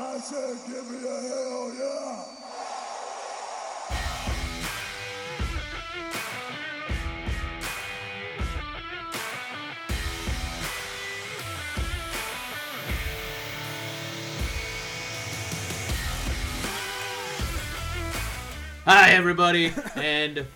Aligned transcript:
I 0.00 0.18
said, 0.20 0.56
give 0.68 0.88
me 0.92 0.98
a 1.08 1.20
hell 1.28 1.72
yeah. 1.76 2.24
Hi, 18.84 19.10
everybody, 19.10 19.72
and 19.96 20.46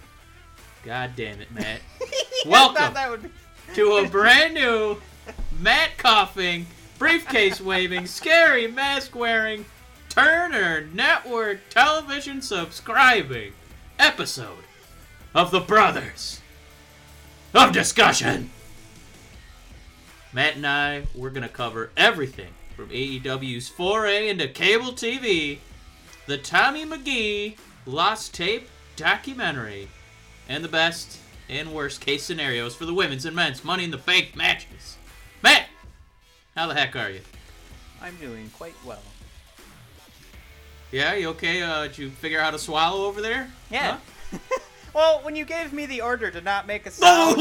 God 0.85 1.13
damn 1.17 1.41
it, 1.41 1.53
Matt. 1.53 1.81
I 2.01 2.49
Welcome 2.49 2.77
thought 2.77 2.95
that 2.95 3.11
would 3.11 3.23
be. 3.23 3.29
to 3.75 3.97
a 3.97 4.09
brand 4.11 4.55
new 4.55 4.97
Matt 5.61 5.99
coughing, 5.99 6.67
briefcase 7.03 7.61
waving, 7.61 8.07
scary 8.07 8.68
mask 8.68 9.12
wearing, 9.12 9.64
Turner 10.08 10.86
Network 10.95 11.58
television 11.68 12.40
subscribing 12.40 13.54
episode 13.99 14.63
of 15.35 15.50
The 15.50 15.58
Brothers 15.58 16.41
of 17.53 17.72
Discussion. 17.72 18.50
Matt 20.32 20.54
and 20.54 20.64
I, 20.64 21.03
we're 21.13 21.30
going 21.30 21.43
to 21.43 21.49
cover 21.49 21.91
everything 21.96 22.54
from 22.77 22.89
AEW's 22.91 23.69
foray 23.69 24.29
into 24.29 24.46
cable 24.46 24.93
TV, 24.93 25.58
the 26.29 26.39
Tommy 26.39 26.86
McGee 26.86 27.57
Lost 27.85 28.32
Tape 28.32 28.69
documentary, 28.94 29.89
and 30.49 30.63
the 30.63 30.69
best 30.69 31.19
and 31.49 31.75
worst 31.75 32.00
case 32.00 32.22
scenarios 32.22 32.77
for 32.77 32.86
the 32.86 32.94
women's 32.94 33.25
and 33.25 33.34
men's 33.34 33.64
Money 33.64 33.83
in 33.83 33.91
the 33.91 33.98
Bank 33.98 34.36
matches. 34.36 34.98
Matt, 35.42 35.66
how 36.56 36.67
the 36.67 36.75
heck 36.75 36.97
are 36.97 37.11
you? 37.11 37.20
I'm 38.01 38.17
doing 38.17 38.51
quite 38.56 38.75
well. 38.84 39.03
Yeah, 40.91 41.15
you 41.15 41.28
okay? 41.31 41.62
Uh, 41.62 41.84
did 41.84 41.98
you 41.98 42.11
figure 42.11 42.39
out 42.39 42.44
how 42.47 42.50
to 42.50 42.59
swallow 42.59 43.06
over 43.06 43.22
there? 43.22 43.50
Yeah. 43.70 43.98
well, 44.94 45.20
when 45.22 45.34
you 45.34 45.47
gave 45.47 45.72
me 45.72 45.86
the 45.86 46.03
order 46.03 46.31
to 46.31 46.41
not 46.42 46.67
make 46.67 46.84
a 46.84 46.91
sound, 46.91 47.41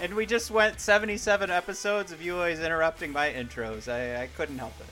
and 0.00 0.14
we 0.14 0.24
just 0.24 0.50
went 0.50 0.80
77 0.80 1.50
episodes 1.50 2.10
of 2.10 2.22
you 2.22 2.36
always 2.36 2.60
interrupting 2.60 3.12
my 3.12 3.28
intros, 3.28 3.92
I, 3.92 4.22
I 4.22 4.26
couldn't 4.28 4.58
help 4.58 4.72
it. 4.80 4.86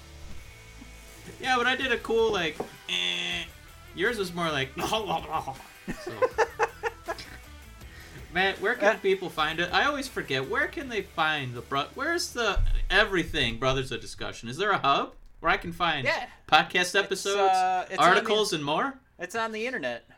yeah, 1.41 1.57
but 1.57 1.67
I 1.67 1.77
did 1.77 1.93
a 1.93 1.99
cool 1.99 2.33
like. 2.33 2.59
Eh. 2.89 3.45
Yours 3.95 4.19
was 4.19 4.35
more 4.35 4.51
like. 4.51 4.71
So. 6.05 6.13
Matt, 8.33 8.61
where 8.61 8.75
can 8.75 8.97
Uh, 8.97 8.99
people 8.99 9.29
find 9.29 9.59
it? 9.59 9.73
I 9.73 9.85
always 9.85 10.07
forget. 10.07 10.49
Where 10.49 10.69
can 10.69 10.89
they 10.89 11.03
find 11.03 11.55
the 11.55 11.63
bro? 11.63 11.87
Where's 11.95 12.33
the 12.33 12.61
everything 12.89 13.59
Brothers 13.59 13.91
of 13.91 14.01
Discussion? 14.01 14.49
Is 14.49 14.57
there 14.57 14.71
a 14.71 14.79
hub 14.79 15.15
where 15.41 15.51
I 15.51 15.57
can 15.57 15.73
find 15.73 16.07
Yeah. 16.07 16.29
podcast 16.47 16.99
episodes, 16.99 17.37
uh, 17.37 17.87
it's 17.91 17.99
on 17.99 18.05
the- 18.05 18.09
articles, 18.17 18.53
and 18.53 18.65
more? 18.65 18.99
It's 19.19 19.35
on 19.35 19.51
the 19.53 19.67
internet. 19.67 20.09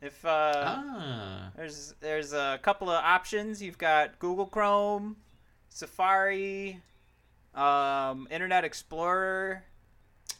If 0.00 0.24
uh, 0.24 0.52
Ah, 0.66 1.50
there's 1.56 1.94
there's 2.00 2.32
a 2.32 2.58
couple 2.62 2.88
of 2.88 3.02
options. 3.04 3.60
You've 3.60 3.78
got 3.78 4.18
Google 4.18 4.46
Chrome, 4.46 5.16
Safari, 5.68 6.80
um, 7.54 8.28
Internet 8.30 8.64
Explorer, 8.64 9.64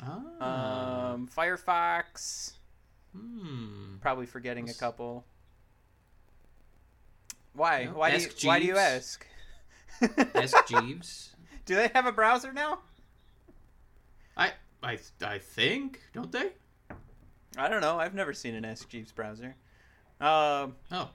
ah. 0.02 1.10
um, 1.12 1.28
Firefox. 1.28 2.52
hmm. 3.12 3.96
Probably 4.00 4.26
forgetting 4.26 4.70
a 4.70 4.74
couple. 4.74 5.26
Why? 7.54 7.80
Yeah, 7.80 7.90
Why 7.92 8.10
do 8.10 8.16
you, 8.18 8.26
ask 8.26 8.42
why 8.44 8.58
do 8.60 8.66
you 8.66 8.76
ask? 8.76 9.26
Ask 10.34 10.66
Jeeves. 10.68 11.30
do 11.66 11.74
they 11.74 11.90
have 11.94 12.06
a 12.06 12.12
browser 12.12 12.52
now? 12.52 12.78
I 14.36 14.52
I 14.82 14.98
I 15.24 15.38
think 15.38 16.00
don't 16.14 16.30
they? 16.30 16.50
I 17.56 17.68
don't 17.68 17.80
know. 17.80 17.98
I've 17.98 18.14
never 18.14 18.32
seen 18.32 18.54
an 18.54 18.64
Ask 18.64 18.88
Jeeves 18.88 19.10
browser. 19.12 19.54
Um, 20.20 20.76
Oh. 20.92 21.10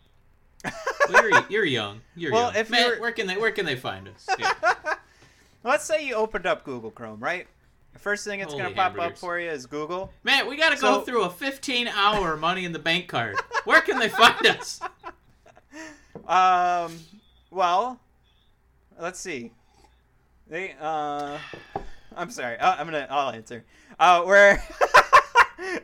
Well, 1.10 1.30
you're, 1.30 1.44
you're 1.50 1.66
young. 1.66 2.00
You're 2.16 2.32
Well, 2.32 2.44
young. 2.54 2.56
if 2.56 2.70
Matt, 2.70 2.88
you're- 2.88 3.00
where 3.02 3.12
can 3.12 3.28
they 3.28 3.38
where 3.38 3.52
can 3.52 3.66
they 3.66 3.76
find 3.76 4.08
us? 4.08 4.26
Yeah. 4.40 4.54
let's 5.64 5.84
say 5.86 6.06
you 6.06 6.16
opened 6.16 6.46
up 6.46 6.64
Google 6.64 6.92
Chrome, 6.92 7.20
right? 7.20 7.46
The 7.94 8.00
first 8.00 8.26
thing 8.26 8.40
it's 8.40 8.54
gonna 8.54 8.72
pop 8.72 8.98
up 8.98 9.18
for 9.18 9.38
you 9.40 9.50
is 9.50 9.66
Google. 9.66 10.12
Matt, 10.24 10.48
we 10.48 10.56
got 10.58 10.74
to 10.76 10.82
go 10.82 11.02
through 11.02 11.24
a 11.24 11.30
15 11.30 11.88
hour 11.90 12.36
Money 12.38 12.66
in 12.66 12.72
the 12.72 12.80
Bank 12.80 13.08
card. 13.08 13.36
Where 13.66 13.82
can 13.82 14.00
they 14.00 14.10
find 14.10 14.46
us? 14.48 14.80
Um, 16.28 17.00
well, 17.52 18.00
let's 19.00 19.20
see. 19.20 19.52
They, 20.48 20.76
uh, 20.80 21.38
I'm 22.16 22.30
sorry. 22.30 22.58
Uh, 22.58 22.76
I'm 22.76 22.86
gonna, 22.88 23.08
I'll 23.10 23.32
answer. 23.32 23.66
Uh, 24.00 24.24
where 24.24 24.54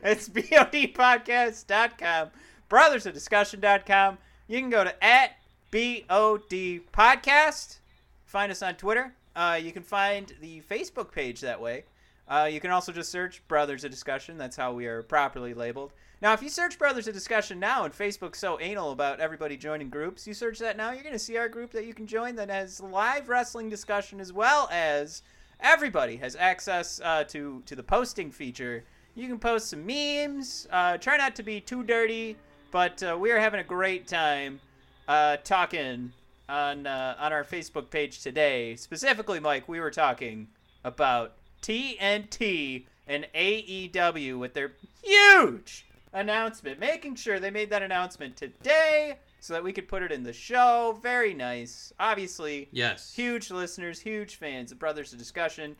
it's 0.02 0.28
bodpodcast.com, 0.28 2.30
brothersofdiscussion.com. 2.68 4.18
You 4.48 4.60
can 4.60 4.70
go 4.70 4.84
to 4.84 5.04
at 5.04 5.32
bod 5.70 6.50
podcast. 6.92 7.78
Find 8.24 8.52
us 8.52 8.62
on 8.62 8.74
Twitter. 8.74 9.14
Uh, 9.34 9.58
you 9.62 9.72
can 9.72 9.82
find 9.82 10.34
the 10.40 10.62
Facebook 10.70 11.12
page 11.12 11.40
that 11.40 11.60
way. 11.60 11.84
Uh, 12.28 12.48
you 12.50 12.60
can 12.60 12.70
also 12.70 12.92
just 12.92 13.10
search 13.10 13.42
Brothers 13.48 13.84
of 13.84 13.90
Discussion. 13.90 14.38
That's 14.38 14.56
how 14.56 14.72
we 14.72 14.86
are 14.86 15.02
properly 15.02 15.54
labeled. 15.54 15.92
Now, 16.22 16.34
if 16.34 16.42
you 16.42 16.50
search 16.50 16.78
Brothers 16.78 17.08
of 17.08 17.14
Discussion 17.14 17.58
now, 17.58 17.84
and 17.84 17.94
Facebook's 17.94 18.38
so 18.38 18.60
anal 18.60 18.92
about 18.92 19.20
everybody 19.20 19.56
joining 19.56 19.88
groups, 19.88 20.26
you 20.26 20.34
search 20.34 20.58
that 20.58 20.76
now, 20.76 20.90
you're 20.90 21.02
going 21.02 21.14
to 21.14 21.18
see 21.18 21.38
our 21.38 21.48
group 21.48 21.70
that 21.72 21.86
you 21.86 21.94
can 21.94 22.06
join 22.06 22.34
that 22.36 22.50
has 22.50 22.78
live 22.78 23.30
wrestling 23.30 23.70
discussion 23.70 24.20
as 24.20 24.30
well 24.30 24.68
as 24.70 25.22
everybody 25.60 26.16
has 26.16 26.36
access 26.36 27.00
uh, 27.02 27.24
to 27.24 27.62
to 27.64 27.74
the 27.74 27.82
posting 27.82 28.30
feature. 28.30 28.84
You 29.14 29.28
can 29.28 29.38
post 29.38 29.70
some 29.70 29.86
memes. 29.86 30.68
Uh, 30.70 30.98
try 30.98 31.16
not 31.16 31.34
to 31.36 31.42
be 31.42 31.58
too 31.58 31.82
dirty, 31.82 32.36
but 32.70 33.02
uh, 33.02 33.16
we 33.18 33.30
are 33.32 33.40
having 33.40 33.60
a 33.60 33.64
great 33.64 34.06
time 34.06 34.60
uh, 35.08 35.38
talking 35.38 36.12
on 36.50 36.86
uh, 36.86 37.16
on 37.18 37.32
our 37.32 37.44
Facebook 37.44 37.88
page 37.88 38.20
today. 38.20 38.76
Specifically, 38.76 39.40
Mike, 39.40 39.70
we 39.70 39.80
were 39.80 39.90
talking 39.90 40.48
about 40.84 41.32
TNT 41.62 42.84
and 43.06 43.26
AEW 43.34 44.38
with 44.38 44.52
their 44.52 44.72
huge 45.02 45.86
announcement, 46.12 46.78
making 46.80 47.14
sure 47.14 47.38
they 47.38 47.50
made 47.50 47.70
that 47.70 47.82
announcement 47.82 48.36
today 48.36 49.18
so 49.40 49.52
that 49.54 49.62
we 49.62 49.72
could 49.72 49.86
put 49.88 50.02
it 50.02 50.10
in 50.12 50.22
the 50.22 50.32
show. 50.32 50.98
Very 51.02 51.34
nice. 51.34 51.92
Obviously, 52.00 52.68
Yes. 52.72 53.12
huge 53.14 53.50
listeners, 53.50 54.00
huge 54.00 54.36
fans 54.36 54.72
of 54.72 54.78
Brothers 54.78 55.12
of 55.12 55.18
Discussion. 55.18 55.76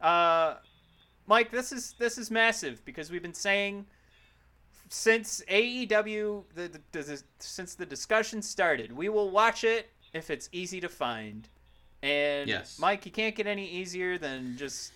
Uh, 0.00 0.56
Mike, 1.26 1.50
this 1.50 1.72
is 1.72 1.94
this 1.98 2.18
is 2.18 2.30
massive 2.30 2.84
because 2.84 3.10
we've 3.10 3.22
been 3.22 3.32
saying 3.32 3.86
since 4.90 5.42
AEW 5.48 6.44
the, 6.54 6.68
the, 6.68 6.80
the 7.02 7.22
since 7.38 7.74
the 7.74 7.86
discussion 7.86 8.42
started, 8.42 8.92
we 8.92 9.08
will 9.08 9.30
watch 9.30 9.64
it 9.64 9.90
if 10.12 10.28
it's 10.30 10.48
easy 10.52 10.80
to 10.80 10.88
find. 10.88 11.48
And 12.02 12.48
Yes. 12.48 12.78
Mike, 12.78 13.06
you 13.06 13.12
can't 13.12 13.34
get 13.34 13.46
any 13.46 13.66
easier 13.66 14.18
than 14.18 14.56
just 14.58 14.92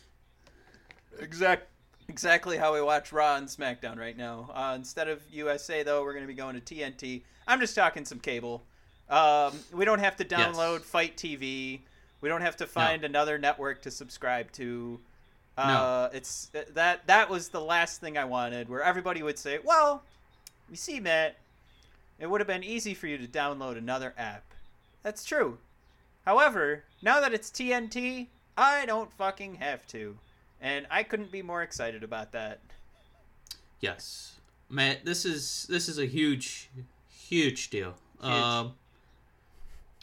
exact 1.19 1.69
exactly 2.09 2.57
how 2.57 2.75
we 2.75 2.81
watch 2.83 3.13
Raw 3.13 3.37
and 3.37 3.47
SmackDown 3.47 3.99
right 3.99 4.17
now. 4.17 4.51
Uh, 4.55 4.73
instead 4.77 5.09
of 5.09 5.21
USA 5.31 5.83
though, 5.83 6.03
we're 6.03 6.13
going 6.15 6.25
to 6.25 6.29
be 6.29 6.35
going 6.35 6.61
to 6.61 6.75
TNT. 6.75 7.23
I'm 7.47 7.61
just 7.61 7.75
talking 7.75 8.05
some 8.05 8.19
cable. 8.19 8.65
Um, 9.09 9.59
we 9.73 9.85
don't 9.85 10.01
have 10.01 10.17
to 10.17 10.25
download 10.25 10.79
Yes. 10.81 10.89
FITE 10.89 11.17
TV. 11.17 11.81
We 12.21 12.29
don't 12.29 12.41
have 12.43 12.57
to 12.57 12.67
find 12.67 13.05
another 13.05 13.39
network 13.39 13.83
to 13.83 13.91
subscribe 13.91 14.51
to. 14.53 15.01
No. 15.57 15.65
Uh, 15.65 16.11
It's 16.13 16.51
that 16.75 17.07
that 17.07 17.31
was 17.31 17.49
the 17.49 17.61
last 17.61 18.01
thing 18.01 18.17
I 18.19 18.25
wanted, 18.25 18.69
where 18.69 18.83
everybody 18.83 19.23
would 19.23 19.39
say, 19.39 19.59
"Well, 19.63 20.03
you 20.71 20.77
see, 20.77 21.01
Matt, 21.01 21.37
it 22.19 22.27
would 22.29 22.41
have 22.41 22.47
been 22.49 22.63
easy 22.63 22.95
for 22.95 23.07
you 23.07 23.19
to 23.19 23.27
download 23.27 23.77
another 23.77 24.15
app." 24.19 24.45
That's 25.03 25.25
true. 25.25 25.59
However, 26.25 26.85
now 27.03 27.21
that 27.21 27.33
it's 27.33 27.51
TNT, 27.51 28.29
I 28.57 28.85
don't 28.87 29.13
fucking 29.13 29.57
have 29.57 29.87
to, 29.89 30.19
and 30.61 30.87
I 30.91 31.03
couldn't 31.03 31.33
be 31.33 31.43
more 31.43 31.63
excited 31.63 32.03
about 32.03 32.33
that. 32.33 32.61
Yes. 33.81 34.37
Matt, 34.69 35.05
this 35.05 35.25
is 35.25 35.67
this 35.69 35.89
is 35.89 35.99
a 35.99 36.07
huge 36.07 36.71
huge 37.09 37.71
deal. 37.71 37.95
Um 38.21 38.75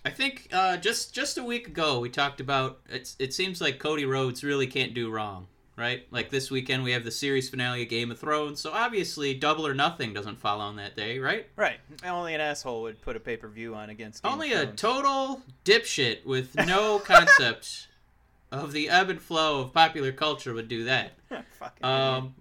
I 0.05 0.11
think 0.11 0.49
uh, 0.53 0.77
just 0.77 1.15
just 1.15 1.39
a 1.39 1.43
week 1.43 1.67
ago 1.67 1.99
we 1.99 2.09
talked 2.09 2.39
about 2.39 2.79
it's 2.87 3.15
it 3.17 3.33
seems 3.33 3.59
like 3.59 3.79
Cody 3.79 4.05
Rhodes 4.05 4.43
really 4.43 4.67
can't 4.67 4.93
do 4.93 5.09
wrong, 5.09 5.47
right? 5.75 6.05
Like 6.11 6.29
this 6.29 6.51
weekend 6.51 6.83
we 6.83 6.91
have 6.91 7.03
the 7.03 7.09
series 7.11 7.49
finale 7.49 7.81
of 7.81 7.89
Game 7.89 8.11
of 8.11 8.19
Thrones, 8.19 8.61
so 8.61 8.71
obviously 8.71 9.33
Double 9.33 9.65
or 9.65 9.73
Nothing 9.73 10.13
doesn't 10.13 10.39
fall 10.39 10.61
on 10.61 10.75
that 10.75 10.95
day, 10.95 11.17
right? 11.17 11.47
Right. 11.55 11.79
Only 12.05 12.35
an 12.35 12.41
asshole 12.41 12.83
would 12.83 13.01
put 13.01 13.15
a 13.15 13.19
pay 13.19 13.35
per 13.35 13.47
view 13.47 13.73
on 13.73 13.89
against. 13.89 14.21
Game 14.21 14.31
Only 14.31 14.53
a 14.53 14.67
total 14.67 15.41
dipshit 15.65 16.23
with 16.23 16.55
no 16.55 16.99
concept 17.03 17.87
of 18.51 18.71
the 18.71 18.89
ebb 18.89 19.09
and 19.09 19.21
flow 19.21 19.61
of 19.61 19.73
popular 19.73 20.11
culture 20.11 20.53
would 20.53 20.67
do 20.67 20.85
that. 20.85 21.13
Um, 21.81 22.35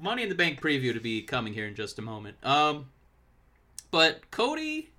Money 0.00 0.22
in 0.22 0.28
the 0.28 0.34
Bank 0.34 0.60
preview 0.60 0.94
to 0.94 1.00
be 1.00 1.22
coming 1.22 1.52
here 1.52 1.66
in 1.66 1.74
just 1.74 1.98
a 1.98 2.02
moment. 2.02 2.36
Um, 2.44 2.86
but 3.90 4.30
Cody, 4.30 4.90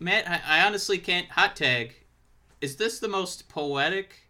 Matt, 0.00 0.26
I, 0.28 0.40
I 0.46 0.66
honestly 0.66 0.96
can't 0.96 1.28
hot 1.28 1.56
tag. 1.56 1.94
Is 2.62 2.76
this 2.76 2.98
the 2.98 3.08
most 3.08 3.50
poetic, 3.50 4.28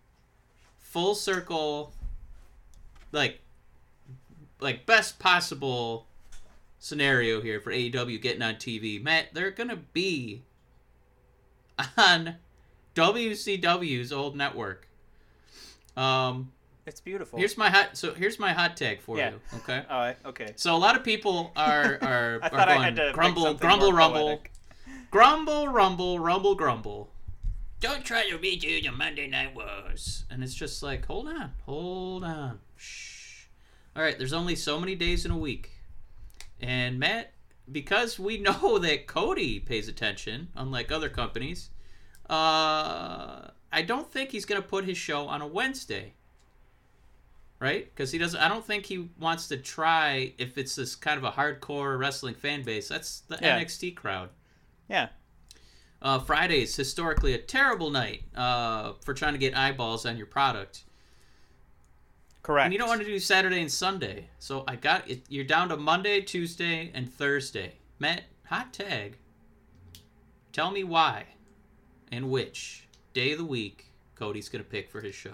full 0.79 1.15
circle 1.15 1.93
like 3.13 3.41
like 4.61 4.87
best 4.87 5.19
possible 5.19 6.07
scenario 6.79 7.41
here 7.41 7.61
for 7.61 7.73
AEW 7.73 8.21
getting 8.21 8.43
on 8.43 8.55
TV. 8.55 9.03
Matt, 9.03 9.29
they're 9.33 9.51
gonna 9.51 9.83
be 9.93 10.43
on 11.99 12.37
WCW's 12.95 14.13
old 14.13 14.37
network. 14.37 14.89
Um, 15.97 16.53
It's 16.87 17.01
beautiful. 17.01 17.39
here's 17.39 17.57
my 17.57 17.71
hot. 17.71 17.97
So 17.97 18.15
here's 18.15 18.39
my 18.39 18.53
hot 18.53 18.77
tag 18.77 19.01
for 19.01 19.17
Yeah. 19.19 19.31
you. 19.31 19.41
Okay. 19.59 19.83
All 19.91 19.99
right. 20.01 20.17
Okay. 20.25 20.53
So 20.57 20.75
a 20.75 20.79
lot 20.79 20.97
of 20.97 21.03
people 21.05 21.53
are 21.57 21.99
are, 22.03 22.41
are 22.43 22.51
going 22.51 23.13
grumble, 23.13 23.55
grumble, 23.55 23.93
rumble, 23.93 24.41
grumble, 25.11 25.69
rumble, 25.69 26.19
rumble, 26.19 26.55
grumble. 26.55 27.11
Don't 27.81 28.05
try 28.05 28.29
to 28.31 28.39
redo 28.39 28.83
the 28.83 28.91
Monday 28.91 29.27
Night 29.27 29.55
Wars. 29.55 30.25
And 30.31 30.43
it's 30.43 30.55
just 30.55 30.83
like, 30.83 31.05
hold 31.07 31.29
on, 31.29 31.53
hold 31.67 32.25
on. 32.25 32.61
Shh. 32.77 33.45
All 33.95 34.03
right, 34.03 34.17
there's 34.19 34.33
only 34.33 34.57
so 34.57 34.79
many 34.81 34.95
days 34.95 35.25
in 35.25 35.31
a 35.31 35.37
week. 35.39 35.71
And 36.61 36.99
Matt, 36.99 37.33
because 37.71 38.19
we 38.19 38.39
know 38.39 38.79
that 38.81 39.07
Cody 39.07 39.61
pays 39.61 39.89
attention, 39.89 40.49
unlike 40.55 40.91
other 40.91 41.09
companies, 41.11 41.69
uh, 42.31 43.49
I 43.77 43.83
don't 43.83 44.11
think 44.11 44.31
he's 44.31 44.45
going 44.47 44.61
to 44.61 44.67
put 44.67 44.85
his 44.87 44.97
show 44.99 45.27
on 45.29 45.43
a 45.43 45.47
Wednesday. 45.47 46.15
Right? 47.61 47.85
Because 47.95 48.11
he 48.11 48.19
doesn't. 48.19 48.41
I 48.41 48.49
don't 48.49 48.65
think 48.65 48.87
he 48.87 49.09
wants 49.19 49.49
to 49.49 49.57
try 49.57 50.33
if 50.39 50.59
it's 50.59 50.75
this 50.75 50.95
kind 50.95 51.17
of 51.19 51.25
a 51.25 51.31
hardcore 51.31 51.99
wrestling 51.99 52.35
fan 52.35 52.63
base. 52.63 52.89
That's 52.89 53.21
the 53.21 53.39
Yeah. 53.41 53.59
NXT 53.59 53.95
crowd. 53.95 54.31
Yeah. 54.89 55.09
Uh, 56.03 56.19
Fridays 56.19 56.77
historically 56.77 57.33
a 57.35 57.39
terrible 57.39 57.91
night 57.91 58.25
uh, 58.35 58.93
for 59.05 59.15
trying 59.15 59.33
to 59.33 59.39
get 59.39 59.57
eyeballs 59.57 60.05
on 60.05 60.17
your 60.19 60.27
product, 60.27 60.85
Correct. 62.43 62.67
and 62.67 62.73
you 62.75 62.79
don't 62.79 62.89
want 62.89 63.01
to 63.01 63.07
do 63.07 63.19
Saturday 63.19 63.61
and 63.63 63.73
Sunday. 63.73 64.29
So 64.39 64.63
I 64.69 64.77
got 64.77 65.09
it. 65.11 65.23
You're 65.31 65.45
down 65.45 65.71
to 65.71 65.77
Monday, 65.79 66.21
Tuesday, 66.21 66.91
and 66.95 67.11
Thursday. 67.11 67.77
Matt, 67.99 68.25
hot 68.47 68.75
tag. 68.75 69.17
Tell 70.53 70.71
me 70.71 70.85
why, 70.85 71.25
and 72.13 72.31
which 72.31 72.86
day 73.17 73.33
of 73.33 73.39
the 73.39 73.45
week 73.47 73.87
Cody's 74.15 74.51
gonna 74.51 74.63
pick 74.63 74.91
for 74.91 75.01
his 75.01 75.15
show. 75.15 75.33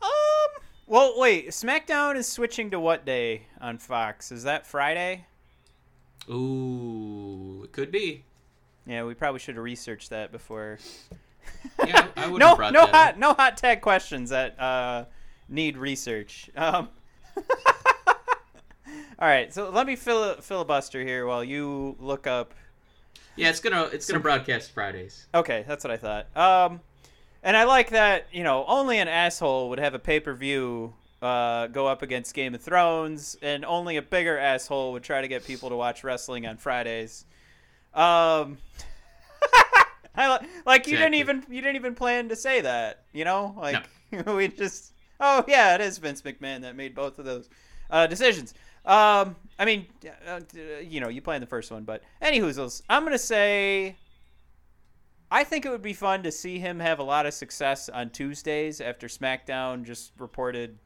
Um. 0.00 0.08
Well, 0.86 1.12
wait. 1.18 1.48
SmackDown 1.48 2.16
is 2.16 2.26
switching 2.26 2.70
to 2.70 2.80
what 2.80 3.04
day 3.04 3.42
on 3.60 3.76
Fox? 3.76 4.32
Is 4.32 4.44
that 4.44 4.66
Friday? 4.66 5.26
Ooh, 6.30 7.60
it 7.62 7.72
could 7.72 7.92
be. 7.92 8.24
Yeah, 8.86 9.04
we 9.04 9.12
probably 9.12 9.38
should 9.38 9.56
have 9.56 9.64
researched 9.64 10.08
that 10.10 10.32
before. 10.32 10.78
Yeah, 11.86 12.08
I 12.16 12.26
would 12.30 12.40
no, 12.40 12.48
have 12.48 12.56
brought 12.56 12.72
no 12.72 12.86
hot, 12.86 13.10
up. 13.10 13.18
no 13.18 13.34
hot 13.34 13.58
tag 13.58 13.82
questions 13.82 14.30
that 14.30 14.58
uh, 14.58 15.04
need 15.46 15.76
research. 15.76 16.48
Um. 16.56 16.88
All 19.20 19.28
right, 19.28 19.52
so 19.52 19.68
let 19.68 19.86
me 19.86 19.94
fil- 19.94 20.40
filibuster 20.40 21.02
here 21.02 21.26
while 21.26 21.44
you 21.44 21.96
look 21.98 22.26
up. 22.26 22.54
Yeah, 23.38 23.50
it's 23.50 23.60
gonna 23.60 23.84
it's 23.84 24.06
gonna 24.06 24.20
broadcast 24.20 24.72
Fridays. 24.72 25.26
Okay, 25.34 25.64
that's 25.66 25.84
what 25.84 25.90
I 25.90 25.96
thought. 25.96 26.36
Um, 26.36 26.80
and 27.42 27.56
I 27.56 27.64
like 27.64 27.90
that 27.90 28.26
you 28.32 28.42
know 28.42 28.64
only 28.66 28.98
an 28.98 29.08
asshole 29.08 29.70
would 29.70 29.78
have 29.78 29.94
a 29.94 29.98
pay 29.98 30.20
per 30.20 30.34
view 30.34 30.92
uh, 31.22 31.66
go 31.68 31.86
up 31.86 32.02
against 32.02 32.34
Game 32.34 32.54
of 32.54 32.60
Thrones, 32.60 33.36
and 33.42 33.64
only 33.64 33.96
a 33.96 34.02
bigger 34.02 34.38
asshole 34.38 34.92
would 34.92 35.02
try 35.02 35.20
to 35.20 35.28
get 35.28 35.44
people 35.44 35.68
to 35.68 35.76
watch 35.76 36.04
wrestling 36.04 36.46
on 36.46 36.56
Fridays. 36.56 37.24
Um, 37.94 38.58
I 40.14 40.38
li- 40.38 40.48
like 40.66 40.86
you 40.86 40.96
didn't 40.96 41.14
even 41.14 41.44
you 41.48 41.60
didn't 41.60 41.76
even 41.76 41.94
plan 41.94 42.28
to 42.28 42.36
say 42.36 42.60
that. 42.60 43.04
You 43.12 43.24
know, 43.24 43.54
like 43.56 43.84
we 44.26 44.48
just 44.48 44.92
oh 45.20 45.44
yeah, 45.48 45.74
it 45.74 45.80
is 45.80 45.98
Vince 45.98 46.22
McMahon 46.22 46.62
that 46.62 46.76
made 46.76 46.94
both 46.94 47.18
of 47.18 47.24
those 47.24 47.48
uh, 47.90 48.06
decisions. 48.06 48.54
Um, 48.84 49.36
I 49.58 49.64
mean, 49.64 49.86
uh, 50.26 50.40
you 50.80 51.00
know, 51.00 51.08
you 51.08 51.20
play 51.20 51.34
in 51.36 51.40
the 51.40 51.46
first 51.46 51.70
one, 51.70 51.84
but 51.84 52.02
anywhoozles, 52.22 52.82
I'm 52.88 53.04
gonna 53.04 53.18
say 53.18 53.96
I 55.30 55.44
think 55.44 55.66
it 55.66 55.70
would 55.70 55.82
be 55.82 55.92
fun 55.92 56.22
to 56.22 56.32
see 56.32 56.58
him 56.58 56.80
have 56.80 56.98
a 56.98 57.02
lot 57.02 57.26
of 57.26 57.34
success 57.34 57.88
on 57.88 58.10
Tuesdays 58.10 58.80
after 58.80 59.08
SmackDown 59.08 59.84
just 59.84 60.12
reported 60.18 60.78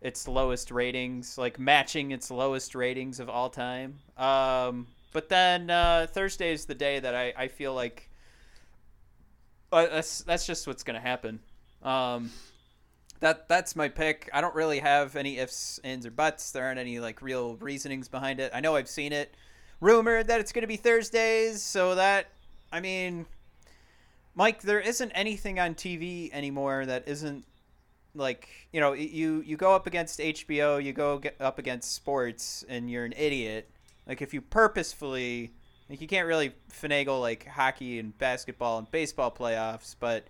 its 0.00 0.26
lowest 0.26 0.70
ratings, 0.70 1.36
like 1.36 1.58
matching 1.58 2.10
its 2.10 2.30
lowest 2.30 2.74
ratings 2.74 3.20
of 3.20 3.28
all 3.28 3.50
time. 3.50 3.98
Um, 4.16 4.86
but 5.12 5.28
then 5.28 5.68
uh, 5.68 6.06
Thursday 6.10 6.52
is 6.52 6.64
the 6.64 6.74
day 6.74 6.98
that 6.98 7.14
I, 7.14 7.34
I 7.36 7.48
feel 7.48 7.74
like 7.74 8.08
uh, 9.70 9.86
that's 9.86 10.22
that's 10.22 10.46
just 10.46 10.66
what's 10.66 10.82
gonna 10.82 11.00
happen. 11.00 11.40
Um, 11.82 12.30
that 13.24 13.48
that's 13.48 13.74
my 13.74 13.88
pick. 13.88 14.28
I 14.34 14.42
don't 14.42 14.54
really 14.54 14.80
have 14.80 15.16
any 15.16 15.38
ifs, 15.38 15.80
ands, 15.82 16.04
or 16.04 16.10
buts. 16.10 16.50
There 16.50 16.62
aren't 16.66 16.78
any 16.78 17.00
like 17.00 17.22
real 17.22 17.56
reasonings 17.56 18.06
behind 18.06 18.38
it. 18.38 18.52
I 18.54 18.60
know 18.60 18.76
I've 18.76 18.88
seen 18.88 19.14
it 19.14 19.34
rumored 19.80 20.26
that 20.26 20.40
it's 20.40 20.52
gonna 20.52 20.66
be 20.66 20.76
Thursdays, 20.76 21.62
so 21.62 21.94
that 21.94 22.26
I 22.70 22.80
mean 22.80 23.24
Mike, 24.34 24.60
there 24.60 24.78
isn't 24.78 25.10
anything 25.12 25.58
on 25.58 25.74
TV 25.74 26.30
anymore 26.34 26.84
that 26.84 27.04
isn't 27.06 27.46
like 28.14 28.48
you 28.72 28.80
know 28.80 28.92
you 28.92 29.40
you 29.40 29.56
go 29.56 29.74
up 29.74 29.86
against 29.86 30.20
HBO, 30.20 30.82
you 30.84 30.92
go 30.92 31.22
up 31.40 31.58
against 31.58 31.94
sports, 31.94 32.62
and 32.68 32.90
you're 32.90 33.06
an 33.06 33.14
idiot. 33.16 33.70
Like 34.06 34.20
if 34.20 34.34
you 34.34 34.42
purposefully, 34.42 35.54
like 35.88 36.02
you 36.02 36.08
can't 36.08 36.26
really 36.26 36.52
finagle 36.70 37.22
like 37.22 37.46
hockey 37.46 37.98
and 37.98 38.16
basketball 38.18 38.76
and 38.76 38.90
baseball 38.90 39.30
playoffs, 39.30 39.96
but 39.98 40.26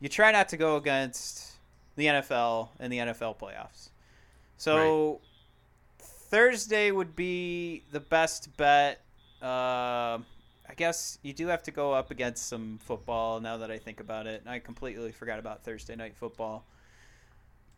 you 0.00 0.10
try 0.10 0.32
not 0.32 0.50
to 0.50 0.58
go 0.58 0.76
against 0.76 1.55
the 1.96 2.06
NFL 2.06 2.68
and 2.78 2.92
the 2.92 2.98
NFL 2.98 3.38
playoffs. 3.38 3.90
So 4.56 5.20
Thursday 5.98 6.90
would 6.90 7.16
be 7.16 7.82
the 7.92 8.00
best 8.00 8.56
bet. 8.56 9.00
Uh, 9.42 10.18
I 10.68 10.74
guess 10.76 11.18
you 11.22 11.32
do 11.32 11.46
have 11.48 11.62
to 11.64 11.70
go 11.70 11.92
up 11.92 12.10
against 12.10 12.48
some 12.48 12.78
football 12.82 13.40
now 13.40 13.58
that 13.58 13.70
I 13.70 13.78
think 13.78 14.00
about 14.00 14.26
it. 14.26 14.42
I 14.46 14.58
completely 14.58 15.12
forgot 15.12 15.38
about 15.38 15.64
Thursday 15.64 15.96
night 15.96 16.16
football. 16.16 16.64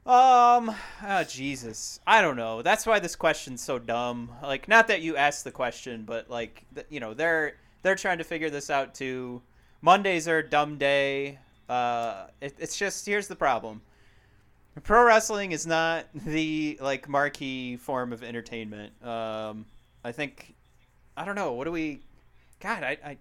Um, 0.06 0.75
oh 1.06 1.25
Jesus, 1.25 2.00
I 2.06 2.23
don't 2.23 2.37
know. 2.37 2.62
That's 2.62 2.87
why 2.87 2.99
this 2.99 3.14
question's 3.14 3.62
so 3.62 3.79
dumb. 3.79 4.31
Like, 4.43 4.67
not 4.67 4.88
that 4.88 5.03
you 5.03 5.17
asked 5.17 5.44
the 5.44 5.50
question, 5.50 6.05
but 6.06 6.31
like, 6.31 6.64
you 6.88 7.00
know, 7.00 7.12
they're 7.12 7.56
they're 7.82 7.94
trying 7.94 8.19
to 8.19 8.25
figure 8.25 8.49
this 8.49 8.71
out 8.71 8.94
too. 8.94 9.43
Mondays 9.82 10.26
are 10.26 10.38
a 10.38 10.49
dumb 10.49 10.79
day. 10.79 11.38
Uh, 11.69 12.29
it, 12.41 12.55
it's 12.59 12.76
just 12.76 13.05
here's 13.05 13.29
the 13.29 13.37
problem. 13.37 13.82
Pro 14.82 15.04
wrestling 15.04 15.52
is 15.52 15.66
not 15.66 16.06
the 16.14 16.78
like 16.80 17.08
marquee 17.08 17.76
form 17.76 18.12
of 18.12 18.23
entertainment. 18.23 18.92
Um, 19.04 19.66
I 20.04 20.12
think 20.12 20.54
I 21.16 21.25
don't 21.25 21.35
know. 21.35 21.52
What 21.52 21.64
do 21.64 21.73
we? 21.73 22.00
God, 22.61 22.82
I, 22.82 22.99
I, 23.04 23.16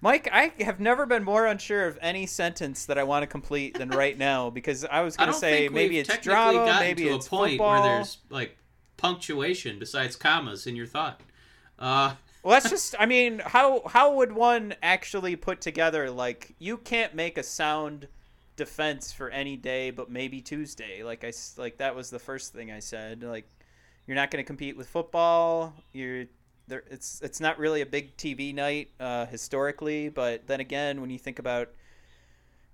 Mike, 0.00 0.28
I 0.32 0.52
have 0.62 0.80
never 0.80 1.04
been 1.04 1.22
more 1.22 1.46
unsure 1.46 1.86
of 1.86 1.98
any 2.00 2.26
sentence 2.26 2.86
that 2.86 2.96
I 2.98 3.02
want 3.02 3.22
to 3.22 3.26
complete 3.26 3.76
than 3.76 3.90
right 3.90 4.16
now 4.30 4.50
because 4.50 4.84
I 4.84 5.02
was 5.02 5.16
going 5.16 5.30
to 5.30 5.34
say 5.38 5.68
maybe 5.68 5.98
it's 5.98 6.16
drama, 6.18 6.78
maybe 6.80 7.04
to 7.04 7.14
it's 7.14 7.26
a 7.26 7.30
point 7.30 7.52
football. 7.52 7.82
where 7.82 7.96
there's 7.96 8.18
like 8.30 8.56
punctuation 8.96 9.78
besides 9.78 10.16
commas 10.16 10.66
in 10.66 10.76
your 10.76 10.86
thought. 10.86 11.20
Uh, 11.78 12.14
Well, 12.42 12.52
that's 12.52 12.70
just. 12.70 12.94
I 12.98 13.04
mean, 13.04 13.40
how 13.44 13.82
how 13.86 14.14
would 14.14 14.32
one 14.32 14.74
actually 14.82 15.36
put 15.36 15.60
together 15.60 16.10
like 16.10 16.54
you 16.58 16.78
can't 16.78 17.14
make 17.14 17.36
a 17.36 17.42
sound 17.42 18.08
defense 18.60 19.10
for 19.10 19.30
any 19.30 19.56
day, 19.56 19.90
but 19.90 20.10
maybe 20.10 20.42
Tuesday. 20.42 21.02
Like 21.02 21.24
I 21.24 21.32
like 21.56 21.78
that 21.78 21.96
was 21.96 22.10
the 22.10 22.18
first 22.18 22.52
thing 22.52 22.70
I 22.70 22.80
said. 22.80 23.22
Like 23.22 23.48
you're 24.06 24.14
not 24.14 24.30
going 24.30 24.44
to 24.44 24.46
compete 24.46 24.76
with 24.76 24.86
football. 24.86 25.72
You're 25.92 26.26
there. 26.68 26.84
It's 26.90 27.22
it's 27.22 27.40
not 27.40 27.58
really 27.58 27.80
a 27.80 27.86
big 27.86 28.18
TV 28.18 28.54
night 28.54 28.90
uh, 29.00 29.24
historically, 29.24 30.10
but 30.10 30.46
then 30.46 30.60
again, 30.60 31.00
when 31.00 31.08
you 31.08 31.18
think 31.18 31.38
about 31.38 31.70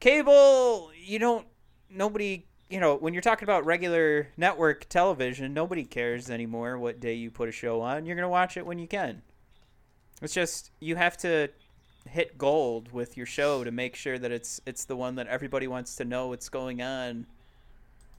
cable, 0.00 0.90
you 1.00 1.20
don't. 1.20 1.46
Nobody. 1.88 2.46
You 2.68 2.80
know, 2.80 2.96
when 2.96 3.14
you're 3.14 3.22
talking 3.22 3.44
about 3.44 3.64
regular 3.64 4.26
network 4.36 4.88
television, 4.88 5.54
nobody 5.54 5.84
cares 5.84 6.30
anymore 6.30 6.78
what 6.78 6.98
day 6.98 7.14
you 7.14 7.30
put 7.30 7.48
a 7.48 7.52
show 7.52 7.80
on. 7.80 8.06
You're 8.06 8.16
going 8.16 8.24
to 8.24 8.28
watch 8.28 8.56
it 8.56 8.66
when 8.66 8.80
you 8.80 8.88
can. 8.88 9.22
It's 10.20 10.34
just 10.34 10.72
you 10.80 10.96
have 10.96 11.16
to 11.18 11.48
hit 12.08 12.38
gold 12.38 12.92
with 12.92 13.16
your 13.16 13.26
show 13.26 13.64
to 13.64 13.70
make 13.70 13.96
sure 13.96 14.18
that 14.18 14.30
it's 14.32 14.60
it's 14.66 14.84
the 14.84 14.96
one 14.96 15.14
that 15.16 15.26
everybody 15.26 15.66
wants 15.66 15.96
to 15.96 16.04
know 16.04 16.28
what's 16.28 16.48
going 16.48 16.80
on 16.82 17.26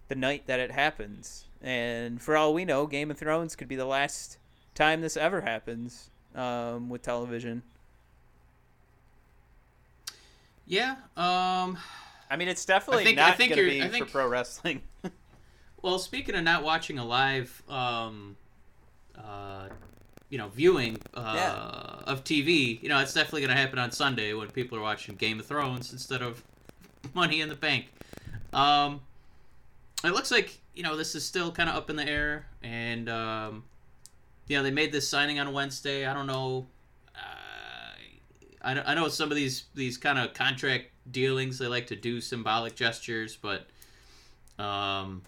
the 0.07 0.15
night 0.15 0.43
that 0.47 0.59
it 0.59 0.71
happens. 0.71 1.45
And 1.61 2.21
for 2.21 2.37
all 2.37 2.53
we 2.53 2.65
know, 2.65 2.85
Game 2.87 3.09
of 3.11 3.17
Thrones 3.17 3.55
could 3.55 3.67
be 3.67 3.75
the 3.75 3.85
last 3.85 4.37
time 4.75 5.01
this 5.01 5.17
ever 5.17 5.41
happens 5.41 6.09
um, 6.35 6.89
with 6.89 7.01
television. 7.01 7.63
yeah. 10.65 10.95
Um. 11.15 11.77
I 12.29 12.35
mean, 12.35 12.49
it's 12.49 12.65
definitely 12.65 13.03
I 13.03 13.05
think- 13.05 13.17
not 13.17 13.37
going 13.37 13.51
to 13.51 13.55
be 13.55 13.81
I 13.81 13.87
think- 13.87 14.05
for 14.07 14.11
pro 14.11 14.27
wrestling. 14.27 14.81
Well, 15.83 15.99
speaking 15.99 16.33
of 16.33 16.43
not 16.43 16.63
watching 16.63 16.97
a 16.97 17.05
live, 17.05 17.61
um, 17.69 18.35
uh, 19.15 19.67
you 20.29 20.37
know, 20.37 20.49
viewing 20.49 20.97
uh, 21.13 21.33
Yeah. 21.35 22.11
of 22.11 22.23
TV, 22.23 22.81
you 22.81 22.89
know, 22.89 22.99
it's 22.99 23.13
definitely 23.13 23.41
going 23.41 23.55
to 23.55 23.61
happen 23.61 23.79
on 23.79 23.91
Sunday 23.91 24.33
when 24.33 24.49
people 24.49 24.77
are 24.77 24.81
watching 24.81 25.15
Game 25.15 25.39
of 25.39 25.45
Thrones 25.45 25.91
instead 25.93 26.21
of 26.21 26.43
Money 27.13 27.41
in 27.41 27.49
the 27.49 27.55
Bank. 27.55 27.85
Um, 28.53 29.01
it 30.03 30.11
looks 30.11 30.31
like 30.31 30.59
you 30.75 30.83
know 30.83 30.95
this 30.95 31.15
is 31.15 31.25
still 31.25 31.51
kind 31.51 31.69
of 31.69 31.75
up 31.75 31.89
in 31.89 31.95
the 31.95 32.07
air, 32.07 32.45
and 32.61 33.09
um, 33.09 33.63
you 34.47 34.55
know 34.57 34.63
they 34.63 34.71
made 34.71 34.91
this 34.91 35.07
signing 35.09 35.39
on 35.39 35.51
Wednesday. 35.53 36.05
I 36.05 36.13
don't 36.13 36.27
know. 36.27 36.67
Uh, 37.15 37.19
I, 38.61 38.91
I 38.91 38.93
know 38.95 39.07
some 39.07 39.31
of 39.31 39.35
these 39.35 39.65
these 39.73 39.97
kind 39.97 40.19
of 40.19 40.33
contract 40.33 40.85
dealings 41.11 41.57
they 41.57 41.67
like 41.67 41.87
to 41.87 41.95
do 41.95 42.21
symbolic 42.21 42.75
gestures, 42.75 43.37
but 43.41 43.67
um, 44.63 45.23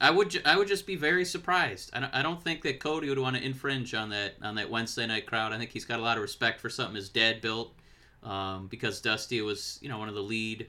I 0.00 0.10
would 0.10 0.30
ju- 0.30 0.42
I 0.46 0.56
would 0.56 0.68
just 0.68 0.86
be 0.86 0.96
very 0.96 1.24
surprised. 1.24 1.90
I 1.92 2.00
don't, 2.00 2.14
I 2.14 2.22
don't 2.22 2.42
think 2.42 2.62
that 2.62 2.80
Cody 2.80 3.08
would 3.10 3.18
want 3.18 3.36
to 3.36 3.44
infringe 3.44 3.94
on 3.94 4.08
that 4.10 4.34
on 4.42 4.54
that 4.54 4.70
Wednesday 4.70 5.06
night 5.06 5.26
crowd. 5.26 5.52
I 5.52 5.58
think 5.58 5.70
he's 5.70 5.84
got 5.84 6.00
a 6.00 6.02
lot 6.02 6.16
of 6.16 6.22
respect 6.22 6.60
for 6.60 6.70
something 6.70 6.96
his 6.96 7.10
dad 7.10 7.40
built, 7.42 7.74
um, 8.22 8.66
because 8.68 9.00
Dusty 9.00 9.42
was 9.42 9.78
you 9.82 9.88
know 9.88 9.98
one 9.98 10.08
of 10.08 10.14
the 10.14 10.22
lead 10.22 10.66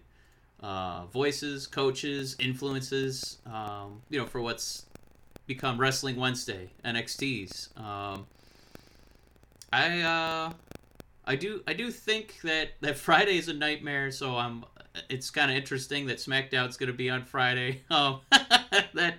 uh, 0.62 1.06
voices, 1.06 1.66
coaches, 1.66 2.36
influences, 2.40 3.40
um, 3.46 4.02
you 4.10 4.20
know, 4.20 4.26
for 4.26 4.42
what's 4.42 4.86
become 5.48 5.80
Wrestling 5.80 6.18
Wednesday, 6.18 6.70
NXT's. 6.86 7.70
Um, 7.78 8.26
I 9.74 10.02
uh, 10.02 10.54
I 11.26 11.36
do 11.36 11.64
I 11.66 11.74
do 11.74 11.90
think 11.90 12.42
that 12.44 12.72
that 12.82 12.98
Friday 12.98 13.38
is 13.38 13.48
a 13.48 13.54
nightmare, 13.54 14.12
so 14.12 14.38
I'm. 14.38 14.66
It's 15.10 15.30
kind 15.30 15.50
of 15.50 15.58
interesting 15.58 16.08
that 16.08 16.18
SmackDown's 16.18 16.78
going 16.78 16.88
to 16.88 16.94
be 16.94 17.10
on 17.10 17.24
Friday. 17.24 17.82
Um, 17.90 18.22
that 18.94 19.16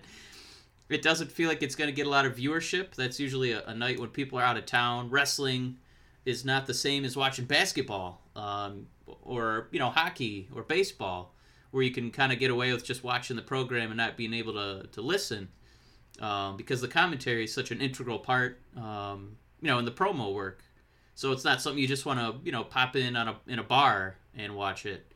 it 0.89 1.03
doesn't 1.03 1.33
feel 1.33 1.49
like 1.49 1.63
it's 1.63 1.75
going 1.75 1.89
to 1.89 1.95
get 1.95 2.07
a 2.07 2.11
lot 2.11 2.27
of 2.27 2.37
viewership. 2.37 2.95
That's 2.95 3.19
usually 3.19 3.53
a, 3.53 3.65
a 3.67 3.75
night 3.75 3.99
when 3.99 4.11
people 4.11 4.39
are 4.39 4.43
out 4.43 4.57
of 4.57 4.67
town. 4.67 5.11
Wrestling 5.11 5.77
is 6.25 6.45
not 6.45 6.67
the 6.67 6.75
same 6.75 7.05
as 7.05 7.17
watching 7.17 7.45
basketball. 7.45 8.21
Um, 8.37 8.87
or 9.23 9.69
you 9.73 9.79
know 9.79 9.91
hockey 9.91 10.49
or 10.55 10.63
baseball 10.63 11.35
where 11.71 11.83
you 11.83 11.91
can 11.91 12.11
kind 12.11 12.33
of 12.33 12.39
get 12.39 12.51
away 12.51 12.73
with 12.73 12.85
just 12.85 13.03
watching 13.03 13.37
the 13.37 13.43
program 13.43 13.91
and 13.91 13.97
not 13.97 14.17
being 14.17 14.35
able 14.35 14.53
to, 14.53 14.87
to 14.93 15.01
listen 15.01 15.49
um, 16.21 16.57
because 16.57 16.81
the 16.81 16.89
commentary 16.89 17.45
is 17.45 17.53
such 17.53 17.71
an 17.71 17.81
integral 17.81 18.19
part 18.19 18.61
um, 18.77 19.37
you 19.61 19.69
know 19.69 19.79
in 19.79 19.85
the 19.85 19.93
promo 19.93 20.35
work 20.35 20.63
so 21.15 21.33
it's 21.33 21.45
not 21.45 21.61
something 21.61 21.81
you 21.81 21.89
just 21.89 22.07
want 22.07 22.19
to 22.19 22.35
you 22.45 22.53
know 22.53 22.65
pop 22.65 22.97
in 22.97 23.17
on 23.17 23.29
a 23.29 23.37
in 23.47 23.59
a 23.59 23.63
bar 23.63 24.17
and 24.37 24.55
watch 24.55 24.87
it 24.87 25.12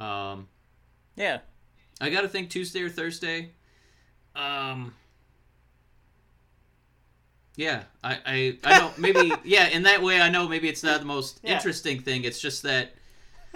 um, 0.00 0.48
Yeah. 1.16 1.38
I 2.00 2.08
got 2.10 2.22
to 2.22 2.28
think 2.28 2.50
Tuesday 2.50 2.82
or 2.82 2.88
Thursday. 2.88 3.50
Um. 4.34 4.94
Yeah, 7.56 7.82
I, 8.02 8.18
I, 8.24 8.58
I 8.64 8.78
don't 8.78 8.96
maybe 8.98 9.32
yeah. 9.44 9.68
In 9.68 9.82
that 9.82 10.02
way, 10.02 10.20
I 10.20 10.30
know 10.30 10.48
maybe 10.48 10.68
it's 10.68 10.82
not 10.82 11.00
the 11.00 11.06
most 11.06 11.40
Yeah. 11.42 11.56
interesting 11.56 12.00
thing. 12.00 12.24
It's 12.24 12.40
just 12.40 12.62
that 12.62 12.94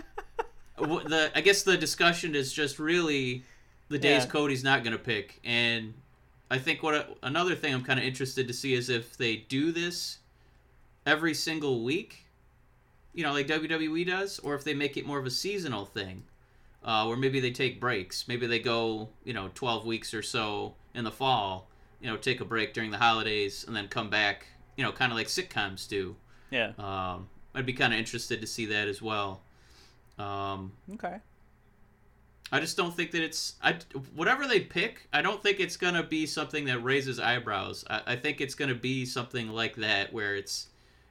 the 0.79 1.31
I 1.35 1.41
guess 1.41 1.63
the 1.63 1.77
discussion 1.77 2.35
is 2.35 2.53
just 2.53 2.79
really 2.79 3.45
the 3.89 3.99
days 3.99 4.25
Yeah. 4.25 4.31
Cody's 4.31 4.65
not 4.65 4.85
gonna 4.85 4.99
pick, 4.99 5.41
and 5.45 5.95
I 6.51 6.59
think 6.59 6.83
what 6.83 7.17
another 7.23 7.55
thing 7.55 7.73
I'm 7.73 7.85
kind 7.85 7.99
of 7.99 8.05
interested 8.05 8.47
to 8.49 8.53
see 8.55 8.75
is 8.75 8.91
if 8.91 9.17
they 9.17 9.37
do 9.37 9.73
this 9.73 10.19
every 11.07 11.33
single 11.33 11.83
week, 11.83 12.27
you 13.15 13.23
know, 13.23 13.33
like 13.33 13.47
WWE 13.47 14.07
does, 14.07 14.39
or 14.41 14.55
if 14.55 14.65
they 14.65 14.75
make 14.75 14.97
it 14.99 15.07
more 15.07 15.19
of 15.19 15.25
a 15.27 15.31
seasonal 15.31 15.87
thing 15.87 16.25
uh, 16.85 17.07
where 17.07 17.17
maybe 17.17 17.41
they 17.41 17.51
take 17.51 17.81
breaks. 17.81 18.29
Maybe 18.29 18.47
they 18.47 18.59
go, 18.59 19.09
you 19.25 19.33
know, 19.33 19.51
12 19.55 19.87
weeks 19.87 20.13
or 20.15 20.23
so 20.23 20.75
in 20.95 21.05
the 21.05 21.11
fall, 21.11 21.69
you 22.01 22.09
know, 22.09 22.17
take 22.17 22.41
a 22.41 22.45
break 22.45 22.75
during 22.75 22.91
the 22.91 22.99
holidays 22.99 23.65
and 23.67 23.75
then 23.75 23.89
come 23.89 24.11
back, 24.11 24.47
you 24.77 24.85
know, 24.85 24.93
kind 24.93 25.11
of 25.11 25.17
like 25.17 25.27
sitcoms 25.29 25.89
do. 25.89 26.17
Yeah. 26.51 26.73
Um, 26.79 27.29
I'd 27.55 27.67
be 27.67 27.73
kind 27.73 27.93
of 27.93 27.99
interested 27.99 28.41
to 28.41 28.47
see 28.47 28.67
that 28.67 28.89
as 28.89 29.01
well. 29.01 29.41
Um, 30.19 30.73
Okay. 30.95 31.17
I 32.53 32.61
just 32.61 32.77
don't 32.77 32.95
think 32.95 33.11
that 33.13 33.23
it's 33.23 33.55
I 33.63 33.79
whatever 34.15 34.47
they 34.47 34.61
pick. 34.61 35.09
I 35.13 35.23
don't 35.23 35.43
think 35.43 35.59
it's 35.59 35.77
gonna 35.77 36.03
be 36.05 36.27
something 36.27 36.67
that 36.67 36.79
raises 36.81 37.19
eyebrows. 37.19 37.85
I, 37.91 38.03
I 38.09 38.17
think 38.17 38.41
it's 38.41 38.55
gonna 38.55 38.75
be 38.75 39.07
something 39.07 39.49
like 39.49 39.75
that 39.77 40.13
where 40.13 40.37
it's 40.37 40.69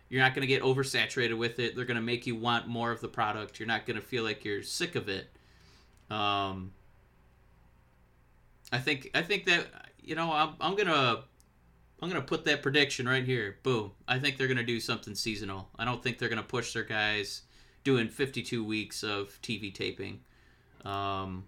you're 0.10 0.22
not 0.22 0.36
gonna 0.36 0.48
get 0.48 0.62
oversaturated 0.62 1.38
with 1.38 1.60
it. 1.60 1.76
They're 1.76 1.86
gonna 1.86 2.02
make 2.02 2.28
you 2.28 2.36
want 2.36 2.68
more 2.68 2.92
of 2.92 3.02
the 3.02 3.08
product. 3.10 3.60
You're 3.60 3.68
not 3.68 3.86
gonna 3.86 4.00
feel 4.00 4.24
like 4.24 4.46
you're 4.46 4.62
sick 4.64 4.96
of 4.96 5.10
it. 5.10 5.28
Um, 6.10 6.72
I 8.72 8.80
think 8.80 9.10
I 9.14 9.22
think 9.22 9.46
that 9.46 9.68
you 10.02 10.16
know 10.16 10.32
I'm 10.32 10.54
I'm 10.60 10.76
gonna 10.76 11.24
I'm 12.02 12.10
gonna 12.10 12.22
put 12.22 12.46
that 12.46 12.62
prediction 12.62 13.08
right 13.08 13.24
here. 13.24 13.58
Boom. 13.64 13.92
I 14.08 14.20
think 14.20 14.38
they're 14.38 14.48
gonna 14.48 14.64
do 14.64 14.80
something 14.80 15.16
seasonal. 15.16 15.70
I 15.78 15.86
don't 15.86 16.02
think 16.04 16.18
they're 16.18 16.30
gonna 16.30 16.44
push 16.44 16.74
their 16.74 16.84
guys 16.84 17.44
doing 17.84 18.08
52 18.08 18.64
weeks 18.64 19.04
of 19.04 19.40
TV 19.42 19.74
taping. 19.74 20.22
Um, 20.86 21.46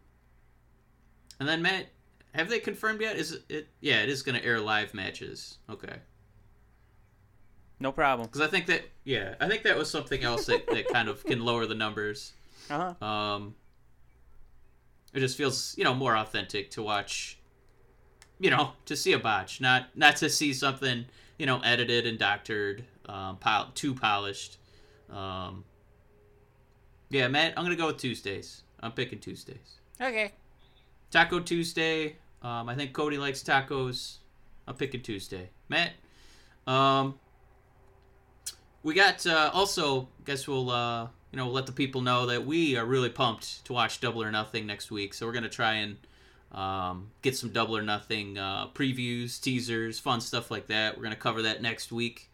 and 1.40 1.48
then 1.50 1.62
Matt, 1.62 1.88
have 2.34 2.50
they 2.50 2.60
confirmed 2.60 3.02
yet? 3.02 3.16
Is 3.18 3.40
it? 3.50 3.68
yeah, 3.82 4.02
it 4.04 4.10
is 4.10 4.24
to 4.24 4.46
air 4.46 4.60
live 4.60 4.94
matches. 4.94 5.58
Okay, 5.70 5.96
No 7.80 7.92
problem. 7.92 8.28
because 8.28 8.42
I 8.42 8.48
think 8.48 8.66
that 8.68 8.84
yeah, 9.04 9.36
I 9.42 9.48
think 9.48 9.64
that 9.64 9.78
was 9.78 9.90
something 9.90 10.24
else 10.24 10.46
that, 10.46 10.68
that 10.68 10.88
kind 10.90 11.10
of 11.10 11.24
can 11.26 11.44
lower 11.44 11.66
the 11.66 11.76
numbers. 11.76 12.34
Uh 12.70 12.94
huh. 13.00 13.06
Um, 13.06 13.56
it 15.16 15.22
just 15.22 15.38
feels 15.38 15.74
you 15.78 15.84
know 15.84 15.96
more 15.96 16.16
authentic 16.16 16.70
to 16.72 16.84
watch. 16.84 17.40
You 18.38 18.50
know, 18.50 18.72
to 18.86 18.98
see 18.98 19.14
a 19.14 19.20
botch, 19.20 19.62
not 19.62 19.96
not 19.96 20.18
to 20.18 20.30
see 20.30 20.54
something 20.54 21.06
you 21.40 21.46
know 21.46 21.62
edited 21.62 22.06
and 22.06 22.20
doctored, 22.20 22.84
um, 23.08 23.38
pol- 23.38 23.72
too 23.74 23.96
polished. 23.96 24.58
Um, 25.10 25.64
yeah, 27.10 27.30
Matt, 27.30 27.54
I'm 27.56 27.64
gonna 27.64 27.78
go 27.78 27.88
with 27.88 27.98
Tuesdays. 27.98 28.64
I'm 28.82 28.92
picking 28.92 29.20
Tuesdays. 29.20 29.80
Okay. 30.02 30.34
Taco 31.12 31.40
Tuesday. 31.40 32.18
Um, 32.42 32.68
I 32.68 32.76
think 32.76 32.92
Cody 32.92 33.18
likes 33.18 33.42
tacos. 33.42 34.18
I'm 34.68 34.76
picking 34.76 35.02
Tuesday. 35.02 35.50
Matt. 35.70 35.94
Um, 36.68 37.18
we 38.84 38.94
got 38.94 39.26
uh, 39.26 39.50
also. 39.54 40.10
Guess 40.26 40.48
we'll 40.48 40.70
uh, 40.70 41.08
you 41.36 41.42
know 41.42 41.50
let 41.50 41.66
the 41.66 41.74
people 41.74 42.00
know 42.00 42.28
that 42.28 42.46
we 42.46 42.78
are 42.78 42.86
really 42.86 43.10
pumped 43.10 43.66
to 43.66 43.74
watch 43.74 44.00
Double 44.00 44.24
or 44.24 44.32
Nothing 44.32 44.66
next 44.66 44.90
week. 44.90 45.14
So 45.14 45.26
we're 45.26 45.34
gonna 45.34 45.50
try 45.50 45.74
and 45.74 45.98
um, 46.54 47.12
get 47.22 47.36
some 47.36 47.50
Double 47.50 47.76
or 47.76 47.82
Nothing 47.82 48.38
uh, 48.38 48.68
previews, 48.70 49.42
teasers, 49.42 50.00
fun 50.00 50.22
stuff 50.22 50.50
like 50.50 50.68
that. 50.68 50.96
We're 50.96 51.04
gonna 51.04 51.18
cover 51.18 51.42
that 51.42 51.62
next 51.62 51.92
week. 51.92 52.30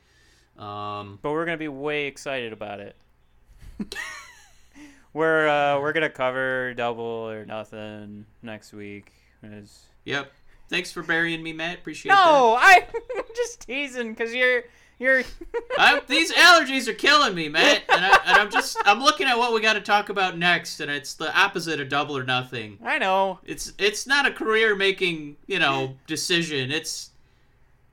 Um, 0.56 1.18
But 1.24 1.32
we're 1.32 1.46
gonna 1.46 1.58
be 1.58 1.68
way 1.68 2.06
excited 2.06 2.54
about 2.54 2.80
it. 2.80 2.96
we're 5.14 5.48
uh, 5.48 5.80
we're 5.80 5.94
gonna 5.94 6.08
cover 6.08 6.76
double 6.76 7.04
or 7.04 7.44
nothing 7.44 8.28
next 8.44 8.72
week. 8.72 9.12
It's- 9.42 9.86
yep. 10.06 10.32
Thanks 10.70 10.92
for 10.92 11.02
burying 11.02 11.42
me, 11.42 11.54
Matt. 11.54 11.80
Appreciate 11.80 12.12
that. 12.12 12.24
No, 12.24 12.56
I'm 12.62 12.84
just 13.36 13.62
teasing 13.62 14.12
because 14.14 14.32
you're 14.36 14.66
you're. 15.02 15.24
I'm, 15.78 16.02
these 16.08 16.32
allergies 16.32 16.88
are 16.88 16.94
killing 16.94 17.36
me, 17.36 17.50
man. 17.50 17.82
and, 17.90 18.06
I, 18.06 18.20
and 18.26 18.38
I'm 18.38 18.50
just 18.52 18.78
I'm 18.86 19.02
looking 19.02 19.28
at 19.28 19.38
what 19.38 19.54
we 19.54 19.60
got 19.62 19.74
to 19.74 19.82
talk 19.82 20.10
about 20.10 20.38
next, 20.38 20.80
and 20.80 20.90
it's 20.90 21.14
the 21.16 21.36
opposite 21.38 21.80
of 21.82 21.90
double 21.90 22.18
or 22.18 22.24
nothing. 22.24 22.78
I 22.84 22.98
know. 22.98 23.40
It's 23.44 23.74
it's 23.78 24.08
not 24.08 24.26
a 24.26 24.32
career 24.32 24.76
making 24.76 25.38
you 25.48 25.60
know 25.60 25.98
decision. 26.08 26.72
It's 26.72 27.10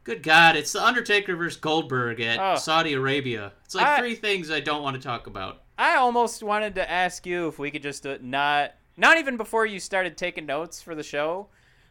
good 0.04 0.22
God, 0.22 0.56
it's 0.56 0.72
the 0.72 0.84
Undertaker 0.84 1.36
versus 1.36 1.58
Goldberg 1.60 2.20
at 2.20 2.38
Oh. 2.40 2.56
Saudi 2.56 2.92
Arabia. 2.94 3.52
It's 3.64 3.74
like 3.74 3.86
I- 3.86 3.98
three 3.98 4.14
things 4.14 4.50
I 4.50 4.60
don't 4.60 4.82
want 4.82 4.96
to 4.96 5.02
talk 5.02 5.26
about. 5.26 5.62
I 5.76 5.96
almost 5.96 6.42
wanted 6.42 6.74
to 6.76 6.90
ask 6.90 7.24
you 7.26 7.46
if 7.46 7.58
we 7.58 7.70
could 7.70 7.82
just 7.82 8.06
uh, 8.06 8.18
not 8.20 8.74
not 8.96 9.16
even 9.18 9.36
before 9.36 9.64
you 9.64 9.78
started 9.78 10.16
taking 10.16 10.44
notes 10.46 10.82
for 10.82 10.94
the 10.94 11.02
show, 11.04 11.48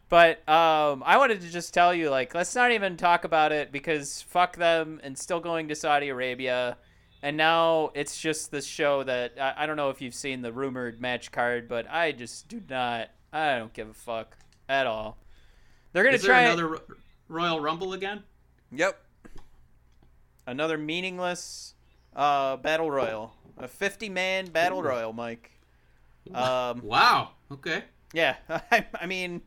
but 0.08 0.48
um, 0.48 1.02
I 1.04 1.16
wanted 1.18 1.40
to 1.42 1.48
just 1.48 1.74
tell 1.74 1.92
you 1.94 2.10
like 2.10 2.34
let's 2.34 2.54
not 2.54 2.72
even 2.72 2.96
talk 2.96 3.24
about 3.24 3.52
it 3.52 3.72
because 3.72 4.22
fuck 4.22 4.56
them 4.56 5.00
and 5.02 5.16
still 5.18 5.40
going 5.40 5.68
to 5.68 5.74
Saudi 5.74 6.08
Arabia, 6.08 6.76
and 7.22 7.36
now 7.36 7.90
it's 7.94 8.20
just 8.20 8.50
this 8.50 8.66
show 8.66 9.02
that 9.04 9.34
I, 9.40 9.64
I 9.64 9.66
don't 9.66 9.76
know 9.76 9.90
if 9.90 10.00
you've 10.00 10.14
seen 10.14 10.42
the 10.42 10.52
rumored 10.52 11.00
match 11.00 11.30
card, 11.32 11.68
but 11.68 11.88
I 11.90 12.12
just 12.12 12.48
do 12.48 12.60
not. 12.68 13.10
I 13.32 13.58
don't 13.58 13.72
give 13.72 13.88
a 13.88 13.94
fuck 13.94 14.36
at 14.68 14.86
all. 14.86 15.18
They're 15.92 16.04
gonna 16.04 16.16
Is 16.16 16.22
there 16.22 16.30
try 16.32 16.42
another 16.42 16.68
Ro- 16.68 16.80
Royal 17.28 17.60
Rumble 17.60 17.92
again? 17.92 18.22
Yep. 18.72 19.00
Another 20.46 20.78
meaningless 20.78 21.74
uh, 22.16 22.56
battle 22.56 22.90
royal. 22.90 23.34
A 23.58 23.68
50 23.68 24.08
man 24.08 24.46
battle 24.46 24.82
royal, 24.82 25.12
Mike. 25.12 25.50
Um, 26.32 26.80
Wow. 26.82 27.30
Okay. 27.50 27.82
yeah, 28.12 28.36
I, 28.48 28.86
I 29.00 29.06
mean, 29.06 29.42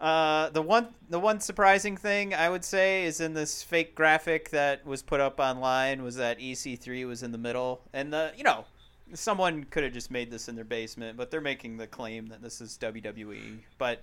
uh, 0.00 0.48
the 0.50 0.62
one 0.62 0.88
the 1.10 1.20
one 1.20 1.40
surprising 1.40 1.96
thing 1.96 2.32
I 2.34 2.48
would 2.48 2.64
say 2.64 3.04
is 3.04 3.20
in 3.20 3.34
this 3.34 3.62
fake 3.62 3.94
graphic 3.94 4.50
that 4.50 4.86
was 4.86 5.02
put 5.02 5.20
up 5.20 5.38
online 5.38 6.02
was 6.02 6.16
that 6.16 6.38
EC3 6.38 7.06
was 7.06 7.22
in 7.22 7.32
the 7.32 7.38
middle, 7.38 7.82
and 7.92 8.12
the 8.12 8.32
you 8.36 8.42
know 8.42 8.64
someone 9.12 9.64
could 9.64 9.84
have 9.84 9.92
just 9.92 10.10
made 10.10 10.30
this 10.30 10.48
in 10.48 10.54
their 10.54 10.64
basement, 10.64 11.16
but 11.16 11.30
they're 11.30 11.40
making 11.40 11.76
the 11.76 11.86
claim 11.86 12.28
that 12.28 12.40
this 12.42 12.60
is 12.60 12.78
WWE. 12.80 13.58
But 13.76 14.02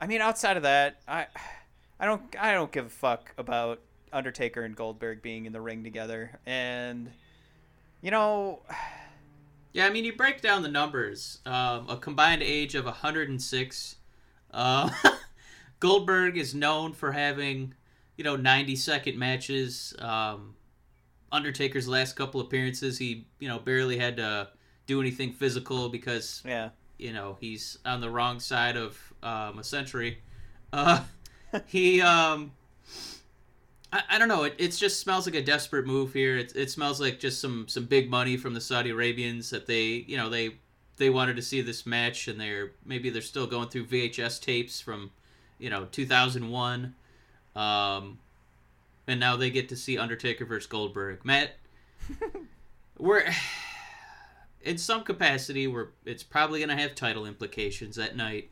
I 0.00 0.06
mean, 0.06 0.20
outside 0.20 0.56
of 0.56 0.64
that, 0.64 1.00
I 1.08 1.26
I 1.98 2.04
don't 2.06 2.22
I 2.38 2.52
don't 2.52 2.70
give 2.70 2.86
a 2.86 2.90
fuck 2.90 3.32
about 3.38 3.80
Undertaker 4.12 4.62
and 4.62 4.76
Goldberg 4.76 5.22
being 5.22 5.46
in 5.46 5.52
the 5.52 5.60
ring 5.60 5.82
together, 5.82 6.38
and 6.46 7.10
you 8.02 8.10
know. 8.10 8.60
Yeah, 9.72 9.86
I 9.86 9.90
mean, 9.90 10.04
you 10.04 10.16
break 10.16 10.40
down 10.40 10.62
the 10.62 10.68
numbers. 10.68 11.38
Um, 11.44 11.88
a 11.88 11.96
combined 11.96 12.42
age 12.42 12.74
of 12.74 12.86
106, 12.86 13.96
Uh, 14.50 14.90
Goldberg 15.80 16.36
is 16.36 16.54
known 16.54 16.92
for 16.92 17.12
having, 17.12 17.74
you 18.16 18.24
know, 18.24 18.36
90 18.36 18.76
second 18.76 19.18
matches. 19.18 19.94
Um, 19.98 20.54
Undertaker's 21.30 21.86
last 21.86 22.16
couple 22.16 22.40
appearances, 22.40 22.98
he, 22.98 23.26
you 23.38 23.48
know, 23.48 23.58
barely 23.58 23.98
had 23.98 24.16
to 24.16 24.48
do 24.86 25.00
anything 25.00 25.32
physical 25.32 25.88
because, 25.88 26.42
Yeah. 26.44 26.70
you 26.98 27.12
know, 27.12 27.36
he's 27.40 27.78
on 27.84 28.00
the 28.00 28.08
wrong 28.10 28.40
side 28.40 28.76
of 28.76 28.98
um, 29.22 29.58
a 29.58 29.64
century. 29.64 30.18
Uh, 30.72 31.02
he, 31.66 32.00
um, 32.00 32.52
I, 33.92 34.02
I 34.10 34.18
don't 34.18 34.28
know. 34.28 34.44
It, 34.44 34.54
it 34.58 34.68
just 34.72 35.00
smells 35.00 35.26
like 35.26 35.34
a 35.34 35.42
desperate 35.42 35.86
move 35.86 36.12
here. 36.12 36.36
It, 36.38 36.52
it 36.56 36.70
smells 36.70 37.00
like 37.00 37.20
just 37.20 37.40
some, 37.40 37.68
some 37.68 37.84
big 37.84 38.10
money 38.10 38.36
from 38.36 38.54
the 38.54 38.60
Saudi 38.60 38.90
Arabians 38.90 39.50
that 39.50 39.66
they, 39.66 40.04
you 40.06 40.16
know, 40.16 40.28
they 40.28 40.56
they 40.96 41.10
wanted 41.10 41.36
to 41.36 41.42
see 41.42 41.60
this 41.60 41.86
match 41.86 42.26
and 42.26 42.40
they're 42.40 42.72
maybe 42.84 43.08
they're 43.08 43.22
still 43.22 43.46
going 43.46 43.68
through 43.68 43.86
VHS 43.86 44.40
tapes 44.42 44.80
from, 44.80 45.12
you 45.58 45.70
know, 45.70 45.86
2001. 45.90 46.94
Um, 47.56 48.18
and 49.06 49.18
now 49.18 49.36
they 49.36 49.50
get 49.50 49.68
to 49.70 49.76
see 49.76 49.98
Undertaker 49.98 50.44
versus 50.44 50.66
Goldberg. 50.66 51.24
Matt, 51.24 51.52
we're 52.98 53.24
in 54.62 54.76
some 54.78 55.02
capacity 55.02 55.66
we're 55.66 55.88
it's 56.04 56.22
probably 56.22 56.60
going 56.60 56.76
to 56.76 56.82
have 56.82 56.94
title 56.94 57.26
implications 57.26 57.96
that 57.96 58.16
night. 58.16 58.50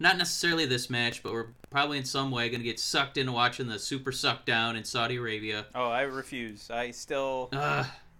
Not 0.00 0.18
necessarily 0.18 0.66
this 0.66 0.90
match, 0.90 1.22
but 1.22 1.32
we're 1.32 1.50
probably 1.70 1.98
in 1.98 2.04
some 2.04 2.32
way 2.32 2.48
going 2.48 2.60
to 2.60 2.64
get 2.64 2.80
sucked 2.80 3.16
into 3.16 3.30
watching 3.30 3.68
the 3.68 3.78
Super 3.78 4.10
Suck 4.10 4.44
Down 4.44 4.74
in 4.74 4.82
Saudi 4.82 5.16
Arabia. 5.16 5.66
Oh, 5.72 5.88
I 5.88 6.02
refuse. 6.02 6.68
I 6.68 6.90
still. 6.90 7.48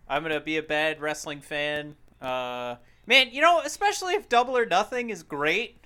I'm 0.09 0.23
gonna 0.23 0.41
be 0.41 0.57
a 0.59 0.63
bad 0.63 1.01
wrestling 1.01 1.41
fan. 1.41 1.97
Uh, 2.21 2.77
man, 3.07 3.29
you 3.33 3.41
know, 3.41 3.61
especially 3.65 4.15
if 4.15 4.29
Double 4.29 4.57
or 4.57 4.67
Nothing 4.67 5.11
is 5.11 5.23
great. 5.23 5.84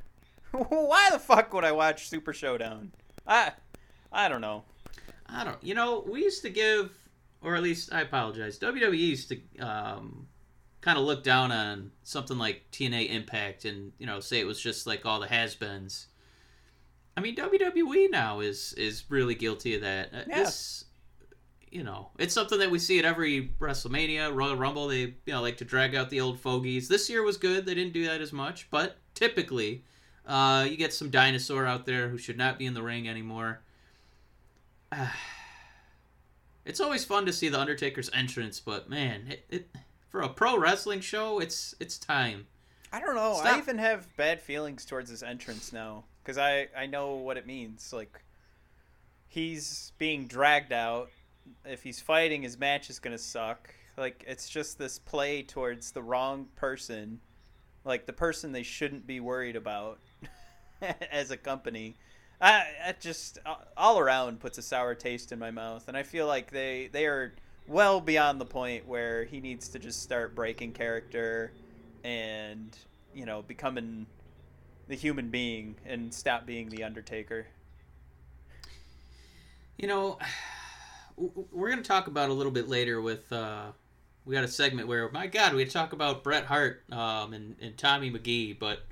Why 0.69 1.09
the 1.11 1.19
fuck 1.19 1.52
would 1.52 1.64
I 1.64 1.73
watch 1.73 2.09
Super 2.09 2.33
Showdown? 2.33 2.93
I, 3.26 3.52
I 4.12 4.28
don't 4.28 4.40
know. 4.40 4.64
I 5.26 5.45
don't. 5.45 5.62
You 5.62 5.75
know, 5.75 6.05
we 6.09 6.23
used 6.23 6.43
to 6.43 6.50
give, 6.50 6.90
or 7.43 7.55
at 7.55 7.62
least 7.62 7.93
I 7.93 8.00
apologize. 8.00 8.59
WWE 8.59 8.99
used 8.99 9.28
to 9.28 9.59
um, 9.59 10.26
kind 10.81 10.99
of 10.99 11.05
look 11.05 11.23
down 11.23 11.52
on 11.52 11.90
something 12.02 12.38
like 12.38 12.64
TNA 12.73 13.11
Impact, 13.11 13.64
and 13.64 13.93
you 13.99 14.07
know, 14.07 14.21
say 14.21 14.40
it 14.40 14.47
was 14.47 14.61
just 14.61 14.87
like 14.87 15.05
all 15.05 15.21
the 15.21 15.28
has-beens. 15.28 16.07
I 17.17 17.21
mean, 17.21 17.37
WWE 17.37 18.11
now 18.11 18.40
is 18.40 18.73
is 18.75 19.05
really 19.09 19.35
guilty 19.35 19.75
of 19.75 19.83
that. 19.83 20.14
Uh, 20.14 20.23
Yeah. 20.28 20.50
You 21.71 21.85
know, 21.85 22.09
it's 22.19 22.33
something 22.33 22.59
that 22.61 22.71
we 22.71 22.78
see 22.78 22.99
at 22.99 23.05
every 23.05 23.50
WrestleMania, 23.61 24.35
Royal 24.35 24.57
Rumble. 24.57 24.88
They 24.88 25.00
you 25.00 25.14
know 25.26 25.43
like 25.43 25.59
to 25.59 25.67
drag 25.67 25.95
out 25.95 26.09
the 26.09 26.21
old 26.23 26.40
fogies. 26.40 26.88
This 26.88 27.11
year 27.11 27.23
was 27.23 27.37
good. 27.37 27.67
They 27.67 27.75
didn't 27.75 27.93
do 27.93 28.07
that 28.07 28.23
as 28.23 28.33
much, 28.33 28.71
but 28.71 28.97
typically, 29.12 29.85
uh, 30.28 30.66
you 30.68 30.76
get 30.76 30.92
some 30.92 31.08
dinosaur 31.08 31.66
out 31.66 31.87
there 31.87 32.08
who 32.08 32.18
should 32.18 32.37
not 32.37 32.58
be 32.58 32.66
in 32.66 32.75
the 32.75 32.82
ring 32.82 33.08
anymore. 33.08 33.61
it's 36.66 36.80
always 36.80 37.04
fun 37.04 37.25
to 37.25 37.32
see 37.32 37.49
the 37.49 37.58
Undertaker's 37.58 38.11
entrance, 38.12 38.61
but 38.61 38.90
man, 38.90 39.23
it, 39.30 39.44
it 39.49 39.68
for 40.11 40.20
a 40.20 40.28
pro 40.28 40.58
wrestling 40.58 41.00
show, 41.00 41.38
it's 41.38 41.75
it's 41.80 41.99
time. 41.99 42.47
I 42.92 43.00
don't 43.00 43.14
know. 43.14 43.40
I 43.42 43.58
even 43.58 43.78
have 43.78 44.14
bad 44.16 44.40
feelings 44.40 44.85
towards 44.85 45.11
his 45.11 45.23
entrance 45.23 45.73
now 45.73 46.04
because 46.23 46.37
I 46.37 46.68
I 46.76 46.85
know 46.87 47.14
what 47.14 47.38
it 47.38 47.47
means. 47.47 47.90
Like 47.92 48.23
he's 49.26 49.92
being 49.97 50.26
dragged 50.26 50.73
out. 50.73 51.08
If 51.64 51.82
he's 51.82 52.02
fighting, 52.02 52.42
his 52.42 52.58
match 52.58 52.90
is 52.90 52.99
gonna 52.99 53.18
suck. 53.18 53.75
Like 53.97 54.25
it's 54.28 54.49
just 54.49 54.78
this 54.78 54.99
play 54.99 55.42
towards 55.42 55.92
the 55.92 56.02
wrong 56.02 56.49
person, 56.54 57.20
like 57.85 58.04
the 58.04 58.12
person 58.12 58.52
they 58.52 58.62
shouldn't 58.62 59.06
be 59.06 59.20
worried 59.20 59.56
about 59.56 60.00
as 61.11 61.30
a 61.30 61.37
company. 61.37 61.97
I, 62.40 62.64
I 62.87 62.94
just 63.00 63.38
all 63.76 63.99
around 63.99 64.41
puts 64.41 64.58
a 64.58 64.62
sour 64.62 64.95
taste 64.95 65.32
in 65.32 65.38
my 65.38 65.50
mouth, 65.50 65.88
and 65.88 65.97
I 65.97 66.02
feel 66.02 66.26
like 66.26 66.50
they 66.50 66.88
they 66.93 67.06
are 67.06 67.32
well 67.67 68.00
beyond 68.00 68.41
the 68.41 68.47
point 68.47 68.86
where 68.86 69.25
he 69.25 69.41
needs 69.41 69.69
to 69.71 69.78
just 69.78 70.02
start 70.02 70.34
breaking 70.34 70.73
character 70.73 71.52
and 72.04 72.76
you 73.12 73.26
know 73.26 73.43
becoming 73.43 74.06
the 74.86 74.95
human 74.95 75.28
being 75.28 75.75
and 75.84 76.14
stop 76.14 76.47
being 76.47 76.69
the 76.69 76.84
Undertaker. 76.84 77.47
You 79.76 79.88
know, 79.88 80.19
we're 81.17 81.71
gonna 81.71 81.82
talk 81.82 82.06
about 82.06 82.30
a 82.30 82.32
little 82.32 82.52
bit 82.52 82.69
later 82.69 83.00
with. 83.00 83.30
Uh, 83.32 83.73
we 84.25 84.34
got 84.34 84.45
a 84.45 84.49
segment 84.49 84.86
where, 84.88 85.10
my 85.10 85.26
God, 85.26 85.54
we 85.54 85.64
talk 85.64 85.95
about 85.95 86.23
Bret 86.23 86.45
Hart 86.45 86.82
um, 86.93 87.32
and, 87.32 87.56
and 87.62 87.78
Tommy 87.78 88.10
McGee, 88.10 88.58
but 88.58 88.82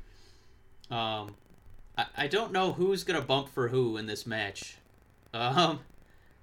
um, 0.90 1.35
I, 1.97 2.07
I 2.17 2.27
don't 2.27 2.53
know 2.53 2.73
who's 2.73 3.05
gonna 3.05 3.23
bump 3.23 3.49
for 3.49 3.69
who 3.69 3.97
in 3.97 4.07
this 4.07 4.27
match. 4.27 4.77
Um, 5.33 5.81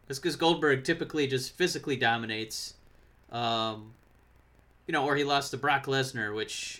that's 0.08 0.20
because 0.20 0.36
Goldberg 0.36 0.84
typically 0.84 1.28
just 1.28 1.56
physically 1.56 1.96
dominates. 1.96 2.76
Um, 3.32 3.94
you 4.88 4.92
know, 4.92 5.06
or 5.06 5.16
he 5.16 5.24
lost 5.24 5.52
to 5.52 5.58
Brock 5.58 5.86
Lesnar, 5.86 6.36
which 6.36 6.80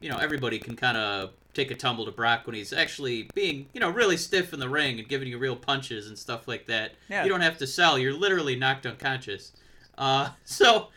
you 0.00 0.10
know 0.10 0.18
everybody 0.18 0.58
can 0.58 0.76
kind 0.76 0.96
of 0.96 1.30
take 1.54 1.70
a 1.70 1.74
tumble 1.74 2.04
to 2.04 2.10
Brock 2.10 2.46
when 2.46 2.54
he's 2.54 2.72
actually 2.72 3.28
being 3.34 3.66
you 3.72 3.80
know 3.80 3.88
really 3.88 4.16
stiff 4.16 4.52
in 4.52 4.60
the 4.60 4.68
ring 4.68 4.98
and 4.98 5.08
giving 5.08 5.28
you 5.28 5.38
real 5.38 5.56
punches 5.56 6.08
and 6.08 6.18
stuff 6.18 6.48
like 6.48 6.66
that. 6.66 6.92
Yeah. 7.08 7.22
You 7.22 7.30
don't 7.30 7.40
have 7.40 7.58
to 7.58 7.66
sell; 7.66 7.98
you're 7.98 8.12
literally 8.12 8.56
knocked 8.56 8.86
unconscious. 8.86 9.52
Uh, 9.96 10.30
so 10.44 10.88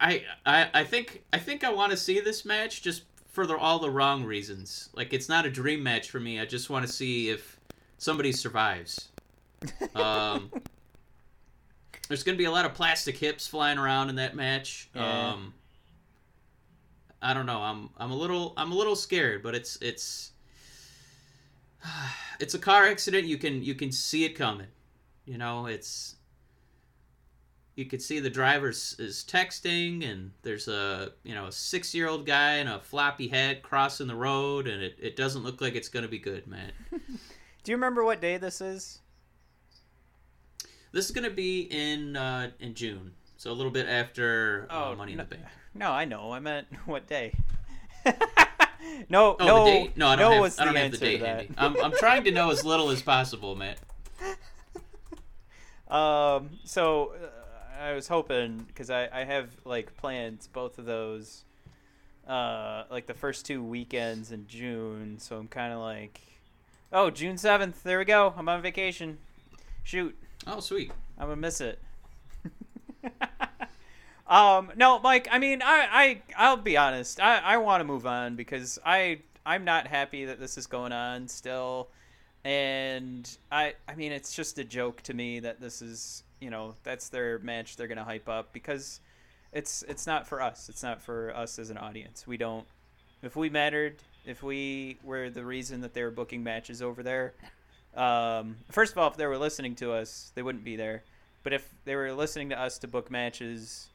I, 0.00 0.24
I 0.44 0.68
I 0.74 0.84
think 0.84 1.22
I 1.32 1.38
think 1.38 1.64
I 1.64 1.70
want 1.70 1.92
to 1.92 1.96
see 1.96 2.20
this 2.20 2.44
match 2.44 2.82
just 2.82 3.04
for 3.32 3.46
the, 3.46 3.56
all 3.56 3.78
the 3.78 3.90
wrong 3.90 4.24
reasons. 4.24 4.90
Like 4.94 5.12
it's 5.12 5.28
not 5.28 5.44
a 5.44 5.50
dream 5.50 5.82
match 5.82 6.10
for 6.10 6.20
me. 6.20 6.38
I 6.38 6.44
just 6.44 6.70
want 6.70 6.86
to 6.86 6.92
see 6.92 7.30
if 7.30 7.58
somebody 7.98 8.32
survives. 8.32 9.08
Um, 9.94 10.50
there's 12.08 12.24
going 12.24 12.36
to 12.36 12.38
be 12.38 12.46
a 12.46 12.50
lot 12.50 12.64
of 12.64 12.74
plastic 12.74 13.16
hips 13.16 13.46
flying 13.46 13.78
around 13.78 14.08
in 14.08 14.16
that 14.16 14.34
match. 14.34 14.90
Yeah. 14.94 15.30
Um, 15.30 15.54
I 17.22 17.32
don't 17.32 17.46
know. 17.46 17.60
I'm 17.60 17.90
I'm 17.96 18.10
a 18.10 18.16
little 18.16 18.52
I'm 18.56 18.72
a 18.72 18.74
little 18.74 18.96
scared, 18.96 19.42
but 19.42 19.54
it's 19.54 19.78
it's 19.80 20.32
it's 22.40 22.54
a 22.54 22.58
car 22.58 22.86
accident. 22.86 23.24
You 23.24 23.38
can 23.38 23.62
you 23.62 23.74
can 23.74 23.92
see 23.92 24.24
it 24.24 24.30
coming. 24.30 24.66
You 25.24 25.38
know, 25.38 25.66
it's 25.66 26.16
you 27.74 27.86
could 27.86 28.02
see 28.02 28.20
the 28.20 28.30
driver 28.30 28.68
is 28.68 29.24
texting, 29.28 30.08
and 30.08 30.30
there's 30.42 30.68
a 30.68 31.12
you 31.24 31.34
know 31.34 31.46
a 31.46 31.52
six 31.52 31.94
year 31.94 32.08
old 32.08 32.26
guy 32.26 32.56
in 32.56 32.68
a 32.68 32.80
floppy 32.80 33.28
head 33.28 33.62
crossing 33.62 34.06
the 34.06 34.14
road, 34.16 34.66
and 34.68 34.82
it, 34.82 34.96
it 35.00 35.16
doesn't 35.16 35.42
look 35.42 35.60
like 35.60 35.74
it's 35.74 35.88
gonna 35.88 36.08
be 36.08 36.18
good, 36.18 36.46
man. 36.46 36.72
Do 36.90 37.70
you 37.70 37.76
remember 37.76 38.04
what 38.04 38.20
day 38.20 38.36
this 38.38 38.60
is? 38.60 38.98
This 40.92 41.06
is 41.06 41.10
gonna 41.12 41.30
be 41.30 41.62
in 41.70 42.16
uh, 42.16 42.50
in 42.60 42.74
June, 42.74 43.12
so 43.38 43.50
a 43.50 43.54
little 43.54 43.72
bit 43.72 43.86
after 43.88 44.66
uh, 44.68 44.90
Oh, 44.90 44.96
Money 44.96 45.12
in 45.12 45.18
no- 45.18 45.24
the 45.24 45.36
Bank. 45.36 45.46
No, 45.74 45.90
I 45.90 46.04
know. 46.04 46.32
I 46.32 46.38
meant 46.40 46.66
what 46.84 47.06
day. 47.06 47.32
no, 49.08 49.36
Oh, 49.40 49.46
no, 49.46 49.64
date? 49.64 49.96
No, 49.96 50.08
I 50.08 50.16
don't 50.16 50.30
no 50.30 50.42
have. 50.42 50.54
I 50.58 50.64
don't 50.66 50.74
the 50.74 50.80
have 50.80 50.90
the 50.90 50.98
date 50.98 51.20
handy. 51.22 51.50
I'm, 51.56 51.76
I'm 51.82 51.92
trying 51.92 52.24
to 52.24 52.30
know 52.32 52.50
as 52.50 52.62
little 52.64 52.90
as 52.90 53.00
possible, 53.00 53.54
man 53.56 53.76
Um, 55.88 56.50
so 56.64 57.12
uh, 57.22 57.28
I 57.82 57.92
was 57.94 58.08
hoping 58.08 58.64
because 58.68 58.90
I, 58.90 59.08
I 59.12 59.24
have 59.24 59.48
like 59.64 59.96
plans 59.96 60.48
both 60.52 60.78
of 60.78 60.84
those, 60.84 61.44
uh, 62.28 62.84
like 62.90 63.06
the 63.06 63.14
first 63.14 63.44
two 63.44 63.62
weekends 63.62 64.32
in 64.32 64.46
June. 64.46 65.16
So 65.18 65.36
I'm 65.36 65.48
kind 65.48 65.72
of 65.72 65.80
like, 65.80 66.20
oh, 66.92 67.10
June 67.10 67.38
seventh. 67.38 67.82
There 67.82 67.98
we 67.98 68.04
go. 68.04 68.34
I'm 68.36 68.48
on 68.48 68.62
vacation. 68.62 69.18
Shoot, 69.84 70.16
Oh, 70.46 70.60
sweet. 70.60 70.90
I'm 71.18 71.28
gonna 71.28 71.36
miss 71.36 71.60
it. 71.60 71.78
um, 74.26 74.72
no, 74.76 74.98
Mike. 74.98 75.28
I 75.30 75.38
mean, 75.38 75.62
I, 75.62 75.88
I, 75.92 76.22
I'll 76.36 76.56
be 76.56 76.76
honest. 76.76 77.20
I, 77.20 77.38
I 77.38 77.56
want 77.58 77.80
to 77.80 77.84
move 77.84 78.06
on 78.06 78.34
because 78.34 78.78
I, 78.84 79.20
I'm 79.46 79.64
not 79.64 79.86
happy 79.86 80.24
that 80.24 80.40
this 80.40 80.58
is 80.58 80.66
going 80.66 80.92
on 80.92 81.28
still, 81.28 81.88
and 82.44 83.28
I, 83.52 83.74
I 83.88 83.94
mean, 83.94 84.10
it's 84.10 84.34
just 84.34 84.58
a 84.58 84.64
joke 84.64 85.02
to 85.02 85.14
me 85.14 85.38
that 85.40 85.60
this 85.60 85.80
is, 85.80 86.24
you 86.42 86.50
know, 86.50 86.74
that's 86.82 87.08
their 87.08 87.38
match 87.38 87.76
they're 87.76 87.86
gonna 87.86 88.04
hype 88.04 88.28
up 88.28 88.52
because 88.52 89.00
it's, 89.52 89.84
it's 89.88 90.06
not 90.06 90.26
for 90.26 90.42
us. 90.42 90.68
It's 90.68 90.82
not 90.82 91.00
for 91.00 91.34
us 91.36 91.58
as 91.58 91.70
an 91.70 91.78
audience. 91.78 92.26
We 92.26 92.36
don't. 92.36 92.66
If 93.22 93.36
we 93.36 93.48
mattered, 93.48 93.96
if 94.26 94.42
we 94.42 94.98
were 95.04 95.30
the 95.30 95.44
reason 95.44 95.82
that 95.82 95.94
they 95.94 96.02
were 96.02 96.10
booking 96.10 96.42
matches 96.42 96.82
over 96.82 97.02
there, 97.02 97.34
um, 97.96 98.56
first 98.70 98.92
of 98.92 98.98
all, 98.98 99.08
if 99.08 99.16
they 99.16 99.26
were 99.26 99.38
listening 99.38 99.74
to 99.76 99.92
us, 99.92 100.32
they 100.34 100.42
wouldn't 100.42 100.64
be 100.64 100.76
there. 100.76 101.04
But 101.42 101.52
if 101.52 101.68
they 101.84 101.94
were 101.94 102.12
listening 102.12 102.48
to 102.50 102.60
us 102.60 102.78
to 102.78 102.88
book 102.88 103.10
matches, 103.10 103.88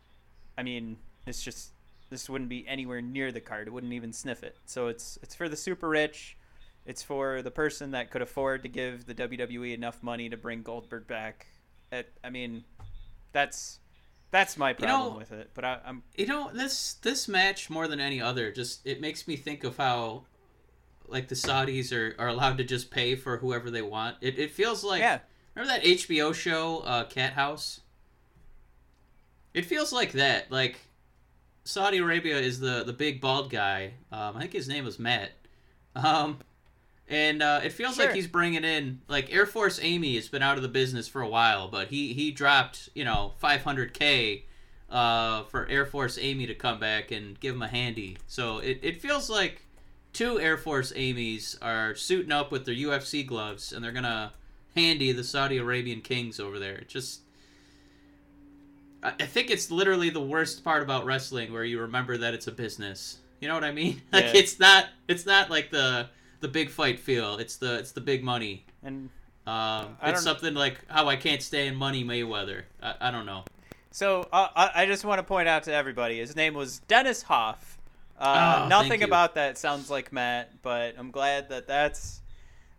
I 0.57 0.63
mean, 0.63 0.97
it's 1.25 1.43
just 1.43 1.71
this 2.09 2.29
wouldn't 2.29 2.49
be 2.49 2.65
anywhere 2.67 3.01
near 3.01 3.31
the 3.31 3.41
card. 3.41 3.67
It 3.67 3.71
wouldn't 3.71 3.93
even 3.93 4.13
sniff 4.13 4.43
it. 4.43 4.55
So 4.65 4.87
it's 4.87 5.17
it's 5.21 5.35
for 5.35 5.49
the 5.49 5.57
super 5.57 5.89
rich. 5.89 6.37
It's 6.85 7.03
for 7.03 7.41
the 7.41 7.51
person 7.51 7.91
that 7.91 8.11
could 8.11 8.21
afford 8.21 8.63
to 8.63 8.69
give 8.69 9.05
the 9.05 9.13
WWE 9.13 9.73
enough 9.73 10.01
money 10.01 10.29
to 10.29 10.37
bring 10.37 10.61
Goldberg 10.61 11.05
back. 11.07 11.47
It, 11.91 12.11
I 12.23 12.29
mean, 12.29 12.63
that's 13.31 13.79
that's 14.31 14.57
my 14.57 14.69
You 14.71 14.75
problem 14.75 15.13
know- 15.13 15.17
with 15.19 15.31
it. 15.31 15.51
But 15.53 15.65
I, 15.65 15.79
I'm 15.85 16.03
You 16.15 16.27
know, 16.27 16.51
this 16.53 16.93
this 16.95 17.27
match 17.27 17.69
more 17.69 17.87
than 17.87 17.99
any 17.99 18.21
other, 18.21 18.51
just 18.51 18.85
it 18.85 19.01
makes 19.01 19.27
me 19.27 19.35
think 19.35 19.63
of 19.63 19.77
how 19.77 20.23
like 21.07 21.29
the 21.29 21.35
Saudis 21.35 21.93
are, 21.93 22.15
are 22.19 22.27
allowed 22.27 22.57
to 22.57 22.63
just 22.63 22.91
pay 22.91 23.15
for 23.15 23.37
whoever 23.37 23.71
they 23.71 23.81
want. 23.81 24.17
It 24.21 24.37
it 24.37 24.51
feels 24.51 24.83
like 24.83 24.99
yeah. 25.01 25.19
remember 25.55 25.73
that 25.79 25.85
HBO 25.85 26.33
show 26.33 26.79
uh, 26.79 27.05
Cat 27.05 27.33
House. 27.33 27.81
It 29.53 29.65
feels 29.65 29.91
like 29.93 30.11
that. 30.13 30.51
Like 30.51 30.79
Saudi 31.63 31.97
Arabia 31.99 32.37
is 32.37 32.59
the 32.59 32.83
the 32.83 32.93
big 32.93 33.21
bald 33.21 33.49
guy. 33.49 33.93
Um, 34.11 34.35
I 34.35 34.41
think 34.41 34.53
his 34.53 34.67
name 34.67 34.85
was 34.85 34.99
Matt. 34.99 35.31
Um, 35.95 36.39
and 37.09 37.41
uh, 37.41 37.61
it 37.63 37.71
feels 37.71 37.95
Sure. 37.95 38.05
like 38.07 38.15
he's 38.15 38.27
bringing 38.27 38.63
in 38.63 39.01
like 39.07 39.31
Air 39.33 39.45
Force 39.45 39.79
Amy 39.81 40.15
has 40.15 40.27
been 40.27 40.41
out 40.43 40.57
of 40.57 40.63
the 40.63 40.69
business 40.69 41.07
for 41.07 41.21
a 41.21 41.27
while, 41.29 41.67
but 41.67 41.87
he 41.89 42.13
he 42.13 42.31
dropped 42.31 42.89
you 42.93 43.05
know 43.05 43.33
500k 43.41 44.43
uh, 44.89 45.43
for 45.43 45.67
Air 45.67 45.85
Force 45.85 46.17
Amy 46.19 46.45
to 46.47 46.55
come 46.55 46.79
back 46.79 47.11
and 47.11 47.39
give 47.39 47.55
him 47.55 47.61
a 47.61 47.67
handy. 47.67 48.17
So 48.27 48.59
it, 48.59 48.79
it 48.81 49.01
feels 49.01 49.29
like 49.29 49.63
two 50.13 50.39
Air 50.39 50.57
Force 50.57 50.91
Amy's 50.95 51.57
are 51.61 51.93
suiting 51.95 52.31
up 52.31 52.51
with 52.51 52.65
their 52.65 52.75
UFC 52.75 53.25
gloves 53.25 53.71
and 53.73 53.83
they're 53.83 53.91
gonna 53.91 54.33
handy 54.75 55.11
the 55.11 55.23
Saudi 55.23 55.57
Arabian 55.57 56.01
kings 56.01 56.39
over 56.39 56.57
there. 56.59 56.75
It 56.75 56.87
just 56.89 57.21
I 59.03 59.09
I 59.19 59.25
think 59.25 59.49
it's 59.49 59.71
literally 59.71 60.09
the 60.09 60.21
worst 60.21 60.63
part 60.63 60.83
about 60.83 61.05
wrestling 61.05 61.51
where 61.53 61.63
you 61.63 61.79
remember 61.81 62.17
that 62.17 62.33
it's 62.33 62.47
a 62.47 62.51
business. 62.51 63.17
You 63.39 63.47
know 63.47 63.53
what 63.53 63.63
I 63.63 63.71
mean? 63.71 64.01
Like 64.11 64.25
Yeah. 64.25 64.31
it's 64.41 64.59
not 64.59 64.87
it's 65.07 65.25
not 65.25 65.49
like 65.49 65.69
the 65.71 66.09
the 66.39 66.47
big 66.47 66.69
fight 66.69 66.99
feel. 66.99 67.37
It's 67.37 67.57
the 67.57 67.79
it's 67.79 67.91
the 67.91 68.01
big 68.01 68.23
money. 68.23 68.65
And 68.83 69.09
Um, 69.45 69.97
it's 70.03 70.23
something 70.23 70.53
like 70.53 70.79
how 70.87 71.07
I 71.07 71.15
can't 71.15 71.41
stay 71.41 71.67
in 71.67 71.75
Money 71.75 72.03
Mayweather. 72.03 72.63
I, 72.83 72.95
I 73.01 73.11
don't 73.11 73.25
know. 73.25 73.43
so 73.91 74.27
uh, 74.33 74.49
I, 74.55 74.83
I 74.83 74.85
just 74.85 75.05
want 75.05 75.19
to 75.19 75.23
point 75.23 75.47
out 75.47 75.63
to 75.63 75.73
everybody, 75.73 76.19
his 76.19 76.35
name 76.35 76.53
was 76.53 76.79
Dennis 76.87 77.21
Hof. 77.23 77.77
Uh, 78.19 78.61
Oh, 78.63 78.67
nothing 78.67 79.03
about 79.03 79.35
that 79.35 79.57
sounds 79.57 79.89
like 79.89 80.11
Matt, 80.11 80.61
but 80.63 80.95
I'm 80.97 81.11
glad 81.11 81.49
that 81.49 81.67
that's 81.67 82.21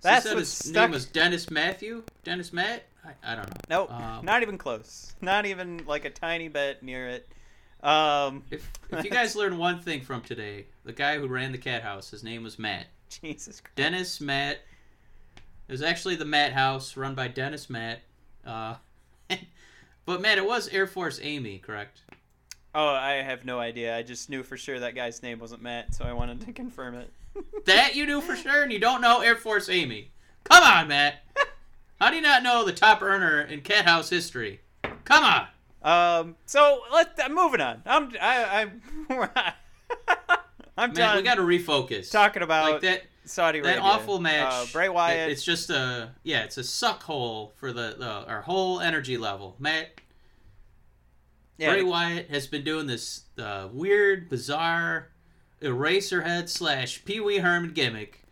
So 0.01 0.09
that's 0.09 0.25
said 0.27 0.35
what's 0.35 0.62
his 0.62 0.71
stuck. 0.71 0.83
name 0.83 0.90
was 0.90 1.07
Dennis 1.07 1.51
Matthew. 1.51 2.03
Dennis 2.25 2.53
Matt. 2.53 2.85
I, 3.05 3.33
I 3.33 3.37
don't 3.37 3.49
know. 3.49 3.57
Nope, 3.71 3.92
Um, 3.92 4.25
not 4.25 4.42
even 4.42 4.59
close. 4.59 5.14
Not 5.23 5.47
even 5.47 5.85
like 5.87 6.05
a 6.05 6.11
tiny 6.11 6.49
bit 6.49 6.83
near 6.83 7.09
it. 7.09 7.29
Um, 7.83 8.42
If 8.51 8.68
if 8.90 9.05
you 9.05 9.11
guys 9.21 9.37
learn 9.37 9.57
one 9.57 9.81
thing 9.81 10.01
from 10.03 10.21
today, 10.23 10.66
the 10.85 10.92
guy 10.92 11.18
who 11.18 11.29
ran 11.29 11.53
the 11.53 11.59
cat 11.59 11.83
house, 11.83 12.11
his 12.11 12.23
name 12.25 12.42
was 12.42 12.59
Matt. 12.59 12.87
Jesus 13.23 13.61
Christ. 13.61 13.77
Dennis 13.77 14.21
Matt. 14.21 14.59
It 15.68 15.73
was 15.73 15.83
actually 15.83 16.16
the 16.16 16.25
Matt 16.25 16.53
House 16.53 16.97
run 16.97 17.14
by 17.14 17.29
Dennis 17.29 17.68
Matt. 17.68 18.01
Uh, 18.47 18.77
but 20.07 20.21
Matt, 20.21 20.38
it 20.38 20.47
was 20.47 20.68
Air 20.68 20.87
Force 20.87 21.21
Amy, 21.23 21.59
correct? 21.59 22.01
Oh, 22.75 22.88
I 22.88 23.14
have 23.14 23.44
no 23.44 23.59
idea. 23.59 23.97
I 23.97 24.03
just 24.03 24.31
knew 24.31 24.42
for 24.42 24.57
sure 24.57 24.81
that 24.81 24.94
guy's 24.94 25.23
name 25.23 25.38
wasn't 25.38 25.62
Matt, 25.62 25.94
so 25.94 26.05
I 26.05 26.12
wanted 26.12 26.40
to 26.42 26.53
confirm 26.53 26.94
it. 26.94 27.12
That 27.66 27.94
you 27.94 28.07
knew 28.07 28.21
for 28.21 28.35
sure, 28.35 28.62
and 28.62 28.73
you 28.73 28.79
don't 28.79 29.01
know 29.01 29.21
Air 29.21 29.37
Force 29.37 29.68
Amy. 29.68 30.11
Come 30.44 30.64
on, 30.64 30.88
Matt. 30.88 31.25
How 32.01 32.11
do 32.11 32.16
you 32.16 32.23
not 32.23 32.42
know 32.42 32.64
the 32.64 32.73
top 32.73 33.03
earner 33.03 33.42
in 33.42 33.61
cat 33.61 33.85
house 33.85 34.09
history? 34.09 34.61
Come 35.05 35.25
on. 35.25 35.47
Um, 35.83 36.37
so 36.47 36.83
let 36.92 37.18
I'm 37.23 37.35
moving 37.35 37.61
on. 37.61 37.83
I'm 37.87 38.12
I 38.21 38.71
I 39.11 39.55
I'm 40.79 40.91
Man, 40.91 40.97
done 40.97 41.17
we 41.17 41.23
got 41.23 41.35
to 41.37 41.43
refocus. 41.43 42.11
talking 42.11 42.43
about 42.43 42.73
like 42.73 42.81
that. 42.83 43.03
Saudi 43.25 43.59
Arabia. 43.59 43.77
That 43.77 43.83
awful 43.83 44.19
match. 44.21 44.51
Uh, 44.53 44.67
Bray 44.73 44.88
Wyatt. 44.88 45.29
it- 45.29 45.33
It's 45.33 45.45
just 45.45 45.69
a 45.71 46.12
yeah. 46.23 46.45
It's 46.45 46.57
a 46.57 46.64
suck 46.64 47.03
hole 47.03 47.53
for 47.57 47.73
the, 47.73 47.97
the 47.99 48.09
our 48.27 48.41
whole 48.43 48.81
energy 48.81 49.19
level. 49.19 49.55
Matt 49.59 50.01
yeah, 51.59 51.73
Bray 51.73 51.83
Wyatt 51.83 52.31
has 52.31 52.47
been 52.47 52.62
doing 52.64 52.87
this 52.87 53.25
uh, 53.37 53.69
weird, 53.73 54.31
bizarre 54.31 55.09
Eraserhead 55.61 56.49
slash 56.49 57.05
Pee 57.05 57.21
Wee 57.21 57.38
Herman 57.38 57.73
gimmick. 57.73 58.23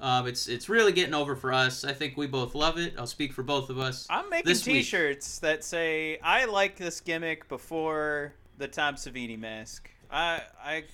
Um, 0.00 0.26
it's 0.26 0.48
it's 0.48 0.68
really 0.68 0.92
getting 0.92 1.14
over 1.14 1.34
for 1.34 1.52
us. 1.52 1.84
I 1.84 1.94
think 1.94 2.16
we 2.18 2.26
both 2.26 2.54
love 2.54 2.76
it. 2.78 2.94
I'll 2.98 3.06
speak 3.06 3.32
for 3.32 3.42
both 3.42 3.70
of 3.70 3.78
us. 3.78 4.06
I'm 4.10 4.28
making. 4.28 4.54
T-shirts 4.54 5.38
that 5.38 5.64
say 5.64 6.18
I 6.22 6.44
like 6.44 6.76
this 6.76 7.00
gimmick 7.00 7.48
before 7.48 8.34
the 8.58 8.68
Tom 8.68 8.96
Savini 8.96 9.38
mask. 9.38 9.88
I 10.10 10.42
I 10.62 10.84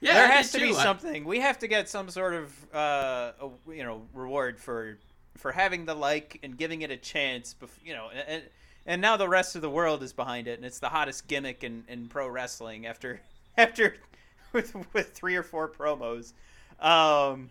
Yeah, 0.00 0.14
there 0.14 0.28
has 0.28 0.52
to 0.52 0.58
be 0.58 0.72
too. 0.72 0.76
I- 0.76 0.82
something. 0.82 1.24
We 1.24 1.40
have 1.40 1.58
to 1.60 1.68
get 1.68 1.88
some 1.88 2.08
sort 2.10 2.34
of 2.34 2.74
uh, 2.74 3.32
a, 3.40 3.72
you 3.72 3.82
know 3.84 4.02
reward 4.14 4.58
for 4.58 4.98
for 5.36 5.52
having 5.52 5.84
the 5.84 5.94
like 5.94 6.38
and 6.42 6.56
giving 6.56 6.82
it 6.82 6.90
a 6.90 6.96
chance. 6.96 7.54
Bef- 7.60 7.68
you 7.84 7.94
know, 7.94 8.08
and, 8.28 8.42
and 8.86 9.00
now 9.02 9.16
the 9.16 9.28
rest 9.28 9.56
of 9.56 9.62
the 9.62 9.70
world 9.70 10.02
is 10.02 10.12
behind 10.12 10.48
it, 10.48 10.58
and 10.58 10.64
it's 10.64 10.78
the 10.78 10.88
hottest 10.88 11.28
gimmick 11.28 11.64
in, 11.64 11.84
in 11.88 12.08
pro 12.08 12.28
wrestling 12.28 12.86
after 12.86 13.20
after 13.56 13.96
with 14.52 14.74
with 14.92 15.12
three 15.12 15.36
or 15.36 15.42
four 15.42 15.68
promos. 15.68 16.32
Um, 16.80 17.50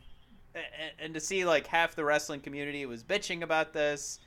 and, 0.55 0.91
and 0.99 1.13
to 1.13 1.19
see 1.19 1.45
like 1.45 1.67
half 1.67 1.95
the 1.95 2.03
wrestling 2.03 2.39
community 2.39 2.85
was 2.85 3.03
bitching 3.03 3.41
about 3.43 3.73
this, 3.73 4.19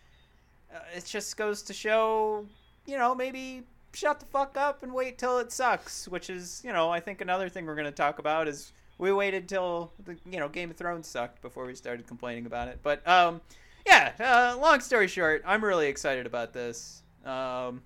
uh, 0.75 0.79
it 0.95 1.05
just 1.05 1.37
goes 1.37 1.63
to 1.63 1.73
show, 1.73 2.47
you 2.87 2.97
know, 2.99 3.15
maybe 3.15 3.63
shut 3.93 4.21
the 4.21 4.27
fuck 4.27 4.57
up 4.57 4.83
and 4.83 4.93
wait 4.93 5.19
till 5.19 5.39
it 5.39 5.53
sucks. 5.53 6.09
Which 6.09 6.31
is, 6.31 6.63
you 6.65 6.73
know, 6.73 6.91
I 6.91 7.01
think 7.01 7.21
another 7.21 7.49
thing 7.49 7.67
we're 7.67 7.75
going 7.75 7.87
to 7.87 7.93
talk 7.93 8.19
about 8.19 8.49
is 8.49 8.73
we 8.99 9.13
waited 9.13 9.49
till 9.49 9.93
the 10.05 10.17
you 10.31 10.39
know 10.39 10.49
Game 10.49 10.71
of 10.71 10.77
Thrones 10.77 11.07
sucked 11.07 11.43
before 11.43 11.67
we 11.67 11.75
started 11.75 12.07
complaining 12.07 12.47
about 12.47 12.69
it. 12.69 12.81
But 12.83 13.07
um, 13.09 13.41
yeah. 13.87 14.13
Uh, 14.21 14.61
long 14.61 14.81
story 14.81 15.09
short, 15.09 15.43
I'm 15.47 15.65
really 15.65 15.89
excited 15.89 16.27
about 16.27 16.53
this. 16.53 17.03
Um, 17.25 17.83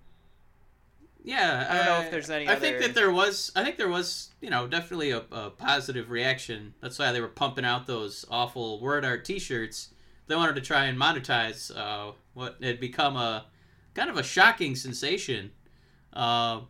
Yeah, 1.22 1.66
I 1.70 1.76
don't 1.76 1.86
know 1.86 2.00
if 2.04 2.10
there's 2.10 2.30
any 2.30 2.48
I 2.48 2.56
think 2.56 2.80
that 2.80 2.94
there 2.94 3.10
was. 3.10 3.50
I 3.56 3.64
think 3.64 3.76
there 3.78 3.88
was. 3.88 4.30
You 4.40 4.50
know, 4.50 4.66
definitely 4.66 5.10
a, 5.10 5.22
a 5.32 5.50
positive 5.50 6.10
reaction. 6.10 6.74
That's 6.82 6.98
why 6.98 7.12
they 7.12 7.20
were 7.22 7.28
pumping 7.28 7.64
out 7.64 7.86
those 7.86 8.26
awful 8.30 8.78
word 8.78 9.06
art 9.06 9.24
T-shirts. 9.24 9.88
They 10.26 10.36
wanted 10.36 10.56
to 10.56 10.60
try 10.60 10.84
and 10.84 10.98
monetize 10.98 11.74
uh, 11.74 12.12
what 12.34 12.56
had 12.62 12.78
become 12.78 13.16
a 13.16 13.46
kind 13.94 14.10
of 14.10 14.18
a 14.18 14.22
shocking 14.22 14.76
sensation. 14.76 15.52
Uh, 16.14 16.60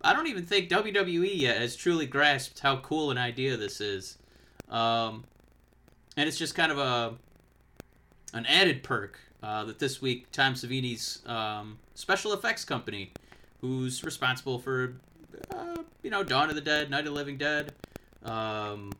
I 0.00 0.14
don't 0.14 0.26
even 0.28 0.44
think 0.44 0.70
WWE 0.70 1.38
yet 1.38 1.58
has 1.58 1.76
truly 1.76 2.06
grasped 2.06 2.60
how 2.60 2.78
cool 2.78 3.10
an 3.10 3.18
idea 3.18 3.56
this 3.56 3.80
is, 3.80 4.16
um, 4.68 5.24
and 6.16 6.28
it's 6.28 6.38
just 6.38 6.54
kind 6.54 6.72
of 6.72 6.78
a 6.78 7.14
an 8.32 8.46
added 8.46 8.82
perk 8.82 9.18
uh, 9.42 9.64
that 9.64 9.78
this 9.78 10.00
week 10.00 10.30
Tom 10.32 10.54
Savini's 10.54 11.22
um, 11.26 11.78
special 11.94 12.32
effects 12.32 12.64
company 12.64 13.12
who's 13.60 14.04
responsible 14.04 14.58
for, 14.58 14.94
uh, 15.50 15.76
you 16.02 16.10
know, 16.10 16.22
Dawn 16.22 16.48
of 16.48 16.54
the 16.54 16.60
Dead, 16.60 16.90
Night 16.90 17.00
of 17.00 17.06
the 17.06 17.10
Living 17.12 17.36
Dead, 17.36 17.72
um, 18.24 18.92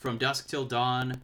From 0.00 0.18
Dusk 0.18 0.48
Till 0.48 0.64
Dawn, 0.64 1.20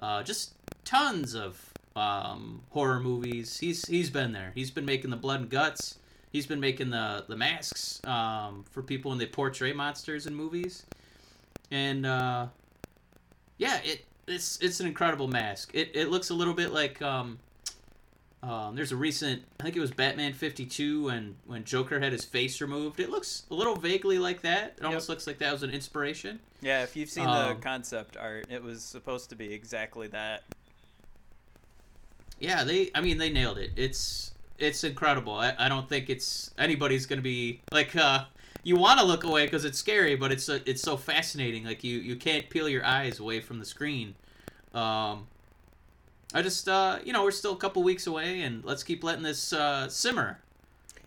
uh, 0.00 0.22
just 0.22 0.54
tons 0.84 1.34
of 1.34 1.72
um, 1.96 2.62
horror 2.70 3.00
movies. 3.00 3.58
He's 3.58 3.86
he's 3.86 4.10
been 4.10 4.32
there. 4.32 4.52
He's 4.54 4.70
been 4.70 4.84
making 4.84 5.10
the 5.10 5.16
blood 5.16 5.40
and 5.40 5.50
guts. 5.50 5.98
He's 6.34 6.46
been 6.48 6.58
making 6.58 6.90
the 6.90 7.24
the 7.28 7.36
masks 7.36 8.00
um, 8.02 8.64
for 8.72 8.82
people 8.82 9.10
when 9.10 9.18
they 9.18 9.26
portray 9.26 9.72
monsters 9.72 10.26
in 10.26 10.34
movies, 10.34 10.84
and 11.70 12.04
uh, 12.04 12.48
yeah, 13.56 13.78
it 13.84 14.04
it's 14.26 14.58
it's 14.60 14.80
an 14.80 14.88
incredible 14.88 15.28
mask. 15.28 15.70
It 15.74 15.92
it 15.94 16.10
looks 16.10 16.30
a 16.30 16.34
little 16.34 16.52
bit 16.52 16.72
like 16.72 17.00
um, 17.00 17.38
um, 18.42 18.74
there's 18.74 18.90
a 18.90 18.96
recent, 18.96 19.44
I 19.60 19.62
think 19.62 19.76
it 19.76 19.80
was 19.80 19.92
Batman 19.92 20.32
52 20.32 21.04
when 21.04 21.36
when 21.46 21.62
Joker 21.62 22.00
had 22.00 22.10
his 22.10 22.24
face 22.24 22.60
removed. 22.60 22.98
It 22.98 23.10
looks 23.10 23.44
a 23.52 23.54
little 23.54 23.76
vaguely 23.76 24.18
like 24.18 24.42
that. 24.42 24.74
It 24.78 24.84
almost 24.84 25.08
looks 25.08 25.28
like 25.28 25.38
that 25.38 25.52
was 25.52 25.62
an 25.62 25.70
inspiration. 25.70 26.40
yeah, 26.60 26.82
if 26.82 26.96
you've 26.96 27.10
seen 27.10 27.26
the 27.26 27.30
Um, 27.50 27.60
concept 27.60 28.16
art, 28.16 28.46
it 28.50 28.60
was 28.60 28.82
supposed 28.82 29.30
to 29.30 29.36
be 29.36 29.54
exactly 29.54 30.08
that. 30.08 30.42
Yeah, 32.40 32.64
they. 32.64 32.90
I 32.92 33.00
mean, 33.00 33.18
they 33.18 33.30
nailed 33.30 33.58
it. 33.58 33.70
It's 33.76 34.32
it's 34.58 34.84
incredible. 34.84 35.34
I, 35.34 35.54
I 35.58 35.68
don't 35.68 35.88
think 35.88 36.10
it's 36.10 36.50
anybody's 36.58 37.06
gonna 37.06 37.22
be 37.22 37.60
like. 37.72 37.94
uh 37.96 38.24
You 38.62 38.76
want 38.76 38.98
to 39.00 39.04
look 39.04 39.24
away 39.24 39.44
because 39.44 39.64
it's 39.66 39.78
scary, 39.78 40.16
but 40.16 40.32
it's 40.32 40.48
uh, 40.48 40.60
it's 40.64 40.80
so 40.82 40.96
fascinating. 40.96 41.64
Like 41.64 41.84
you 41.84 41.98
you 41.98 42.16
can't 42.16 42.48
peel 42.48 42.68
your 42.68 42.84
eyes 42.84 43.20
away 43.20 43.40
from 43.40 43.58
the 43.58 43.64
screen. 43.66 44.14
Um, 44.72 45.26
I 46.32 46.40
just 46.42 46.68
uh 46.68 46.98
you 47.04 47.12
know 47.12 47.22
we're 47.24 47.30
still 47.30 47.52
a 47.52 47.56
couple 47.58 47.82
weeks 47.82 48.06
away, 48.06 48.40
and 48.42 48.64
let's 48.64 48.82
keep 48.82 49.04
letting 49.04 49.22
this 49.22 49.52
uh, 49.52 49.88
simmer. 49.88 50.38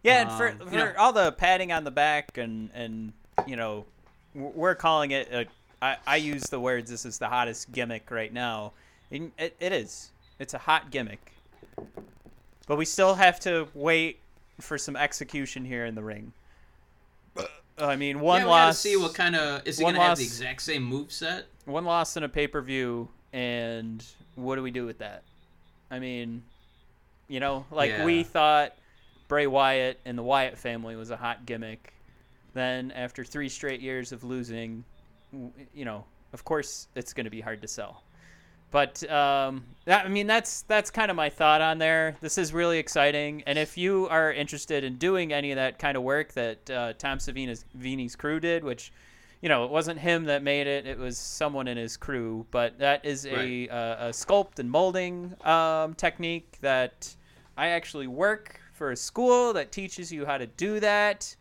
Yeah, 0.04 0.22
and 0.22 0.32
for, 0.32 0.50
Um, 0.50 0.58
for 0.60 0.66
you 0.72 0.78
know- 0.78 0.94
all 1.00 1.12
the 1.14 1.32
padding 1.32 1.72
on 1.72 1.84
the 1.84 1.92
back 1.92 2.38
and 2.38 2.70
and 2.76 3.12
you 3.48 3.56
know, 3.56 3.86
we're 4.36 4.76
calling 4.76 5.12
it. 5.12 5.28
A, 5.32 5.46
I 5.82 5.98
I 6.06 6.16
use 6.18 6.44
the 6.44 6.60
words. 6.60 6.90
This 6.92 7.06
is 7.06 7.18
the 7.18 7.28
hottest 7.28 7.72
gimmick 7.72 8.12
right 8.12 8.32
now. 8.32 8.74
And 9.12 9.32
it, 9.40 9.56
it 9.60 9.72
is. 9.74 10.12
It's 10.38 10.54
a 10.54 10.58
hot 10.60 10.92
gimmick. 10.92 11.32
But 12.68 12.78
we 12.78 12.86
still 12.86 13.16
have 13.16 13.40
to 13.42 13.68
wait 13.74 14.20
for 14.60 14.78
some 14.78 14.96
execution 14.96 15.66
here 15.66 15.86
in 15.86 15.96
the 15.96 16.04
ring. 16.04 16.34
I 17.80 17.96
mean, 17.96 18.20
one 18.20 18.42
yeah, 18.42 18.48
loss. 18.48 18.80
see 18.80 18.98
what 18.98 19.14
kind 19.14 19.36
of 19.36 19.66
is 19.68 19.78
he 19.78 19.84
gonna 19.86 20.02
have 20.02 20.18
the 20.18 20.24
exact 20.24 20.62
same 20.64 20.84
move 20.84 21.12
set? 21.12 21.46
one 21.66 21.86
loss 21.86 22.18
in 22.18 22.24
a 22.24 22.30
pay 22.30 22.48
per 22.48 22.62
view, 22.62 23.08
and 23.34 24.04
what 24.36 24.56
do 24.56 24.64
we 24.64 24.72
do 24.72 24.86
with 24.86 24.98
that? 25.00 25.24
I 25.92 26.00
mean, 26.00 26.44
you 27.28 27.40
know, 27.40 27.66
like 27.72 27.92
Yeah. 27.92 28.06
we 28.06 28.24
thought 28.24 28.74
Bray 29.28 29.46
Wyatt 29.48 30.00
and 30.06 30.18
the 30.18 30.24
Wyatt 30.24 30.58
family 30.58 30.96
was 30.96 31.12
a 31.12 31.18
hot 31.18 31.46
gimmick. 31.46 31.94
Then 32.54 32.92
after 32.92 33.24
three 33.24 33.50
straight 33.50 33.82
years 33.82 34.12
of 34.12 34.24
losing, 34.24 34.84
you 35.32 35.86
know, 35.86 36.06
of 36.34 36.44
course 36.44 36.88
it's 36.96 37.14
going 37.14 37.26
to 37.26 37.30
be 37.30 37.42
hard 37.42 37.62
to 37.62 37.68
sell. 37.68 38.02
But 38.70 39.10
um, 39.10 39.64
that, 39.86 40.06
I 40.06 40.10
mean, 40.10 40.28
that's 40.28 40.64
that's 40.64 40.92
kind 40.92 41.10
of 41.10 41.16
my 41.16 41.30
thought 41.30 41.62
on 41.62 41.78
there. 41.78 42.18
This 42.22 42.38
is 42.38 42.54
really 42.54 42.80
exciting, 42.80 43.44
and 43.48 43.58
if 43.58 43.78
you 43.78 44.08
are 44.10 44.32
interested 44.32 44.84
in 44.84 44.96
doing 44.98 45.32
any 45.32 45.52
of 45.52 45.56
that 45.56 45.80
kind 45.80 45.96
of 45.96 46.04
work 46.04 46.34
that 46.34 46.70
uh, 46.70 46.94
Tom 46.98 47.20
Savini's 47.20 47.64
Vini's 47.74 48.16
crew 48.16 48.40
did, 48.40 48.64
which 48.64 48.92
you 49.42 49.50
know, 49.50 49.64
it 49.66 49.72
wasn't 49.72 50.00
him 50.00 50.26
that 50.26 50.44
made 50.44 50.68
it; 50.68 50.86
it 50.86 50.98
was 50.98 51.18
someone 51.18 51.68
in 51.68 51.78
his 51.78 51.96
crew. 51.96 52.46
But 52.52 52.80
that 52.80 53.06
is 53.06 53.26
a, 53.26 53.34
Right. 53.36 53.72
uh, 53.72 53.96
a 54.00 54.10
sculpt 54.10 54.60
and 54.60 54.70
molding 54.70 55.36
um, 55.46 55.94
technique 55.94 56.58
that 56.62 57.16
I 57.56 57.68
actually 57.68 58.08
work 58.08 58.60
for 58.74 58.92
a 58.92 58.96
school 58.98 59.54
that 59.54 59.72
teaches 59.72 60.12
you 60.12 60.26
how 60.26 60.38
to 60.38 60.46
do 60.48 60.80
that. 60.82 61.36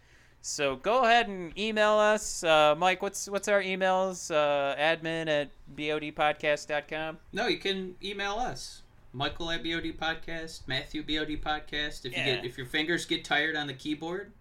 So 0.46 0.76
go 0.76 1.02
ahead 1.02 1.26
and 1.26 1.58
email 1.58 1.94
us, 1.94 2.44
uh, 2.44 2.76
Mike. 2.78 3.02
What's 3.02 3.28
what's 3.28 3.48
our 3.48 3.60
emails? 3.60 4.30
Uh, 4.30 4.76
admin 4.76 5.28
at 5.28 5.50
bodpodcast.com. 5.74 7.18
No, 7.32 7.48
you 7.48 7.58
can 7.58 7.96
email 8.00 8.34
us. 8.34 8.82
Michael 9.12 9.50
at 9.50 9.64
BOD 9.64 9.98
Podcast, 9.98 10.68
Matthew 10.68 11.02
BOD 11.02 11.42
Podcast. 11.42 12.06
If 12.06 12.16
you 12.16 12.24
get 12.24 12.44
if 12.44 12.56
your 12.56 12.66
fingers 12.66 13.04
get 13.06 13.24
tired 13.24 13.56
on 13.56 13.66
the 13.66 13.74
keyboard, 13.74 14.32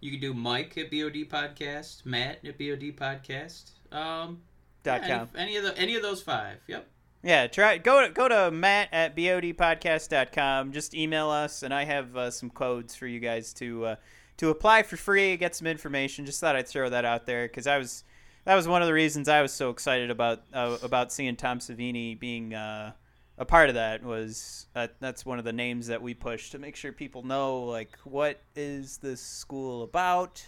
you 0.00 0.10
can 0.10 0.18
do 0.18 0.34
Mike 0.34 0.76
at 0.76 0.90
BOD 0.90 1.28
Podcast, 1.30 2.04
Matt 2.04 2.44
at 2.44 2.58
BOD 2.58 2.96
Podcast. 2.96 3.70
Um, 3.92 4.42
Dot 4.82 5.02
yeah, 5.02 5.18
com. 5.18 5.28
Any, 5.36 5.42
any 5.42 5.56
of 5.58 5.62
the 5.62 5.78
any 5.78 5.94
of 5.94 6.02
those 6.02 6.20
five. 6.22 6.58
Yep. 6.66 6.88
Yeah, 7.22 7.46
try 7.46 7.78
go 7.78 8.04
to 8.04 8.12
go 8.12 8.26
to 8.26 8.50
Matt 8.50 8.88
at 8.90 9.14
bodpodcast.com. 9.14 10.72
Just 10.72 10.92
email 10.92 11.30
us, 11.30 11.62
and 11.62 11.72
I 11.72 11.84
have 11.84 12.16
uh, 12.16 12.30
some 12.32 12.50
codes 12.50 12.96
for 12.96 13.06
you 13.06 13.20
guys 13.20 13.52
to 13.54 13.84
uh, 13.84 13.96
to 14.38 14.48
apply 14.50 14.82
for 14.82 14.96
free, 14.96 15.36
get 15.36 15.54
some 15.54 15.66
information. 15.66 16.26
Just 16.26 16.40
thought 16.40 16.56
I'd 16.56 16.68
throw 16.68 16.88
that 16.90 17.04
out 17.04 17.26
there 17.26 17.46
because 17.46 17.66
I 17.66 17.78
was 17.78 18.04
that 18.44 18.54
was 18.54 18.66
one 18.66 18.82
of 18.82 18.86
the 18.88 18.94
reasons 18.94 19.28
I 19.28 19.42
was 19.42 19.52
so 19.52 19.70
excited 19.70 20.10
about 20.10 20.42
uh, 20.52 20.78
about 20.82 21.12
seeing 21.12 21.36
Tom 21.36 21.58
Savini 21.60 22.18
being 22.18 22.54
uh, 22.54 22.92
a 23.38 23.44
part 23.44 23.68
of 23.68 23.74
that. 23.76 24.02
Was 24.02 24.66
that 24.74 24.94
that's 25.00 25.24
one 25.24 25.38
of 25.38 25.44
the 25.44 25.52
names 25.52 25.86
that 25.88 26.02
we 26.02 26.14
push 26.14 26.50
to 26.50 26.58
make 26.58 26.74
sure 26.76 26.92
people 26.92 27.22
know 27.24 27.60
like 27.64 27.96
what 28.04 28.40
is 28.56 28.98
this 28.98 29.20
school 29.20 29.82
about. 29.84 30.44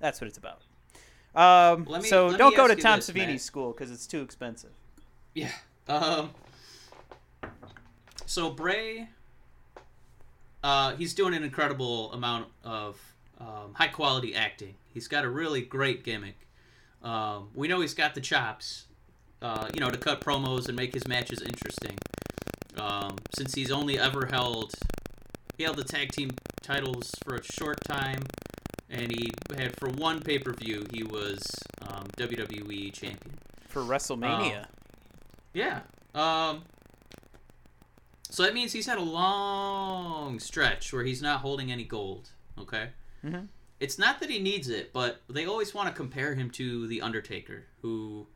That's 0.00 0.20
what 0.20 0.28
it's 0.28 0.38
about. 0.38 0.62
Um, 1.34 1.84
Let 1.88 2.02
me- 2.02 2.08
so 2.08 2.34
don't 2.36 2.56
go 2.56 2.66
to 2.66 2.76
Tom 2.76 2.98
this, 3.00 3.10
Savini's 3.10 3.26
Matt. 3.28 3.40
school 3.42 3.72
because 3.72 3.90
it's 3.90 4.06
too 4.06 4.22
expensive. 4.22 4.70
Yeah. 5.34 5.50
Um. 5.86 6.30
So 8.26 8.50
Bray, 8.50 9.08
uh, 10.62 10.94
he's 10.96 11.14
doing 11.14 11.34
an 11.34 11.42
incredible 11.42 12.12
amount 12.12 12.48
of 12.64 13.00
um, 13.40 13.74
high 13.74 13.88
quality 13.88 14.34
acting. 14.34 14.74
He's 14.92 15.08
got 15.08 15.24
a 15.24 15.28
really 15.28 15.60
great 15.62 16.04
gimmick. 16.04 16.46
Um, 17.02 17.48
we 17.54 17.68
know 17.68 17.80
he's 17.80 17.94
got 17.94 18.14
the 18.14 18.20
chops, 18.20 18.86
uh, 19.40 19.68
you 19.72 19.80
know, 19.80 19.90
to 19.90 19.98
cut 19.98 20.20
promos 20.20 20.66
and 20.66 20.76
make 20.76 20.94
his 20.94 21.06
matches 21.06 21.40
interesting. 21.42 21.96
Um, 22.76 23.16
since 23.36 23.54
he's 23.54 23.70
only 23.70 23.98
ever 23.98 24.26
held, 24.26 24.74
he 25.56 25.64
held 25.64 25.76
the 25.76 25.84
tag 25.84 26.12
team 26.12 26.30
titles 26.62 27.10
for 27.24 27.36
a 27.36 27.44
short 27.44 27.82
time, 27.84 28.22
and 28.90 29.12
he 29.12 29.30
had 29.56 29.78
for 29.78 29.88
one 29.90 30.20
pay 30.20 30.38
per 30.38 30.52
view 30.52 30.84
he 30.92 31.04
was 31.04 31.40
um, 31.82 32.06
WWE 32.16 32.92
champion. 32.92 33.38
for 33.68 33.82
WrestleMania. 33.82 34.66
Yeah. 35.54 35.80
So 38.30 38.42
that 38.42 38.54
means 38.54 38.72
he's 38.72 38.86
had 38.86 38.98
a 38.98 39.02
long 39.02 40.38
stretch 40.38 40.92
where 40.92 41.04
he's 41.04 41.22
not 41.22 41.40
holding 41.40 41.72
any 41.72 41.84
gold. 41.84 42.30
Okay. 42.58 42.90
Mhm. 43.24 43.48
It's 43.80 43.98
not 43.98 44.20
that 44.20 44.30
he 44.30 44.38
needs 44.38 44.68
it, 44.68 44.92
but 44.92 45.22
they 45.28 45.46
always 45.46 45.72
want 45.72 45.88
to 45.88 45.94
compare 45.94 46.34
him 46.34 46.50
to 46.52 46.86
the 46.86 47.00
Undertaker, 47.00 47.66
who, 47.80 48.26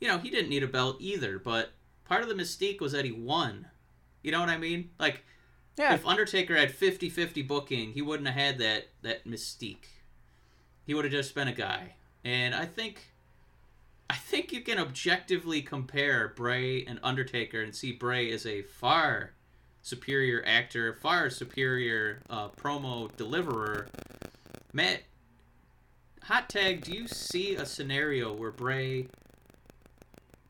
you 0.00 0.08
know, 0.08 0.18
he 0.18 0.30
didn't 0.30 0.50
need 0.50 0.62
a 0.62 0.68
belt 0.68 0.96
either. 1.00 1.38
But 1.38 1.72
part 2.04 2.22
of 2.22 2.28
the 2.28 2.34
mystique 2.34 2.80
was 2.80 2.92
that 2.92 3.04
he 3.04 3.12
won. 3.12 3.66
You 4.22 4.32
know 4.32 4.40
what 4.40 4.48
I 4.48 4.58
mean? 4.58 4.90
Like, 4.98 5.24
yeah, 5.76 5.94
if 5.94 6.06
Undertaker 6.06 6.56
had 6.56 6.70
50-50 6.70 7.42
booking, 7.42 7.92
he 7.92 8.02
wouldn't 8.02 8.28
have 8.28 8.36
had 8.36 8.58
that 8.58 8.88
that 9.02 9.26
mystique. 9.26 9.86
He 10.86 10.94
would 10.94 11.04
have 11.04 11.12
just 11.12 11.34
been 11.34 11.48
a 11.48 11.52
guy. 11.54 11.94
And 12.24 12.54
I 12.54 12.66
think 12.66 13.09
I 14.10 14.14
think 14.14 14.52
you 14.52 14.60
can 14.60 14.80
objectively 14.80 15.62
compare 15.62 16.32
Bray 16.34 16.84
and 16.84 16.98
Undertaker 17.00 17.62
and 17.62 17.72
see 17.72 17.92
Bray 17.92 18.28
is 18.28 18.44
a 18.44 18.62
far 18.62 19.34
superior 19.82 20.42
actor, 20.44 20.94
far 20.94 21.30
superior 21.30 22.20
uh, 22.28 22.48
promo 22.48 23.16
deliverer. 23.16 23.86
Matt, 24.72 25.02
hot 26.24 26.48
tag, 26.48 26.82
do 26.82 26.90
you 26.90 27.06
see 27.06 27.54
a 27.54 27.64
scenario 27.64 28.32
where 28.32 28.50
Bray 28.50 29.06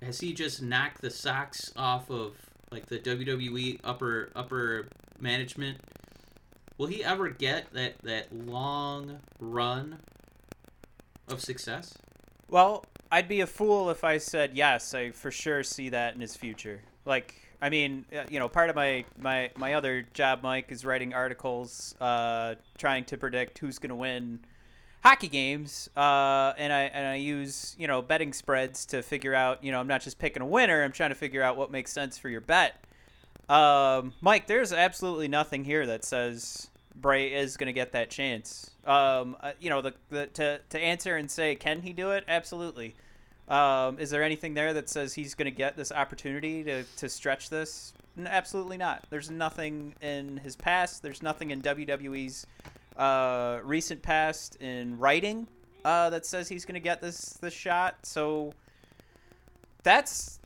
has 0.03 0.21
he 0.21 0.33
just 0.33 0.63
knocked 0.63 1.03
the 1.03 1.11
socks 1.11 1.71
off 1.77 2.11
of 2.11 2.37
like 2.71 2.87
the 2.87 2.99
WWE 2.99 3.79
upper 3.85 4.31
upper 4.35 4.89
management? 5.21 5.81
Will 6.79 6.87
he 6.87 7.05
ever 7.05 7.29
get 7.29 7.71
that 7.75 7.99
that 8.05 8.33
long 8.35 9.19
run 9.39 9.99
of 11.29 11.43
success? 11.43 11.99
Well, 12.49 12.87
I'd 13.11 13.29
be 13.29 13.41
a 13.41 13.47
fool 13.47 13.91
if 13.91 14.05
I 14.05 14.19
said 14.19 14.53
yes. 14.55 14.95
I 14.95 15.11
for 15.11 15.31
sure 15.31 15.63
see 15.63 15.89
that 15.91 16.15
in 16.15 16.21
his 16.21 16.37
future. 16.37 16.81
Like, 17.05 17.35
I 17.61 17.69
mean, 17.69 18.05
uh, 18.17 18.25
you 18.31 18.39
know, 18.39 18.49
part 18.49 18.71
of 18.71 18.77
my 18.77 19.05
my 19.19 19.51
my 19.57 19.75
other 19.75 20.07
job, 20.15 20.43
Mike, 20.43 20.71
is 20.71 20.85
writing 20.85 21.13
articles, 21.13 21.95
uh, 22.01 22.55
trying 22.79 23.05
to 23.07 23.17
predict 23.17 23.59
who's 23.59 23.79
going 23.79 23.91
to 23.91 23.97
win 23.97 24.41
hockey 25.03 25.29
games, 25.29 25.89
uh, 25.97 26.53
and 26.57 26.73
I 26.73 26.83
and 26.83 27.07
I 27.07 27.17
use 27.17 27.75
you 27.79 27.87
know 27.87 28.01
betting 28.01 28.33
spreads 28.33 28.87
to 28.87 29.03
figure 29.03 29.35
out. 29.35 29.65
You 29.65 29.73
know, 29.73 29.81
I'm 29.81 29.89
not 29.89 30.03
just 30.03 30.19
picking 30.19 30.43
a 30.43 30.47
winner. 30.47 30.83
I'm 30.83 30.93
trying 30.93 31.11
to 31.11 31.17
figure 31.17 31.43
out 31.43 31.57
what 31.57 31.71
makes 31.71 31.93
sense 31.93 32.17
for 32.17 32.29
your 32.29 32.41
bet. 32.41 32.83
Um, 33.49 34.13
Mike, 34.21 34.47
there's 34.47 34.73
absolutely 34.73 35.27
nothing 35.27 35.65
here 35.65 35.85
that 35.87 36.05
says 36.05 36.70
Bray 37.01 37.33
is 37.33 37.57
going 37.57 37.67
to 37.69 37.73
get 37.73 37.93
that 37.93 38.11
chance. 38.11 38.71
Um, 38.87 39.37
uh, 39.41 39.53
you 39.61 39.71
know, 39.71 39.83
the, 39.83 39.95
the 40.11 40.27
to 40.27 40.61
to 40.71 40.79
answer 40.79 41.17
and 41.17 41.31
say, 41.31 41.55
can 41.55 41.83
he 41.83 41.93
do 41.93 42.11
it? 42.11 42.25
Absolutely. 42.29 42.95
Um, 43.49 43.99
is 43.99 44.11
there 44.11 44.23
anything 44.23 44.55
there 44.55 44.73
that 44.75 44.89
says 44.89 45.13
he's 45.13 45.35
going 45.35 45.47
to 45.47 45.57
get 45.57 45.77
this 45.77 45.91
opportunity 45.91 46.63
to, 46.65 46.85
to 46.99 47.09
stretch 47.09 47.51
this? 47.51 47.93
Absolutely 48.25 48.77
not. 48.77 49.05
There's 49.11 49.31
nothing 49.31 49.95
in 50.01 50.37
his 50.37 50.55
past. 50.55 51.03
There's 51.03 51.23
nothing 51.23 51.51
in 51.51 51.61
WWE's 51.61 52.47
uh, 52.97 53.59
recent 53.65 54.03
past 54.03 54.57
in 54.57 54.99
writing 54.99 55.49
uh, 55.85 56.11
that 56.11 56.27
says 56.27 56.49
he's 56.49 56.65
going 56.65 56.75
to 56.75 56.81
get 56.81 57.01
this 57.01 57.39
this 57.41 57.55
shot. 57.55 57.97
So 58.05 58.53
that's 59.83 60.40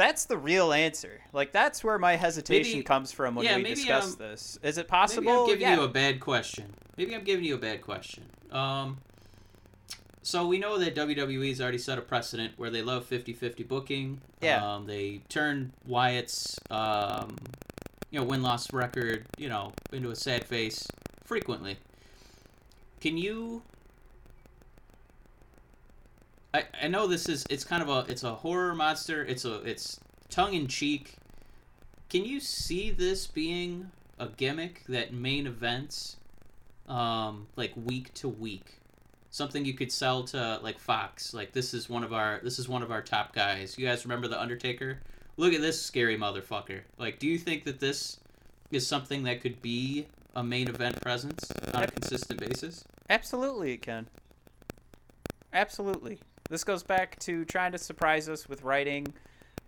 that's 0.00 0.24
the 0.24 0.38
real 0.38 0.72
answer. 0.72 1.20
Like 1.32 1.52
that's 1.52 1.84
where 1.84 1.98
my 1.98 2.16
hesitation 2.16 2.72
Maybe- 2.72 2.84
comes 2.84 3.12
from 3.12 3.34
when 3.34 3.44
yeah, 3.44 3.56
we 3.56 3.64
discuss 3.64 4.12
um, 4.12 4.16
this. 4.18 4.58
Is 4.62 4.78
it 4.78 4.88
possible? 4.88 5.22
Maybe? 5.22 5.38
I'm 5.38 5.46
giving 5.46 5.60
yeah. 5.62 5.76
you 5.76 5.82
a 5.82 5.88
bad 5.88 6.20
question. 6.20 6.74
Maybe 6.96 7.14
I'm 7.14 7.24
giving 7.24 7.44
you 7.44 7.54
a 7.54 7.58
bad 7.58 7.82
question. 7.82 8.24
Um, 8.50 8.98
so 10.22 10.46
we 10.46 10.58
know 10.58 10.78
that 10.78 10.94
WWE's 10.94 11.60
already 11.60 11.78
set 11.78 11.98
a 11.98 12.02
precedent 12.02 12.54
where 12.56 12.70
they 12.70 12.82
love 12.82 13.08
50-50 13.08 13.66
booking. 13.66 14.20
Yeah. 14.40 14.74
Um, 14.74 14.86
they 14.86 15.22
turn 15.28 15.72
Wyatt's, 15.86 16.58
um, 16.70 17.36
you 18.10 18.20
know, 18.20 18.24
win-loss 18.24 18.72
record, 18.72 19.26
you 19.38 19.48
know, 19.48 19.72
into 19.92 20.10
a 20.10 20.16
sad 20.16 20.44
face 20.44 20.86
frequently. 21.24 21.78
Can 23.00 23.16
you? 23.16 23.62
I 26.52 26.64
I 26.82 26.88
know 26.88 27.06
this 27.06 27.28
is 27.28 27.44
it's 27.50 27.64
kind 27.64 27.82
of 27.82 27.88
a 27.88 28.10
it's 28.10 28.24
a 28.24 28.34
horror 28.34 28.74
monster. 28.74 29.24
It's 29.24 29.44
a 29.44 29.56
it's 29.62 30.00
tongue 30.28 30.54
in 30.54 30.66
cheek. 30.66 31.16
Can 32.08 32.24
you 32.24 32.40
see 32.40 32.90
this 32.90 33.26
being 33.26 33.90
a 34.18 34.28
gimmick 34.28 34.84
that 34.88 35.12
main 35.12 35.46
events, 35.46 36.16
um, 36.88 37.46
like 37.56 37.72
week 37.76 38.12
to 38.14 38.28
week, 38.28 38.80
something 39.30 39.64
you 39.64 39.74
could 39.74 39.92
sell 39.92 40.24
to 40.24 40.58
like 40.62 40.78
Fox? 40.78 41.32
Like 41.32 41.52
this 41.52 41.72
is 41.72 41.88
one 41.88 42.02
of 42.02 42.12
our 42.12 42.40
this 42.42 42.58
is 42.58 42.68
one 42.68 42.82
of 42.82 42.90
our 42.90 43.02
top 43.02 43.32
guys. 43.32 43.78
You 43.78 43.86
guys 43.86 44.04
remember 44.04 44.28
the 44.28 44.40
Undertaker? 44.40 45.00
Look 45.36 45.54
at 45.54 45.60
this 45.60 45.80
scary 45.80 46.18
motherfucker. 46.18 46.80
Like, 46.98 47.18
do 47.18 47.26
you 47.26 47.38
think 47.38 47.64
that 47.64 47.80
this 47.80 48.18
is 48.70 48.86
something 48.86 49.22
that 49.22 49.40
could 49.40 49.62
be 49.62 50.06
a 50.36 50.42
main 50.42 50.68
event 50.68 51.00
presence 51.00 51.50
on 51.72 51.84
a 51.84 51.86
consistent 51.86 52.40
basis? 52.40 52.84
Absolutely, 53.08 53.72
it 53.72 53.82
can. 53.82 54.06
Absolutely. 55.52 56.18
This 56.50 56.64
goes 56.64 56.82
back 56.82 57.16
to 57.20 57.44
trying 57.44 57.70
to 57.72 57.78
surprise 57.78 58.28
us 58.28 58.48
with 58.48 58.64
writing, 58.64 59.14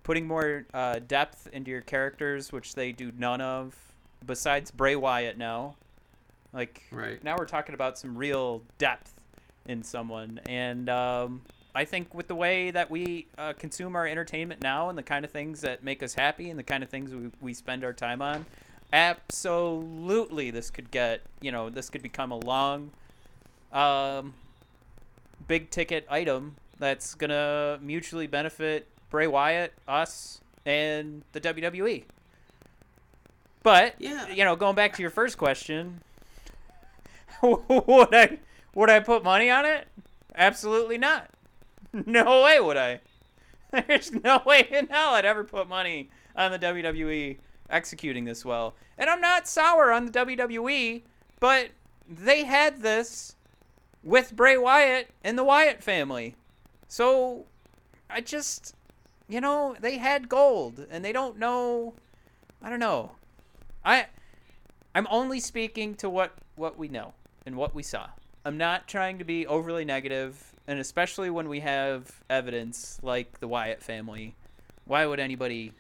putting 0.02 0.26
more 0.26 0.66
uh, 0.74 0.98
depth 1.06 1.48
into 1.52 1.70
your 1.70 1.80
characters, 1.80 2.50
which 2.50 2.74
they 2.74 2.90
do 2.90 3.12
none 3.16 3.40
of, 3.40 3.76
besides 4.26 4.72
Bray 4.72 4.96
Wyatt 4.96 5.38
now. 5.38 5.76
Like, 6.52 6.82
Right. 6.90 7.22
now 7.22 7.36
we're 7.38 7.46
talking 7.46 7.76
about 7.76 7.98
some 7.98 8.18
real 8.18 8.62
depth 8.78 9.14
in 9.66 9.84
someone. 9.84 10.40
And 10.46 10.88
um, 10.90 11.42
I 11.72 11.84
think 11.84 12.12
with 12.14 12.26
the 12.26 12.34
way 12.34 12.72
that 12.72 12.90
we 12.90 13.28
uh, 13.38 13.52
consume 13.52 13.94
our 13.94 14.06
entertainment 14.08 14.60
now 14.60 14.88
and 14.88 14.98
the 14.98 15.04
kind 15.04 15.24
of 15.24 15.30
things 15.30 15.60
that 15.60 15.84
make 15.84 16.02
us 16.02 16.14
happy 16.14 16.50
and 16.50 16.58
the 16.58 16.64
kind 16.64 16.82
of 16.82 16.90
things 16.90 17.14
we, 17.14 17.30
we 17.40 17.54
spend 17.54 17.84
our 17.84 17.92
time 17.92 18.20
on, 18.20 18.44
absolutely 18.92 20.50
this 20.50 20.68
could 20.68 20.90
get, 20.90 21.22
you 21.40 21.52
know, 21.52 21.70
this 21.70 21.88
could 21.88 22.02
become 22.02 22.32
a 22.32 22.38
long 22.38 22.90
um, 23.72 24.34
big 25.46 25.70
ticket 25.70 26.04
item 26.10 26.56
that's 26.82 27.14
gonna 27.14 27.78
mutually 27.80 28.26
benefit 28.26 28.88
Bray 29.10 29.26
Wyatt, 29.26 29.72
us, 29.86 30.40
and 30.66 31.22
the 31.32 31.40
WWE. 31.40 32.04
But 33.62 33.94
Yeah. 33.98 34.28
you 34.28 34.44
know, 34.44 34.56
going 34.56 34.74
back 34.74 34.94
to 34.94 35.02
your 35.02 35.10
first 35.10 35.38
question, 35.38 36.00
would 37.42 38.14
I 38.14 38.38
would 38.74 38.90
I 38.90 39.00
put 39.00 39.22
money 39.22 39.50
on 39.50 39.64
it? 39.64 39.88
Absolutely 40.34 40.98
not. 40.98 41.28
No 42.06 42.42
way 42.44 42.58
would 42.58 42.78
I. 42.78 43.00
There's 43.86 44.12
no 44.12 44.40
way 44.46 44.66
in 44.70 44.86
hell 44.86 45.10
I'd 45.12 45.26
ever 45.26 45.44
put 45.44 45.68
money 45.68 46.08
on 46.34 46.50
the 46.50 46.58
WWE 46.58 47.36
executing 47.68 48.24
this 48.24 48.46
well. 48.46 48.74
And 48.96 49.10
I'm 49.10 49.20
not 49.20 49.46
sour 49.46 49.92
on 49.92 50.06
the 50.06 50.12
WWE, 50.12 51.02
but 51.38 51.68
they 52.08 52.44
had 52.44 52.80
this 52.80 53.36
with 54.02 54.34
Bray 54.34 54.56
Wyatt 54.56 55.10
and 55.22 55.36
the 55.36 55.44
Wyatt 55.44 55.82
family. 55.82 56.34
So 56.92 57.46
I 58.10 58.20
just, 58.20 58.74
you 59.26 59.40
know, 59.40 59.74
they 59.80 59.96
had 59.96 60.28
gold 60.28 60.86
and 60.90 61.02
they 61.02 61.10
don't 61.10 61.38
know. 61.38 61.94
I 62.60 62.68
don't 62.68 62.80
know. 62.80 63.12
I, 63.82 64.08
I'm 64.94 65.06
only 65.10 65.40
speaking 65.40 65.94
to 65.94 66.10
what 66.10 66.34
what 66.54 66.76
we 66.76 66.88
know 66.88 67.14
and 67.46 67.56
what 67.56 67.74
we 67.74 67.82
saw. 67.82 68.08
I'm 68.44 68.58
not 68.58 68.88
trying 68.88 69.16
to 69.20 69.24
be 69.24 69.46
overly 69.46 69.86
negative, 69.86 70.52
and 70.66 70.78
especially 70.78 71.30
when 71.30 71.48
we 71.48 71.60
have 71.60 72.20
evidence 72.28 73.00
like 73.02 73.40
the 73.40 73.48
Wyatt 73.48 73.82
family. 73.82 74.34
Why 74.84 75.06
would 75.06 75.18
anybody? 75.18 75.72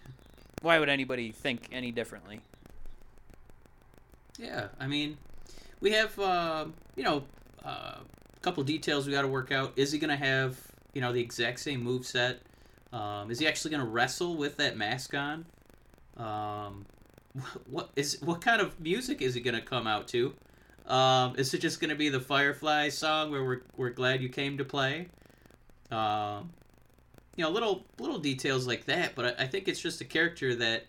Why 0.62 0.78
would 0.78 0.88
anybody 0.88 1.30
think 1.30 1.68
any 1.72 1.92
differently? 1.92 2.40
Yeah, 4.38 4.68
I 4.80 4.86
mean, 4.86 5.18
we 5.78 5.90
have 5.90 6.18
uh, 6.18 6.64
you 6.96 7.04
know 7.04 7.24
uh, 7.62 7.96
a 8.00 8.40
couple 8.40 8.62
details 8.64 9.04
we 9.04 9.12
got 9.12 9.22
to 9.22 9.28
work 9.28 9.52
out. 9.52 9.74
Is 9.76 9.92
he 9.92 9.98
gonna 9.98 10.16
have 10.16 10.71
you 10.92 11.00
know 11.00 11.12
the 11.12 11.20
exact 11.20 11.60
same 11.60 11.82
move 11.82 12.06
set? 12.06 12.40
Um, 12.92 13.30
is 13.30 13.38
he 13.38 13.46
actually 13.46 13.70
gonna 13.70 13.86
wrestle 13.86 14.36
with 14.36 14.56
that 14.58 14.76
mask 14.76 15.14
on? 15.14 15.46
Um, 16.16 16.86
what 17.70 17.90
is 17.96 18.20
what 18.22 18.40
kind 18.40 18.60
of 18.60 18.78
music 18.80 19.22
is 19.22 19.34
he 19.34 19.40
gonna 19.40 19.60
come 19.62 19.86
out 19.86 20.08
to? 20.08 20.34
Um, 20.86 21.36
is 21.36 21.54
it 21.54 21.60
just 21.60 21.80
gonna 21.80 21.94
be 21.94 22.08
the 22.08 22.20
Firefly 22.20 22.88
song 22.90 23.30
where 23.30 23.44
we're 23.44 23.62
we're 23.76 23.90
glad 23.90 24.22
you 24.22 24.28
came 24.28 24.58
to 24.58 24.64
play? 24.64 25.08
Um, 25.90 26.50
you 27.36 27.44
know, 27.44 27.50
little 27.50 27.84
little 27.98 28.18
details 28.18 28.66
like 28.66 28.84
that, 28.86 29.14
but 29.14 29.40
I, 29.40 29.44
I 29.44 29.46
think 29.46 29.68
it's 29.68 29.80
just 29.80 30.00
a 30.00 30.04
character 30.04 30.54
that 30.56 30.86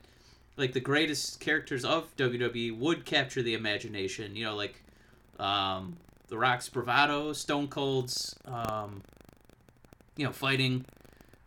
like 0.58 0.74
the 0.74 0.80
greatest 0.80 1.40
characters 1.40 1.86
of 1.86 2.16
WWE 2.18 2.78
would 2.78 3.06
capture 3.06 3.42
the 3.42 3.54
imagination. 3.54 4.36
You 4.36 4.46
know, 4.46 4.56
like 4.56 4.82
um, 5.40 5.98
The 6.28 6.38
Rock's 6.38 6.70
bravado, 6.70 7.34
Stone 7.34 7.70
Cold's, 7.70 8.36
um, 8.46 9.02
you 10.16 10.26
know, 10.26 10.32
fighting 10.32 10.86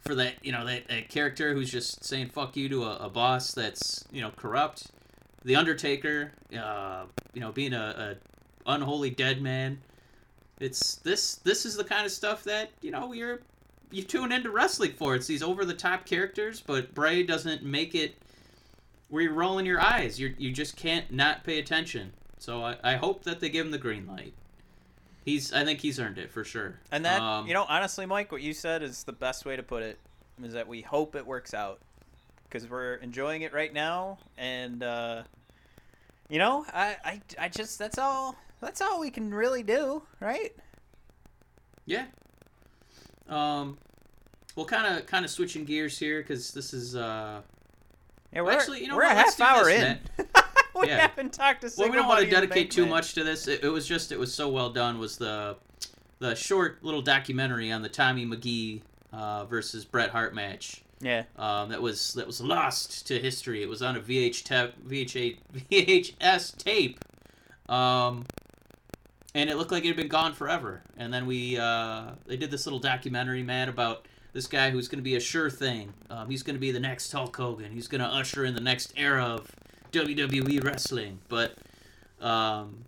for 0.01 0.15
that. 0.15 0.35
You 0.45 0.53
know, 0.53 0.65
that, 0.67 0.89
that 0.89 1.09
character 1.09 1.55
who's 1.55 1.71
just 1.71 2.05
saying 2.05 2.31
"fuck 2.31 2.57
you" 2.57 2.69
to 2.69 2.85
a, 2.85 2.97
a 2.97 3.09
boss 3.09 3.53
that's 3.53 4.05
you 4.13 4.21
know 4.21 4.31
corrupt. 4.31 4.89
The 5.45 5.57
Undertaker, 5.57 6.33
uh, 6.59 7.05
you 7.33 7.41
know, 7.41 7.53
being 7.53 7.73
a, 7.73 8.17
a 8.67 8.71
unholy 8.73 9.11
dead 9.11 9.41
man. 9.41 9.81
It's 10.59 10.97
this. 10.97 11.37
This 11.37 11.67
is 11.67 11.77
the 11.77 11.85
kind 11.85 12.05
of 12.05 12.13
stuff 12.13 12.45
that 12.45 12.71
you 12.81 12.91
know 12.91 13.13
you're 13.13 13.41
you 13.91 14.03
tune 14.03 14.33
into 14.33 14.51
wrestling 14.51 14.93
for. 14.93 15.15
It's 15.15 15.27
these 15.27 15.43
over 15.43 15.65
the 15.65 15.75
top 15.75 16.07
characters, 16.07 16.61
but 16.61 16.95
Bray 16.95 17.23
doesn't 17.23 17.63
make 17.63 17.95
it 17.95 18.17
where 19.09 19.23
you're 19.23 19.33
rolling 19.33 19.67
your 19.67 19.81
eyes. 19.81 20.19
You 20.19 20.35
you 20.39 20.53
just 20.53 20.77
can't 20.77 21.11
not 21.13 21.45
pay 21.45 21.59
attention. 21.59 22.13
So 22.39 22.63
I, 22.63 22.77
I 22.83 22.97
hope 22.97 23.25
that 23.25 23.41
they 23.41 23.49
give 23.49 23.67
him 23.67 23.73
the 23.73 23.79
green 23.79 24.07
light. 24.07 24.35
He's 25.27 25.53
I 25.53 25.65
think 25.65 25.81
he's 25.81 25.99
earned 25.99 26.19
it 26.19 26.31
for 26.31 26.45
sure. 26.45 26.79
And 26.93 27.05
that, 27.05 27.21
Um, 27.21 27.49
you 27.49 27.53
know, 27.53 27.67
honestly, 27.69 28.07
Mike, 28.07 28.31
what 28.31 28.43
you 28.43 28.53
said 28.53 28.85
is 28.85 29.03
the 29.03 29.13
best 29.13 29.45
way 29.45 29.57
to 29.57 29.63
put 29.63 29.83
it. 29.83 29.99
Is 30.41 30.53
that 30.53 30.69
we 30.69 30.83
hope 30.83 31.17
it 31.17 31.27
works 31.27 31.53
out 31.53 31.81
because 32.45 32.69
we're 32.71 32.95
enjoying 32.95 33.43
it 33.43 33.53
right 33.53 33.73
now, 33.73 34.19
and 34.39 34.85
uh, 34.85 35.25
you 36.29 36.39
know, 36.39 36.65
I, 36.73 36.97
I, 37.05 37.21
I 37.41 37.49
just 37.49 37.77
that's 37.77 37.99
all 37.99 38.37
that's 38.61 38.81
all 38.81 39.01
we 39.01 39.11
can 39.11 39.35
really 39.35 39.65
do, 39.65 40.03
right? 40.21 40.55
Yeah. 41.87 42.05
Um, 43.29 43.79
well, 44.55 44.67
kind 44.67 44.97
of 44.97 45.07
kind 45.07 45.25
of 45.25 45.31
switching 45.33 45.65
gears 45.65 45.99
here 45.99 46.21
because 46.21 46.53
this 46.53 46.73
is 46.73 46.95
uh. 46.95 47.41
Yeah, 48.33 48.43
we're 48.43 48.53
actually, 48.53 48.83
you 48.83 48.89
know 48.89 48.97
we're 48.97 49.05
what? 49.05 49.13
a 49.13 49.21
half 49.21 49.41
hour 49.41 49.69
in. 49.71 49.99
we 50.81 50.89
Yeah. 50.89 51.01
haven't 51.09 51.33
talked 51.33 51.63
to. 51.63 51.71
Well, 51.77 51.89
we 51.91 51.97
don't 51.97 52.09
want 52.09 52.25
to 52.25 52.31
dedicate 52.31 52.71
too 52.71 52.87
much 52.87 53.15
to 53.15 53.25
this. 53.25 53.49
It, 53.49 53.65
it 53.65 53.69
was 53.69 53.87
just 53.87 54.13
it 54.13 54.19
was 54.19 54.33
so 54.35 54.49
well 54.49 54.71
done. 54.71 54.99
Was 54.99 55.17
the 55.17 55.57
the 56.19 56.35
short 56.35 56.83
little 56.83 57.03
documentary 57.03 57.71
on 57.71 57.83
the 57.83 57.89
Tommy 57.89 58.25
Magee 58.25 58.83
uh, 59.13 59.45
versus 59.45 59.85
Bret 59.85 60.11
Hart 60.11 60.35
match. 60.35 60.83
Yeah, 61.01 61.25
um, 61.37 61.69
that 61.69 61.83
was 61.83 62.15
that 62.15 62.27
was 62.27 62.41
lost 62.41 63.07
to 63.09 63.19
history. 63.19 63.63
It 63.63 63.69
was 63.69 63.83
on 63.83 63.97
a 63.97 64.01
VH 64.01 64.45
ta- 64.45 64.73
VH 64.89 65.37
VHS 65.71 66.57
tape, 66.57 66.99
um, 67.69 68.25
and 69.35 69.51
it 69.51 69.57
looked 69.57 69.73
like 69.73 69.85
it 69.85 69.89
had 69.89 69.97
been 69.97 70.09
gone 70.09 70.33
forever. 70.33 70.83
And 70.97 71.13
then 71.13 71.27
we 71.27 71.59
uh, 71.59 72.13
they 72.27 72.37
did 72.39 72.51
this 72.51 72.65
little 72.65 72.79
documentary, 72.79 73.43
man, 73.43 73.69
about 73.69 74.07
this 74.33 74.47
guy 74.47 74.71
who's 74.71 74.89
going 74.89 74.99
to 74.99 75.03
be 75.05 75.17
a 75.17 75.21
sure 75.21 75.51
thing. 75.51 75.93
Um, 76.09 76.31
he's 76.31 76.43
going 76.43 76.57
to 76.57 76.61
be 76.61 76.71
the 76.71 76.81
next 76.81 77.13
Hulk 77.13 77.37
Hogan. 77.37 77.73
He's 77.73 77.89
going 77.89 78.01
to 78.01 78.07
usher 78.07 78.45
in 78.47 78.55
the 78.55 78.61
next 78.61 78.95
era 78.97 79.25
of 79.25 79.51
WWE 79.97 80.63
wrestling. 80.65 81.19
But 81.29 81.57
um, 82.21 82.85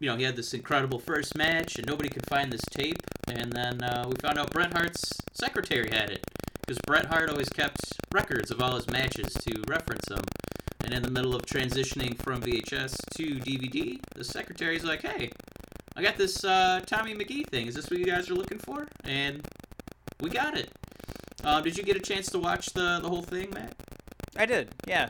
you 0.00 0.08
know, 0.08 0.16
he 0.16 0.24
had 0.24 0.36
this 0.36 0.54
incredible 0.54 0.98
first 0.98 1.36
match, 1.36 1.76
and 1.76 1.86
nobody 1.86 2.08
could 2.08 2.26
find 2.28 2.52
this 2.52 2.62
tape. 2.70 3.02
And 3.28 3.52
then 3.52 3.82
uh, 3.82 4.04
we 4.08 4.14
found 4.16 4.38
out 4.38 4.52
Bret 4.52 4.72
Hart's 4.72 5.12
secretary 5.34 5.90
had 5.90 6.10
it 6.10 6.24
because 6.60 6.78
Bret 6.86 7.06
Hart 7.06 7.30
always 7.30 7.48
kept 7.48 7.80
records 8.12 8.50
of 8.50 8.60
all 8.60 8.76
his 8.76 8.88
matches 8.88 9.32
to 9.34 9.62
reference 9.66 10.06
them. 10.06 10.22
And 10.84 10.94
in 10.94 11.02
the 11.02 11.10
middle 11.10 11.34
of 11.34 11.42
transitioning 11.42 12.16
from 12.16 12.40
VHS 12.40 12.96
to 13.16 13.24
DVD, 13.40 14.00
the 14.14 14.24
secretary's 14.24 14.84
like, 14.84 15.02
"Hey, 15.02 15.30
I 15.96 16.02
got 16.02 16.16
this 16.16 16.44
uh, 16.44 16.80
Tommy 16.86 17.14
Magee 17.14 17.44
thing. 17.44 17.66
Is 17.66 17.74
this 17.74 17.90
what 17.90 17.98
you 17.98 18.06
guys 18.06 18.30
are 18.30 18.34
looking 18.34 18.58
for?" 18.58 18.86
And 19.04 19.46
we 20.20 20.30
got 20.30 20.56
it. 20.56 20.70
Um, 21.44 21.62
did 21.62 21.76
you 21.76 21.82
get 21.82 21.96
a 21.96 22.00
chance 22.00 22.30
to 22.30 22.38
watch 22.38 22.66
the 22.72 23.00
the 23.02 23.08
whole 23.08 23.22
thing, 23.22 23.50
Matt? 23.50 23.74
I 24.36 24.46
did. 24.46 24.70
Yeah. 24.86 25.08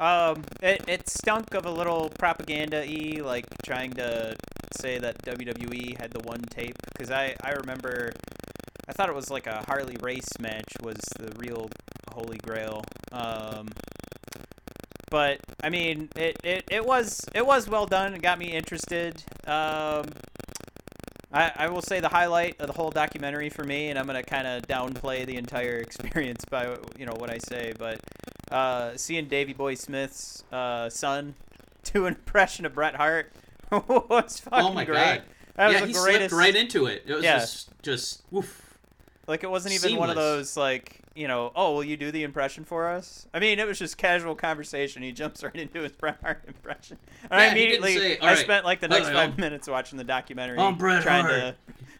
Um, 0.00 0.42
it 0.62 0.82
it 0.88 1.08
stunk 1.08 1.54
of 1.54 1.66
a 1.66 1.70
little 1.70 2.10
propaganda 2.18 2.84
y, 2.86 3.20
like 3.22 3.46
trying 3.64 3.92
to 3.92 4.36
say 4.76 4.98
that 4.98 5.22
WWE 5.22 5.98
had 5.98 6.10
the 6.10 6.20
one 6.20 6.40
tape 6.42 6.76
because 6.92 7.10
I 7.10 7.34
I 7.42 7.52
remember. 7.52 8.12
I 8.86 8.92
thought 8.92 9.08
it 9.08 9.14
was 9.14 9.30
like 9.30 9.46
a 9.46 9.64
Harley 9.66 9.96
Race 10.02 10.38
match 10.38 10.70
was 10.82 10.98
the 11.18 11.32
real 11.38 11.70
holy 12.12 12.36
grail. 12.38 12.84
Um, 13.12 13.68
but 15.10 15.38
I 15.62 15.70
mean, 15.70 16.08
it, 16.16 16.36
it, 16.42 16.64
it 16.70 16.84
was 16.84 17.20
it 17.34 17.46
was 17.46 17.68
well 17.68 17.86
done. 17.86 18.14
It 18.14 18.22
got 18.22 18.38
me 18.38 18.46
interested. 18.52 19.22
Um, 19.46 20.04
I, 21.32 21.50
I 21.56 21.68
will 21.68 21.82
say 21.82 22.00
the 22.00 22.08
highlight 22.08 22.60
of 22.60 22.68
the 22.68 22.72
whole 22.72 22.90
documentary 22.90 23.48
for 23.48 23.64
me, 23.64 23.88
and 23.88 23.98
I'm 23.98 24.06
gonna 24.06 24.22
kind 24.22 24.46
of 24.46 24.62
downplay 24.66 25.24
the 25.26 25.36
entire 25.36 25.76
experience 25.78 26.44
by 26.50 26.76
you 26.98 27.06
know 27.06 27.14
what 27.16 27.30
I 27.30 27.38
say, 27.38 27.72
but 27.78 28.00
uh, 28.54 28.96
seeing 28.96 29.26
Davy 29.26 29.52
Boy 29.52 29.74
Smith's 29.74 30.44
uh, 30.52 30.88
son 30.88 31.34
do 31.92 32.06
an 32.06 32.14
impression 32.14 32.64
of 32.64 32.74
Bret 32.74 32.94
Hart 32.96 33.32
was 33.70 34.40
fucking 34.40 34.66
oh 34.66 34.72
my 34.72 34.84
great. 34.84 34.96
god! 34.96 35.22
That 35.56 35.66
was 35.68 35.74
yeah, 35.74 35.80
the 35.80 35.86
he 35.88 35.92
greatest. 35.92 36.30
slipped 36.30 36.32
right 36.32 36.56
into 36.56 36.86
it. 36.86 37.02
It 37.06 37.14
was 37.14 37.24
Yeah. 37.24 37.38
just 37.40 37.70
just 37.82 38.22
woof. 38.30 38.78
Like 39.26 39.42
it 39.42 39.50
wasn't 39.50 39.74
even 39.74 39.96
one 39.98 40.10
of 40.10 40.16
those 40.16 40.56
like 40.56 41.00
you 41.16 41.28
know, 41.28 41.52
oh, 41.54 41.74
will 41.74 41.84
you 41.84 41.96
do 41.96 42.10
the 42.10 42.24
impression 42.24 42.64
for 42.64 42.88
us? 42.88 43.28
I 43.32 43.38
mean, 43.38 43.60
it 43.60 43.66
was 43.68 43.78
just 43.78 43.96
casual 43.96 44.34
conversation. 44.34 45.00
He 45.02 45.12
jumps 45.12 45.42
right 45.44 45.54
into 45.54 45.80
his 45.82 45.92
Bret 45.92 46.18
Hart 46.22 46.42
impression, 46.46 46.98
and 47.30 47.40
I 47.40 47.46
Yeah, 47.46 47.54
didn't 47.54 47.58
immediately 47.78 47.96
say, 47.96 48.18
I 48.18 48.20
"All 48.20 48.26
right, 48.28 48.38
spent 48.38 48.64
like 48.64 48.80
the 48.80 48.88
next 48.88 49.08
five 49.10 49.38
minutes 49.38 49.68
watching 49.68 49.96
the 49.98 50.04
documentary, 50.04 50.56
trying 50.56 51.24
Hart." 51.24 51.56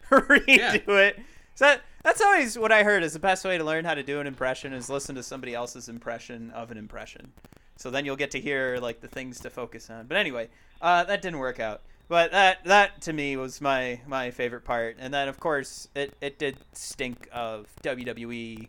to 0.09 0.15
redo 0.21 0.87
it. 1.07 1.19
So 1.55 1.65
that, 1.65 1.81
that's 2.05 2.21
always 2.21 2.55
what 2.55 2.71
I 2.71 2.83
heard 2.83 3.01
is 3.01 3.13
the 3.13 3.19
best 3.19 3.43
way 3.43 3.57
to 3.57 3.63
learn 3.63 3.83
how 3.83 3.95
to 3.95 4.03
do 4.03 4.19
an 4.19 4.27
impression 4.27 4.73
is 4.73 4.91
listen 4.91 5.15
to 5.15 5.23
somebody 5.23 5.55
else's 5.55 5.89
impression 5.89 6.51
of 6.51 6.69
an 6.69 6.77
impression. 6.77 7.31
So 7.77 7.89
then 7.89 8.05
you'll 8.05 8.15
get 8.15 8.29
to 8.31 8.39
hear 8.39 8.77
like 8.77 9.01
the 9.01 9.07
things 9.07 9.39
to 9.39 9.49
focus 9.49 9.89
on. 9.89 10.05
But 10.05 10.17
anyway, 10.17 10.49
uh, 10.83 11.03
that 11.05 11.23
didn't 11.23 11.39
work 11.39 11.59
out. 11.59 11.81
But 12.07 12.31
that 12.31 12.63
that 12.65 13.01
to 13.01 13.13
me 13.13 13.37
was 13.37 13.59
my 13.59 14.01
my 14.05 14.29
favorite 14.29 14.63
part. 14.63 14.97
And 14.99 15.11
then 15.11 15.27
of 15.27 15.39
course 15.39 15.87
it 15.95 16.13
it 16.21 16.37
did 16.37 16.57
stink 16.73 17.27
of 17.33 17.67
WWE 17.81 18.67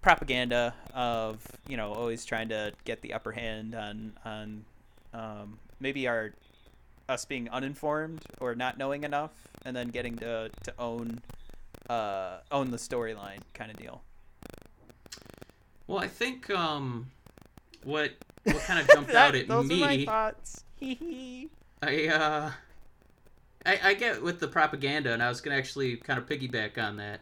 propaganda 0.00 0.72
of 0.94 1.44
you 1.66 1.76
know 1.76 1.92
always 1.92 2.24
trying 2.24 2.50
to 2.50 2.72
get 2.84 3.02
the 3.02 3.14
upper 3.14 3.32
hand 3.32 3.74
on 3.74 4.12
on 4.24 4.64
um, 5.12 5.58
maybe 5.80 6.06
our 6.06 6.34
us 7.08 7.24
being 7.24 7.48
uninformed 7.50 8.22
or 8.38 8.54
not 8.54 8.78
knowing 8.78 9.02
enough, 9.02 9.32
and 9.64 9.74
then 9.74 9.88
getting 9.88 10.14
to 10.18 10.52
to 10.62 10.72
own 10.78 11.20
uh, 11.90 12.38
own 12.52 12.70
the 12.70 12.76
storyline 12.76 13.40
kind 13.52 13.70
of 13.70 13.76
deal. 13.76 14.02
Well, 15.88 15.98
I 15.98 16.06
think 16.06 16.48
um, 16.50 17.10
what 17.82 18.12
what 18.44 18.60
kind 18.60 18.78
of 18.78 18.88
jumped 18.94 19.12
out 19.12 19.34
at 19.34 19.48
those 19.48 19.66
me. 19.66 19.82
are 19.82 19.86
my 19.86 20.04
thoughts. 20.04 20.64
I 21.82 22.06
uh, 22.08 22.50
I, 23.66 23.80
I 23.82 23.94
get 23.94 24.22
with 24.22 24.38
the 24.38 24.46
propaganda, 24.46 25.12
and 25.12 25.22
I 25.22 25.28
was 25.28 25.40
gonna 25.40 25.56
actually 25.56 25.96
kind 25.96 26.18
of 26.18 26.26
piggyback 26.26 26.78
on 26.78 26.96
that. 26.98 27.20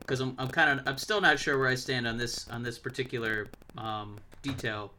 because 0.00 0.18
I'm 0.20 0.34
I'm 0.36 0.48
kind 0.48 0.80
of 0.80 0.88
I'm 0.88 0.98
still 0.98 1.20
not 1.20 1.38
sure 1.38 1.56
where 1.58 1.68
I 1.68 1.76
stand 1.76 2.08
on 2.08 2.16
this 2.16 2.48
on 2.48 2.64
this 2.64 2.76
particular 2.76 3.46
um, 3.76 4.18
detail. 4.42 4.92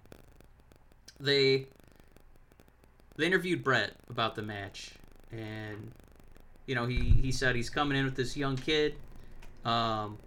They 1.19 1.67
they 3.17 3.25
interviewed 3.25 3.65
Bret 3.65 3.91
about 4.09 4.35
the 4.35 4.43
match, 4.43 4.91
and 5.29 5.91
you 6.69 6.75
know 6.75 6.85
he 6.85 6.99
he 6.99 7.31
said 7.31 7.55
he's 7.55 7.69
coming 7.69 7.97
in 7.97 8.05
with 8.05 8.15
this 8.15 8.37
young 8.37 8.55
kid. 8.55 8.93
Um, 9.65 10.19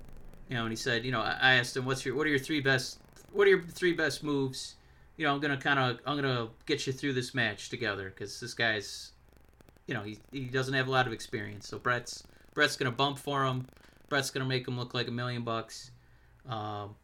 you 0.48 0.56
know, 0.56 0.62
and 0.62 0.72
he 0.72 0.76
said, 0.76 1.04
you 1.04 1.12
know, 1.12 1.20
I, 1.20 1.54
asked 1.54 1.76
him, 1.76 1.84
"What's 1.86 2.04
your 2.04 2.16
what 2.16 2.26
are 2.26 2.30
your 2.30 2.40
three 2.40 2.60
best 2.60 2.98
what 3.30 3.46
are 3.46 3.50
your 3.50 3.62
three 3.62 3.92
best 3.92 4.24
moves?" 4.24 4.74
You 5.16 5.24
know, 5.24 5.34
I'm 5.34 5.40
gonna 5.40 5.56
kind 5.56 5.78
of 5.78 6.00
I'm 6.04 6.16
gonna 6.16 6.48
get 6.66 6.84
you 6.84 6.92
through 6.92 7.12
this 7.12 7.32
match 7.32 7.70
together 7.70 8.10
because 8.10 8.40
this 8.40 8.54
guy's, 8.54 9.12
you 9.86 9.94
know, 9.94 10.02
he 10.02 10.18
he 10.32 10.46
doesn't 10.46 10.74
have 10.74 10.88
a 10.88 10.90
lot 10.90 11.06
of 11.06 11.12
experience. 11.12 11.68
So 11.68 11.78
Brett's 11.78 12.24
Bret's 12.54 12.76
gonna 12.76 12.90
bump 12.90 13.20
for 13.20 13.44
him. 13.44 13.68
Bret's 14.08 14.30
gonna 14.30 14.44
make 14.44 14.66
him 14.66 14.76
look 14.76 14.94
like 14.94 15.06
a 15.06 15.12
million 15.12 15.44
bucks. 15.44 15.92
Um, 16.48 16.96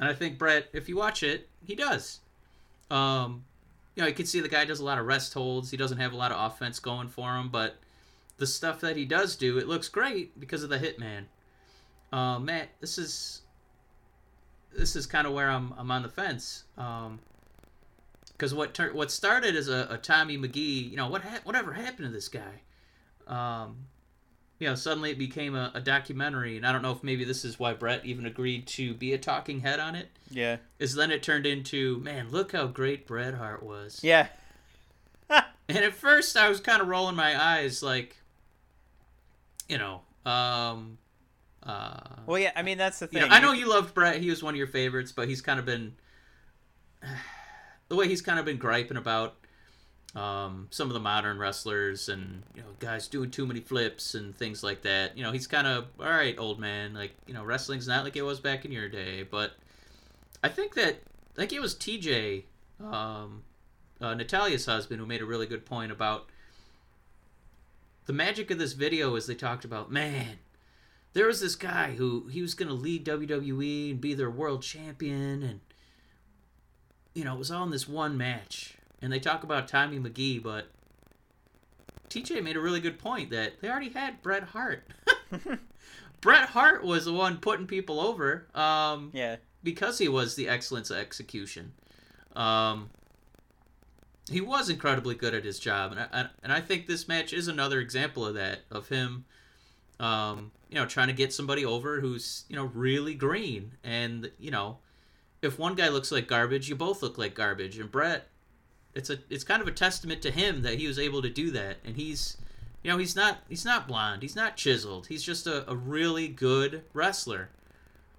and 0.00 0.06
I 0.06 0.12
think 0.12 0.36
Bret, 0.36 0.68
if 0.74 0.86
you 0.86 0.98
watch 0.98 1.22
it, 1.22 1.48
he 1.64 1.74
does. 1.74 2.20
Um, 2.90 3.42
you 3.96 4.02
know, 4.02 4.08
you 4.08 4.14
can 4.14 4.26
see 4.26 4.40
the 4.40 4.50
guy 4.50 4.66
does 4.66 4.80
a 4.80 4.84
lot 4.84 4.98
of 4.98 5.06
rest 5.06 5.32
holds. 5.32 5.70
He 5.70 5.78
doesn't 5.78 5.98
have 5.98 6.12
a 6.12 6.16
lot 6.16 6.30
of 6.30 6.52
offense 6.52 6.78
going 6.78 7.08
for 7.08 7.34
him, 7.34 7.48
but 7.48 7.81
the 8.42 8.46
stuff 8.48 8.80
that 8.80 8.96
he 8.96 9.04
does 9.04 9.36
do, 9.36 9.56
it 9.56 9.68
looks 9.68 9.88
great 9.88 10.40
because 10.40 10.64
of 10.64 10.68
the 10.68 10.76
Hitman. 10.76 11.26
Uh, 12.12 12.40
Matt, 12.40 12.70
this 12.80 12.98
is 12.98 13.42
this 14.76 14.96
is 14.96 15.06
kind 15.06 15.28
of 15.28 15.32
where 15.32 15.48
I'm 15.48 15.72
I'm 15.78 15.92
on 15.92 16.02
the 16.02 16.08
fence. 16.08 16.64
Um, 16.76 17.20
because 18.32 18.52
what 18.52 18.74
tur- 18.74 18.92
what 18.94 19.12
started 19.12 19.54
as 19.54 19.68
a, 19.68 19.86
a 19.90 19.96
Tommy 19.96 20.36
Magee, 20.36 20.60
you 20.90 20.96
know, 20.96 21.06
what 21.06 21.22
ha- 21.22 21.38
whatever 21.44 21.72
happened 21.72 22.08
to 22.08 22.12
this 22.12 22.26
guy? 22.26 22.62
Um, 23.28 23.86
you 24.58 24.66
know, 24.66 24.74
suddenly 24.74 25.12
it 25.12 25.18
became 25.18 25.54
a, 25.54 25.70
a 25.72 25.80
documentary, 25.80 26.56
and 26.56 26.66
I 26.66 26.72
don't 26.72 26.82
know 26.82 26.90
if 26.90 27.04
maybe 27.04 27.22
this 27.22 27.44
is 27.44 27.60
why 27.60 27.74
Bret 27.74 28.04
even 28.04 28.26
agreed 28.26 28.66
to 28.68 28.92
be 28.92 29.12
a 29.12 29.18
talking 29.18 29.60
head 29.60 29.78
on 29.78 29.94
it. 29.94 30.08
Yeah. 30.32 30.56
Is 30.80 30.96
then 30.96 31.12
it 31.12 31.22
turned 31.22 31.46
into, 31.46 31.98
man, 31.98 32.30
look 32.32 32.50
how 32.50 32.66
great 32.66 33.06
Bret 33.06 33.34
Hart 33.34 33.62
was. 33.62 34.00
Yeah. 34.02 34.26
And 35.68 35.78
at 35.78 35.94
first, 35.94 36.36
I 36.36 36.48
was 36.50 36.60
kind 36.60 36.82
of 36.82 36.88
rolling 36.88 37.16
my 37.16 37.40
eyes, 37.40 37.82
like, 37.82 38.16
you 39.72 39.78
know, 39.78 40.02
um, 40.30 40.98
uh, 41.62 41.98
Well, 42.26 42.38
yeah. 42.38 42.52
I 42.54 42.62
mean, 42.62 42.76
that's 42.76 42.98
the 42.98 43.06
you 43.10 43.20
thing. 43.20 43.28
know, 43.30 43.34
I 43.34 43.40
know 43.40 43.52
you 43.52 43.68
loved 43.68 43.94
Bret; 43.94 44.20
He 44.20 44.28
was 44.28 44.42
one 44.42 44.52
of 44.52 44.58
your 44.58 44.66
favorites, 44.66 45.12
but 45.12 45.28
he's 45.28 45.40
kind 45.40 45.58
of 45.58 45.64
been 45.64 45.94
the 47.88 47.96
way 47.96 48.06
he's 48.06 48.20
kind 48.22 48.38
of 48.38 48.44
been 48.44 48.58
griping 48.58 48.98
about 48.98 49.36
um, 50.14 50.68
some 50.70 50.88
of 50.88 50.94
the 50.94 51.00
modern 51.00 51.38
wrestlers 51.38 52.10
and 52.10 52.42
you 52.54 52.60
know 52.60 52.68
guys 52.80 53.08
doing 53.08 53.30
too 53.30 53.46
many 53.46 53.60
flips 53.60 54.14
and 54.14 54.36
things 54.36 54.62
like 54.62 54.82
that. 54.82 55.16
You 55.16 55.24
know, 55.24 55.32
he's 55.32 55.46
kind 55.46 55.66
of 55.66 55.86
all 55.98 56.06
right, 56.10 56.38
old 56.38 56.60
man. 56.60 56.92
Like 56.92 57.12
you 57.26 57.32
know, 57.32 57.42
wrestling's 57.44 57.88
not 57.88 58.04
like 58.04 58.16
it 58.16 58.22
was 58.22 58.40
back 58.40 58.66
in 58.66 58.72
your 58.72 58.90
day. 58.90 59.22
But 59.22 59.52
I 60.44 60.48
think 60.50 60.74
that 60.74 61.02
I 61.36 61.40
think 61.40 61.52
it 61.54 61.62
was 61.62 61.74
TJ, 61.74 62.44
um, 62.80 63.42
uh, 64.02 64.14
Natalya's 64.14 64.66
husband, 64.66 65.00
who 65.00 65.06
made 65.06 65.22
a 65.22 65.26
really 65.26 65.46
good 65.46 65.64
point 65.64 65.90
about 65.92 66.26
the 68.06 68.12
magic 68.12 68.50
of 68.50 68.58
this 68.58 68.72
video. 68.72 69.14
Is 69.14 69.26
they 69.26 69.34
talked 69.34 69.64
about 69.64 69.90
man 69.90 70.38
there 71.14 71.26
was 71.26 71.40
this 71.40 71.56
guy 71.56 71.92
who 71.92 72.26
he 72.28 72.40
was 72.40 72.54
going 72.54 72.68
to 72.68 72.74
lead 72.74 73.04
WWE 73.04 73.90
and 73.90 74.00
be 74.00 74.14
their 74.14 74.30
world 74.30 74.62
champion 74.62 75.42
and 75.42 75.60
you 77.14 77.24
know, 77.24 77.34
it 77.34 77.38
was 77.38 77.50
all 77.50 77.64
in 77.64 77.70
this 77.70 77.86
one 77.86 78.16
match. 78.16 78.74
And 79.02 79.12
they 79.12 79.20
talk 79.20 79.42
about 79.44 79.68
Tommy 79.68 79.98
Magee, 79.98 80.38
but 80.38 80.68
TJ 82.08 82.42
made 82.42 82.56
a 82.56 82.60
really 82.60 82.80
good 82.80 82.98
point 82.98 83.30
that 83.30 83.60
they 83.60 83.68
already 83.68 83.90
had 83.90 84.22
Bret 84.22 84.44
Hart. 84.44 84.86
Bret 86.22 86.48
Hart 86.50 86.82
was 86.84 87.04
the 87.04 87.12
one 87.12 87.36
putting 87.36 87.66
people 87.66 88.00
over 88.00 88.46
um, 88.54 89.10
Yeah. 89.12 89.36
because 89.62 89.98
he 89.98 90.08
was 90.08 90.36
the 90.36 90.48
excellence 90.48 90.88
of 90.90 90.96
execution. 90.96 91.72
Um, 92.34 92.88
he 94.32 94.40
was 94.40 94.68
incredibly 94.68 95.14
good 95.14 95.34
at 95.34 95.44
his 95.44 95.58
job, 95.58 95.92
and 95.92 96.00
I, 96.00 96.28
and 96.42 96.52
I 96.52 96.60
think 96.60 96.86
this 96.86 97.08
match 97.08 97.32
is 97.32 97.48
another 97.48 97.80
example 97.80 98.26
of 98.26 98.34
that 98.34 98.60
of 98.70 98.88
him, 98.88 99.24
um, 100.00 100.52
you 100.68 100.76
know, 100.76 100.86
trying 100.86 101.08
to 101.08 101.12
get 101.12 101.32
somebody 101.32 101.64
over 101.64 102.00
who's 102.00 102.44
you 102.48 102.56
know 102.56 102.66
really 102.74 103.14
green, 103.14 103.72
and 103.84 104.30
you 104.38 104.50
know, 104.50 104.78
if 105.40 105.58
one 105.58 105.74
guy 105.74 105.88
looks 105.88 106.12
like 106.12 106.26
garbage, 106.28 106.68
you 106.68 106.74
both 106.74 107.02
look 107.02 107.18
like 107.18 107.34
garbage, 107.34 107.78
and 107.78 107.90
Bret, 107.90 108.28
it's 108.94 109.10
a 109.10 109.18
it's 109.30 109.44
kind 109.44 109.62
of 109.62 109.68
a 109.68 109.72
testament 109.72 110.22
to 110.22 110.30
him 110.30 110.62
that 110.62 110.78
he 110.78 110.86
was 110.86 110.98
able 110.98 111.22
to 111.22 111.30
do 111.30 111.50
that, 111.50 111.78
and 111.84 111.96
he's. 111.96 112.36
You 112.84 112.90
know, 112.90 112.98
he's 112.98 113.14
not 113.14 113.38
he's 113.48 113.64
not 113.64 113.86
blonde. 113.86 114.22
He's 114.22 114.34
not 114.34 114.56
chiseled. 114.56 115.06
He's 115.06 115.22
just 115.22 115.46
a, 115.46 115.70
a 115.70 115.76
really 115.76 116.26
good 116.26 116.82
wrestler. 116.92 117.48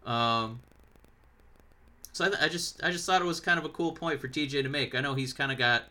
Um, 0.05 0.61
so 2.13 2.25
I, 2.25 2.29
th- 2.29 2.41
I 2.41 2.47
just 2.47 2.81
I 2.83 2.91
just 2.91 3.05
thought 3.05 3.21
it 3.21 3.25
was 3.25 3.39
kind 3.39 3.59
of 3.59 3.65
a 3.65 3.69
cool 3.69 3.91
point 3.91 4.21
for 4.21 4.27
TJ 4.27 4.63
to 4.63 4.69
make. 4.69 4.95
I 4.95 5.01
know 5.01 5.15
he's 5.15 5.33
kind 5.33 5.51
of 5.51 5.57
got 5.57 5.83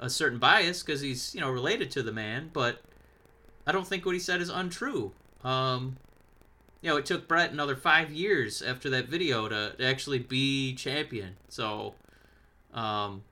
a 0.00 0.10
certain 0.10 0.38
bias 0.38 0.82
because 0.82 1.00
he's 1.00 1.34
you 1.34 1.40
know 1.40 1.48
related 1.48 1.90
to 1.92 2.02
the 2.02 2.12
man, 2.12 2.50
but 2.52 2.82
I 3.66 3.72
don't 3.72 3.86
think 3.86 4.04
what 4.04 4.14
he 4.14 4.20
said 4.20 4.40
is 4.42 4.48
untrue. 4.48 5.12
Um, 5.44 5.96
you 6.82 6.90
know, 6.90 6.96
it 6.96 7.06
took 7.06 7.28
Bret 7.28 7.52
another 7.52 7.76
five 7.76 8.10
years 8.10 8.62
after 8.62 8.90
that 8.90 9.06
video 9.06 9.48
to, 9.48 9.74
to 9.78 9.84
actually 9.84 10.18
be 10.18 10.74
champion. 10.74 11.36
So, 11.48 11.94
um, 12.74 13.22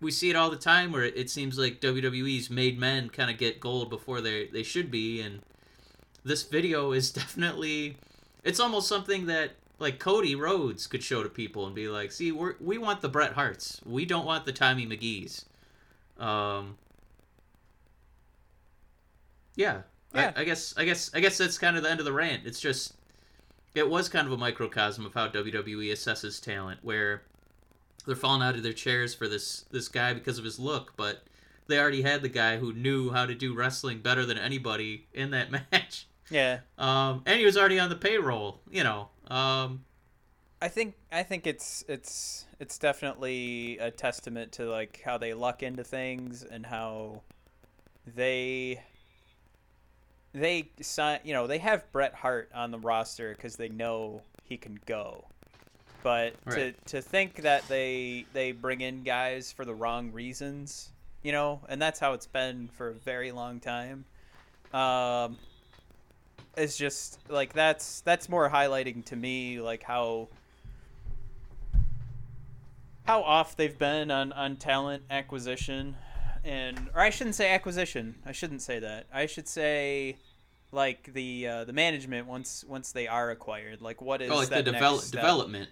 we 0.00 0.10
see 0.10 0.30
it 0.30 0.36
all 0.36 0.50
the 0.50 0.56
time 0.56 0.92
where 0.92 1.04
it, 1.04 1.16
it 1.16 1.28
seems 1.28 1.58
like 1.58 1.80
WWE's 1.80 2.48
made 2.48 2.78
men 2.78 3.10
kind 3.10 3.30
of 3.30 3.36
get 3.36 3.60
gold 3.60 3.90
before 3.90 4.22
they 4.22 4.46
they 4.46 4.62
should 4.62 4.90
be, 4.90 5.20
and 5.20 5.42
this 6.24 6.42
video 6.42 6.92
is 6.92 7.10
definitely 7.12 7.98
it's 8.44 8.60
almost 8.60 8.88
something 8.88 9.26
that 9.26 9.56
like 9.78 9.98
Cody 9.98 10.34
Rhodes 10.34 10.86
could 10.86 11.02
show 11.02 11.22
to 11.22 11.28
people 11.28 11.66
and 11.66 11.74
be 11.74 11.88
like, 11.88 12.12
"See, 12.12 12.32
we 12.32 12.52
we 12.60 12.78
want 12.78 13.00
the 13.00 13.08
Bret 13.08 13.32
Harts. 13.34 13.80
We 13.84 14.04
don't 14.04 14.26
want 14.26 14.44
the 14.46 14.52
Tommy 14.52 14.86
Magee's." 14.86 15.44
Um, 16.18 16.78
yeah, 19.54 19.82
Yeah. 20.14 20.32
I, 20.36 20.42
I 20.42 20.44
guess 20.44 20.74
I 20.76 20.84
guess 20.84 21.10
I 21.14 21.20
guess 21.20 21.38
that's 21.38 21.58
kind 21.58 21.76
of 21.76 21.82
the 21.82 21.90
end 21.90 22.00
of 22.00 22.06
the 22.06 22.12
rant. 22.12 22.46
It's 22.46 22.60
just 22.60 22.94
it 23.74 23.88
was 23.88 24.08
kind 24.08 24.26
of 24.26 24.32
a 24.32 24.36
microcosm 24.38 25.04
of 25.04 25.14
how 25.14 25.28
WWE 25.28 25.92
assesses 25.92 26.42
talent, 26.42 26.80
where 26.82 27.22
they're 28.06 28.16
falling 28.16 28.42
out 28.42 28.54
of 28.54 28.62
their 28.62 28.72
chairs 28.72 29.14
for 29.14 29.28
this 29.28 29.64
this 29.70 29.88
guy 29.88 30.14
because 30.14 30.38
of 30.38 30.44
his 30.44 30.58
look, 30.58 30.94
but 30.96 31.24
they 31.66 31.78
already 31.78 32.02
had 32.02 32.22
the 32.22 32.28
guy 32.28 32.58
who 32.58 32.72
knew 32.72 33.10
how 33.10 33.26
to 33.26 33.34
do 33.34 33.54
wrestling 33.54 34.00
better 34.00 34.24
than 34.24 34.38
anybody 34.38 35.06
in 35.12 35.30
that 35.32 35.50
match. 35.72 36.06
Yeah. 36.30 36.60
Um, 36.78 37.22
and 37.26 37.38
he 37.38 37.44
was 37.44 37.56
already 37.56 37.78
on 37.78 37.88
the 37.88 37.96
payroll, 37.96 38.60
you 38.70 38.82
know. 38.84 39.08
Um, 39.28 39.84
I 40.60 40.68
think 40.68 40.94
I 41.12 41.22
think 41.22 41.46
it's 41.46 41.84
it's 41.88 42.46
it's 42.58 42.78
definitely 42.78 43.78
a 43.78 43.90
testament 43.90 44.52
to 44.52 44.64
like 44.70 45.02
how 45.04 45.18
they 45.18 45.34
luck 45.34 45.62
into 45.62 45.84
things 45.84 46.44
and 46.44 46.64
how 46.64 47.22
they 48.14 48.80
they 50.32 50.70
sign 50.80 51.20
you 51.24 51.34
know 51.34 51.46
they 51.46 51.58
have 51.58 51.90
Bret 51.92 52.14
Hart 52.14 52.50
on 52.54 52.70
the 52.70 52.78
roster 52.78 53.32
because 53.34 53.56
they 53.56 53.68
know 53.68 54.22
he 54.44 54.56
can 54.56 54.78
go, 54.86 55.24
but 56.02 56.34
Right. 56.46 56.74
to 56.86 56.92
to 56.96 57.02
think 57.02 57.42
that 57.42 57.68
they 57.68 58.24
they 58.32 58.52
bring 58.52 58.80
in 58.80 59.02
guys 59.02 59.52
for 59.52 59.64
the 59.64 59.74
wrong 59.74 60.12
reasons, 60.12 60.90
you 61.22 61.32
know, 61.32 61.60
and 61.68 61.82
that's 61.82 62.00
how 62.00 62.14
it's 62.14 62.26
been 62.26 62.68
for 62.68 62.88
a 62.88 62.94
very 62.94 63.32
long 63.32 63.60
time. 63.60 64.04
Um, 64.72 65.36
it's 66.56 66.76
just 66.76 67.18
like 67.28 67.52
that's 67.52 68.00
that's 68.00 68.28
more 68.28 68.48
highlighting 68.48 69.04
to 69.06 69.16
me 69.16 69.60
like 69.60 69.82
how 69.82 70.28
how 73.06 73.22
off 73.22 73.56
they've 73.56 73.78
been 73.78 74.10
on 74.10 74.32
on 74.32 74.56
talent 74.56 75.02
acquisition 75.10 75.96
and 76.46 76.88
or 76.94 77.00
I 77.00 77.10
shouldn't 77.10 77.34
say 77.34 77.50
acquisition. 77.52 78.14
I 78.24 78.32
shouldn't 78.32 78.62
say 78.62 78.78
that. 78.78 79.06
I 79.12 79.26
should 79.26 79.48
say 79.48 80.16
like 80.72 81.12
the 81.12 81.48
uh, 81.48 81.64
the 81.64 81.72
management 81.72 82.26
once 82.26 82.64
once 82.66 82.92
they 82.92 83.08
are 83.08 83.30
acquired. 83.30 83.82
Like 83.82 84.00
what 84.00 84.22
is 84.22 84.30
oh, 84.30 84.36
like 84.36 84.48
the 84.48 84.54
that 84.56 84.64
develop, 84.64 84.98
next 84.98 85.08
step? 85.08 85.20
development. 85.20 85.70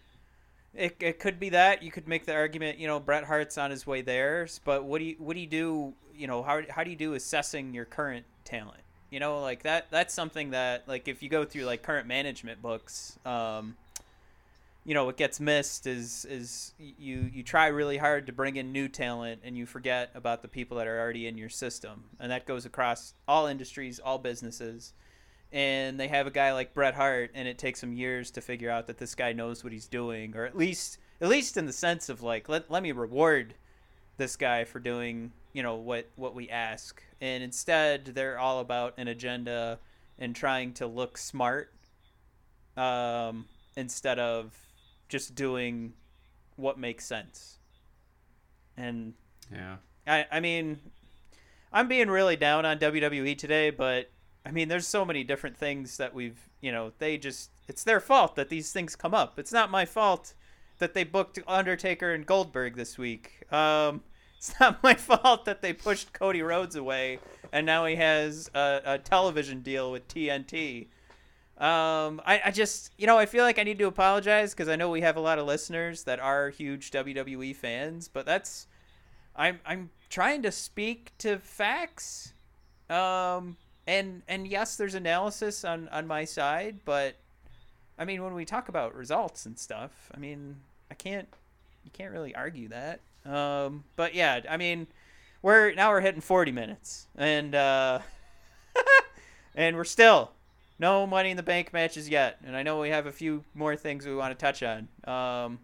It, 0.75 0.97
it 0.99 1.21
could 1.21 1.39
be 1.39 1.51
that 1.51 1.85
you 1.85 1.93
could 1.93 2.09
make 2.09 2.27
the 2.27 2.35
argument, 2.35 2.79
you 2.79 2.89
know, 2.89 2.99
Bret 2.99 3.23
Hart's 3.23 3.57
on 3.57 3.71
his 3.71 3.87
way 3.87 4.03
there, 4.03 4.49
but 4.65 4.85
what 4.85 4.99
do 4.99 5.05
you 5.05 5.15
what 5.19 5.35
do 5.35 5.41
you 5.41 5.47
do, 5.47 5.95
you 6.13 6.27
know, 6.27 6.43
how 6.43 6.63
how 6.69 6.83
do 6.83 6.91
you 6.91 6.97
do 6.97 7.15
assessing 7.15 7.73
your 7.73 7.85
current 7.85 8.27
talent? 8.45 8.81
You 9.15 9.21
know, 9.21 9.41
like 9.41 9.63
that 9.63 9.87
that's 9.91 10.13
something 10.13 10.51
that 10.51 10.89
like 10.89 11.07
if 11.07 11.23
you 11.23 11.29
go 11.29 11.45
through 11.45 11.65
like 11.67 11.83
current 11.83 12.09
management 12.09 12.61
books, 12.61 13.17
um 13.25 13.77
you 14.85 14.93
know, 14.93 15.05
what 15.05 15.17
gets 15.17 15.39
missed 15.39 15.87
is 15.87 16.25
is 16.29 16.75
you 16.79 17.31
you 17.33 17.45
try 17.45 17.69
really 17.69 17.97
hard 17.97 18.27
to 18.27 18.33
bring 18.33 18.57
in 18.57 18.73
new 18.73 18.89
talent 18.89 19.43
and 19.45 19.57
you 19.57 19.67
forget 19.67 20.11
about 20.17 20.43
the 20.43 20.49
people 20.49 20.79
that 20.79 20.89
are 20.89 21.01
already 21.01 21.29
in 21.29 21.39
your 21.39 21.49
system. 21.49 22.05
And 22.19 22.33
that 22.33 22.45
goes 22.45 22.67
across 22.67 23.15
all 23.29 23.47
industries, 23.47 24.01
all 24.01 24.19
businesses 24.19 24.93
and 25.53 26.01
they 26.01 26.09
have 26.09 26.27
a 26.27 26.33
guy 26.33 26.53
like 26.53 26.75
Bret 26.75 26.95
Hart, 26.95 27.31
and 27.33 27.47
it 27.47 27.59
takes 27.59 27.81
them 27.81 27.93
years 27.93 28.33
to 28.33 28.41
figure 28.41 28.71
out 28.71 28.89
that 28.89 28.99
this 28.99 29.15
guy 29.15 29.33
knows 29.33 29.63
what 29.63 29.73
he's 29.73 29.87
doing, 29.87 30.37
or 30.37 30.45
at 30.45 30.57
least, 30.57 30.99
at 31.21 31.29
least 31.29 31.57
in 31.57 31.67
the 31.67 31.73
sense 31.73 32.09
of 32.09 32.25
like, 32.25 32.49
let, 32.49 32.69
let 32.73 32.83
me 32.83 32.91
reward 32.91 33.55
this 34.17 34.35
guy 34.35 34.65
for 34.65 34.81
doing, 34.81 35.31
you 35.55 35.63
know, 35.63 35.77
what 35.77 36.11
what 36.17 36.35
we 36.35 36.51
ask. 36.51 37.03
And 37.23 37.43
instead, 37.43 38.07
they're 38.07 38.39
all 38.39 38.61
about 38.61 38.95
an 38.99 39.09
agenda 39.09 39.79
and 40.19 40.37
trying 40.37 40.75
to 40.75 40.87
look 40.87 41.17
smart 41.17 41.73
um, 42.77 43.47
instead 43.77 44.19
of 44.19 44.53
just 45.09 45.35
doing 45.35 45.95
what 46.57 46.79
makes 46.79 47.07
sense. 47.07 47.59
And 48.77 49.15
Yeah. 49.51 49.77
I, 50.07 50.27
I 50.31 50.41
mean, 50.41 50.81
I'm 51.73 51.89
being 51.89 52.09
really 52.09 52.37
down 52.37 52.67
on 52.67 52.79
WWE 52.79 53.39
today, 53.39 53.71
but 53.71 54.11
I 54.45 54.51
mean, 54.51 54.69
there's 54.69 54.87
so 54.87 55.05
many 55.05 55.25
different 55.25 55.57
things 55.57 55.97
that 55.97 56.15
we've, 56.15 56.39
you 56.61 56.71
know, 56.71 56.93
they 56.99 57.17
just, 57.17 57.51
it's 57.69 57.85
their 57.85 58.01
fault 58.01 58.37
that 58.37 58.49
these 58.49 58.73
things 58.73 58.95
come 58.95 59.15
up. 59.15 59.39
It's 59.39 59.53
not 59.53 59.71
my 59.71 59.85
fault 59.85 60.35
that 60.79 60.95
they 60.95 61.05
booked 61.05 61.39
Undertaker 61.47 62.13
and 62.13 62.27
Goldberg 62.27 62.77
this 62.77 62.99
week. 62.99 63.51
Um, 63.53 64.03
it's 64.45 64.61
not 64.61 64.83
my 64.83 64.95
fault 64.95 65.47
that 65.47 65.63
they 65.63 65.73
pushed 65.73 66.13
Cody 66.13 66.43
Rhodes 66.43 66.77
away 66.77 67.19
and 67.51 67.65
now 67.65 67.87
he 67.87 67.97
has 67.97 68.51
a, 68.55 68.81
a 68.85 68.99
television 68.99 69.61
deal 69.61 69.91
with 69.91 70.07
TNT. 70.09 70.89
Um, 71.57 72.21
I, 72.27 72.43
I 72.47 72.51
just, 72.51 72.91
you 72.99 73.07
know, 73.07 73.17
I 73.17 73.27
feel 73.27 73.45
like 73.45 73.59
I 73.59 73.63
need 73.63 73.79
to 73.79 73.87
apologize 73.87 74.53
because 74.53 74.69
I 74.69 74.77
know 74.77 74.91
we 74.91 75.03
have 75.03 75.17
a 75.17 75.21
lot 75.21 75.39
of 75.39 75.47
listeners 75.47 76.03
that 76.03 76.19
are 76.19 76.51
huge 76.51 76.91
WWE 76.91 77.55
fans, 77.55 78.09
but 78.09 78.27
that's, 78.27 78.67
I'm, 79.37 79.61
I'm 79.65 79.91
trying 80.11 80.43
to 80.43 80.51
speak 80.51 81.13
to 81.19 81.39
facts. 81.39 82.35
Um, 82.91 83.57
and, 83.87 84.23
and 84.29 84.47
yes, 84.47 84.77
there's 84.77 84.95
analysis 84.95 85.65
on, 85.65 85.89
on 85.89 86.07
my 86.07 86.25
side, 86.25 86.81
but 86.85 87.15
I 87.99 88.05
mean, 88.05 88.23
when 88.23 88.35
we 88.35 88.45
talk 88.45 88.69
about 88.69 88.95
results 88.95 89.47
and 89.47 89.57
stuff, 89.57 90.11
I 90.13 90.19
mean, 90.19 90.57
I 90.91 90.95
can't, 90.95 91.29
you 91.85 91.93
can't 91.93 92.13
really 92.13 92.35
argue 92.35 92.69
that. 92.69 93.01
Um, 93.25 93.85
but 93.97 94.15
yeah, 94.15 94.41
I 94.49 94.57
mean, 94.57 94.87
we're 95.43 95.75
now 95.75 95.91
we're 95.91 96.01
hitting 96.01 96.21
40 96.21 96.53
minutes, 96.53 97.07
and 97.17 97.55
uh, 97.55 98.01
and 99.55 99.77
we're 99.77 99.85
still 99.85 100.33
no 100.79 101.07
Money 101.07 101.31
in 101.31 101.37
the 101.37 101.43
Bank 101.43 101.73
matches 101.73 102.09
yet. 102.09 102.39
And 102.45 102.57
I 102.57 102.63
know 102.63 102.81
we 102.81 102.91
have 102.91 103.07
a 103.07 103.13
few 103.13 103.45
more 103.55 103.77
things 103.77 104.07
we 104.07 104.15
want 104.15 104.39
to 104.39 104.45
touch 104.45 104.63
on. 104.63 104.89
Um, 105.05 105.59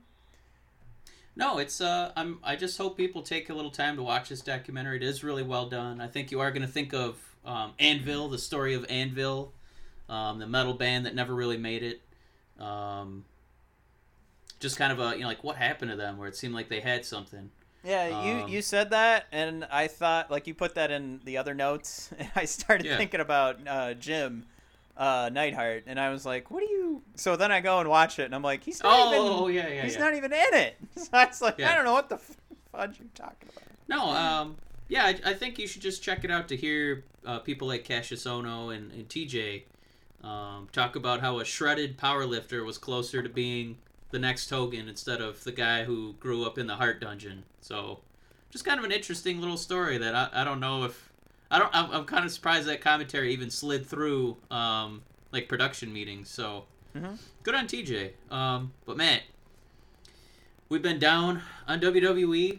No, 1.37 1.59
it's 1.59 1.81
uh, 1.81 2.13
I'm. 2.17 2.39
I 2.43 2.57
just 2.57 2.79
hope 2.79 2.97
people 2.97 3.23
take 3.23 3.51
a 3.51 3.55
little 3.55 3.71
time 3.71 3.97
to 3.97 4.03
watch 4.03 4.29
this 4.29 4.41
documentary. 4.41 4.97
It 4.97 5.03
is 5.03 5.25
really 5.25 5.43
well 5.43 5.69
done. 5.69 6.01
I 6.01 6.07
think 6.07 6.31
you 6.31 6.41
are 6.41 6.51
going 6.51 6.63
to 6.63 6.73
think 6.73 6.93
of 6.93 7.19
um, 7.45 7.73
Anvil, 7.79 8.29
the 8.29 8.39
story 8.39 8.75
of 8.75 8.85
Anvil, 8.89 9.53
um, 10.09 10.39
the 10.39 10.47
metal 10.47 10.75
band 10.75 11.07
that 11.07 11.15
never 11.15 11.35
really 11.35 11.57
made 11.57 11.83
it. 11.83 12.01
Um, 12.63 13.25
just 14.61 14.77
kind 14.77 14.93
of 14.93 15.01
a 15.01 15.15
you 15.17 15.23
know 15.23 15.27
like 15.29 15.43
what 15.43 15.57
happened 15.57 15.91
to 15.91 15.97
them, 15.97 16.17
where 16.19 16.29
it 16.29 16.37
seemed 16.37 16.55
like 16.55 16.69
they 16.69 16.81
had 16.81 17.05
something. 17.05 17.51
yeah, 17.83 18.07
you 18.25 18.45
Um, 18.45 18.49
you 18.51 18.63
said 18.63 18.91
that, 18.91 19.27
and 19.33 19.65
I 19.71 19.89
thought 19.89 20.31
like 20.31 20.47
you 20.47 20.55
put 20.55 20.75
that 20.77 20.91
in 20.91 21.21
the 21.25 21.39
other 21.39 21.55
notes, 21.55 22.11
and 22.19 22.31
I 22.37 22.45
started 22.45 22.87
Yeah. 22.87 22.97
thinking 22.99 23.21
about 23.21 23.59
uh, 23.67 23.95
Jim. 23.95 24.47
Uh, 24.97 25.31
Neidhart, 25.33 25.85
and 25.87 25.99
I 25.99 26.11
was 26.11 26.27
like, 26.27 26.51
"What 26.51 26.61
do 26.61 26.67
you?" 26.67 27.03
So 27.15 27.35
then 27.35 27.51
I 27.51 27.61
go 27.61 27.79
and 27.79 27.89
watch 27.89 28.19
it, 28.19 28.25
and 28.25 28.35
I'm 28.35 28.43
like, 28.43 28.63
"He's 28.63 28.83
not 28.83 29.15
Oh 29.15 29.49
even. 29.49 29.55
yeah, 29.55 29.69
yeah, 29.69 29.83
he's 29.85 29.95
yeah. 29.95 30.01
not 30.01 30.15
even 30.15 30.31
in 30.33 30.55
it." 30.55 30.77
So 30.97 31.09
I 31.15 31.25
was 31.25 31.41
like. 31.41 31.59
"I 31.59 31.75
don't 31.75 31.87
know 31.87 31.95
what 31.95 32.11
the 32.11 32.17
f- 32.17 32.37
fudge 32.71 32.99
you're 32.99 33.09
talking 33.15 33.49
about." 33.49 33.65
No, 33.89 34.11
um, 34.11 34.57
yeah, 34.89 35.07
I, 35.07 35.19
I 35.25 35.33
think 35.35 35.59
you 35.59 35.67
should 35.67 35.81
just 35.81 36.03
check 36.03 36.23
it 36.25 36.31
out 36.31 36.49
to 36.49 36.57
hear 36.57 37.05
uh, 37.25 37.39
people 37.39 37.67
like 37.69 37.87
Kassius 37.89 38.27
Ohno 38.27 38.75
and, 38.77 38.93
and 38.93 39.09
TJ 39.09 39.63
um, 40.23 40.69
talk 40.71 40.97
about 40.97 41.21
how 41.21 41.39
a 41.39 41.47
shredded 41.47 41.97
powerlifter 41.97 42.67
was 42.67 42.77
closer 42.77 43.23
to 43.23 43.29
being 43.31 43.79
the 44.11 44.19
next 44.19 44.51
Hogan 44.51 44.89
instead 44.89 45.21
of 45.21 45.43
the 45.45 45.53
guy 45.53 45.85
who 45.85 46.15
grew 46.21 46.45
up 46.45 46.59
in 46.59 46.67
the 46.67 46.77
Hart 46.77 47.01
Dungeon. 47.01 47.45
So, 47.61 48.01
just 48.51 48.65
kind 48.65 48.79
of 48.79 48.85
an 48.85 48.93
interesting 48.93 49.41
little 49.41 49.57
story 49.57 49.99
that 49.99 50.15
I, 50.15 50.29
I 50.33 50.45
don't 50.45 50.61
know 50.61 50.85
if 50.85 51.11
I 51.51 51.59
don't. 51.59 51.71
I'm, 51.75 51.91
I'm 51.91 52.05
kind 52.05 52.25
of 52.25 52.31
surprised 52.33 52.67
that 52.69 52.81
commentary 52.81 53.33
even 53.33 53.51
slid 53.51 53.87
through 53.87 54.37
um, 54.51 55.03
like 55.33 55.49
production 55.49 55.93
meetings. 55.93 56.29
So, 56.29 56.65
Mhm. 56.97 57.19
good 57.45 57.55
on 57.55 57.67
TJ. 57.69 58.11
Um, 58.33 58.73
but 58.85 58.97
Matt, 58.97 59.23
we've 60.69 60.83
been 60.83 60.99
down 60.99 61.43
on 61.69 61.81
WWE 61.81 62.59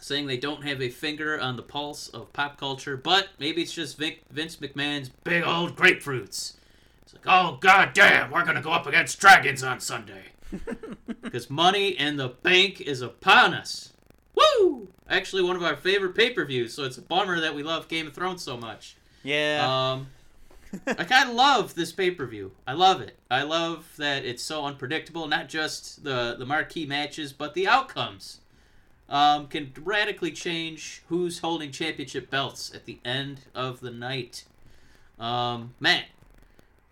saying 0.00 0.26
they 0.26 0.36
don't 0.36 0.62
have 0.64 0.80
a 0.80 0.88
finger 0.90 1.40
on 1.40 1.56
the 1.56 1.62
pulse 1.62 2.08
of 2.10 2.32
pop 2.32 2.56
culture, 2.58 2.96
but 2.96 3.28
maybe 3.40 3.62
it's 3.62 3.72
just 3.72 3.98
Vic, 3.98 4.22
Vince 4.30 4.56
McMahon's 4.56 5.08
big 5.24 5.42
old 5.42 5.74
grapefruits. 5.74 6.54
It's 7.02 7.14
like, 7.14 7.24
oh 7.26 7.56
god 7.60 7.92
damn, 7.94 8.30
we're 8.30 8.44
gonna 8.44 8.62
go 8.62 8.70
up 8.72 8.86
against 8.86 9.18
dragons 9.18 9.62
on 9.64 9.80
Sunday 9.80 10.26
because 11.22 11.50
Money 11.50 11.88
in 11.88 12.16
the 12.16 12.28
Bank 12.28 12.80
is 12.80 13.02
upon 13.02 13.54
us. 13.54 13.92
Woo! 14.34 14.88
Actually, 15.08 15.42
one 15.42 15.56
of 15.56 15.62
our 15.62 15.76
favorite 15.76 16.14
pay-per-views, 16.14 16.74
so 16.74 16.84
it's 16.84 16.98
a 16.98 17.02
bummer 17.02 17.40
that 17.40 17.54
we 17.54 17.62
love 17.62 17.88
Game 17.88 18.06
of 18.06 18.14
Thrones 18.14 18.42
so 18.42 18.56
much. 18.56 18.96
Yeah. 19.22 19.92
Um, 19.92 20.08
I 20.86 21.04
kind 21.04 21.30
of 21.30 21.34
love 21.34 21.74
this 21.74 21.92
pay 21.92 22.10
per 22.10 22.26
view. 22.26 22.52
I 22.66 22.72
love 22.72 23.00
it. 23.00 23.18
I 23.30 23.42
love 23.42 23.86
that 23.98 24.24
it's 24.24 24.42
so 24.42 24.64
unpredictable. 24.64 25.26
Not 25.28 25.48
just 25.48 26.04
the 26.04 26.36
the 26.38 26.46
marquee 26.46 26.86
matches, 26.86 27.32
but 27.32 27.54
the 27.54 27.66
outcomes 27.66 28.40
um, 29.08 29.46
can 29.46 29.72
radically 29.82 30.32
change 30.32 31.02
who's 31.08 31.38
holding 31.38 31.70
championship 31.70 32.30
belts 32.30 32.74
at 32.74 32.84
the 32.84 32.98
end 33.04 33.42
of 33.54 33.80
the 33.80 33.90
night. 33.90 34.44
Um, 35.18 35.74
Matt, 35.80 36.06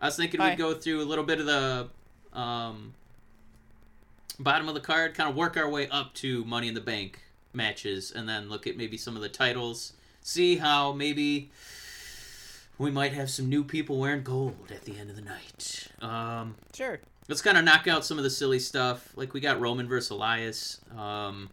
I 0.01 0.07
was 0.07 0.17
thinking 0.17 0.41
Hi. 0.41 0.51
we'd 0.51 0.59
go 0.59 0.75
through 0.75 1.03
a 1.03 1.05
little 1.05 1.25
bit 1.25 1.41
of 1.41 1.47
the 1.47 1.89
um, 2.33 2.95
bottom 4.39 4.69
of 4.69 4.75
the 4.75 4.81
card, 4.81 5.15
kind 5.15 5.29
of 5.29 5.37
work 5.37 5.57
our 5.57 5.69
way 5.69 5.89
up 5.89 6.15
to 6.15 6.45
Money 6.45 6.69
in 6.69 6.75
the 6.75 6.81
Bank 6.81 7.21
matches, 7.53 8.13
and 8.13 8.29
then 8.29 8.49
look 8.49 8.67
at 8.67 8.77
maybe 8.77 8.97
some 8.97 9.17
of 9.17 9.23
the 9.23 9.29
titles. 9.29 9.93
See 10.21 10.57
how 10.57 10.93
maybe 10.93 11.51
we 12.79 12.91
might 12.91 13.13
have 13.13 13.31
some 13.31 13.49
new 13.49 13.63
people 13.65 13.99
wearing 13.99 14.23
gold 14.23 14.73
at 14.75 14.83
the 14.83 14.99
end 14.99 15.11
of 15.11 15.17
the 15.17 15.23
night. 15.23 15.89
Um, 16.01 16.57
sure. 16.75 17.01
let's 17.29 17.43
kind 17.43 17.57
of 17.57 17.65
knock 17.65 17.87
out 17.87 18.05
some 18.05 18.19
of 18.19 18.25
the 18.25 18.31
silly 18.31 18.59
stuff. 18.59 19.13
Like 19.17 19.33
we 19.33 19.41
got 19.41 19.61
Roman 19.61 19.89
versus 19.89 20.11
Elias. 20.11 20.81
Um, 20.97 21.51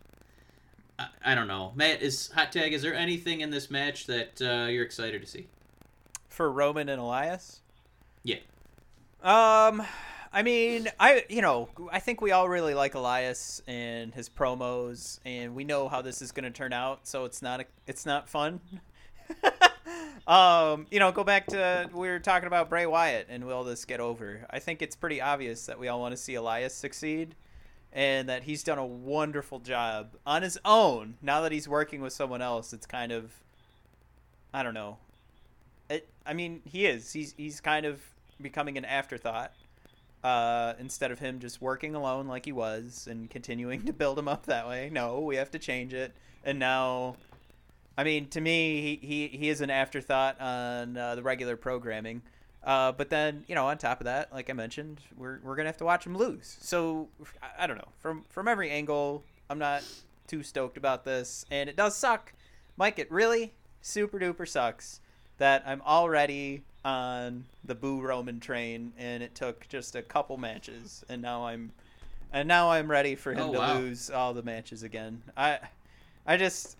I, 0.97 1.07
I 1.23 1.35
don't 1.35 1.47
know. 1.47 1.73
Matt, 1.75 2.01
is 2.01 2.31
hot 2.31 2.51
tag? 2.51 2.73
Is 2.73 2.81
there 2.81 2.95
anything 2.95 3.41
in 3.41 3.49
this 3.49 3.69
match 3.69 4.07
that 4.07 4.41
uh, 4.41 4.67
you're 4.69 4.85
excited 4.85 5.21
to 5.21 5.27
see? 5.27 5.47
For 6.29 6.51
Roman 6.51 6.89
and 6.89 6.99
Elias. 6.99 7.59
Yeah. 8.23 8.37
Um, 9.21 9.83
I 10.33 10.43
mean, 10.43 10.87
I 10.99 11.25
you 11.29 11.41
know 11.41 11.69
I 11.91 11.99
think 11.99 12.21
we 12.21 12.31
all 12.31 12.47
really 12.47 12.73
like 12.73 12.95
Elias 12.95 13.61
and 13.67 14.13
his 14.13 14.29
promos, 14.29 15.19
and 15.25 15.55
we 15.55 15.63
know 15.63 15.89
how 15.89 16.01
this 16.01 16.21
is 16.21 16.31
going 16.31 16.45
to 16.45 16.51
turn 16.51 16.71
out. 16.73 17.05
So 17.07 17.25
it's 17.25 17.41
not 17.41 17.61
a, 17.61 17.65
it's 17.85 18.05
not 18.05 18.29
fun. 18.29 18.61
um, 20.27 20.87
you 20.89 20.99
know, 20.99 21.11
go 21.11 21.23
back 21.23 21.47
to 21.47 21.89
we 21.93 22.07
were 22.07 22.19
talking 22.19 22.47
about 22.47 22.69
Bray 22.69 22.85
Wyatt 22.85 23.27
and 23.29 23.45
will 23.45 23.63
this 23.63 23.83
get 23.83 23.99
over? 23.99 24.45
I 24.49 24.59
think 24.59 24.81
it's 24.81 24.95
pretty 24.95 25.19
obvious 25.19 25.65
that 25.65 25.77
we 25.77 25.89
all 25.89 25.99
want 25.99 26.13
to 26.13 26.17
see 26.17 26.35
Elias 26.35 26.73
succeed, 26.73 27.35
and 27.91 28.29
that 28.29 28.43
he's 28.43 28.63
done 28.63 28.77
a 28.77 28.85
wonderful 28.85 29.59
job 29.59 30.15
on 30.25 30.43
his 30.43 30.57
own. 30.63 31.15
Now 31.21 31.41
that 31.41 31.51
he's 31.51 31.67
working 31.67 31.99
with 31.99 32.13
someone 32.13 32.41
else, 32.41 32.71
it's 32.71 32.85
kind 32.85 33.11
of 33.11 33.33
I 34.53 34.63
don't 34.63 34.73
know. 34.73 34.97
It, 35.89 36.07
I 36.25 36.33
mean, 36.33 36.61
he 36.63 36.85
is. 36.85 37.11
He's 37.11 37.33
he's 37.35 37.59
kind 37.59 37.85
of 37.85 37.99
becoming 38.39 38.77
an 38.77 38.85
afterthought 38.85 39.51
uh, 40.23 40.73
instead 40.79 41.11
of 41.11 41.19
him 41.19 41.39
just 41.39 41.61
working 41.61 41.95
alone 41.95 42.27
like 42.27 42.45
he 42.45 42.51
was 42.51 43.07
and 43.09 43.29
continuing 43.29 43.81
to 43.85 43.93
build 43.93 44.17
him 44.17 44.27
up 44.27 44.45
that 44.45 44.67
way. 44.67 44.89
No, 44.91 45.19
we 45.19 45.35
have 45.35 45.51
to 45.51 45.59
change 45.59 45.93
it. 45.93 46.13
And 46.43 46.59
now, 46.59 47.15
I 47.97 48.03
mean, 48.03 48.27
to 48.29 48.41
me, 48.41 48.99
he, 49.01 49.07
he, 49.07 49.37
he 49.37 49.49
is 49.49 49.61
an 49.61 49.69
afterthought 49.69 50.39
on 50.39 50.97
uh, 50.97 51.15
the 51.15 51.23
regular 51.23 51.55
programming. 51.55 52.21
Uh, 52.63 52.91
but 52.91 53.09
then, 53.09 53.43
you 53.47 53.55
know, 53.55 53.67
on 53.67 53.77
top 53.77 54.01
of 54.01 54.05
that, 54.05 54.31
like 54.31 54.49
I 54.49 54.53
mentioned, 54.53 55.01
we're, 55.17 55.39
we're 55.43 55.55
gonna 55.55 55.69
have 55.69 55.77
to 55.77 55.85
watch 55.85 56.05
him 56.05 56.15
lose. 56.15 56.57
So 56.61 57.09
I, 57.41 57.63
I 57.63 57.67
don't 57.67 57.77
know. 57.77 57.89
From 57.99 58.23
from 58.29 58.47
every 58.47 58.69
angle, 58.69 59.23
I'm 59.49 59.57
not 59.57 59.83
too 60.27 60.43
stoked 60.43 60.77
about 60.77 61.03
this, 61.03 61.43
and 61.49 61.69
it 61.69 61.75
does 61.75 61.95
suck. 61.95 62.33
Mike, 62.77 62.99
it 62.99 63.11
really 63.11 63.53
super 63.81 64.19
duper 64.19 64.47
sucks 64.47 65.01
that 65.39 65.63
I'm 65.65 65.81
already 65.81 66.61
on 66.85 67.45
the 67.63 67.75
Boo 67.75 68.01
Roman 68.01 68.39
train, 68.39 68.93
and 68.97 69.23
it 69.23 69.35
took 69.35 69.67
just 69.69 69.95
a 69.95 70.01
couple 70.01 70.37
matches, 70.37 71.03
and 71.09 71.21
now 71.21 71.45
I'm, 71.45 71.73
and 72.33 72.47
now 72.47 72.71
I'm 72.71 72.89
ready 72.91 73.15
for 73.15 73.33
him 73.33 73.47
Oh, 73.47 73.51
to 73.51 73.59
wow. 73.59 73.73
lose 73.73 74.09
all 74.09 74.33
the 74.33 74.43
matches 74.43 74.83
again. 74.83 75.21
I, 75.37 75.59
I 76.25 76.37
just, 76.37 76.77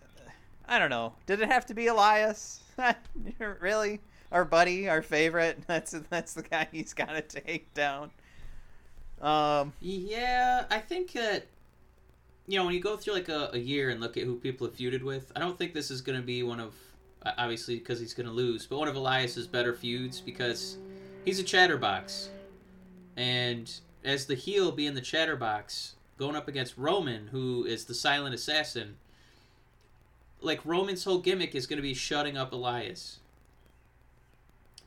I 0.68 0.80
don't 0.80 0.90
know. 0.90 1.14
Did 1.26 1.42
it 1.42 1.50
have 1.50 1.66
to 1.68 1.74
be 1.74 1.88
Elias? 1.88 2.62
really, 3.40 4.02
our 4.32 4.46
buddy, 4.46 4.90
our 4.90 5.02
favorite. 5.02 5.60
That's 5.68 5.92
that's 6.10 6.34
the 6.34 6.44
guy 6.44 6.68
he's 6.72 6.94
got 6.94 7.10
to 7.12 7.22
take 7.22 7.74
down. 7.74 8.12
Um, 9.22 9.74
Yeah, 9.80 10.66
I 10.70 10.80
think 10.80 11.12
that 11.14 11.48
you 12.48 12.58
know 12.58 12.66
when 12.66 12.74
you 12.74 12.80
go 12.82 12.98
through 12.98 13.14
like 13.14 13.30
a, 13.30 13.50
a 13.54 13.58
year 13.58 13.90
and 13.90 14.00
look 14.00 14.18
at 14.18 14.24
who 14.24 14.36
people 14.38 14.68
have 14.68 14.76
feuded 14.76 15.02
with, 15.04 15.32
I 15.36 15.40
don't 15.40 15.58
think 15.58 15.74
this 15.74 15.92
is 15.92 16.02
going 16.02 16.20
to 16.20 16.26
be 16.26 16.44
one 16.44 16.60
of 16.60 16.76
obviously 17.26 17.78
because 17.78 18.00
he's 18.00 18.14
going 18.14 18.28
to 18.28 18.34
lose, 18.34 18.66
but 18.66 18.78
one 18.78 18.88
of 18.88 18.96
Elias's 18.96 19.48
better 19.48 19.74
feuds 19.74 20.20
because 20.20 20.78
he's 21.26 21.40
a 21.40 21.44
chatterbox, 21.44 22.30
and 23.16 23.72
as 24.04 24.26
the 24.26 24.36
heel 24.36 24.72
being 24.72 24.94
the 24.94 25.02
chatterbox 25.02 25.96
going 26.18 26.36
up 26.36 26.48
against 26.48 26.78
Roman, 26.78 27.28
who 27.28 27.66
is 27.66 27.86
the 27.86 27.96
silent 27.96 28.36
assassin. 28.36 28.98
Like 30.40 30.64
Roman's 30.66 31.04
whole 31.04 31.20
gimmick 31.20 31.56
is 31.56 31.68
going 31.68 31.78
to 31.78 31.84
be 31.84 31.94
shutting 31.94 32.38
up 32.38 32.52
Elias. 32.52 33.20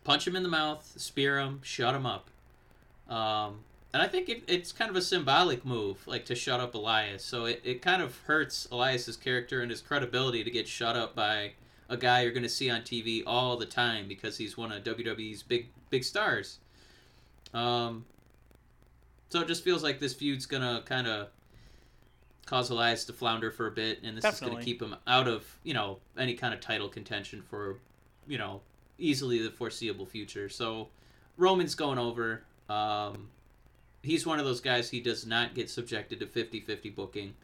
punch 0.04 0.26
him 0.26 0.36
in 0.36 0.42
the 0.42 0.48
mouth, 0.48 0.92
spear 0.96 1.38
him, 1.40 1.60
shut 1.62 1.94
him 1.94 2.06
up. 2.06 2.28
Um, 3.08 3.60
and 3.92 4.02
I 4.02 4.06
think 4.06 4.28
it, 4.28 4.42
it's 4.46 4.70
kind 4.72 4.90
of 4.90 4.96
a 4.96 5.02
symbolic 5.02 5.64
move, 5.64 6.06
like 6.06 6.24
to 6.26 6.34
shut 6.34 6.60
up 6.60 6.74
Elias. 6.74 7.24
So 7.24 7.46
it, 7.46 7.60
it 7.64 7.82
kind 7.82 8.02
of 8.02 8.16
hurts 8.26 8.68
Elias's 8.70 9.16
character 9.16 9.60
and 9.62 9.70
his 9.70 9.80
credibility 9.80 10.44
to 10.44 10.50
get 10.50 10.68
shut 10.68 10.96
up 10.96 11.16
by 11.16 11.52
a 11.88 11.96
guy 11.96 12.22
you're 12.22 12.32
going 12.32 12.42
to 12.42 12.48
see 12.48 12.70
on 12.70 12.80
TV 12.82 13.22
all 13.26 13.56
the 13.56 13.66
time 13.66 14.08
because 14.08 14.36
he's 14.38 14.56
one 14.56 14.72
of 14.72 14.82
WWE's 14.84 15.42
big 15.42 15.68
big 15.90 16.04
stars. 16.04 16.58
Um, 17.52 18.04
so 19.28 19.40
it 19.40 19.48
just 19.48 19.64
feels 19.64 19.82
like 19.82 19.98
this 20.00 20.14
feud's 20.14 20.46
gonna 20.46 20.82
kind 20.86 21.06
of 21.06 21.28
cause 22.46 22.70
Elias 22.70 23.04
to 23.06 23.12
flounder 23.12 23.50
for 23.50 23.66
a 23.66 23.70
bit, 23.70 24.02
and 24.02 24.16
this 24.16 24.24
is 24.24 24.40
gonna 24.40 24.62
keep 24.62 24.80
him 24.82 24.96
out 25.06 25.28
of 25.28 25.58
you 25.62 25.74
know 25.74 25.98
any 26.18 26.34
kind 26.34 26.54
of 26.54 26.60
title 26.60 26.88
contention 26.88 27.42
for 27.42 27.78
you 28.26 28.38
know 28.38 28.60
easily 28.98 29.42
the 29.42 29.50
foreseeable 29.50 30.06
future. 30.06 30.48
So 30.48 30.88
Roman's 31.36 31.74
going 31.74 31.98
over. 31.98 32.42
Um, 32.68 33.28
he's 34.02 34.24
one 34.26 34.38
of 34.38 34.44
those 34.44 34.60
guys. 34.60 34.90
He 34.90 35.00
does 35.00 35.26
not 35.26 35.54
get 35.54 35.68
subjected 35.68 36.20
to 36.20 36.26
50-50 36.26 36.94
booking. 36.94 37.34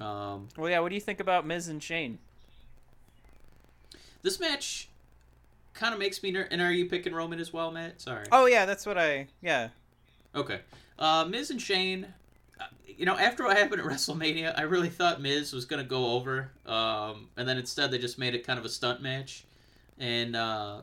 Um, 0.00 0.48
Well, 0.56 0.70
yeah. 0.70 0.80
What 0.80 0.88
do 0.88 0.94
you 0.94 1.00
think 1.00 1.20
about 1.20 1.46
Miz 1.46 1.68
and 1.68 1.82
Shane? 1.82 2.18
This 4.24 4.40
match 4.40 4.88
kind 5.74 5.92
of 5.94 6.00
makes 6.00 6.20
me. 6.22 6.32
Ner- 6.32 6.48
and 6.50 6.60
are 6.60 6.72
you 6.72 6.86
picking 6.86 7.14
Roman 7.14 7.38
as 7.38 7.52
well, 7.52 7.70
Matt? 7.70 8.00
Sorry. 8.00 8.26
Oh 8.32 8.46
yeah, 8.46 8.66
that's 8.66 8.84
what 8.84 8.98
I. 8.98 9.28
Yeah. 9.40 9.68
Okay. 10.34 10.60
Uh, 10.98 11.24
Miz 11.28 11.50
and 11.50 11.60
Shane, 11.62 12.06
uh, 12.60 12.64
you 12.86 13.04
know, 13.06 13.16
after 13.16 13.44
what 13.44 13.56
happened 13.56 13.80
at 13.80 13.86
WrestleMania, 13.86 14.58
I 14.58 14.62
really 14.62 14.88
thought 14.88 15.20
Miz 15.20 15.52
was 15.52 15.64
going 15.64 15.82
to 15.82 15.88
go 15.88 16.12
over. 16.12 16.50
Um, 16.66 17.28
and 17.36 17.46
then 17.48 17.56
instead, 17.58 17.90
they 17.92 17.98
just 17.98 18.18
made 18.18 18.34
it 18.34 18.44
kind 18.46 18.58
of 18.58 18.64
a 18.64 18.68
stunt 18.68 19.00
match. 19.02 19.44
And 19.98 20.34
uh, 20.34 20.80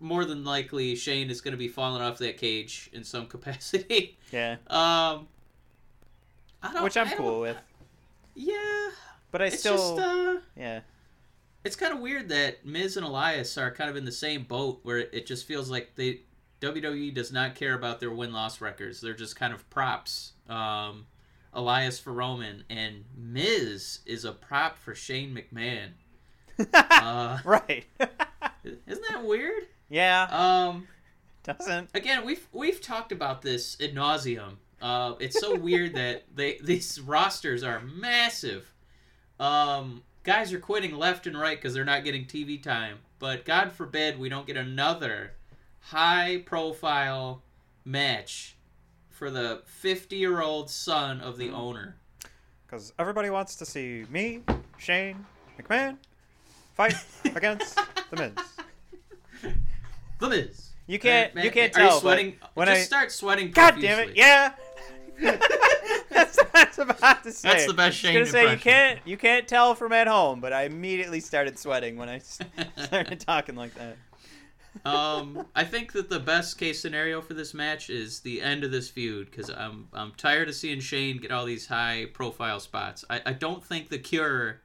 more 0.00 0.24
than 0.24 0.44
likely, 0.44 0.94
Shane 0.96 1.30
is 1.30 1.40
going 1.40 1.52
to 1.52 1.58
be 1.58 1.68
falling 1.68 2.02
off 2.02 2.18
that 2.18 2.38
cage 2.38 2.88
in 2.92 3.04
some 3.04 3.26
capacity. 3.34 4.16
Yeah. 4.30 4.52
um, 4.68 5.26
I 6.62 6.72
don't, 6.72 6.84
Which 6.84 6.96
I'm 6.96 7.08
cool 7.16 7.40
with. 7.40 7.56
Yeah. 8.34 8.90
But 9.30 9.42
I 9.42 9.46
It's 9.46 9.58
still. 9.60 9.76
just. 9.76 9.98
Uh, 9.98 10.36
yeah. 10.56 10.80
It's 11.64 11.76
kind 11.76 11.92
of 11.92 12.00
weird 12.00 12.28
that 12.30 12.64
Miz 12.64 12.96
and 12.96 13.06
Elias 13.06 13.56
are 13.56 13.70
kind 13.70 13.88
of 13.88 13.96
in 13.96 14.04
the 14.04 14.12
same 14.12 14.44
boat 14.44 14.80
where 14.82 14.98
it, 14.98 15.26
just 15.26 15.46
feels 15.46 15.70
like 15.70 15.94
they 15.94 16.22
WWE 16.60 17.14
does 17.14 17.32
not 17.32 17.54
care 17.54 17.74
about 17.74 18.00
their 18.00 18.10
win 18.10 18.32
loss 18.32 18.60
records. 18.60 19.00
They're 19.00 19.14
just 19.14 19.36
kind 19.36 19.52
of 19.52 19.68
props. 19.70 20.32
Um, 20.48 21.06
Elias 21.52 21.98
for 21.98 22.12
Roman 22.12 22.64
and 22.70 23.04
Miz 23.16 24.00
is 24.06 24.24
a 24.24 24.32
prop 24.32 24.78
for 24.78 24.94
Shane 24.94 25.34
McMahon. 25.36 25.90
Uh, 26.74 27.38
right. 27.44 27.84
isn't 28.64 29.04
that 29.10 29.24
weird? 29.24 29.64
yeah. 29.88 30.28
Um, 30.30 30.86
Doesn't. 31.42 31.90
again, 31.94 32.24
we've 32.24 32.46
we've 32.52 32.80
talked 32.80 33.10
about 33.10 33.42
this 33.42 33.76
ad 33.80 33.94
nauseum. 33.94 34.56
Uh, 34.80 35.14
it's 35.18 35.40
so 35.40 35.56
weird 35.56 35.94
that 35.94 36.24
they 36.32 36.58
these 36.64 37.00
rosters 37.00 37.62
are 37.64 37.80
massive. 37.80 38.72
Um, 39.40 40.02
guys 40.24 40.52
are 40.52 40.60
quitting 40.60 40.96
left 40.96 41.26
and 41.26 41.38
right 41.38 41.56
because 41.56 41.74
they're 41.74 41.84
not 41.84 42.04
getting 42.04 42.24
TV 42.24 42.62
time. 42.62 42.98
But 43.18 43.44
God 43.44 43.72
forbid 43.72 44.18
we 44.18 44.28
don't 44.28 44.46
get 44.46 44.56
another 44.56 45.32
high 45.80 46.42
profile 46.44 47.42
match 47.84 48.56
for 49.10 49.30
the 49.30 49.62
50 49.66 50.16
year 50.16 50.40
old 50.40 50.70
son 50.70 51.20
of 51.20 51.38
the 51.38 51.48
mm-hmm. 51.48 51.56
owner. 51.56 51.96
Because 52.66 52.92
everybody 52.98 53.30
wants 53.30 53.56
to 53.56 53.66
see 53.66 54.04
me, 54.10 54.42
Shane 54.78 55.26
McMahon, 55.60 55.98
fight 56.74 56.94
against 57.36 57.78
the 58.10 58.16
Miz. 58.16 59.52
The 60.18 60.28
Miz. 60.28 60.68
You 60.86 60.98
can't. 60.98 61.34
You 61.36 61.50
can't 61.50 61.74
are 61.76 61.80
tell. 61.80 61.94
you 61.94 62.00
sweating? 62.00 62.36
when 62.54 62.66
Just 62.66 62.80
I- 62.80 62.84
start 62.84 63.12
sweating. 63.12 63.50
God 63.50 63.80
damn 63.80 64.08
it! 64.08 64.16
Yeah. 64.16 64.52
That's 66.52 66.78
I 66.78 66.84
was 66.84 66.96
about 66.98 67.22
to 67.24 67.32
say. 67.32 67.48
That's 67.48 67.66
the 67.66 67.74
best 67.74 68.04
I 68.04 68.08
was 68.08 68.14
gonna 68.14 68.26
say 68.26 68.52
you 68.52 68.58
can't 68.58 69.00
you 69.04 69.16
can't 69.16 69.46
tell 69.46 69.74
from 69.74 69.92
at 69.92 70.06
home, 70.06 70.40
but 70.40 70.52
I 70.52 70.64
immediately 70.64 71.20
started 71.20 71.58
sweating 71.58 71.96
when 71.96 72.08
I 72.08 72.18
started 72.84 73.20
talking 73.20 73.54
like 73.56 73.72
that. 73.74 73.96
um, 74.86 75.46
I 75.54 75.64
think 75.64 75.92
that 75.92 76.08
the 76.08 76.20
best 76.20 76.58
case 76.58 76.80
scenario 76.80 77.20
for 77.20 77.34
this 77.34 77.52
match 77.52 77.90
is 77.90 78.20
the 78.20 78.40
end 78.40 78.64
of 78.64 78.70
this 78.70 78.88
feud 78.88 79.30
because 79.30 79.50
I'm 79.50 79.88
I'm 79.92 80.12
tired 80.16 80.48
of 80.48 80.54
seeing 80.54 80.80
Shane 80.80 81.18
get 81.18 81.30
all 81.30 81.44
these 81.44 81.66
high 81.66 82.06
profile 82.12 82.60
spots. 82.60 83.04
I, 83.10 83.20
I 83.26 83.32
don't 83.32 83.64
think 83.64 83.88
the 83.88 83.98
cure 83.98 84.62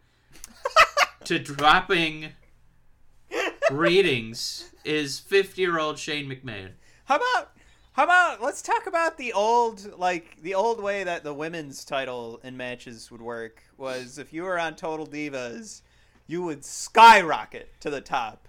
to 1.26 1.40
dropping 1.40 2.30
ratings 3.72 4.72
is 4.86 5.20
50 5.20 5.62
year 5.62 5.80
old 5.80 6.00
Shane 6.00 6.30
McMahon. 6.30 6.72
How 7.06 7.18
about 7.18 7.52
how 7.98 8.04
about 8.04 8.42
let's 8.42 8.62
talk 8.62 8.86
about 8.88 9.18
the 9.18 9.34
old 9.34 9.98
like 10.00 10.38
the 10.42 10.54
old 10.56 10.82
way 10.82 11.04
that 11.04 11.24
the 11.24 11.34
women's 11.34 11.84
title 11.84 12.40
in 12.44 12.56
matches 12.56 13.12
would 13.12 13.22
work 13.22 13.62
was 13.76 14.18
if 14.20 14.32
you 14.32 14.44
were 14.44 14.60
on 14.60 14.76
Total 14.76 15.06
Divas, 15.06 15.82
you 16.28 16.42
would 16.44 16.64
skyrocket 16.64 17.70
to 17.82 17.90
the 17.90 18.00
top. 18.02 18.48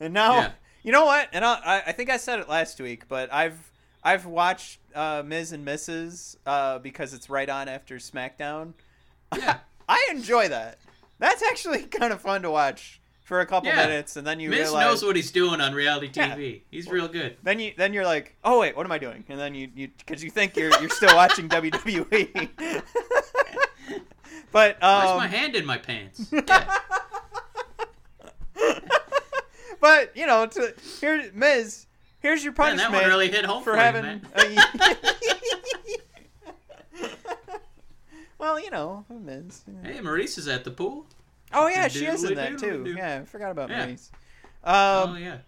And 0.00 0.12
now 0.12 0.36
Yeah. 0.36 0.50
you 0.82 0.92
know 0.92 1.04
what? 1.04 1.28
And 1.32 1.44
I, 1.44 1.82
I- 1.86 1.92
think 1.92 2.10
I 2.10 2.16
said 2.16 2.40
it 2.40 2.48
last 2.48 2.80
week, 2.80 3.08
but 3.08 3.32
I've 3.32 3.70
I've 4.02 4.26
watched 4.26 4.80
uh, 4.94 5.22
Miz 5.24 5.52
and 5.52 5.66
Mrs. 5.66 6.36
Uh, 6.46 6.78
because 6.78 7.14
it's 7.14 7.30
right 7.30 7.48
on 7.48 7.68
after 7.68 7.96
SmackDown. 7.96 8.74
Yeah. 9.36 9.58
I 9.88 10.08
enjoy 10.10 10.48
that. 10.48 10.78
That's 11.18 11.42
actually 11.42 11.82
kind 12.00 12.12
of 12.12 12.20
fun 12.20 12.42
to 12.42 12.50
watch 12.50 12.97
for 13.28 13.40
a 13.40 13.46
couple 13.46 13.68
Yeah. 13.68 13.76
minutes, 13.86 14.16
and 14.16 14.26
then 14.26 14.40
you 14.40 14.48
Miz 14.48 14.60
realize 14.60 14.86
knows 14.86 15.04
what 15.04 15.14
he's 15.14 15.30
doing 15.30 15.60
on 15.60 15.74
reality 15.74 16.10
Yeah. 16.14 16.34
TV. 16.34 16.62
He's 16.70 16.88
real 16.88 17.08
good. 17.08 17.36
then 17.42 17.60
you 17.60 17.74
then 17.76 17.92
you're 17.92 18.06
like, 18.06 18.34
oh 18.42 18.58
wait, 18.60 18.74
what 18.74 18.86
am 18.86 18.92
I 18.92 18.96
doing? 18.96 19.22
And 19.28 19.38
then 19.38 19.54
you 19.54 19.68
you 19.74 19.88
because 19.98 20.24
you 20.24 20.30
think 20.30 20.56
you're 20.56 20.70
you're 20.80 20.88
still 20.88 21.14
watching 21.14 21.46
WWE. 21.50 22.48
but 24.50 24.82
um, 24.82 25.04
Where's 25.04 25.18
my 25.18 25.26
hand 25.26 25.54
in 25.56 25.66
my 25.66 25.76
pants? 25.76 26.32
Yeah. 26.48 26.74
but 29.80 30.16
you 30.16 30.26
know, 30.26 30.46
to 30.46 30.74
here, 31.00 31.30
Miz, 31.34 31.86
here's 32.20 32.42
your 32.42 32.52
Man, 32.54 32.78
punishment 32.78 32.92
that 32.92 33.00
one 33.02 33.08
really 33.10 33.30
hit 33.30 33.44
home 33.44 33.62
for 33.62 33.72
for 33.72 33.76
you, 33.76 33.82
having. 33.82 34.02
man. 34.02 34.26
well, 38.38 38.58
you 38.58 38.70
know, 38.70 39.04
Miz. 39.10 39.62
hey, 39.84 39.98
Maryse 39.98 40.38
is 40.38 40.48
at 40.48 40.64
the 40.64 40.70
pool. 40.70 41.06
Oh 41.52 41.68
yeah, 41.68 41.88
she 41.88 42.06
is 42.06 42.24
in 42.24 42.34
that 42.34 42.58
too. 42.58 42.94
Yeah, 42.96 43.20
I 43.22 43.24
forgot 43.24 43.50
about 43.50 43.70
Yeah. 43.70 43.86
Mace. 43.86 44.10
Um, 44.64 44.74
oh 44.74 45.16
yeah. 45.16 45.38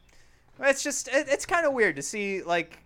It's 0.60 0.82
just 0.82 1.08
it, 1.08 1.26
it's 1.28 1.46
kind 1.46 1.66
of 1.66 1.72
weird 1.72 1.96
to 1.96 2.02
see 2.02 2.42
like 2.42 2.78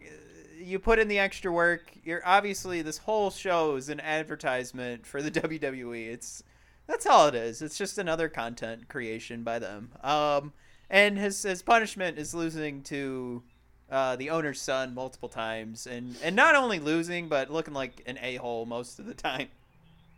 you 0.59 0.79
put 0.79 0.99
in 0.99 1.09
the 1.09 1.19
extra 1.19 1.53
work. 1.53 1.93
You're 2.05 2.23
obviously 2.25 2.83
this 2.83 2.99
whole 2.99 3.31
show 3.31 3.77
is 3.77 3.89
an 3.89 4.01
advertisement 4.01 5.07
for 5.07 5.23
the 5.23 5.31
WWE. 5.41 6.09
It's 6.09 6.43
that's 6.87 7.07
all 7.07 7.29
it 7.29 7.35
is. 7.35 7.63
It's 7.63 7.79
just 7.79 7.99
another 7.99 8.29
content 8.29 8.89
creation 8.89 9.43
by 9.43 9.59
them. 9.59 9.91
Um, 10.03 10.53
and 10.91 11.19
his 11.19 11.43
his 11.43 11.63
punishment 11.63 12.19
is 12.19 12.35
losing 12.35 12.83
to 12.85 13.43
uh, 13.91 14.17
the 14.17 14.31
owner's 14.31 14.61
son 14.61 14.95
multiple 14.95 15.29
times, 15.29 15.87
and 15.87 16.17
and 16.23 16.35
not 16.37 16.55
only 16.55 16.79
losing 16.79 17.29
but 17.29 17.51
looking 17.51 17.75
like 17.75 18.03
an 18.07 18.19
a 18.21 18.37
hole 18.37 18.67
most 18.67 18.99
of 18.99 19.07
the 19.07 19.15
time. 19.15 19.49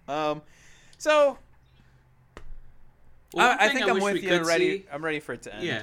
Um, 0.09 0.43
so 0.99 1.39
Well, 3.33 3.57
I, 3.59 3.67
I 3.67 3.69
think 3.73 3.87
I'm 3.89 3.95
with 4.01 4.15
we 4.15 4.21
you. 4.21 4.29
could 4.29 4.47
Ready? 4.47 4.79
see- 4.81 4.87
I'm 4.93 5.05
ready 5.05 5.21
for 5.21 5.33
it 5.35 5.43
to 5.43 5.55
end. 5.55 5.65
Yeah. 5.65 5.83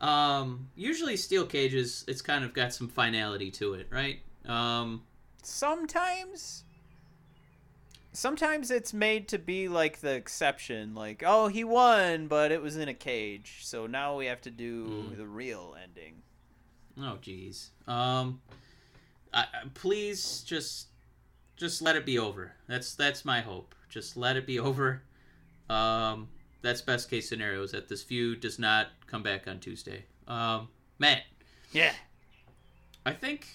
Um, 0.00 0.68
usually 0.76 1.16
steel 1.16 1.46
cages, 1.46 2.04
it's 2.06 2.20
kind 2.20 2.44
of 2.44 2.52
got 2.52 2.72
some 2.74 2.88
finality 2.88 3.50
to 3.52 3.74
it, 3.74 3.86
right? 3.90 4.20
Um, 4.46 5.02
sometimes 5.42 6.64
sometimes 8.12 8.70
it's 8.70 8.92
made 8.94 9.28
to 9.28 9.38
be 9.38 9.68
like 9.68 10.00
the 10.00 10.12
exception 10.12 10.94
like 10.94 11.22
oh 11.26 11.48
he 11.48 11.62
won 11.64 12.26
but 12.28 12.50
it 12.50 12.62
was 12.62 12.76
in 12.78 12.88
a 12.88 12.94
cage 12.94 13.58
so 13.60 13.86
now 13.86 14.16
we 14.16 14.24
have 14.24 14.40
to 14.40 14.50
do 14.50 14.86
Mm. 14.86 15.16
the 15.18 15.26
real 15.26 15.76
ending 15.82 16.14
oh 16.98 17.18
jeez. 17.22 17.68
Um, 17.86 18.40
I, 19.34 19.40
I, 19.42 19.46
please 19.74 20.42
just, 20.46 20.86
just 21.56 21.82
let 21.82 21.94
it 21.94 22.06
be 22.06 22.18
over. 22.18 22.52
That's 22.66 22.94
that's 22.94 23.24
my 23.24 23.40
hope. 23.42 23.74
Just 23.90 24.16
let 24.16 24.36
it 24.36 24.46
be 24.46 24.58
over. 24.68 25.02
Um, 25.68 26.28
that's 26.62 26.80
best 26.80 27.10
case 27.10 27.28
scenario 27.28 27.62
is 27.62 27.72
that 27.72 27.88
this 27.88 28.02
feud 28.02 28.40
does 28.40 28.58
not 28.58 28.88
come 29.06 29.22
back 29.22 29.46
on 29.46 29.60
Tuesday. 29.60 30.04
Um, 30.26 30.68
Matt, 30.98 31.22
yeah 31.72 31.92
I 33.06 33.12
think. 33.12 33.46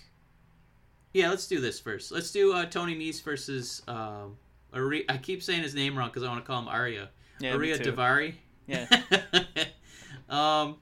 Yeah, 1.13 1.29
let's 1.29 1.45
do 1.45 1.59
this 1.59 1.79
first. 1.79 2.11
Let's 2.11 2.31
do 2.31 2.53
uh, 2.53 2.65
Tony 2.65 2.95
Nese 2.95 3.21
versus. 3.21 3.81
Um, 3.87 4.37
Ari- 4.73 5.09
I 5.09 5.17
keep 5.17 5.43
saying 5.43 5.61
his 5.61 5.75
name 5.75 5.97
wrong 5.97 6.07
because 6.07 6.23
I 6.23 6.29
want 6.29 6.43
to 6.43 6.47
call 6.47 6.61
him 6.61 6.69
Arya. 6.69 7.09
yeah 7.41 7.57
me 7.57 7.71
Arya. 7.71 7.79
Daivari. 7.79 8.33
Yeah. 8.65 8.87
um, 10.29 10.77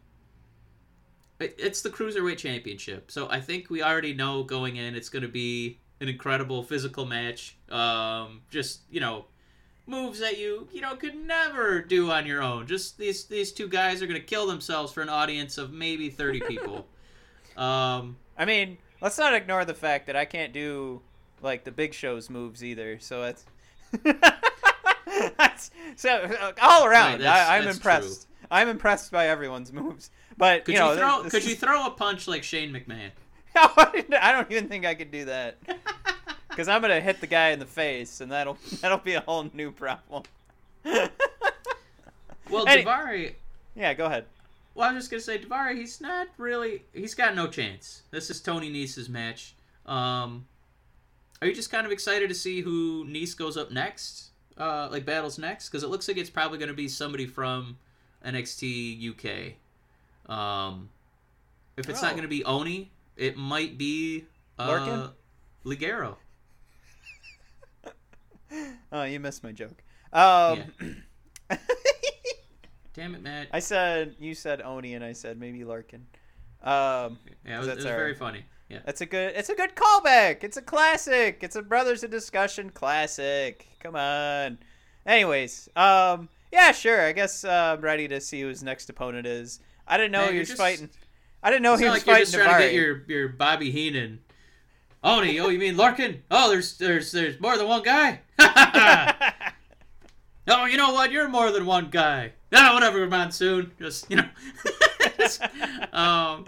it, 1.39 1.55
it's 1.57 1.81
the 1.81 1.89
cruiserweight 1.89 2.37
championship, 2.37 3.09
so 3.09 3.27
I 3.31 3.41
think 3.41 3.71
we 3.71 3.81
already 3.81 4.13
know 4.13 4.43
going 4.43 4.75
in 4.75 4.95
it's 4.95 5.09
going 5.09 5.23
to 5.23 5.29
be 5.29 5.79
an 5.99 6.07
incredible 6.07 6.61
physical 6.61 7.07
match. 7.07 7.57
Um, 7.69 8.41
just 8.51 8.81
you 8.91 8.99
know, 8.99 9.25
moves 9.89 10.19
that 10.19 10.37
you 10.37 10.67
you 10.71 10.81
know 10.81 10.95
could 10.95 11.15
never 11.15 11.81
do 11.81 12.11
on 12.11 12.25
your 12.25 12.41
own. 12.41 12.67
Just 12.67 12.97
these 12.97 13.25
these 13.25 13.51
two 13.51 13.67
guys 13.67 14.01
are 14.01 14.07
gonna 14.07 14.19
kill 14.19 14.47
themselves 14.47 14.93
for 14.93 15.01
an 15.01 15.09
audience 15.09 15.57
of 15.57 15.71
maybe 15.73 16.09
thirty 16.09 16.39
people. 16.41 16.87
um, 17.57 18.17
I 18.37 18.45
mean, 18.45 18.77
let's 19.01 19.17
not 19.17 19.33
ignore 19.33 19.65
the 19.65 19.73
fact 19.73 20.07
that 20.07 20.15
I 20.15 20.25
can't 20.25 20.53
do 20.53 21.01
like 21.41 21.63
the 21.63 21.71
big 21.71 21.93
show's 21.93 22.29
moves 22.29 22.63
either. 22.63 22.99
So 22.99 23.23
it's 23.23 23.45
That's- 25.37 25.71
so 25.95 26.09
uh, 26.09 26.51
all 26.61 26.85
around, 26.85 27.13
Right, 27.13 27.19
that's- 27.19 27.49
I, 27.49 27.57
I'm 27.57 27.65
that's 27.65 27.77
impressed. 27.77 28.27
I'm 28.51 28.67
impressed 28.67 29.11
by 29.11 29.27
everyone's 29.27 29.71
moves. 29.71 30.11
But 30.37 30.65
could 30.65 30.75
you 30.75 30.81
you, 30.81 30.85
know, 30.87 30.95
throw 30.95 31.23
this 31.23 31.31
could 31.31 31.45
you 31.45 31.55
throw 31.55 31.85
a 31.85 31.91
punch 31.91 32.27
like 32.27 32.43
Shane 32.43 32.71
McMahon? 32.71 33.11
I 33.55 34.31
don't 34.31 34.51
even 34.51 34.69
think 34.69 34.85
I 34.85 34.95
could 34.95 35.11
do 35.11 35.25
that 35.25 35.57
because 36.49 36.67
I'm 36.67 36.81
gonna 36.81 36.99
hit 37.01 37.21
the 37.21 37.27
guy 37.27 37.49
in 37.49 37.59
the 37.59 37.65
face, 37.65 38.21
and 38.21 38.31
that'll 38.31 38.57
that'll 38.81 38.97
be 38.97 39.13
a 39.13 39.21
whole 39.21 39.49
new 39.53 39.71
problem. 39.71 40.23
Well, 42.49 42.67
Any- 42.67 42.83
Daivari. 42.83 43.33
yeah, 43.75 43.93
go 43.93 44.07
ahead. 44.07 44.25
Well, 44.73 44.89
I 44.89 44.93
was 44.93 45.07
just 45.07 45.11
gonna 45.11 45.21
say 45.21 45.37
Daivari. 45.45 45.75
He's 45.77 46.01
not 46.01 46.27
really. 46.37 46.83
He's 46.93 47.13
got 47.13 47.35
no 47.35 47.47
chance. 47.47 48.01
This 48.11 48.29
is 48.31 48.41
Tony 48.41 48.71
Nese's 48.71 49.07
match. 49.07 49.53
Um, 49.85 50.45
are 51.41 51.47
you 51.47 51.53
just 51.53 51.71
kind 51.71 51.85
of 51.85 51.91
excited 51.91 52.27
to 52.29 52.35
see 52.35 52.61
who 52.61 53.05
Nese 53.05 53.37
goes 53.37 53.55
up 53.57 53.71
next? 53.71 54.29
Uh, 54.57 54.89
like 54.91 55.05
battles 55.05 55.37
next 55.37 55.69
because 55.69 55.83
it 55.83 55.89
looks 55.89 56.07
like 56.07 56.17
it's 56.17 56.29
probably 56.29 56.57
gonna 56.57 56.73
be 56.73 56.87
somebody 56.87 57.27
from 57.27 57.77
NXT 58.25 59.09
UK. 59.11 59.53
Um, 60.35 60.89
if 61.77 61.87
it's 61.87 62.01
not 62.01 62.13
Oh. 62.13 62.15
gonna 62.15 62.27
be 62.27 62.43
Oney, 62.43 62.89
it 63.15 63.37
might 63.37 63.77
be 63.77 64.25
uh, 64.57 64.67
Lorcan? 64.69 65.11
Ligero. 65.65 66.15
Oh, 68.91 69.03
you 69.03 69.19
missed 69.19 69.43
my 69.43 69.51
joke. 69.51 69.83
Um, 70.11 70.63
Damn 72.93 73.15
it, 73.15 73.21
Matt. 73.21 73.47
I 73.53 73.59
said 73.59 74.15
you 74.19 74.33
said 74.33 74.61
Oney, 74.61 74.93
and 74.95 75.03
I 75.05 75.13
said 75.13 75.39
maybe 75.39 75.59
Lorcan. 75.59 76.01
Um, 76.63 77.19
yeah, 77.45 77.55
it 77.55 77.59
was, 77.59 77.67
it 77.67 77.75
was 77.77 77.85
our- 77.85 77.95
very 77.95 78.15
funny. 78.15 78.45
Yeah. 78.67 78.79
that's 78.85 79.01
a 79.01 79.05
good. 79.07 79.33
It's 79.35 79.49
a 79.49 79.55
good 79.55 79.75
callback. 79.75 80.43
It's 80.43 80.57
a 80.57 80.61
classic. 80.61 81.39
It's 81.41 81.55
a 81.55 81.61
Brothers 81.63 82.03
in 82.03 82.11
Discussion 82.11 82.69
classic. 82.69 83.67
Come 83.79 83.95
on. 83.95 84.59
Anyways, 85.07 85.69
um, 85.75 86.29
yeah, 86.51 86.71
sure. 86.71 87.01
I 87.01 87.11
guess 87.13 87.43
uh, 87.43 87.75
I'm 87.77 87.81
ready 87.81 88.07
to 88.09 88.21
see 88.21 88.41
who 88.41 88.47
his 88.47 88.61
next 88.61 88.89
opponent 88.89 89.25
is. 89.25 89.59
I 89.87 89.97
didn't 89.97 90.11
know 90.11 90.25
Man, 90.25 90.33
he 90.33 90.39
was 90.39 90.49
just- 90.49 90.59
fighting. 90.59 90.89
I 91.41 91.49
didn't 91.49 91.63
know 91.63 91.77
he 91.77 91.85
was 91.85 91.93
like 91.93 92.05
you're 92.05 92.15
fighting 92.15 92.31
just 92.31 92.35
trying 92.43 92.61
to 92.61 92.65
get 92.67 92.73
your 92.73 93.03
your 93.07 93.29
Bobby 93.29 93.71
Heenan. 93.71 94.19
Oney, 95.03 95.39
oh, 95.39 95.47
you 95.47 95.59
mean 95.59 95.75
Lorcan? 95.75 96.19
Oh, 96.29 96.49
there's 96.49 96.77
there's 96.77 97.11
there's 97.11 97.39
more 97.39 97.57
than 97.57 97.67
one 97.67 97.83
guy. 97.83 98.19
oh, 100.47 100.65
you 100.65 100.77
know 100.77 100.93
what? 100.93 101.11
You're 101.11 101.29
more 101.29 101.51
than 101.51 101.65
one 101.65 101.89
guy. 101.89 102.33
Ah, 102.53 102.73
whatever, 102.73 103.07
Monsoon. 103.07 103.71
Just 103.79 104.09
you 104.09 104.17
know. 104.17 104.29
Just, 105.17 105.41
um. 105.93 106.45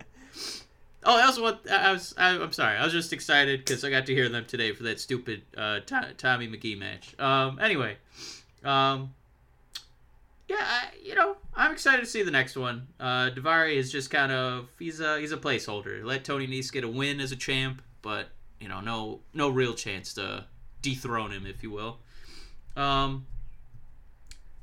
Oh, 1.04 1.18
that 1.18 1.28
was 1.28 1.40
what 1.40 1.72
I 1.72 1.94
was. 1.94 2.14
I, 2.18 2.38
I'm 2.38 2.52
sorry. 2.52 2.78
I 2.78 2.84
was 2.84 2.94
just 2.94 3.12
excited 3.12 3.66
because 3.66 3.84
I 3.84 3.90
got 3.90 4.06
to 4.06 4.14
hear 4.14 4.30
them 4.30 4.46
today 4.46 4.72
for 4.72 4.84
that 4.84 5.00
stupid 5.00 5.42
uh, 5.58 5.80
To- 5.80 6.14
Tommy 6.16 6.48
Magee 6.48 6.76
match. 6.76 7.20
Um. 7.20 7.58
Anyway. 7.60 7.98
Um. 8.64 9.14
Yeah, 10.48 10.58
I, 10.60 10.88
you 11.02 11.16
know, 11.16 11.38
I'm 11.56 11.72
excited 11.72 12.02
to 12.02 12.06
see 12.06 12.24
the 12.24 12.32
next 12.32 12.56
one. 12.56 12.88
Uh, 13.00 13.30
Daivari 13.30 13.76
is 13.76 13.92
just 13.92 14.12
kind 14.12 14.32
of 14.32 14.68
he's 14.78 15.00
a 15.00 15.20
he's 15.20 15.32
a 15.32 15.38
placeholder. 15.38 16.04
Let 16.04 16.24
Tony 16.24 16.46
Nese 16.46 16.72
get 16.72 16.84
a 16.84 16.90
win 16.90 17.20
as 17.20 17.32
a 17.32 17.38
champ, 17.38 17.82
but 18.02 18.28
you 18.62 18.70
know, 18.70 18.80
no 18.80 19.20
no 19.34 19.50
real 19.50 19.74
chance 19.74 20.14
to 20.14 20.46
dethrone 20.82 21.32
him, 21.32 21.46
if 21.46 21.64
you 21.64 21.72
will. 21.72 22.00
Um, 22.76 23.26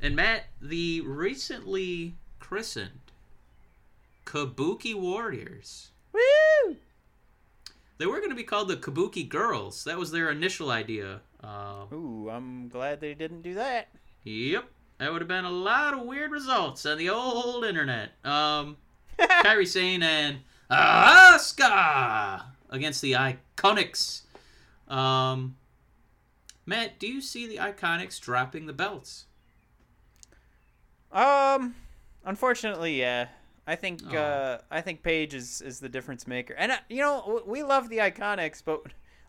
and 0.01 0.15
Matt, 0.17 0.45
the 0.61 1.01
recently 1.03 2.15
christened 2.39 3.13
Kabuki 4.25 4.95
Warriors. 4.95 5.91
Woo! 6.13 6.77
They 7.99 8.07
were 8.07 8.19
going 8.19 8.31
to 8.31 8.37
be 8.37 8.45
called 8.45 8.69
the 8.69 8.77
Kabuki 8.77 9.29
Girls. 9.29 9.85
That 9.85 9.99
was 9.99 10.13
their 10.13 10.31
initial 10.31 10.71
idea. 10.71 11.21
Uh, 11.43 11.87
Ooh, 11.93 12.31
I'm 12.31 12.69
glad 12.69 13.01
they 13.01 13.15
didn't 13.15 13.43
do 13.43 13.55
that. 13.55 13.89
Yep. 14.25 14.65
That 14.99 15.13
would 15.13 15.21
have 15.21 15.29
been 15.29 15.45
a 15.45 15.51
lot 15.51 15.95
of 15.95 16.03
weird 16.03 16.31
results 16.31 16.85
on 16.87 16.99
the 16.99 17.09
old 17.09 17.65
internet. 17.65 18.11
Um, 18.25 18.77
Kairi 19.19 19.67
Sane 19.67 20.03
and 20.03 20.39
Asuka 20.71 22.43
against 22.71 23.03
the 23.03 23.13
Iconics. 23.13 24.23
Um, 24.89 25.57
Matt, 26.67 26.99
do 26.99 27.07
you 27.07 27.21
see 27.21 27.47
the 27.47 27.57
Iconics 27.57 28.21
dropping 28.21 28.67
the 28.67 28.73
belts? 28.73 29.27
Um, 31.13 31.75
unfortunately, 32.25 32.99
yeah. 33.01 33.29
I 33.67 33.77
think 33.77 34.01
Aw. 34.11 34.17
uh, 34.17 34.59
I 34.71 34.81
think 34.81 35.03
Paige 35.03 35.35
is, 35.35 35.61
is 35.61 35.79
the 35.81 35.89
difference 35.91 36.27
maker, 36.27 36.55
and 36.57 36.73
uh, 36.73 36.77
you 36.89 37.01
know 37.03 37.43
we 37.47 37.63
love 37.63 37.91
the 37.91 37.99
Iconics, 37.99 38.63
but 38.65 38.81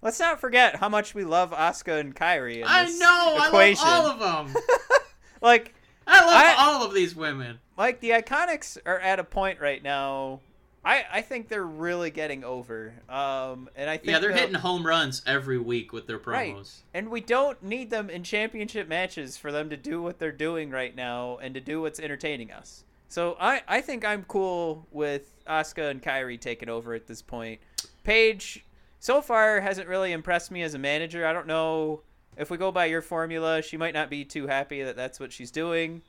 let's 0.01 0.17
not 0.19 0.39
forget 0.39 0.77
how 0.77 0.87
much 0.87 1.13
we 1.13 1.25
love 1.25 1.51
Asuka 1.51 1.99
and 1.99 2.15
Kairi. 2.15 2.63
I 2.65 2.85
know. 2.89 3.45
equation. 3.45 3.83
I 3.85 3.99
love 3.99 4.21
all 4.21 4.41
of 4.45 4.53
them. 4.53 4.63
like 5.41 5.73
I 6.07 6.21
love 6.25 6.33
I- 6.33 6.55
all 6.57 6.85
of 6.85 6.93
these 6.93 7.15
women. 7.15 7.59
like 7.77 7.99
the 7.99 8.11
Iconics 8.11 8.77
are 8.85 8.99
at 8.99 9.19
a 9.19 9.25
point 9.25 9.59
right 9.59 9.83
now. 9.83 10.39
I 10.83 11.05
I 11.11 11.21
think 11.21 11.49
they're 11.49 11.65
really 11.65 12.09
getting 12.09 12.43
over. 12.43 12.93
Um, 13.09 13.69
and 13.75 13.89
I 13.89 13.97
think 13.97 14.09
Yeah, 14.09 14.19
they're 14.19 14.31
hitting 14.31 14.55
home 14.55 14.85
runs 14.85 15.21
every 15.25 15.57
week 15.57 15.91
with 15.93 16.07
their 16.07 16.19
promos. 16.19 16.33
Right. 16.33 16.71
and 16.93 17.09
we 17.09 17.21
don't 17.21 17.61
need 17.61 17.89
them 17.89 18.09
in 18.09 18.23
championship 18.23 18.87
matches 18.87 19.37
for 19.37 19.51
them 19.51 19.69
to 19.69 19.77
do 19.77 20.01
what 20.01 20.19
they're 20.19 20.31
doing 20.31 20.69
right 20.69 20.95
now 20.95 21.37
and 21.41 21.53
to 21.53 21.61
do 21.61 21.81
what's 21.81 21.99
entertaining 21.99 22.51
us. 22.51 22.83
So 23.07 23.35
I, 23.39 23.61
I 23.67 23.81
think 23.81 24.05
I'm 24.05 24.23
cool 24.23 24.87
with 24.91 25.33
Asuka 25.47 25.89
and 25.89 26.01
Kairi 26.01 26.39
taking 26.39 26.69
over 26.69 26.93
at 26.93 27.07
this 27.07 27.21
point. 27.23 27.59
Paige 28.03 28.63
so 28.99 29.21
far 29.21 29.61
hasn't 29.61 29.87
really 29.87 30.11
impressed 30.11 30.51
me 30.51 30.61
as 30.61 30.75
a 30.75 30.79
manager. 30.79 31.25
I 31.25 31.33
don't 31.33 31.47
know 31.47 32.03
if 32.37 32.49
we 32.49 32.57
go 32.57 32.71
by 32.71 32.85
your 32.85 33.01
formula, 33.01 33.61
she 33.61 33.77
might 33.77 33.93
not 33.93 34.09
be 34.09 34.23
too 34.23 34.47
happy 34.47 34.83
that 34.83 34.95
that's 34.95 35.19
what 35.19 35.33
she's 35.33 35.51
doing. 35.51 36.03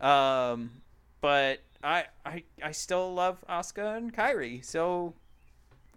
Um, 0.00 0.70
but 1.20 1.58
I, 1.84 2.06
I 2.24 2.42
I 2.62 2.72
still 2.72 3.12
love 3.14 3.44
Asuka 3.48 3.96
and 3.96 4.12
Kairi. 4.14 4.64
So 4.64 5.14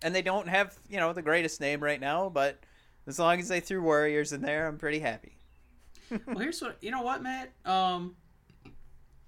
and 0.01 0.13
they 0.13 0.21
don't 0.21 0.47
have, 0.47 0.77
you 0.89 0.97
know, 0.97 1.13
the 1.13 1.21
greatest 1.21 1.59
name 1.61 1.81
right 1.81 1.99
now, 1.99 2.29
but 2.29 2.59
as 3.07 3.17
long 3.17 3.39
as 3.39 3.47
they 3.47 3.59
threw 3.59 3.81
Warriors 3.81 4.33
in 4.33 4.41
there, 4.41 4.67
I'm 4.67 4.77
pretty 4.77 4.99
happy. 4.99 5.37
well, 6.27 6.37
here's 6.39 6.61
what 6.61 6.77
you 6.81 6.91
know. 6.91 7.01
What 7.01 7.23
Matt? 7.23 7.51
Um, 7.65 8.15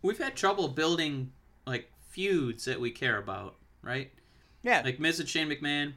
we've 0.02 0.18
had 0.18 0.36
trouble 0.36 0.68
building 0.68 1.32
like 1.66 1.92
feuds 2.10 2.66
that 2.66 2.80
we 2.80 2.92
care 2.92 3.18
about, 3.18 3.56
right? 3.82 4.12
Yeah. 4.64 4.82
Like 4.84 5.00
Miz 5.00 5.20
and 5.20 5.28
Shane 5.30 5.50
McMahon, 5.50 5.94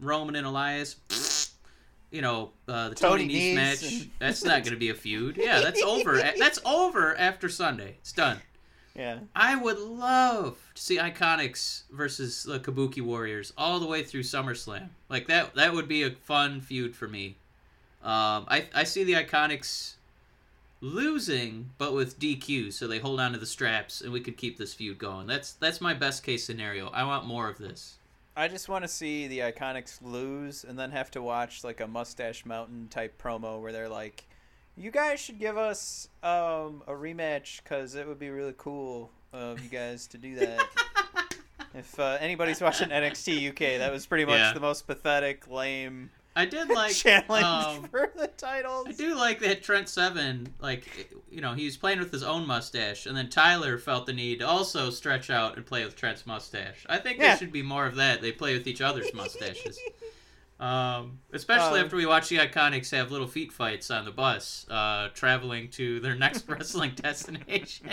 Roman 0.00 0.36
and 0.36 0.46
Elias. 0.46 0.96
You 2.10 2.22
know, 2.22 2.52
uh, 2.66 2.88
the 2.88 2.94
Tony 2.94 3.24
Tony, 3.28 3.34
Nese 3.34 3.54
match. 3.54 3.82
and- 3.82 4.10
That's 4.18 4.42
not 4.42 4.62
going 4.62 4.72
to 4.72 4.78
be 4.78 4.88
a 4.88 4.94
feud. 4.94 5.36
Yeah, 5.36 5.60
that's 5.60 5.82
over. 5.82 6.16
That's 6.38 6.58
over 6.64 7.14
after 7.18 7.50
Sunday. 7.50 7.96
It's 8.00 8.12
done. 8.12 8.40
Yeah. 8.98 9.20
I 9.34 9.54
would 9.54 9.78
love 9.78 10.58
to 10.74 10.82
see 10.82 10.98
Iconics 10.98 11.84
versus 11.90 12.42
the 12.42 12.58
Kabuki 12.58 13.00
Warriors 13.00 13.52
all 13.56 13.78
the 13.78 13.86
way 13.86 14.02
through 14.02 14.24
SummerSlam. 14.24 14.88
Like 15.08 15.28
that 15.28 15.54
that 15.54 15.72
would 15.72 15.88
be 15.88 16.02
a 16.02 16.10
fun 16.10 16.60
feud 16.60 16.96
for 16.96 17.08
me. 17.08 17.36
Um, 18.02 18.46
I 18.48 18.66
I 18.74 18.84
see 18.84 19.04
the 19.04 19.14
Iconics 19.14 19.94
losing, 20.80 21.70
but 21.78 21.92
with 21.94 22.18
DQ, 22.18 22.72
so 22.72 22.86
they 22.86 22.98
hold 22.98 23.20
on 23.20 23.32
to 23.32 23.38
the 23.38 23.46
straps, 23.46 24.00
and 24.00 24.12
we 24.12 24.20
could 24.20 24.36
keep 24.36 24.58
this 24.58 24.74
feud 24.74 24.98
going. 24.98 25.26
That's 25.26 25.52
that's 25.52 25.80
my 25.80 25.94
best 25.94 26.22
case 26.22 26.44
scenario. 26.44 26.88
I 26.88 27.04
want 27.04 27.26
more 27.26 27.48
of 27.48 27.58
this. 27.58 27.96
I 28.36 28.46
just 28.46 28.68
want 28.68 28.84
to 28.84 28.88
see 28.88 29.26
the 29.26 29.40
Iconics 29.40 29.98
lose 30.00 30.62
and 30.62 30.78
then 30.78 30.92
have 30.92 31.10
to 31.12 31.22
watch 31.22 31.64
like 31.64 31.80
a 31.80 31.88
Mustache 31.88 32.46
Mountain 32.46 32.86
type 32.88 33.20
promo 33.20 33.60
where 33.60 33.72
they're 33.72 33.88
like, 33.88 34.27
"You 34.78 34.90
guys 34.90 35.20
should 35.20 35.38
give 35.38 35.56
us 35.56 36.08
um, 36.22 36.82
a 36.86 36.92
rematch 36.92 37.62
because 37.62 37.94
it 37.94 38.06
would 38.06 38.18
be 38.18 38.30
really 38.30 38.54
cool 38.56 39.10
of 39.32 39.60
you 39.62 39.68
guys 39.68 40.06
to 40.08 40.18
do 40.18 40.36
that." 40.36 40.64
if 41.74 41.98
uh, 41.98 42.16
anybody's 42.20 42.60
watching 42.60 42.88
NXT 42.88 43.50
UK, 43.50 43.78
that 43.78 43.92
was 43.92 44.06
pretty 44.06 44.24
much 44.24 44.38
Yeah. 44.38 44.52
the 44.54 44.60
most 44.60 44.86
pathetic, 44.86 45.48
lame 45.48 46.10
I 46.36 46.44
did 46.44 46.68
like 46.74 46.92
challenge 46.94 47.44
um, 47.44 47.82
for 47.90 48.12
the 48.16 48.28
titles. 48.28 48.86
I 48.88 48.92
do 48.92 49.16
like 49.16 49.40
that 49.40 49.62
Trent 49.62 49.88
Seven, 49.88 50.54
like 50.60 51.12
you 51.30 51.40
know, 51.40 51.54
he 51.54 51.64
was 51.64 51.76
playing 51.76 51.98
with 51.98 52.12
his 52.12 52.22
own 52.22 52.46
mustache, 52.46 53.06
and 53.06 53.16
then 53.16 53.28
Tyler 53.28 53.76
felt 53.76 54.06
the 54.06 54.12
need 54.12 54.38
to 54.38 54.46
also 54.46 54.90
stretch 54.90 55.30
out 55.30 55.56
and 55.56 55.66
play 55.66 55.84
with 55.84 55.96
Trent's 55.96 56.26
mustache. 56.26 56.86
I 56.88 56.98
think 56.98 57.18
Yeah. 57.18 57.28
there 57.28 57.38
should 57.38 57.52
be 57.52 57.62
more 57.62 57.86
of 57.86 57.96
that. 57.96 58.20
They 58.22 58.30
play 58.30 58.56
with 58.56 58.68
each 58.68 58.80
other's 58.80 59.12
mustaches. 59.12 59.78
Um, 60.60 61.20
especially 61.32 61.78
Um, 61.78 61.84
after 61.84 61.96
we 61.96 62.04
watch 62.06 62.28
the 62.28 62.38
Iconics 62.38 62.90
have 62.90 63.12
little 63.12 63.28
feet 63.28 63.52
fights 63.52 63.90
on 63.90 64.04
the 64.04 64.10
bus, 64.10 64.66
uh, 64.68 65.08
traveling 65.14 65.68
to 65.70 66.00
their 66.00 66.14
next 66.16 66.48
wrestling 66.48 66.92
destination. 66.96 67.90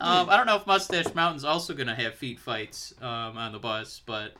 Um, 0.00 0.28
I 0.28 0.36
don't 0.36 0.46
know 0.46 0.56
if 0.56 0.66
Mustache 0.66 1.14
Mountain's 1.14 1.44
also 1.44 1.72
going 1.74 1.86
to 1.86 1.94
have 1.94 2.14
feet 2.16 2.38
fights 2.40 2.92
um, 3.00 3.38
on 3.38 3.52
the 3.52 3.58
bus, 3.58 4.02
but 4.04 4.34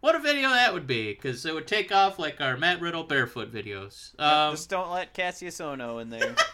what 0.00 0.14
a 0.14 0.18
video 0.20 0.48
that 0.50 0.72
would 0.72 0.86
be, 0.86 1.12
because 1.12 1.44
it 1.44 1.52
would 1.52 1.66
take 1.66 1.92
off 1.92 2.18
like 2.18 2.40
our 2.40 2.56
Matt 2.56 2.80
Riddle 2.80 3.04
barefoot 3.04 3.52
videos. 3.52 4.18
Um, 4.18 4.52
Just 4.54 4.70
don't 4.70 4.90
let 4.90 5.12
Kassius 5.12 5.60
Ohno 5.60 6.00
in 6.00 6.10
there. 6.10 6.34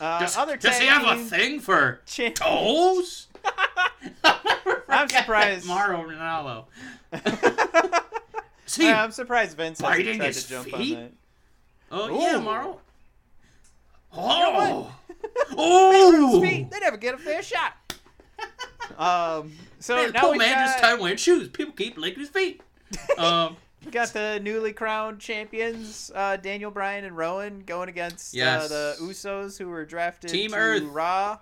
Uh, 0.00 0.18
Does, 0.18 0.36
other 0.36 0.56
does 0.56 0.76
he 0.76 0.86
have 0.86 1.06
a 1.06 1.22
thing 1.22 1.60
for 1.60 2.00
toes? 2.04 3.28
I'm 4.24 5.08
surprised- 5.08 5.64
that 5.64 5.68
Mauro 5.68 6.02
Ranallo. 6.02 6.64
See, 8.74 8.90
I'm 8.90 9.10
surprised 9.12 9.56
Vince 9.56 9.80
hasn't 9.80 9.98
biting 9.98 10.16
tried 10.18 10.26
his 10.26 10.42
to 10.44 10.48
jump 10.50 10.68
feet? 10.70 10.96
on 10.96 11.02
that. 11.02 11.12
oh 11.92 12.20
yeah, 12.20 12.36
Ooh. 12.36 12.40
Mauro. 12.40 12.80
know 14.16 14.90
Oh, 15.56 16.40
His 16.40 16.48
feet, 16.50 16.70
they 16.70 16.78
never 16.80 16.96
get 16.96 17.14
a 17.14 17.18
fair 17.18 17.42
shot. 17.42 17.72
Um, 18.98 19.52
so 19.80 19.96
Man, 19.96 20.12
now 20.12 20.20
poor 20.20 20.36
man 20.36 20.50
got, 20.52 20.66
just 20.66 20.78
time 20.78 21.00
wearing 21.00 21.16
shoes. 21.16 21.48
People 21.48 21.72
keep 21.72 21.96
licking 21.96 22.20
his 22.20 22.28
feet. 22.28 22.60
Um, 23.18 23.56
we 23.84 23.90
got 23.90 24.08
the 24.08 24.38
newly 24.42 24.72
crowned 24.74 25.20
champions, 25.20 26.10
uh, 26.14 26.36
Daniel 26.36 26.70
Bryan 26.70 27.04
and 27.04 27.16
Rowan, 27.16 27.60
going 27.60 27.88
against 27.88 28.36
uh, 28.38 28.68
the 28.68 28.96
Usos, 29.00 29.56
who 29.58 29.68
were 29.68 29.84
drafted 29.86 30.30
Team 30.30 30.50
to 30.50 30.56
Earth. 30.56 30.82
Raw. 30.84 31.38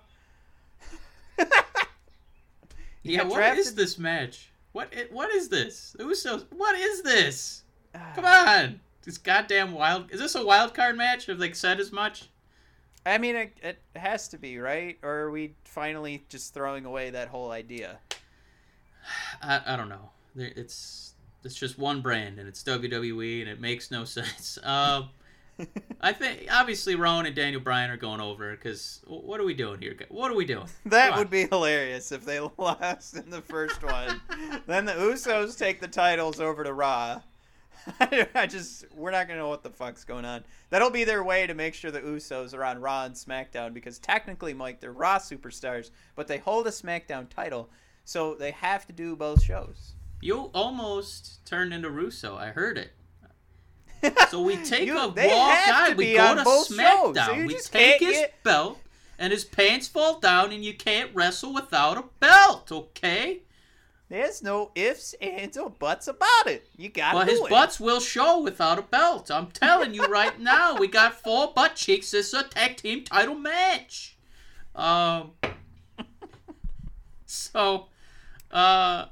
yeah, 3.03 3.23
what 3.23 3.35
drafted- 3.35 3.59
is 3.59 3.75
this 3.75 3.97
match? 3.97 4.49
What? 4.73 4.93
i- 4.95 5.07
What 5.11 5.33
is 5.33 5.47
this? 5.49 5.95
The 5.97 6.03
Usos. 6.03 6.45
What 6.51 6.75
is 6.75 7.01
this? 7.03 7.63
Come 8.15 8.25
on. 8.25 8.79
This 9.03 9.17
goddamn 9.17 9.71
wild. 9.73 10.11
Is 10.11 10.19
this 10.19 10.35
a 10.35 10.45
wild 10.45 10.73
card 10.73 10.97
match? 10.97 11.25
Have 11.27 11.39
they 11.39 11.51
said 11.53 11.79
as 11.79 11.91
much? 11.91 12.29
I 13.05 13.17
mean, 13.17 13.35
it, 13.35 13.57
it 13.61 13.79
has 13.97 14.29
to 14.29 14.37
be 14.37 14.57
right, 14.59 14.97
or 15.03 15.09
are 15.09 15.31
we 15.31 15.55
finally 15.65 16.23
just 16.29 16.53
throwing 16.53 16.85
away 16.85 17.09
that 17.09 17.27
whole 17.27 17.51
idea? 17.51 17.99
I, 19.41 19.61
I 19.65 19.75
don't 19.75 19.89
know. 19.89 20.09
It's 20.35 21.13
it's 21.43 21.55
just 21.55 21.77
one 21.77 21.99
brand 22.01 22.39
and 22.39 22.47
it's 22.47 22.63
WWE 22.63 23.41
and 23.41 23.49
it 23.49 23.59
makes 23.59 23.91
no 23.91 24.03
sense. 24.05 24.57
Um, 24.63 25.09
I 26.01 26.13
think 26.13 26.47
obviously 26.51 26.95
Rowan 26.95 27.25
and 27.25 27.35
Daniel 27.35 27.61
Bryan 27.61 27.91
are 27.91 27.97
going 27.97 28.21
over 28.21 28.51
because 28.51 29.01
what 29.05 29.39
are 29.39 29.45
we 29.45 29.53
doing 29.53 29.79
here? 29.79 29.95
What 30.09 30.31
are 30.31 30.35
we 30.35 30.45
doing? 30.45 30.67
That 30.85 31.17
would 31.17 31.29
be 31.29 31.47
hilarious 31.47 32.11
if 32.11 32.25
they 32.25 32.39
lost 32.57 33.15
in 33.15 33.29
the 33.29 33.41
first 33.41 33.83
one. 33.83 34.21
then 34.67 34.85
the 34.85 34.93
Usos 34.93 35.57
take 35.57 35.79
the 35.79 35.87
titles 35.87 36.39
over 36.39 36.63
to 36.63 36.73
Raw. 36.73 37.21
I 37.99 38.47
just 38.47 38.85
we're 38.95 39.11
not 39.11 39.27
gonna 39.27 39.39
know 39.39 39.49
what 39.49 39.63
the 39.63 39.69
fuck's 39.69 40.03
going 40.03 40.25
on. 40.25 40.43
That'll 40.69 40.89
be 40.89 41.03
their 41.03 41.23
way 41.23 41.47
to 41.47 41.53
make 41.53 41.73
sure 41.73 41.91
the 41.91 42.01
Usos 42.01 42.53
are 42.53 42.63
on 42.63 42.79
Raw 42.79 43.05
and 43.05 43.15
SmackDown 43.15 43.73
because 43.73 43.99
technically, 43.99 44.53
Mike, 44.53 44.79
they're 44.79 44.91
Raw 44.93 45.17
superstars, 45.17 45.91
but 46.15 46.27
they 46.27 46.37
hold 46.37 46.67
a 46.67 46.71
SmackDown 46.71 47.29
title, 47.29 47.69
so 48.05 48.35
they 48.35 48.51
have 48.51 48.85
to 48.87 48.93
do 48.93 49.15
both 49.15 49.43
shows. 49.43 49.93
You 50.21 50.49
almost 50.53 51.45
turned 51.45 51.73
into 51.73 51.89
Russo. 51.89 52.37
I 52.37 52.47
heard 52.47 52.77
it. 52.77 52.91
So 54.29 54.41
we 54.41 54.57
take 54.63 54.85
You- 54.87 54.97
a 54.97 55.07
walk 55.07 55.15
guy. 55.15 55.93
We 55.93 56.13
go 56.15 56.35
to 56.35 56.43
SmackDown. 56.43 57.25
so 57.25 57.35
we 57.45 57.55
take 57.59 57.99
his 58.01 58.17
get- 58.17 58.43
belt, 58.43 58.79
and 59.19 59.31
his 59.31 59.45
pants 59.45 59.87
fall 59.87 60.19
down, 60.19 60.51
and 60.51 60.63
you 60.63 60.73
can't 60.73 61.13
wrestle 61.13 61.53
without 61.53 61.97
a 61.97 62.03
belt. 62.19 62.71
Okay. 62.71 63.41
There's 64.09 64.43
no 64.43 64.71
ifs, 64.75 65.13
ands, 65.21 65.57
or 65.57 65.71
buts 65.71 66.07
about 66.07 66.45
it. 66.47 66.67
You 66.77 66.89
got 66.89 67.13
But 67.13 67.29
his 67.29 67.39
it. 67.39 67.49
butts 67.49 67.79
will 67.79 67.99
show 67.99 68.41
without 68.41 68.77
a 68.77 68.83
belt. 68.83 69.31
I'm 69.31 69.47
telling 69.47 69.93
you 69.95 70.05
right 70.05 70.39
now. 70.53 70.75
We 70.77 70.87
got 70.87 71.15
four 71.23 71.51
butt 71.55 71.75
cheeks. 71.75 72.11
This 72.11 72.27
is 72.27 72.33
a 72.35 72.43
tag 72.43 72.77
team 72.77 73.03
title 73.03 73.35
match. 73.35 74.17
Um. 74.75 75.31
So, 77.25 77.87
uh, 78.51 79.05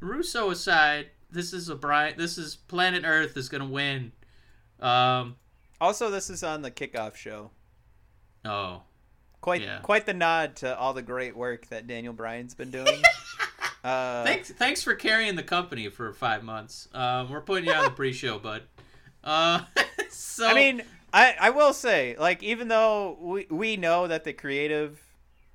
Russo 0.00 0.50
aside, 0.50 1.08
this 1.30 1.52
is 1.52 1.68
a 1.68 1.74
bright. 1.74 2.18
This 2.18 2.36
is 2.36 2.56
Planet 2.56 3.04
Earth 3.06 3.36
is 3.36 3.48
gonna 3.48 3.66
win. 3.66 4.12
Um. 4.82 5.36
Also, 5.80 6.10
this 6.10 6.30
is 6.30 6.42
on 6.42 6.62
the 6.62 6.70
kickoff 6.70 7.14
show. 7.16 7.50
Oh. 8.44 8.82
Quite 9.40 9.62
Yeah. 9.62 9.78
quite 9.80 10.06
the 10.06 10.14
nod 10.14 10.56
to 10.56 10.76
all 10.78 10.92
the 10.92 11.02
great 11.02 11.36
work 11.36 11.66
that 11.68 11.86
Daniel 11.86 12.12
Bryan's 12.12 12.54
been 12.54 12.70
doing. 12.70 13.02
uh, 13.84 14.24
Thanks. 14.24 14.50
Thanks 14.50 14.82
for 14.82 14.94
carrying 14.94 15.34
the 15.34 15.42
company 15.42 15.88
for 15.88 16.12
five 16.12 16.44
months. 16.44 16.88
Um. 16.94 17.30
We're 17.30 17.40
putting 17.40 17.66
you 17.66 17.72
on 17.72 17.84
the 17.84 17.90
pre-show, 17.90 18.38
bud. 18.38 18.62
Uh. 19.24 19.62
so. 20.10 20.46
I 20.46 20.54
mean, 20.54 20.82
I, 21.12 21.34
I 21.40 21.50
will 21.50 21.72
say, 21.72 22.16
like, 22.18 22.42
even 22.42 22.68
though 22.68 23.18
we, 23.20 23.46
we 23.50 23.76
know 23.76 24.06
that 24.06 24.24
the 24.24 24.32
creative 24.32 25.00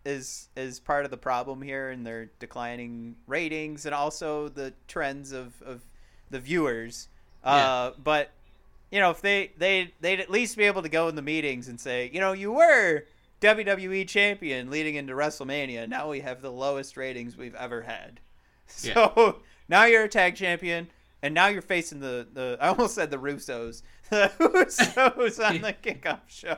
is 0.06 0.48
is 0.56 0.80
part 0.80 1.04
of 1.04 1.12
the 1.12 1.18
problem 1.18 1.62
here 1.62 1.90
and 1.90 2.06
their 2.06 2.32
declining 2.40 3.16
ratings 3.28 3.86
and 3.86 3.94
also 3.94 4.48
the 4.48 4.74
trends 4.88 5.32
of, 5.34 5.62
of 5.62 5.82
the 6.30 6.40
viewers. 6.40 7.10
Uh, 7.44 7.92
but 8.04 8.32
you 8.92 9.00
know, 9.00 9.10
if 9.12 9.22
they 9.22 9.52
they 9.58 9.94
they'd 10.02 10.20
at 10.20 10.30
least 10.30 10.58
be 10.58 10.64
able 10.64 10.82
to 10.82 10.90
go 10.90 11.08
in 11.08 11.16
the 11.16 11.22
meetings 11.22 11.68
and 11.68 11.80
say, 11.80 12.10
you 12.14 12.20
know, 12.20 12.34
you 12.34 12.52
were 12.52 13.04
WWE 13.42 14.08
champion 14.08 14.70
leading 14.70 14.96
into 14.96 15.14
WrestleMania. 15.14 15.88
Now 15.88 16.10
we 16.10 16.22
have 16.22 16.42
the 16.42 16.52
lowest 16.52 16.98
ratings 16.98 17.38
we've 17.38 17.56
ever 17.56 17.82
had. 17.84 18.20
Yeah. 18.82 18.94
So 18.96 19.40
now 19.70 19.86
you're 19.86 20.04
a 20.04 20.10
tag 20.10 20.36
champion, 20.36 20.88
and 21.22 21.34
now 21.34 21.48
you're 21.48 21.62
facing 21.62 22.02
the, 22.02 22.28
the 22.34 22.58
I 22.62 22.68
almost 22.68 22.96
said 22.96 23.10
the 23.12 23.18
Russos, 23.18 23.82
the 24.10 24.30
Usos 24.40 25.46
on 25.50 25.62
the 25.62 25.72
kickoff 25.74 26.20
show. 26.28 26.58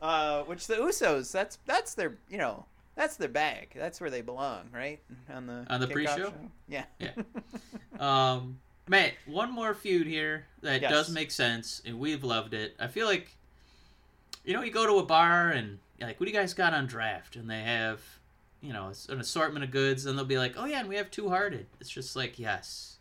Uh, 0.00 0.44
which 0.44 0.66
the 0.66 0.76
Usos, 0.76 1.30
that's 1.32 1.58
that's 1.66 1.94
their 1.94 2.16
you 2.30 2.38
know 2.38 2.64
that's 2.94 3.16
their 3.16 3.28
bag. 3.28 3.72
That's 3.74 4.00
where 4.00 4.08
they 4.10 4.22
belong, 4.22 4.70
right? 4.72 5.00
On 5.32 5.46
the 5.46 5.66
On 5.68 5.80
the 5.80 5.86
pre-show? 5.88 6.16
show? 6.16 6.32
Yeah. 6.68 6.84
Yeah. 6.98 7.10
Um, 7.98 8.58
Matt, 8.88 9.12
one 9.26 9.52
more 9.52 9.74
feud 9.74 10.06
here 10.06 10.46
that 10.62 10.80
Yes. 10.82 10.90
does 10.90 11.10
make 11.10 11.30
sense, 11.30 11.82
and 11.84 11.98
we've 11.98 12.24
loved 12.24 12.54
it. 12.54 12.74
I 12.78 12.86
feel 12.86 13.06
like, 13.06 13.36
you 14.44 14.52
know, 14.54 14.62
you 14.62 14.70
go 14.70 14.86
to 14.86 14.98
a 14.98 15.04
bar 15.04 15.50
and 15.50 15.78
you're 15.98 16.08
like, 16.08 16.18
what 16.18 16.26
do 16.26 16.32
you 16.32 16.38
guys 16.38 16.54
got 16.54 16.72
on 16.72 16.86
draft? 16.86 17.36
And 17.36 17.50
they 17.50 17.60
have, 17.60 18.00
you 18.62 18.72
know, 18.72 18.92
an 19.08 19.20
assortment 19.20 19.64
of 19.64 19.70
goods, 19.70 20.06
and 20.06 20.16
they'll 20.18 20.24
be 20.24 20.38
like, 20.38 20.54
oh 20.56 20.64
yeah, 20.64 20.80
and 20.80 20.88
we 20.88 20.96
have 20.96 21.10
Two 21.10 21.28
Hearted. 21.28 21.66
It's 21.80 21.90
just 21.90 22.16
like, 22.16 22.38
yes, 22.38 22.96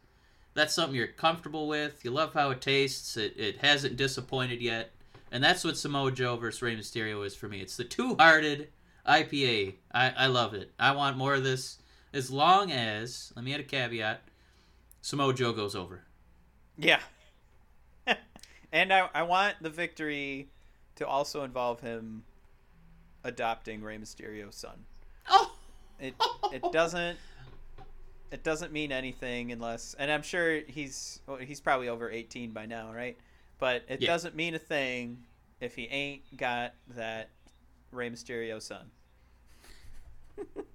that's 0.53 0.73
something 0.73 0.95
you're 0.95 1.07
comfortable 1.07 1.67
with. 1.67 2.03
You 2.03 2.11
love 2.11 2.33
how 2.33 2.49
it 2.51 2.61
tastes. 2.61 3.15
It 3.17 3.35
it 3.37 3.57
hasn't 3.59 3.95
disappointed 3.97 4.61
yet, 4.61 4.91
and 5.31 5.43
that's 5.43 5.63
what 5.63 5.77
Samoa 5.77 6.11
Joe 6.11 6.35
versus 6.35 6.61
Rey 6.61 6.75
Mysterio 6.75 7.25
is 7.25 7.35
for 7.35 7.47
me. 7.47 7.61
It's 7.61 7.77
the 7.77 7.83
Two 7.85 8.15
Hearted 8.19 8.69
IPA. 9.07 9.75
I 9.93 10.09
I 10.11 10.27
love 10.27 10.53
it. 10.53 10.71
I 10.77 10.91
want 10.91 11.17
more 11.17 11.35
of 11.35 11.43
this. 11.43 11.77
As 12.13 12.31
long 12.31 12.71
as, 12.71 13.31
let 13.35 13.43
me 13.45 13.53
add 13.53 13.59
a 13.59 13.63
caveat, 13.63 14.21
Samoa 15.07 15.33
Joe 15.33 15.53
goes 15.53 15.73
over. 15.73 16.01
Yeah. 16.77 16.99
and 18.73 18.91
I, 18.91 19.07
I 19.13 19.23
want 19.23 19.55
the 19.61 19.69
victory 19.69 20.49
to 20.97 21.07
also 21.07 21.45
involve 21.45 21.79
him 21.79 22.25
adopting 23.23 23.81
Rey 23.81 23.97
Mysterio's 23.97 24.57
son. 24.57 24.83
Oh, 25.29 25.55
It 25.97 26.13
it 26.51 26.61
doesn't 26.73 27.17
it 28.33 28.43
doesn't 28.43 28.73
mean 28.73 28.91
anything 28.91 29.53
unless 29.53 29.93
and 29.97 30.11
I'm 30.11 30.23
sure 30.23 30.59
he's 30.67 31.21
well, 31.25 31.37
he's 31.37 31.61
probably 31.61 31.87
over 31.87 32.11
18 32.11 32.51
by 32.51 32.65
now, 32.65 32.91
right? 32.93 33.17
But 33.59 33.83
it 33.87 34.01
Yeah. 34.01 34.07
doesn't 34.07 34.35
mean 34.35 34.55
a 34.55 34.59
thing 34.59 35.23
if 35.61 35.73
he 35.73 35.85
ain't 35.85 36.35
got 36.35 36.73
that 36.97 37.29
Rey 37.93 38.09
Mysterio 38.09 38.61
son. 38.61 38.91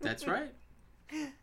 that's 0.00 0.26
right. 0.26 0.54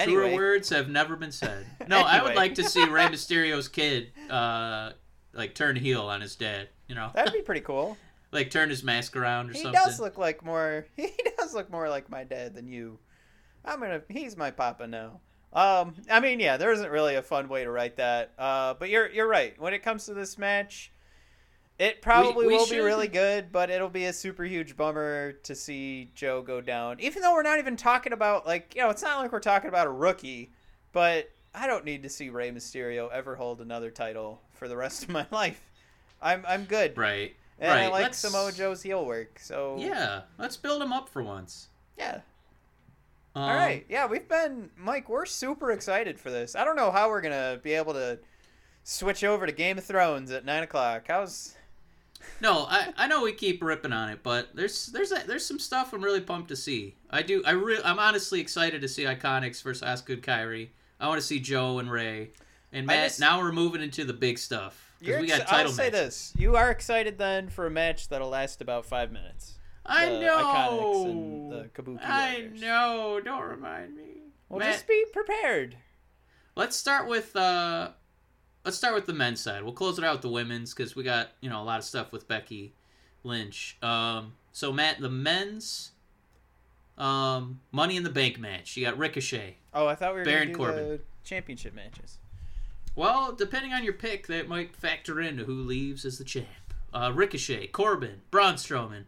Anyway, 0.00 0.20
Truer 0.30 0.34
words 0.34 0.68
have 0.70 0.88
never 0.88 1.16
been 1.16 1.32
said. 1.32 1.66
No, 1.88 2.00
I 2.00 2.22
would 2.22 2.34
like 2.34 2.54
to 2.56 2.64
see 2.64 2.84
Rey 2.88 3.06
Mysterio's 3.06 3.68
kid, 3.68 4.12
uh, 4.28 4.92
like 5.32 5.54
turn 5.54 5.76
heel 5.76 6.02
on 6.02 6.20
his 6.20 6.36
dad. 6.36 6.68
You 6.88 6.94
know, 6.94 7.10
that'd 7.14 7.32
be 7.32 7.42
pretty 7.42 7.60
cool. 7.60 7.96
like 8.32 8.50
turn 8.50 8.68
his 8.70 8.82
mask 8.82 9.16
around 9.16 9.50
or 9.50 9.52
He 9.54 9.60
something. 9.62 9.80
does 9.84 10.00
look 10.00 10.18
like 10.18 10.44
more. 10.44 10.86
He 10.96 11.12
does 11.38 11.54
look 11.54 11.70
more 11.70 11.88
like 11.88 12.10
my 12.10 12.24
dad 12.24 12.54
than 12.54 12.66
you. 12.68 12.98
I'm 13.64 13.80
gonna. 13.80 14.02
He's 14.08 14.36
my 14.36 14.50
papa 14.50 14.86
now. 14.86 15.20
Um, 15.52 15.94
I 16.10 16.20
mean, 16.20 16.38
yeah, 16.38 16.56
there 16.56 16.70
isn't 16.72 16.90
really 16.90 17.16
a 17.16 17.22
fun 17.22 17.48
way 17.48 17.64
to 17.64 17.70
write 17.70 17.96
that. 17.96 18.32
Uh, 18.38 18.74
but 18.74 18.88
you're 18.88 19.10
you're 19.10 19.28
right. 19.28 19.60
When 19.60 19.74
it 19.74 19.82
comes 19.82 20.06
to 20.06 20.14
this 20.14 20.38
match, 20.38 20.92
it 21.80 22.02
probably 22.02 22.46
we 22.46 22.54
will 22.56 22.68
be 22.68 22.78
really 22.78 23.08
good, 23.08 23.50
but 23.50 23.70
it'll 23.70 23.88
be 23.88 24.04
a 24.04 24.12
super 24.12 24.44
huge 24.44 24.76
bummer 24.76 25.32
to 25.32 25.54
see 25.54 26.10
Joe 26.14 26.42
go 26.42 26.60
down. 26.60 27.00
Even 27.00 27.22
though 27.22 27.32
we're 27.32 27.42
not 27.42 27.58
even 27.58 27.76
talking 27.76 28.12
about 28.12 28.46
like 28.46 28.74
you 28.76 28.82
know, 28.82 28.90
it's 28.90 29.02
not 29.02 29.18
like 29.18 29.32
we're 29.32 29.40
talking 29.40 29.68
about 29.68 29.86
a 29.86 29.90
rookie, 29.90 30.52
but 30.92 31.30
I 31.54 31.66
don't 31.66 31.84
need 31.84 32.02
to 32.04 32.08
see 32.08 32.28
Rey 32.28 32.50
Mysterio 32.52 33.10
ever 33.10 33.34
hold 33.34 33.60
another 33.60 33.90
title 33.90 34.40
for 34.52 34.68
the 34.68 34.76
rest 34.76 35.02
of 35.04 35.08
my 35.08 35.26
life. 35.30 35.60
I'm 36.22 36.44
I'm 36.46 36.64
good. 36.64 36.96
right. 36.98 37.34
And 37.58 37.70
I 37.72 37.88
like 37.88 38.02
let's- 38.04 38.18
Samoa 38.18 38.52
Joe's 38.52 38.82
heel 38.82 39.04
work, 39.04 39.38
so 39.38 39.76
Yeah, 39.78 40.22
let's 40.38 40.56
build 40.56 40.80
him 40.82 40.92
up 40.92 41.08
for 41.08 41.22
once. 41.22 41.68
yeah. 41.98 42.20
Um, 43.34 43.42
All 43.44 43.54
right, 43.54 43.86
yeah, 43.88 44.06
we've 44.06 44.26
been 44.28 44.70
Mike. 44.76 45.08
We're 45.08 45.24
super 45.24 45.70
excited 45.70 46.18
for 46.18 46.30
this. 46.30 46.56
I 46.56 46.64
don't 46.64 46.74
know 46.74 46.90
how 46.90 47.08
we're 47.08 47.20
gonna 47.20 47.60
be 47.62 47.74
able 47.74 47.92
to 47.92 48.18
switch 48.82 49.22
over 49.22 49.46
to 49.46 49.52
Game 49.52 49.78
of 49.78 49.84
Thrones 49.84 50.30
at 50.32 50.44
nine 50.44 50.62
o'clock. 50.64 51.04
How's 51.06 51.54
No, 52.40 52.66
I, 52.68 52.92
I 52.96 53.06
know 53.06 53.22
we 53.22 53.32
keep 53.32 53.62
ripping 53.62 53.92
on 53.92 54.08
it, 54.10 54.22
but 54.22 54.54
there's 54.54 54.86
there's 54.86 55.12
a, 55.12 55.22
there's 55.26 55.44
some 55.44 55.58
stuff 55.58 55.92
I'm 55.92 56.02
really 56.02 56.20
pumped 56.20 56.48
to 56.48 56.56
see. 56.56 56.96
I 57.10 57.22
do 57.22 57.42
I 57.46 57.50
re- 57.52 57.80
I'm 57.84 57.98
honestly 57.98 58.40
excited 58.40 58.80
to 58.82 58.88
see 58.88 59.04
Iconics 59.04 59.62
versus 59.62 59.82
and 59.82 60.22
Kairi. 60.22 60.68
I 60.98 61.08
want 61.08 61.20
to 61.20 61.26
see 61.26 61.40
Joe 61.40 61.78
and 61.78 61.90
Rey. 61.90 62.30
And 62.72 62.86
Matt, 62.86 63.08
just- 63.08 63.20
now 63.20 63.40
we're 63.40 63.52
moving 63.52 63.82
into 63.82 64.04
the 64.04 64.12
big 64.12 64.38
stuff 64.38 64.92
because 65.00 65.20
we 65.20 65.26
got 65.28 65.40
ex- 65.40 65.50
title 65.50 65.66
I'll 65.66 65.72
say 65.72 65.90
matches. 65.90 66.00
this: 66.00 66.32
you 66.36 66.56
are 66.56 66.70
excited 66.70 67.18
then 67.18 67.48
for 67.48 67.66
a 67.66 67.70
match 67.70 68.08
that'll 68.08 68.28
last 68.28 68.60
about 68.62 68.84
five 68.86 69.10
minutes. 69.12 69.54
I 69.84 70.06
the 70.10 70.20
know. 70.20 70.36
Iconics 70.38 71.04
and 71.10 71.52
the 71.52 71.68
Kabuki 71.74 72.04
I 72.04 72.32
Warriors. 72.34 72.60
know. 72.60 73.20
Don't 73.24 73.42
remind 73.48 73.96
me. 73.96 74.02
Well, 74.48 74.58
Matt, 74.60 74.72
just 74.74 74.86
be 74.86 75.04
prepared. 75.12 75.76
let's 76.56 76.76
start 76.76 77.08
with 77.08 77.34
uh, 77.36 77.90
let's 78.64 78.76
start 78.76 78.94
with 78.94 79.06
the 79.06 79.12
men's 79.12 79.40
side. 79.40 79.62
We'll 79.62 79.72
close 79.72 79.98
it 79.98 80.04
out 80.04 80.14
with 80.14 80.22
the 80.22 80.28
women's 80.30 80.74
because 80.74 80.94
we 80.94 81.02
got 81.02 81.30
you 81.40 81.50
know 81.50 81.62
a 81.62 81.64
lot 81.64 81.78
of 81.78 81.84
stuff 81.84 82.12
with 82.12 82.28
Becky 82.28 82.72
Lynch. 83.24 83.76
Um, 83.82 84.34
so 84.52 84.72
Matt, 84.72 85.00
the 85.00 85.10
men's 85.10 85.92
um 86.98 87.60
Money 87.72 87.96
in 87.96 88.02
the 88.02 88.10
Bank 88.10 88.38
match. 88.38 88.76
You 88.76 88.84
got 88.84 88.98
Ricochet. 88.98 89.56
Oh, 89.72 89.86
I 89.86 89.94
thought 89.94 90.12
we 90.12 90.20
were 90.20 90.24
Baron 90.24 90.48
do 90.48 90.54
Corbin. 90.54 90.88
the 90.88 91.00
championship 91.24 91.74
matches. 91.74 92.18
Well, 92.96 93.32
depending 93.32 93.72
on 93.72 93.84
your 93.84 93.92
pick, 93.92 94.26
that 94.26 94.48
might 94.48 94.74
factor 94.74 95.20
into 95.20 95.44
who 95.44 95.54
leaves 95.54 96.04
as 96.04 96.18
the 96.18 96.24
champ. 96.24 96.46
Uh, 96.92 97.12
Ricochet, 97.14 97.68
Corbin, 97.68 98.22
Braun 98.32 98.54
Strowman, 98.54 99.04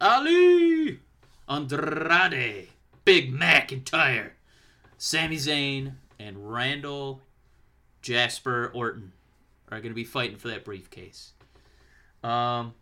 Ali, 0.00 0.98
Andrade, 1.48 2.70
Big 3.04 3.32
McIntyre, 3.32 4.30
Sami 4.98 5.36
Zayn, 5.36 5.92
and 6.18 6.52
Randall 6.52 7.22
Jasper 8.02 8.70
Orton 8.74 9.12
are 9.70 9.78
going 9.78 9.90
to 9.90 9.94
be 9.94 10.04
fighting 10.04 10.36
for 10.36 10.48
that 10.48 10.64
briefcase. 10.64 11.32
Um, 12.22 12.74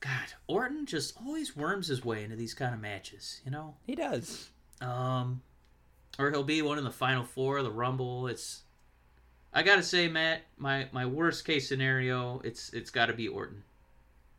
God, 0.00 0.34
Orton 0.46 0.86
just 0.86 1.16
always 1.20 1.56
worms 1.56 1.88
his 1.88 2.04
way 2.04 2.22
into 2.22 2.36
these 2.36 2.54
kind 2.54 2.74
of 2.74 2.80
matches, 2.80 3.40
you 3.44 3.50
know? 3.50 3.74
He 3.86 3.94
does. 3.94 4.50
Um, 4.80 5.42
or 6.18 6.30
he'll 6.30 6.44
be 6.44 6.62
one 6.62 6.78
in 6.78 6.84
the 6.84 6.90
final 6.90 7.24
four, 7.24 7.62
the 7.62 7.70
Rumble. 7.70 8.28
It's, 8.28 8.62
I 9.52 9.62
gotta 9.62 9.82
say, 9.82 10.06
Matt, 10.08 10.42
my 10.58 10.88
my 10.92 11.06
worst 11.06 11.44
case 11.44 11.68
scenario, 11.68 12.40
it's 12.44 12.72
it's 12.72 12.90
got 12.90 13.06
to 13.06 13.14
be 13.14 13.26
Orton. 13.26 13.62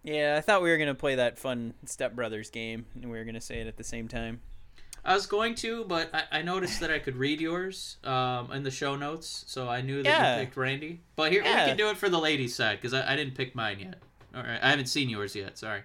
Yeah, 0.04 0.36
I 0.38 0.42
thought 0.42 0.62
we 0.62 0.70
were 0.70 0.78
gonna 0.78 0.96
play 0.96 1.16
that 1.16 1.38
fun 1.38 1.74
Step 1.86 2.16
Brothers 2.16 2.50
game, 2.50 2.86
and 2.96 3.12
we 3.12 3.18
were 3.18 3.26
gonna 3.26 3.42
say 3.42 3.60
it 3.60 3.68
at 3.68 3.78
the 3.78 3.84
same 3.84 4.08
time. 4.08 4.42
I 5.08 5.14
was 5.14 5.26
going 5.26 5.56
to, 5.56 5.86
but 5.86 6.14
I, 6.14 6.40
I 6.40 6.42
noticed 6.44 6.82
that 6.82 6.92
I 6.92 7.00
could 7.00 7.16
read 7.16 7.40
yours 7.42 7.96
um, 8.04 8.52
in 8.52 8.62
the 8.64 8.70
show 8.72 8.96
notes, 8.96 9.46
so 9.48 9.70
I 9.70 9.82
knew 9.82 10.04
that 10.04 10.10
Yeah. 10.10 10.36
you 10.40 10.46
picked 10.46 10.58
Randy. 10.58 11.00
But 11.16 11.32
here 11.32 11.42
Yeah. 11.44 11.64
we 11.64 11.70
can 11.70 11.78
do 11.78 11.90
it 11.90 11.98
for 11.98 12.10
the 12.10 12.20
ladies' 12.20 12.54
side 12.56 12.80
because 12.82 12.94
I, 12.94 13.14
I 13.14 13.16
didn't 13.16 13.36
pick 13.36 13.56
mine 13.56 13.80
yet. 13.80 13.96
All 14.36 14.44
right, 14.44 14.60
I 14.62 14.70
haven't 14.70 14.88
seen 14.88 15.10
yours 15.10 15.34
yet. 15.36 15.58
Sorry. 15.58 15.82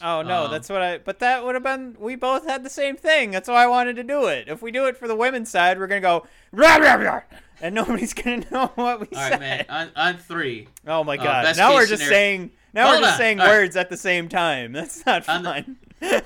Oh 0.00 0.22
no, 0.22 0.46
Um, 0.46 0.50
that's 0.50 0.68
what 0.68 0.80
I. 0.82 0.98
But 0.98 1.18
that 1.20 1.44
would 1.44 1.54
have 1.54 1.62
been. 1.62 1.96
We 2.00 2.16
both 2.16 2.46
had 2.46 2.64
the 2.64 2.70
same 2.70 2.96
thing. 2.96 3.30
That's 3.30 3.48
why 3.48 3.62
I 3.62 3.66
wanted 3.66 3.96
to 3.96 4.02
do 4.02 4.26
it. 4.26 4.48
If 4.48 4.62
we 4.62 4.70
do 4.72 4.86
it 4.86 4.96
for 4.96 5.06
the 5.06 5.14
women's 5.14 5.50
side, 5.50 5.78
we're 5.78 5.86
gonna 5.86 6.00
go 6.00 6.26
rah, 6.50 6.76
rah, 6.76 6.94
rah, 6.94 7.20
and 7.60 7.74
nobody's 7.80 8.14
gonna 8.14 8.42
know 8.50 8.72
what 8.74 9.00
we 9.00 9.06
All 9.14 9.22
said. 9.22 9.30
right, 9.32 9.40
man. 9.40 9.66
On, 9.68 9.90
on 9.94 10.16
three. 10.16 10.68
Oh 10.86 11.04
my 11.04 11.16
Uh, 11.18 11.22
god! 11.22 11.44
best 11.44 11.58
now 11.58 11.74
we're 11.74 11.80
just 11.86 12.02
scenario- 12.02 12.10
saying. 12.14 12.50
Now 12.74 12.86
Hold 12.86 12.96
we're 12.96 13.00
just 13.02 13.12
on, 13.12 13.18
saying 13.18 13.40
all 13.40 13.46
right. 13.48 13.52
words 13.52 13.76
at 13.76 13.90
the 13.90 13.96
same 13.98 14.28
time. 14.30 14.72
That's 14.72 15.04
not 15.04 15.28
On 15.28 15.44
fun. 15.44 15.76
All 16.02 16.10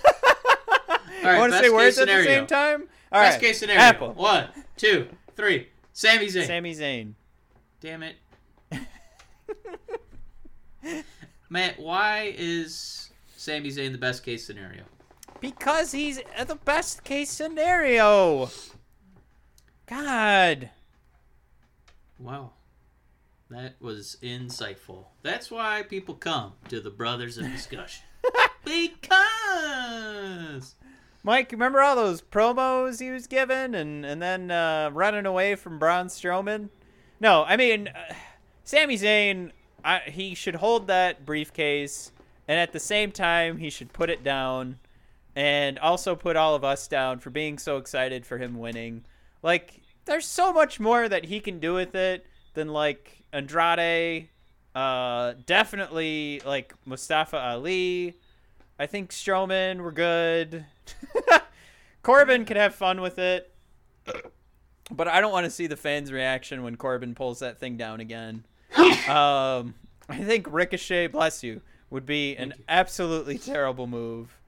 right, 1.27 1.39
want 1.39 1.53
to 1.53 1.59
say 1.59 1.71
words 1.71 1.99
at 1.99 2.09
the 2.09 2.25
same 2.25 2.47
time? 2.47 2.89
All 3.13 3.23
Best 3.23 3.37
right. 3.37 3.41
case 3.41 3.61
scenario. 3.61 3.81
Apple. 3.81 4.13
One, 4.15 4.49
two, 4.77 5.09
three. 5.37 5.69
Sami 5.93 6.27
Zayn. 6.27 6.47
Sami 6.47 6.75
Zayn. 6.75 7.13
Damn 7.81 8.03
it. 8.03 8.17
Matt, 11.49 11.79
why 11.79 12.35
is 12.37 13.11
Sami 13.37 13.71
Zayn 13.71 13.93
the 13.93 13.99
best 13.99 14.25
case 14.25 14.45
scenario? 14.47 14.83
Because 15.41 15.93
he's 15.93 16.21
uh, 16.37 16.45
the 16.45 16.57
best 16.57 17.05
case 17.05 17.31
scenario. 17.31 18.51
God. 19.87 20.71
Wow. 22.19 22.53
That 23.51 23.75
was 23.81 24.17
insightful. 24.23 25.05
That's 25.23 25.51
why 25.51 25.83
people 25.83 26.15
come 26.15 26.55
to 26.69 26.81
the 26.81 26.91
Brothers 26.91 27.39
of 27.39 27.51
Discussion. 27.53 28.03
because 28.65 29.15
Mike, 31.27 31.51
remember 31.51 31.83
all 31.83 31.97
those 31.97 32.23
promos 32.23 33.01
he 33.01 33.11
was 33.11 33.27
given 33.27 33.75
and, 33.75 34.07
and 34.07 34.23
then 34.23 34.49
uh, 34.49 34.89
running 34.93 35.27
away 35.27 35.57
from 35.57 35.77
Braun 35.77 36.07
Strowman? 36.07 36.69
No, 37.19 37.43
I 37.43 37.57
mean, 37.57 37.89
uh, 37.89 38.15
Sami 38.63 38.97
Zayn, 38.97 39.51
I, 39.85 40.03
he 40.07 40.37
should 40.37 40.55
hold 40.55 40.87
that 40.87 41.27
briefcase, 41.27 42.13
and 42.47 42.61
at 42.61 42.73
the 42.73 42.79
same 42.79 43.11
time, 43.11 43.59
he 43.59 43.71
should 43.71 43.93
put 43.93 44.09
it 44.09 44.23
down 44.23 44.79
and 45.35 45.81
also 45.81 46.15
put 46.15 46.37
all 46.37 46.55
of 46.55 46.63
us 46.63 46.87
down 46.87 47.19
for 47.19 47.31
being 47.31 47.59
so 47.59 47.77
excited 47.77 48.25
for 48.25 48.39
him 48.39 48.61
winning. 48.61 49.05
Like, 49.43 49.81
there's 50.05 50.27
so 50.27 50.53
much 50.53 50.79
more 50.79 51.09
that 51.09 51.25
he 51.25 51.41
can 51.41 51.59
do 51.59 51.75
with 51.75 51.97
it 51.97 52.25
than, 52.55 52.69
like, 52.69 53.25
Andrade, 53.33 54.29
uh, 54.77 55.35
definitely, 55.45 56.41
like, 56.47 56.73
Mustafa 56.85 57.37
Ali. 57.37 58.17
I 58.79 58.87
think 58.87 59.11
Strowman 59.11 59.81
were 59.81 59.91
good. 59.91 60.65
Corbin 62.03 62.45
could 62.45 62.57
have 62.57 62.75
fun 62.75 63.01
with 63.01 63.19
it. 63.19 63.53
But 64.91 65.09
I 65.09 65.21
don't 65.21 65.33
want 65.33 65.45
to 65.45 65.51
see 65.51 65.67
the 65.67 65.77
fans' 65.77 66.13
reaction 66.13 66.63
when 66.63 66.77
Corbin 66.77 67.15
pulls 67.15 67.41
that 67.41 67.59
thing 67.59 67.77
down 67.77 68.01
again. 68.01 68.45
um, 69.09 69.75
I 70.09 70.19
think 70.23 70.47
Ricochet, 70.51 71.09
bless 71.09 71.43
you, 71.43 71.61
would 71.91 72.07
be 72.07 72.37
an 72.37 72.55
you. 72.57 72.65
absolutely 72.69 73.39
terrible 73.39 73.87
move. 73.87 74.39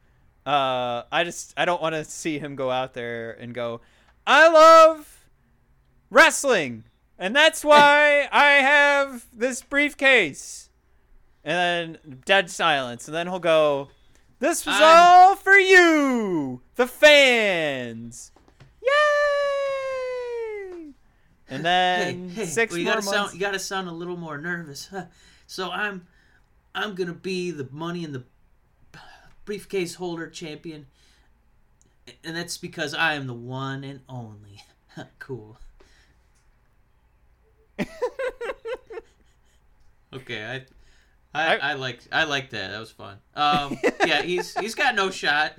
Uh, 0.46 1.02
I 1.10 1.24
just 1.24 1.52
I 1.56 1.64
don't 1.64 1.82
want 1.82 1.94
to 1.94 2.04
see 2.04 2.38
him 2.38 2.56
go 2.56 2.70
out 2.70 2.94
there 2.94 3.32
and 3.32 3.52
go, 3.52 3.80
I 4.26 4.48
love 4.48 5.28
wrestling, 6.10 6.84
and 7.18 7.34
that's 7.34 7.64
why 7.64 8.28
I 8.30 8.52
have 8.52 9.26
this 9.32 9.62
briefcase. 9.62 10.70
And 11.44 11.98
then 11.98 12.20
dead 12.26 12.50
silence, 12.50 13.08
and 13.08 13.14
then 13.14 13.26
he'll 13.26 13.38
go, 13.38 13.88
"This 14.38 14.64
was 14.66 14.76
I'm- 14.76 14.96
all 14.96 15.36
for 15.36 15.56
you, 15.58 16.62
the 16.76 16.86
fans, 16.86 18.30
yay!" 18.82 18.88
And 21.48 21.64
then 21.64 22.28
hey, 22.30 22.34
hey, 22.42 22.46
six 22.46 22.72
well, 22.72 22.78
you 22.78 22.84
more 22.84 22.94
gotta 22.94 23.04
months. 23.06 23.18
sound 23.18 23.34
you 23.34 23.40
gotta 23.40 23.58
sound 23.58 23.88
a 23.88 23.92
little 23.92 24.16
more 24.16 24.38
nervous. 24.38 24.90
So 25.46 25.70
I'm 25.70 26.06
I'm 26.74 26.94
gonna 26.94 27.14
be 27.14 27.50
the 27.50 27.66
money 27.70 28.04
in 28.04 28.12
the 28.12 28.24
briefcase 29.44 29.94
holder 29.94 30.28
champion. 30.28 30.86
And 32.24 32.36
that's 32.36 32.56
because 32.58 32.94
I 32.94 33.14
am 33.14 33.26
the 33.26 33.34
one 33.34 33.82
and 33.84 34.00
only. 34.08 34.62
cool. 35.18 35.58
Okay, 40.10 40.42
I 40.44 40.64
I, 41.34 41.56
I- 41.56 41.70
I 41.70 41.72
like 41.74 42.00
I 42.10 42.24
like 42.24 42.50
that. 42.50 42.70
That 42.70 42.78
was 42.80 42.90
fun. 42.90 43.18
Um, 43.34 43.78
yeah, 44.06 44.22
he's 44.22 44.56
he's 44.58 44.74
got 44.74 44.94
no 44.94 45.10
shot. 45.10 45.54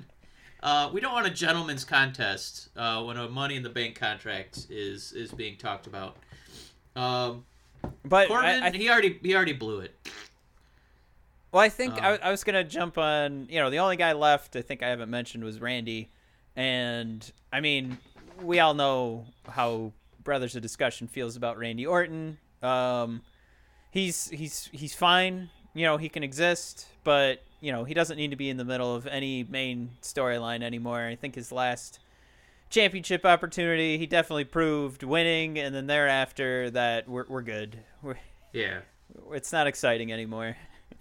Uh, 0.62 0.90
we 0.92 1.00
don't 1.00 1.12
want 1.12 1.26
a 1.26 1.30
gentleman's 1.30 1.84
contest 1.84 2.68
uh, 2.76 3.02
when 3.02 3.16
a 3.16 3.28
Money 3.28 3.56
in 3.56 3.62
the 3.62 3.70
Bank 3.70 3.94
contract 3.98 4.66
is 4.68 5.12
is 5.12 5.32
being 5.32 5.56
talked 5.56 5.86
about. 5.86 6.16
Um, 6.96 7.44
but 8.04 8.28
Corbin, 8.28 8.62
I, 8.62 8.66
I, 8.66 8.70
he 8.72 8.90
already 8.90 9.18
he 9.22 9.34
already 9.34 9.52
blew 9.54 9.80
it. 9.80 9.94
well, 11.52 11.62
I 11.62 11.68
think 11.68 11.94
um, 11.94 12.00
I, 12.02 12.18
I 12.18 12.30
was 12.30 12.44
gonna 12.44 12.64
jump 12.64 12.98
on. 12.98 13.46
You 13.48 13.60
know, 13.60 13.70
the 13.70 13.78
only 13.78 13.96
guy 13.96 14.12
left 14.12 14.56
I 14.56 14.62
think 14.62 14.82
I 14.82 14.88
haven't 14.88 15.08
mentioned 15.10 15.44
was 15.44 15.60
Randy, 15.60 16.10
and 16.56 17.30
I 17.52 17.60
mean, 17.60 17.96
we 18.42 18.58
all 18.60 18.74
know 18.74 19.24
how 19.48 19.92
Brothers 20.22 20.56
of 20.56 20.62
Discussion 20.62 21.06
feels 21.08 21.36
about 21.36 21.56
Randy 21.58 21.86
Orton. 21.86 22.36
Um, 22.62 23.22
he's 23.90 24.28
he's 24.28 24.68
he's 24.72 24.94
fine. 24.94 25.48
You 25.74 25.84
know, 25.84 25.96
he 25.96 26.08
can 26.08 26.22
exist, 26.22 26.86
but 27.04 27.42
you 27.60 27.70
know, 27.72 27.84
he 27.84 27.94
doesn't 27.94 28.16
need 28.16 28.30
to 28.30 28.36
be 28.36 28.48
in 28.50 28.56
the 28.56 28.64
middle 28.64 28.94
of 28.94 29.06
any 29.06 29.44
main 29.44 29.90
storyline 30.02 30.62
anymore. 30.62 31.02
I 31.06 31.14
think 31.14 31.34
his 31.34 31.52
last 31.52 32.00
championship 32.70 33.24
opportunity, 33.26 33.98
he 33.98 34.06
definitely 34.06 34.44
proved 34.44 35.02
winning, 35.02 35.58
and 35.58 35.74
then 35.74 35.86
thereafter 35.86 36.70
that 36.70 37.08
we're 37.08 37.26
we're 37.28 37.42
good. 37.42 37.78
We're, 38.02 38.16
Yeah, 38.52 38.80
it's 39.32 39.52
not 39.52 39.66
exciting 39.66 40.12
anymore. 40.12 40.56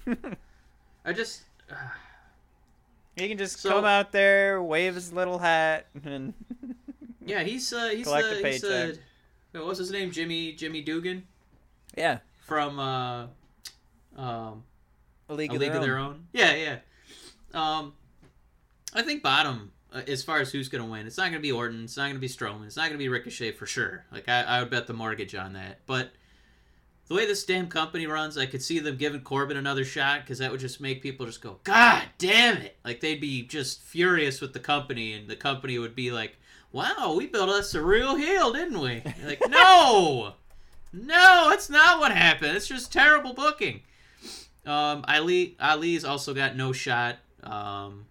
I 1.06 1.14
just 1.14 1.44
He 3.16 3.28
can 3.28 3.38
just 3.38 3.60
So- 3.60 3.70
come 3.72 3.86
out 3.86 4.12
there, 4.12 4.62
wave 4.62 4.96
his 4.96 5.12
little 5.12 5.40
hat, 5.40 5.88
and 6.04 6.34
yeah 7.26 7.44
he's 7.44 7.72
uh, 7.74 7.90
he's 7.90 8.06
Collect 8.06 8.30
the, 8.30 8.36
the 8.42 8.50
he's 8.50 8.62
paycheck. 8.62 8.96
the 9.52 9.60
what 9.60 9.68
was 9.68 9.78
his 9.78 9.92
name 9.92 10.12
Jimmy 10.12 10.54
Jimmy 10.54 10.82
Dugan 10.82 11.24
yeah, 11.98 12.20
from 12.42 12.80
uh, 12.80 13.26
um, 14.20 14.64
a 15.30 15.34
league, 15.34 15.52
a 15.52 15.56
of, 15.56 15.62
league 15.62 15.72
their 15.72 15.80
of 15.80 15.86
their 15.86 15.98
own. 15.98 16.28
Yeah, 16.34 16.54
yeah. 16.56 16.78
Um, 17.54 17.94
I 18.94 19.02
think 19.02 19.24
bottom 19.24 19.72
uh, 19.94 20.02
as 20.08 20.24
far 20.24 20.40
as 20.40 20.52
who's 20.52 20.70
gonna 20.70 20.86
win, 20.86 21.08
it's 21.08 21.18
not 21.18 21.30
gonna 21.30 21.40
be 21.40 21.52
Orton. 21.52 21.84
It's 21.84 21.98
not 21.98 22.08
gonna 22.08 22.20
be 22.20 22.28
Strowman. 22.28 22.66
It's 22.66 22.76
not 22.76 22.88
gonna 22.88 22.98
be 22.98 23.10
Ricochet 23.10 23.54
for 23.54 23.66
sure. 23.66 24.06
Like 24.12 24.30
I, 24.30 24.42
I 24.42 24.60
would 24.60 24.70
bet 24.70 24.88
the 24.88 24.94
mortgage 24.94 25.36
on 25.36 25.54
that. 25.54 25.80
But 25.86 26.12
the 27.08 27.16
way 27.16 27.26
this 27.26 27.44
damn 27.44 27.68
company 27.68 28.06
runs, 28.06 28.38
I 28.38 28.46
could 28.46 28.62
see 28.62 28.78
them 28.80 28.98
giving 28.98 29.22
Corbin 29.22 29.58
another 29.58 29.84
shot 29.84 30.22
because 30.22 30.38
that 30.40 30.52
would 30.52 30.60
just 30.60 30.80
make 30.80 31.02
people 31.02 31.26
just 31.26 31.42
go, 31.42 31.60
God 31.64 32.04
damn 32.20 32.58
it! 32.58 32.78
Like 32.86 33.00
they'd 33.00 33.22
be 33.22 33.44
just 33.44 33.82
furious 33.82 34.42
with 34.42 34.54
the 34.54 34.60
company, 34.60 35.14
and 35.14 35.28
the 35.28 35.36
company 35.36 35.80
would 35.80 35.96
be 35.96 36.12
like, 36.12 36.38
wow, 36.72 37.16
we 37.18 37.26
built 37.26 37.50
us 37.50 37.74
a 37.74 37.82
real 37.82 38.16
heel, 38.16 38.54
didn't 38.54 38.80
we? 38.80 39.02
Like, 39.26 39.42
no, 39.50 40.34
no, 40.94 41.48
that's 41.50 41.70
not 41.70 42.00
what 42.00 42.12
happened. 42.12 42.56
It's 42.56 42.68
just 42.68 42.94
terrible 42.94 43.34
booking. 43.34 43.82
Um, 44.66 45.04
Ali 45.08 45.56
Ali's 45.60 46.04
also 46.04 46.34
got 46.34 46.56
no 46.56 46.72
shot. 46.72 47.18
Um, 47.44 48.06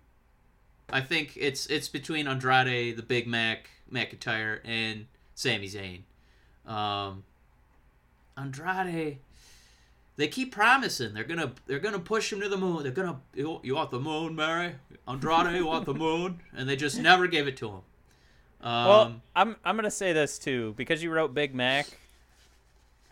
I 0.91 1.01
think 1.01 1.37
it's 1.37 1.67
it's 1.67 1.89
between 1.89 2.27
Andrade, 2.27 2.97
the 2.97 3.03
Big 3.03 3.27
Mac, 3.27 3.69
McIntyre, 3.93 4.61
and 4.65 5.07
Sami 5.35 5.69
Zayn. 5.69 6.03
Um, 6.71 7.25
Andrade, 8.37 9.19
they 10.17 10.29
keep 10.29 10.53
promising 10.53 11.15
they're 11.15 11.25
gonna 11.25 11.53
they're 11.67 11.79
gonna 11.79 11.99
push 11.99 12.33
him 12.33 12.41
to 12.41 12.49
the 12.49 12.57
moon. 12.57 12.83
They're 12.83 12.93
gonna 12.93 13.21
you, 13.35 13.61
you 13.63 13.75
want 13.75 13.91
the 13.91 14.01
moon, 14.01 14.35
Mary? 14.35 14.75
Andrade, 15.07 15.55
you 15.55 15.67
want 15.67 15.85
the 15.85 15.95
moon? 15.95 16.41
And 16.57 16.69
they 16.69 16.77
just 16.77 16.99
never 16.99 17.27
gave 17.27 17.47
it 17.47 17.57
to 17.59 17.69
him. 17.69 17.81
Um, 18.61 18.87
Well, 18.87 19.21
I'm 19.37 19.57
I'm 19.65 19.77
gonna 19.77 19.91
say 19.91 20.13
this 20.13 20.39
too 20.39 20.75
because 20.77 21.03
you 21.03 21.11
wrote 21.11 21.35
Big 21.35 21.55
Mac. 21.55 21.87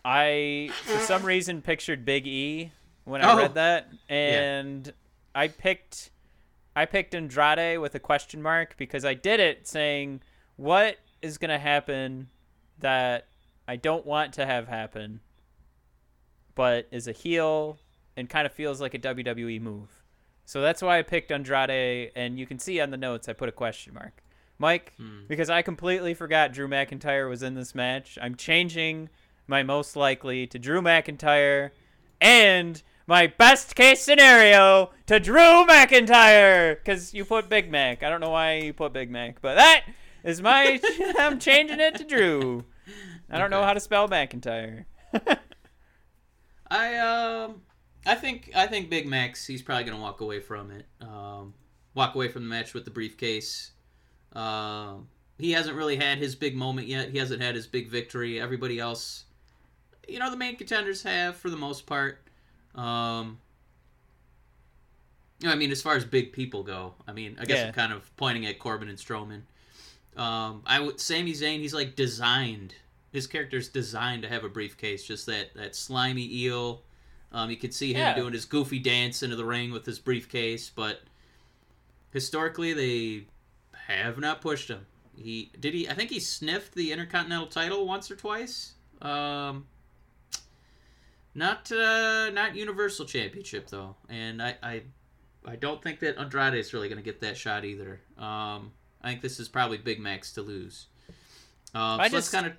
I 0.03 0.69
for 0.83 0.99
some 0.99 1.23
reason 1.23 1.61
pictured 1.61 2.05
Big 2.05 2.25
E 2.27 2.71
when 3.07 3.21
I 3.23 3.31
Oh. 3.33 3.37
read 3.37 3.53
that, 3.55 3.87
and 4.09 4.93
I 5.33 5.47
picked 5.47 6.11
I 6.75 6.85
picked 6.85 7.15
Andrade 7.15 7.79
with 7.79 7.95
a 7.95 7.99
question 7.99 8.39
mark 8.39 8.75
because 8.77 9.03
I 9.03 9.15
did 9.15 9.39
it 9.39 9.67
saying 9.67 10.21
what 10.57 10.97
is 11.23 11.39
gonna 11.39 11.57
happen 11.57 12.29
that 12.77 13.25
I 13.67 13.77
don't 13.77 14.05
want 14.05 14.33
to 14.35 14.45
have 14.45 14.67
happen, 14.67 15.21
but 16.55 16.87
is 16.91 17.07
a 17.07 17.11
heel 17.11 17.79
and 18.15 18.29
kind 18.29 18.45
of 18.45 18.53
feels 18.53 18.79
like 18.81 18.93
a 18.93 18.99
WWE 18.99 19.59
move. 19.59 20.03
So 20.45 20.61
that's 20.61 20.81
why 20.81 20.99
I 20.99 21.01
picked 21.01 21.31
Andrade, 21.31 22.11
and 22.15 22.37
you 22.39 22.45
can 22.45 22.59
see 22.59 22.79
on 22.79 22.89
the 22.91 22.97
notes 22.97 23.27
I 23.27 23.33
put 23.33 23.49
a 23.49 23.51
question 23.53 23.93
mark. 23.93 24.23
Mike, 24.59 24.93
Hmm. 24.97 25.25
because 25.27 25.49
I 25.49 25.61
completely 25.61 26.13
forgot 26.13 26.51
Drew 26.53 26.67
McIntyre 26.67 27.29
was 27.29 27.43
in 27.43 27.53
this 27.55 27.75
match. 27.75 28.17
I'm 28.21 28.35
changing 28.35 29.09
my 29.47 29.61
most 29.63 29.95
likely 29.95 30.47
to 30.47 30.57
Drew 30.59 30.81
McIntyre 30.81 31.71
and 32.21 32.81
my 33.07 33.27
best 33.27 33.75
case 33.75 34.01
scenario 34.01 34.91
to 35.07 35.19
Drew 35.19 35.65
McIntyre 35.65 36.75
because 36.75 37.13
you 37.13 37.25
put 37.25 37.49
Big 37.49 37.71
Mac. 37.71 38.03
I 38.03 38.09
don't 38.09 38.21
know 38.21 38.29
why 38.29 38.55
you 38.57 38.73
put 38.73 38.93
Big 38.93 39.09
Mac, 39.09 39.41
but 39.41 39.55
that 39.55 39.85
is 40.23 40.41
my. 40.41 40.79
I'm 41.17 41.39
changing 41.39 41.79
it 41.79 41.95
to 41.95 42.03
Drew. 42.03 42.65
I 43.29 43.39
don't 43.39 43.49
know 43.49 43.63
how 43.63 43.73
to 43.73 43.79
spell 43.79 44.07
McIntyre. 44.07 44.85
I 46.69 46.97
um 46.97 47.61
I 48.05 48.15
think 48.15 48.51
I 48.53 48.67
think 48.67 48.89
Big 48.89 49.07
Max 49.07 49.45
he's 49.45 49.61
probably 49.61 49.85
gonna 49.85 50.01
walk 50.01 50.21
away 50.21 50.41
from 50.41 50.71
it. 50.71 50.85
Um, 51.01 51.53
walk 51.93 52.13
away 52.15 52.27
from 52.27 52.43
the 52.43 52.49
match 52.49 52.73
with 52.73 52.85
the 52.85 52.91
briefcase. 52.91 53.71
Um, 54.33 55.07
he 55.39 55.51
hasn't 55.51 55.77
really 55.77 55.95
had 55.95 56.17
his 56.17 56.35
big 56.35 56.55
moment 56.55 56.87
yet. 56.87 57.09
He 57.09 57.17
hasn't 57.17 57.41
had 57.41 57.55
his 57.55 57.67
big 57.67 57.89
victory. 57.89 58.39
Everybody 58.39 58.79
else, 58.79 59.25
you 60.07 60.19
know, 60.19 60.29
the 60.29 60.37
main 60.37 60.57
contenders 60.57 61.03
have 61.03 61.37
for 61.37 61.49
the 61.49 61.57
most 61.57 61.85
part. 61.85 62.26
Um, 62.77 63.39
you 65.39 65.47
know, 65.47 65.53
I 65.53 65.57
mean, 65.57 65.71
as 65.71 65.81
far 65.81 65.95
as 65.95 66.05
big 66.05 66.31
people 66.33 66.63
go, 66.63 66.93
I 67.07 67.11
mean, 67.13 67.37
I 67.39 67.45
guess 67.45 67.57
Yeah. 67.59 67.67
I'm 67.67 67.73
kind 67.73 67.93
of 67.93 68.15
pointing 68.17 68.45
at 68.45 68.59
Corbin 68.59 68.87
and 68.89 68.97
Strowman. 68.97 69.41
Um, 70.15 70.63
I 70.65 70.79
would 70.79 70.99
Sami 70.99 71.33
Zayn. 71.33 71.59
He's 71.59 71.73
like 71.73 71.95
designed. 71.95 72.73
His 73.11 73.27
character's 73.27 73.69
designed 73.69 74.23
to 74.23 74.29
have 74.29 74.43
a 74.43 74.49
briefcase, 74.49 75.03
just 75.05 75.25
that 75.27 75.53
that 75.55 75.75
slimy 75.75 76.27
eel. 76.33 76.81
Um, 77.31 77.49
you 77.51 77.57
could 77.57 77.73
see 77.73 77.93
him 77.93 77.99
Yeah. 77.99 78.15
doing 78.15 78.33
his 78.33 78.45
goofy 78.45 78.79
dance 78.79 79.21
into 79.21 79.35
the 79.35 79.45
ring 79.45 79.71
with 79.71 79.85
his 79.85 79.99
briefcase, 79.99 80.71
but 80.73 81.01
historically 82.11 82.73
they 82.73 83.25
have 83.87 84.17
not 84.17 84.41
pushed 84.41 84.69
him. 84.69 84.85
He 85.15 85.51
did 85.59 85.73
he. 85.73 85.87
I 85.89 85.93
think 85.93 86.09
he 86.09 86.19
sniffed 86.19 86.73
the 86.73 86.91
Intercontinental 86.91 87.47
title 87.47 87.85
once 87.85 88.09
or 88.09 88.15
twice. 88.15 88.73
Um, 89.01 89.67
not 91.37 91.71
uh, 91.71 92.31
not 92.31 92.55
Universal 92.55 93.05
Championship 93.05 93.69
though, 93.69 93.95
and 94.09 94.41
I 94.41 94.55
I, 94.63 94.81
I 95.45 95.55
don't 95.55 95.81
think 95.81 95.99
that 95.99 96.17
Andrade 96.17 96.55
is 96.55 96.73
really 96.73 96.89
going 96.89 96.97
to 96.97 97.03
get 97.03 97.21
that 97.21 97.37
shot 97.37 97.63
either. 97.63 98.01
Um, 98.17 98.71
I 99.01 99.09
think 99.09 99.21
this 99.21 99.39
is 99.39 99.47
probably 99.47 99.77
Big 99.77 99.99
Mac's 99.99 100.33
to 100.33 100.41
lose. 100.41 100.87
Um, 101.75 101.99
I 102.01 102.09
so 102.09 102.17
just- 102.17 102.31
kind 102.31 102.47
of 102.47 102.53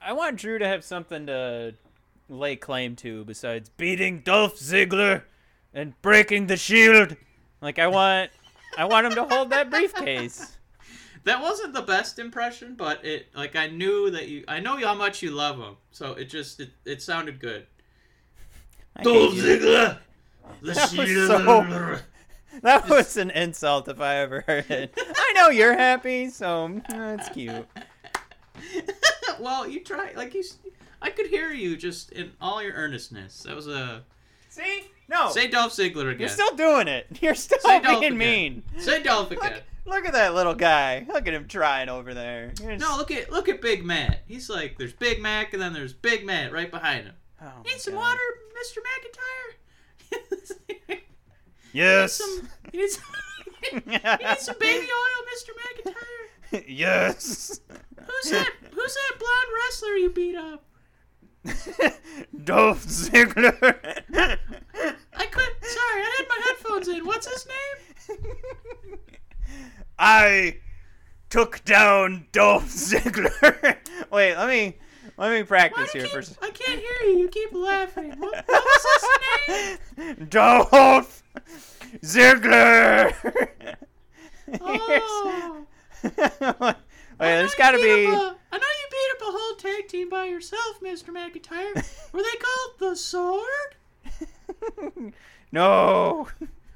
I 0.00 0.12
want 0.14 0.36
Drew 0.38 0.58
to 0.58 0.66
have 0.66 0.84
something 0.84 1.26
to 1.26 1.74
lay 2.28 2.56
claim 2.56 2.96
to 2.96 3.24
besides 3.24 3.68
beating 3.68 4.20
Dolph 4.20 4.56
Ziggler 4.56 5.22
and 5.74 6.00
breaking 6.02 6.46
the 6.46 6.56
Shield. 6.56 7.16
Like 7.60 7.78
I 7.78 7.88
want, 7.88 8.30
I 8.76 8.84
want 8.86 9.06
him 9.06 9.14
to 9.16 9.24
hold 9.24 9.50
that 9.50 9.70
briefcase. 9.70 10.56
that 11.24 11.42
wasn't 11.42 11.74
the 11.74 11.82
best 11.82 12.18
impression, 12.18 12.74
but 12.74 13.04
it 13.04 13.26
like 13.34 13.54
I 13.54 13.66
knew 13.66 14.10
that 14.10 14.28
you 14.28 14.44
I 14.48 14.60
know 14.60 14.78
how 14.78 14.94
much 14.94 15.22
you 15.22 15.30
love 15.30 15.58
him, 15.58 15.76
so 15.90 16.12
it 16.14 16.26
just 16.26 16.60
it, 16.60 16.70
it 16.86 17.02
sounded 17.02 17.38
good. 17.38 17.66
I 18.98 19.02
hate 19.02 19.32
you. 19.34 19.42
Ziggler, 19.42 19.98
the 20.62 20.72
That 20.72 20.92
was 20.96 21.08
Shield. 21.08 21.28
so- 21.28 21.98
That 22.62 22.88
was 22.88 23.16
an 23.16 23.30
insult 23.30 23.88
if 23.88 24.00
I 24.00 24.16
ever 24.16 24.42
heard 24.46 24.70
it. 24.70 24.92
I 24.98 25.32
know 25.36 25.48
you're 25.48 25.76
happy, 25.76 26.28
so 26.30 26.68
mm, 26.68 26.82
that's 26.88 27.28
cute. 27.28 27.66
well, 29.40 29.68
you 29.68 29.82
try 29.84 30.12
like 30.16 30.34
you. 30.34 30.40
s- 30.40 30.58
I 31.00 31.10
could 31.10 31.26
hear 31.26 31.52
you 31.52 31.76
just 31.76 32.10
in 32.12 32.32
all 32.40 32.62
your 32.62 32.72
earnestness. 32.74 33.42
That 33.44 33.54
was 33.54 33.68
a 33.68 34.02
See? 34.48 34.84
No, 35.08 35.30
say 35.30 35.46
Dolph 35.48 35.72
Ziggler 35.72 36.08
again. 36.10 36.20
you're 36.20 36.28
still 36.28 36.54
doing 36.56 36.88
it. 36.88 37.06
You're 37.22 37.34
still 37.36 37.58
Say 37.60 37.78
being 37.80 37.96
again. 37.98 38.18
mean. 38.18 38.62
Say 38.78 39.02
Dolph 39.02 39.30
again. 39.30 39.52
Look, 39.52 39.62
look 39.94 40.06
at 40.06 40.12
that 40.14 40.34
little 40.34 40.54
guy. 40.54 41.06
Look 41.08 41.26
at 41.28 41.32
him 41.34 41.46
trying 41.46 41.88
over 41.88 42.12
there. 42.12 42.52
You're 42.60 42.76
No, 42.76 42.96
look 42.98 43.10
at 43.12 43.30
look 43.30 43.48
at 43.48 43.60
Big 43.62 43.84
Matt. 43.84 44.20
He's 44.26 44.50
like 44.50 44.76
there's 44.76 44.92
Big 44.92 45.20
Mac 45.22 45.52
and 45.52 45.62
then 45.62 45.72
there's 45.72 45.92
Big 45.92 46.26
Matt 46.26 46.52
right 46.52 46.70
behind 46.70 47.04
him. 47.06 47.14
Oh 47.40 47.62
Need 47.64 47.80
some 47.80 47.94
God. 47.94 48.00
water, 48.00 48.28
Mr. 48.58 48.78
McIntyre. 48.88 49.52
Yes. 51.72 52.14
some, 52.14 52.48
you 52.72 52.80
need 52.80 52.90
some, 52.90 53.04
you 53.72 53.80
need 53.80 54.00
some 54.38 54.56
baby 54.58 54.86
oil, 54.90 55.24
Mr. 55.28 55.52
McIntyre. 55.92 56.64
yes. 56.66 57.60
Who's 57.68 58.30
that? 58.30 58.52
Who's 58.72 58.94
that 58.94 59.18
blonde 59.18 59.50
wrestler 59.54 59.96
you 59.96 60.08
beat 60.10 60.34
up? 60.34 60.64
Dolph 62.44 62.86
Ziggler. 62.86 63.54
I 64.14 65.26
couldn't. 65.26 65.64
Sorry, 65.64 66.02
I 66.02 66.14
had 66.18 66.28
my 66.28 66.40
headphones 66.46 66.88
in. 66.88 67.04
What's 67.06 67.26
his 67.30 67.46
name? 67.46 68.98
I 69.98 70.58
took 71.28 71.62
down 71.66 72.26
Dolph 72.32 72.68
Ziggler. 72.70 73.76
Wait, 74.10 74.36
let 74.36 74.48
me 74.48 74.78
let 75.18 75.32
me 75.32 75.42
practice 75.42 75.92
here 75.92 76.02
keep, 76.02 76.12
first. 76.12 76.38
I 76.40 76.50
can't 76.50 76.80
hear 76.80 77.10
you. 77.10 77.18
You 77.18 77.28
keep 77.28 77.52
laughing. 77.52 78.14
What, 78.18 78.44
what 78.46 78.64
was 78.64 78.86
his 79.46 79.76
name? 79.98 80.26
Dolph 80.30 81.22
Ziggler. 82.02 83.14
Oh. 84.60 85.66
Wait, 87.20 87.26
there's 87.26 87.54
got 87.56 87.72
to 87.72 87.78
be. 87.78 88.04
a- 88.04 88.36
I 88.50 88.58
know 88.58 88.66
you 88.66 88.88
beat 88.90 89.10
up 89.16 89.22
a 89.22 89.36
whole 89.36 89.56
tag 89.56 89.88
team 89.88 90.08
by 90.08 90.26
yourself, 90.26 90.80
Mr. 90.80 91.08
McIntyre. 91.08 91.74
Were 92.12 92.22
they 92.22 92.38
called 92.38 92.78
the 92.78 92.94
Sword? 92.96 93.74
no. 95.52 96.28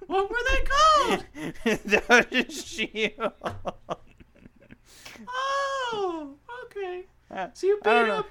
What 0.09 0.29
were 0.29 0.37
they 0.51 0.65
called? 0.65 1.25
the 2.31 2.47
shield. 2.51 3.33
Oh, 5.29 6.35
okay. 6.65 7.05
Uh, 7.33 7.49
So 7.55 7.67
you 7.67 7.81
beat 7.83 7.91
up. 7.91 8.31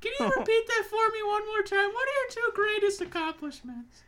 Can 0.00 0.12
you 0.18 0.26
repeat 0.26 0.66
that 0.66 0.84
for 0.88 1.10
me 1.12 1.22
one 1.26 1.46
more 1.46 1.62
time? 1.62 1.90
What 1.92 2.08
are 2.08 2.12
your 2.12 2.30
two 2.30 2.50
greatest 2.54 3.00
accomplishments? 3.02 4.02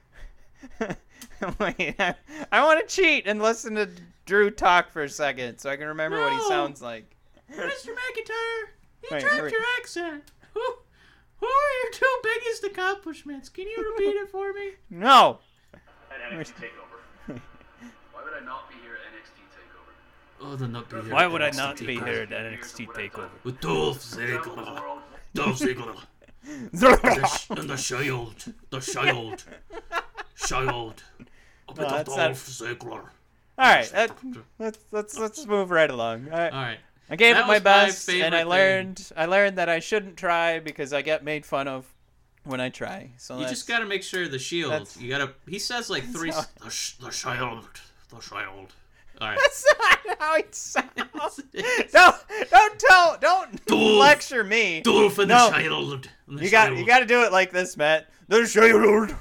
Wait, 1.58 1.96
I, 1.98 2.14
I 2.50 2.64
want 2.64 2.86
to 2.88 2.94
cheat 2.94 3.26
and 3.26 3.42
listen 3.42 3.74
to 3.74 3.88
Drew 4.24 4.50
talk 4.50 4.90
for 4.90 5.02
a 5.02 5.08
second 5.08 5.58
so 5.58 5.68
I 5.68 5.76
can 5.76 5.88
remember 5.88 6.18
what 6.20 6.32
he 6.32 6.40
sounds 6.48 6.80
like. 6.80 7.14
Mr. 7.50 7.88
McIntyre, 7.88 8.70
you 9.02 9.08
Wait, 9.10 9.20
dropped 9.20 9.52
your 9.52 9.60
accent. 9.78 10.22
Who, 10.54 10.60
who 11.40 11.46
are 11.46 11.82
your 11.82 11.92
two 11.92 12.18
biggest 12.22 12.64
accomplishments? 12.64 13.48
Can 13.50 13.66
you 13.68 13.92
repeat 13.92 14.16
it 14.16 14.30
for 14.30 14.52
me? 14.54 14.70
No. 14.88 15.40
at 15.74 16.32
NXT 16.32 16.52
Takeover. 16.54 17.00
Why 18.12 18.22
would 18.24 18.32
I 18.40 18.44
not 18.46 18.70
be 18.70 18.76
here 18.82 18.94
at 18.94 19.00
NXT 19.11 19.11
Takeover? 19.11 19.11
Oh, 20.44 20.56
the 20.56 20.66
not 20.68 20.90
be 20.90 21.00
here. 21.00 21.12
Why 21.12 21.26
would 21.26 21.40
I 21.42 21.50
not 21.50 21.78
be 21.78 21.94
here 21.94 22.22
at 22.22 22.30
NXT 22.30 22.88
Takeover? 22.88 23.28
With 23.44 23.60
Dolph 23.60 24.10
the 24.10 24.38
world. 24.56 25.00
Dolph 25.34 25.58
Ziggler. 25.58 25.98
and 27.56 27.70
the 27.70 27.76
Shield. 27.76 28.44
The 28.70 28.80
Shield. 28.80 29.44
Shield. 30.34 31.02
Up 31.68 31.78
No, 31.78 31.88
that's 31.88 32.16
not- 32.16 32.32
Ziggler. 32.32 33.04
All 33.58 33.68
right, 33.68 33.86
that, 33.90 34.10
let's 34.58 34.78
let's 34.90 35.18
let's 35.18 35.46
move 35.46 35.70
right 35.70 35.90
along. 35.90 36.30
I, 36.32 36.48
All 36.48 36.62
right. 36.62 36.78
I 37.10 37.16
gave 37.16 37.34
That 37.36 37.42
it 37.44 37.46
my 37.46 37.54
was 37.54 37.60
my 37.60 37.64
best, 37.64 38.08
and 38.08 38.34
I 38.34 38.38
thing. 38.40 38.48
learned 38.48 39.12
I 39.16 39.26
learned 39.26 39.58
that 39.58 39.68
I 39.68 39.78
shouldn't 39.78 40.16
try 40.16 40.58
because 40.58 40.92
I 40.94 41.02
get 41.02 41.22
made 41.22 41.44
fun 41.44 41.68
of 41.68 41.86
when 42.44 42.60
I 42.60 42.70
try. 42.70 43.10
So 43.18 43.38
You 43.38 43.46
just 43.46 43.68
gotta 43.68 43.84
make 43.84 44.02
sure 44.02 44.26
the 44.26 44.38
shield. 44.38 44.88
You 44.98 45.10
gotta. 45.10 45.32
He 45.46 45.58
says 45.58 45.90
like 45.90 46.02
three. 46.04 46.32
The, 46.64 46.70
sh- 46.70 46.94
the 46.94 47.10
shield. 47.10 47.68
The 48.08 48.20
shield. 48.20 48.72
All 49.20 49.28
right. 49.28 49.38
That's 49.40 49.64
not 49.78 50.18
how 50.18 50.34
it 50.36 50.54
sounds. 50.54 50.88
Is. 51.52 51.92
Don't 51.92 52.16
don't 52.50 52.78
tell 52.78 53.16
don't 53.20 53.64
Doof. 53.66 53.98
lecture 53.98 54.42
me. 54.44 54.82
Doof 54.84 55.18
and 55.18 55.28
No. 55.28 55.46
the 55.50 55.56
child. 55.56 56.08
and 56.28 56.38
the 56.38 56.44
You 56.44 56.50
got 56.50 56.66
child. 56.66 56.78
you 56.78 56.86
got 56.86 56.98
to 57.00 57.06
do 57.06 57.22
it 57.22 57.30
like 57.32 57.52
this, 57.52 57.76
Matt. 57.76 58.08
The 58.28 58.46
shield. 58.46 59.14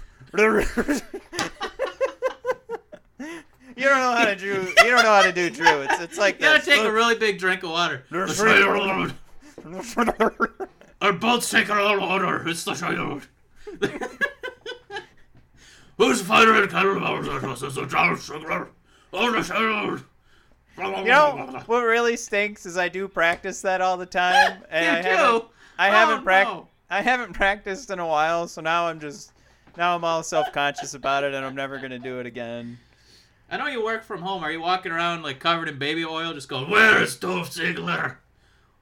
you 3.76 3.84
don't 3.88 3.98
know 4.00 4.16
how 4.16 4.26
to 4.26 4.36
do. 4.36 4.46
You 4.46 4.90
don't 4.90 5.04
know 5.04 5.14
how 5.14 5.22
to 5.24 5.32
do 5.32 5.50
Drew. 5.50 5.82
It's 5.82 6.00
it's 6.02 6.18
like 6.18 6.36
You 6.36 6.42
gotta 6.42 6.66
this. 6.66 6.76
take 6.76 6.84
a 6.86 6.92
really 6.92 7.16
big 7.16 7.38
drink 7.40 7.64
of 7.64 7.70
water. 7.72 8.06
The 8.10 8.28
child. 8.28 9.14
child. 10.18 10.68
Our 11.02 11.14
boat's 11.14 11.50
taking 11.50 11.76
all 11.76 12.00
water. 12.00 12.48
It's 12.48 12.64
the 12.64 12.74
child. 12.74 13.28
Who's 15.98 16.22
fighting? 16.22 16.56
It's 16.56 16.74
the 16.74 17.88
child. 17.90 18.68
Oh. 19.14 20.00
You 20.78 21.06
know 21.06 21.62
what 21.66 21.82
really 21.82 22.16
stinks 22.18 22.66
is 22.66 22.78
I 22.78 22.90
do 22.90 23.08
practice 23.08 23.62
that 23.62 23.82
all 23.82 23.98
the 23.98 24.06
time, 24.06 24.64
and 24.70 24.86
I 24.98 25.02
do? 25.02 25.08
haven't. 25.10 25.44
I 25.78 25.90
Oh, 25.90 25.92
haven't 25.92 26.24
prac- 26.24 26.48
no. 26.48 26.68
I 26.90 27.02
haven't 27.02 27.34
practiced 27.34 27.90
in 27.92 28.00
a 28.00 28.08
while, 28.08 28.48
so 28.48 28.62
now 28.62 28.88
I'm 28.88 29.00
just 29.00 29.32
now 29.78 29.96
I'm 29.96 30.04
all 30.04 30.24
self 30.24 30.52
conscious 30.54 30.94
about 30.94 31.24
it, 31.24 31.34
and 31.34 31.46
I'm 31.46 31.56
never 31.56 31.78
gonna 31.78 32.00
do 32.00 32.20
it 32.20 32.26
again. 32.26 32.78
I 33.50 33.58
know 33.58 33.68
you 33.68 33.84
work 33.84 34.04
from 34.04 34.22
home. 34.22 34.44
Are 34.44 34.52
you 34.52 34.62
walking 34.62 34.92
around 34.92 35.24
like 35.24 35.40
covered 35.40 35.68
in 35.68 35.78
baby 35.78 36.06
oil, 36.06 36.34
just 36.34 36.48
going, 36.50 36.70
"Where 36.70 37.02
is 37.02 37.16
Dolph 37.18 37.52
Ziggler?" 37.52 38.18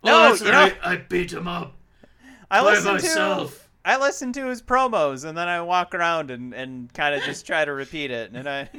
Oh, 0.04 0.08
no, 0.08 0.14
oh, 0.20 0.30
that's 0.30 0.42
you 0.42 0.52
right. 0.52 0.78
I 0.84 0.96
beat 0.98 1.34
him 1.34 1.48
up 1.48 1.74
I 2.50 2.62
by 2.62 2.72
listen 2.72 2.98
to. 3.00 3.50
I 3.84 3.98
listen 3.98 4.32
to 4.34 4.46
his 4.48 4.62
promos, 4.62 5.26
and 5.26 5.38
then 5.38 5.48
I 5.48 5.62
walk 5.62 5.96
around 5.96 6.32
and, 6.32 6.54
and 6.54 6.94
kind 6.94 7.16
of 7.16 7.24
just 7.24 7.46
try 7.48 7.66
to 7.66 7.74
repeat 7.74 8.12
it, 8.12 8.32
and 8.34 8.48
I 8.48 8.70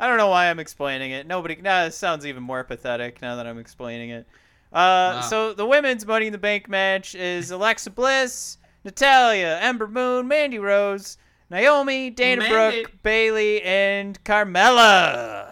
I 0.00 0.06
don't 0.06 0.16
know 0.16 0.28
why 0.28 0.48
I'm 0.48 0.58
explaining 0.58 1.10
it. 1.10 1.26
Nobody. 1.26 1.56
Nah, 1.56 1.84
it 1.84 1.94
sounds 1.94 2.24
even 2.24 2.42
more 2.42 2.62
pathetic 2.64 3.20
now 3.20 3.36
that 3.36 3.46
I'm 3.46 3.58
explaining 3.58 4.10
it. 4.10 4.26
Uh, 4.72 4.76
Wow. 5.16 5.20
So 5.22 5.54
the 5.54 5.66
women's 5.66 6.04
Money 6.06 6.26
in 6.26 6.32
the 6.32 6.38
Bank 6.38 6.68
match 6.68 7.14
is 7.14 7.50
Alexa 7.50 7.90
Bliss, 7.90 8.58
Natalya, 8.84 9.58
Ember 9.62 9.88
Moon, 9.88 10.28
Mandy 10.28 10.58
Rose, 10.58 11.16
Naomi, 11.50 12.10
Dana 12.10 12.42
Mandy. 12.42 12.82
Brooke, 12.82 12.92
Bayley, 13.02 13.62
and 13.62 14.22
Carmella. 14.24 15.48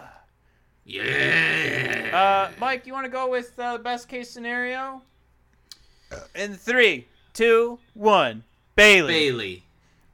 Yeah. 0.85 2.49
Uh, 2.49 2.51
Mike, 2.59 2.85
you 2.85 2.93
want 2.93 3.05
to 3.05 3.11
go 3.11 3.29
with 3.29 3.57
uh, 3.59 3.73
the 3.77 3.83
best 3.83 4.07
case 4.07 4.29
scenario? 4.29 5.01
In 6.35 6.53
three, 6.53 7.07
two, 7.33 7.79
one. 7.93 8.43
Bayley. 8.75 9.13
Bayley. 9.13 9.63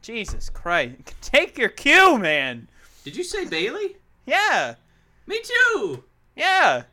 Jesus 0.02 0.50
Christ. 0.50 0.96
Take 1.22 1.58
your 1.58 1.70
cue, 1.70 2.18
man. 2.18 2.68
Did 3.04 3.16
you 3.16 3.24
say 3.24 3.46
Bayley? 3.46 3.98
Yeah. 4.26 4.76
Me 5.28 5.40
too. 5.42 6.04
Yeah. 6.36 6.84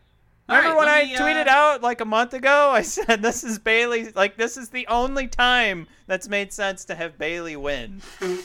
All 0.49 0.57
Remember 0.57 0.81
right, 0.81 1.07
when 1.07 1.11
I 1.11 1.15
uh, 1.15 1.19
tweeted 1.19 1.47
out 1.47 1.81
like 1.83 2.01
a 2.01 2.05
month 2.05 2.35
ago? 2.35 2.71
I 2.75 2.83
said 2.83 3.23
this 3.23 3.45
is 3.45 3.59
Bayley. 3.59 4.11
Like 4.13 4.37
this 4.37 4.57
is 4.57 4.69
the 4.71 4.87
only 4.89 5.29
time 5.29 5.87
that's 6.07 6.29
made 6.29 6.53
sense 6.53 6.85
to 6.87 6.95
have 6.95 7.19
Bayley 7.19 7.57
win. 7.57 8.03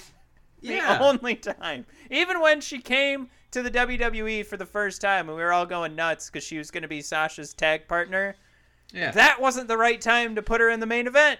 Yeah. 0.62 0.98
The 0.98 1.04
only 1.04 1.36
time. 1.36 1.86
Even 2.10 2.42
when 2.42 2.60
she 2.60 2.80
came 2.80 3.30
to 3.52 3.62
the 3.62 3.70
WWE 3.70 4.44
for 4.48 4.58
the 4.58 4.66
first 4.66 5.00
time, 5.00 5.30
and 5.30 5.38
we 5.38 5.44
were 5.44 5.54
all 5.54 5.68
going 5.68 5.96
nuts 5.96 6.28
because 6.28 6.44
she 6.44 6.58
was 6.58 6.72
going 6.72 6.82
to 6.82 6.88
be 6.88 7.02
Sasha's 7.04 7.54
tag 7.54 7.88
partner. 7.88 8.36
yeah. 8.92 9.12
That 9.12 9.40
wasn't 9.40 9.68
the 9.68 9.78
right 9.78 10.02
time 10.02 10.34
to 10.34 10.42
put 10.42 10.62
her 10.62 10.70
in 10.72 10.80
the 10.80 10.88
main 10.88 11.06
event. 11.06 11.40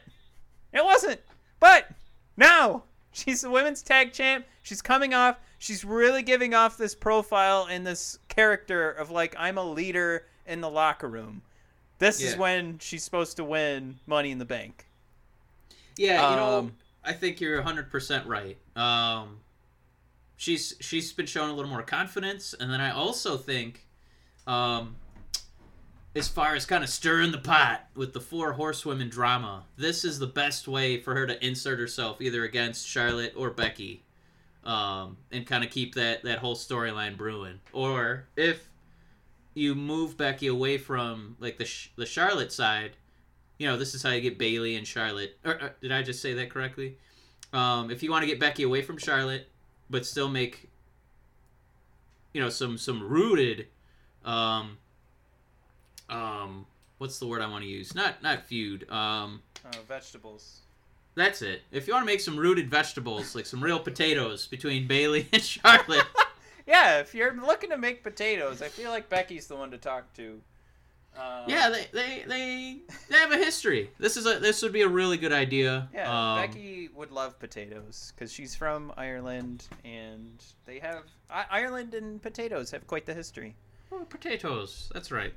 It 0.74 0.84
wasn't. 0.86 1.22
But 1.60 1.90
now 2.38 2.84
she's 3.14 3.42
the 3.42 3.50
women's 3.50 3.82
tag 3.82 4.14
champ. 4.14 4.46
She's 4.62 4.84
coming 4.84 5.16
off. 5.16 5.38
She's 5.66 5.84
really 5.84 6.22
giving 6.22 6.54
off 6.54 6.78
this 6.78 6.94
profile 6.94 7.68
and 7.68 7.88
this 7.88 8.20
character 8.28 8.92
of 8.92 9.10
like 9.10 9.36
I'm 9.36 9.58
a 9.58 9.64
leader 9.64 10.28
in 10.46 10.62
the 10.62 10.70
locker 10.70 11.10
room. 11.10 11.42
This 11.98 12.22
is 12.22 12.38
when 12.38 12.78
she's 12.78 13.04
supposed 13.04 13.38
to 13.38 13.44
win 13.44 13.98
Money 14.06 14.30
in 14.30 14.38
the 14.38 14.46
Bank. 14.46 14.86
Yeah, 15.98 16.30
you 16.30 16.36
know, 16.36 16.60
Um, 16.60 16.76
I 17.04 17.14
think 17.14 17.42
you're 17.42 17.60
100% 17.64 18.28
right. 18.28 18.60
Um, 18.76 19.40
she's 20.38 20.76
she's 20.82 21.12
been 21.14 21.26
showing 21.26 21.50
a 21.50 21.54
little 21.56 21.72
more 21.72 21.82
confidence, 21.82 22.54
and 22.60 22.72
then 22.72 22.80
I 22.80 22.92
also 22.92 23.36
think, 23.36 23.88
um, 24.46 24.98
as 26.16 26.28
far 26.28 26.54
as 26.54 26.68
kind 26.68 26.84
of 26.84 26.92
stirring 26.92 27.32
the 27.32 27.40
pot 27.40 27.88
with 27.96 28.14
the 28.14 28.22
four 28.22 28.54
horsewomen 28.54 29.10
drama, 29.10 29.64
this 29.78 30.06
is 30.06 30.20
the 30.20 30.28
best 30.28 30.68
way 30.68 31.00
for 31.02 31.16
her 31.16 31.26
to 31.26 31.44
insert 31.44 31.80
herself 31.80 32.22
either 32.22 32.44
against 32.44 32.88
Charlotte 32.88 33.34
or 33.36 33.50
Becky, 33.50 34.04
um, 34.66 35.18
and 35.32 35.46
kind 35.46 35.64
of 35.64 35.70
keep 35.70 35.96
that 35.96 36.24
that 36.24 36.40
whole 36.40 36.56
storyline 36.56 37.18
brewing. 37.18 37.60
Or 37.74 38.26
if 38.36 38.68
you 39.54 39.76
move 39.76 40.18
Becky 40.18 40.48
away 40.48 40.78
from 40.78 41.38
like 41.40 41.58
the 41.58 41.66
Sh- 41.66 41.90
the 41.96 42.06
Charlotte 42.06 42.52
side 42.52 42.98
you 43.58 43.68
know, 43.68 43.78
this 43.78 43.94
is 43.96 44.04
how 44.04 44.10
you 44.10 44.22
get 44.22 44.38
Bayley 44.38 44.76
and 44.76 44.86
Charlotte. 44.86 45.38
Or, 45.46 45.52
or 45.54 45.76
did 45.82 45.92
I 45.92 46.02
just 46.02 46.22
say 46.22 46.34
that 46.34 46.50
correctly? 46.50 46.98
Um, 47.54 47.90
if 47.90 48.04
you 48.04 48.12
want 48.12 48.24
to 48.24 48.28
get 48.28 48.40
Becky 48.40 48.64
away 48.64 48.82
from 48.82 48.98
Charlotte, 48.98 49.48
but 49.90 50.06
still 50.06 50.28
make, 50.28 50.70
you 52.34 52.42
know, 52.42 52.50
some 52.50 52.78
some 52.78 53.08
rooted, 53.08 53.68
um, 54.26 54.78
um, 56.10 56.66
what's 56.98 57.20
the 57.20 57.28
word 57.28 57.42
I 57.42 57.48
want 57.48 57.64
to 57.64 57.70
use? 57.70 57.96
Not 57.96 58.22
not 58.22 58.46
feud. 58.46 58.90
Um, 58.90 59.42
Oh, 59.66 59.80
vegetables. 59.88 60.60
That's 61.16 61.42
it. 61.42 61.62
If 61.72 61.88
you 61.88 61.94
want 61.94 62.04
to 62.04 62.12
make 62.12 62.20
some 62.20 62.38
rooted 62.38 62.70
vegetables, 62.70 63.36
like 63.36 63.46
some 63.46 63.64
real 63.64 63.80
potatoes 63.80 64.48
between 64.48 64.88
Bayley 64.88 65.28
and 65.32 65.42
Charlotte, 65.44 66.06
Yeah, 66.68 67.00
if 67.00 67.14
you're 67.14 67.34
looking 67.34 67.70
to 67.70 67.78
make 67.78 68.04
potatoes, 68.04 68.62
I 68.62 68.70
feel 68.70 68.90
like 68.90 69.08
Becky's 69.08 69.46
the 69.48 69.56
one 69.56 69.70
to 69.72 69.78
talk 69.78 70.12
to. 70.16 70.42
Um, 71.16 71.44
yeah, 71.48 71.70
they, 71.70 71.86
they 71.94 72.24
they 72.28 72.78
they 73.08 73.18
have 73.18 73.32
a 73.32 73.38
history. 73.38 73.90
This 74.00 74.18
is 74.18 74.26
a 74.26 74.40
this 74.40 74.62
would 74.64 74.74
be 74.74 74.82
a 74.82 74.88
really 74.88 75.16
good 75.16 75.32
idea. 75.32 75.88
Yeah, 75.94 76.10
Um, 76.34 76.42
Becky 76.42 76.90
would 76.94 77.12
love 77.12 77.40
potatoes 77.40 78.12
because 78.14 78.34
she's 78.34 78.54
from 78.56 78.92
Ireland, 78.98 79.68
and 79.86 80.44
they 80.66 80.80
have 80.80 81.04
I- 81.30 81.46
Ireland 81.50 81.94
and 81.94 82.22
potatoes 82.22 82.72
have 82.72 82.86
quite 82.88 83.06
the 83.06 83.14
history. 83.14 83.56
Oh, 83.94 84.06
potatoes. 84.10 84.90
That's 84.94 85.10
right. 85.12 85.34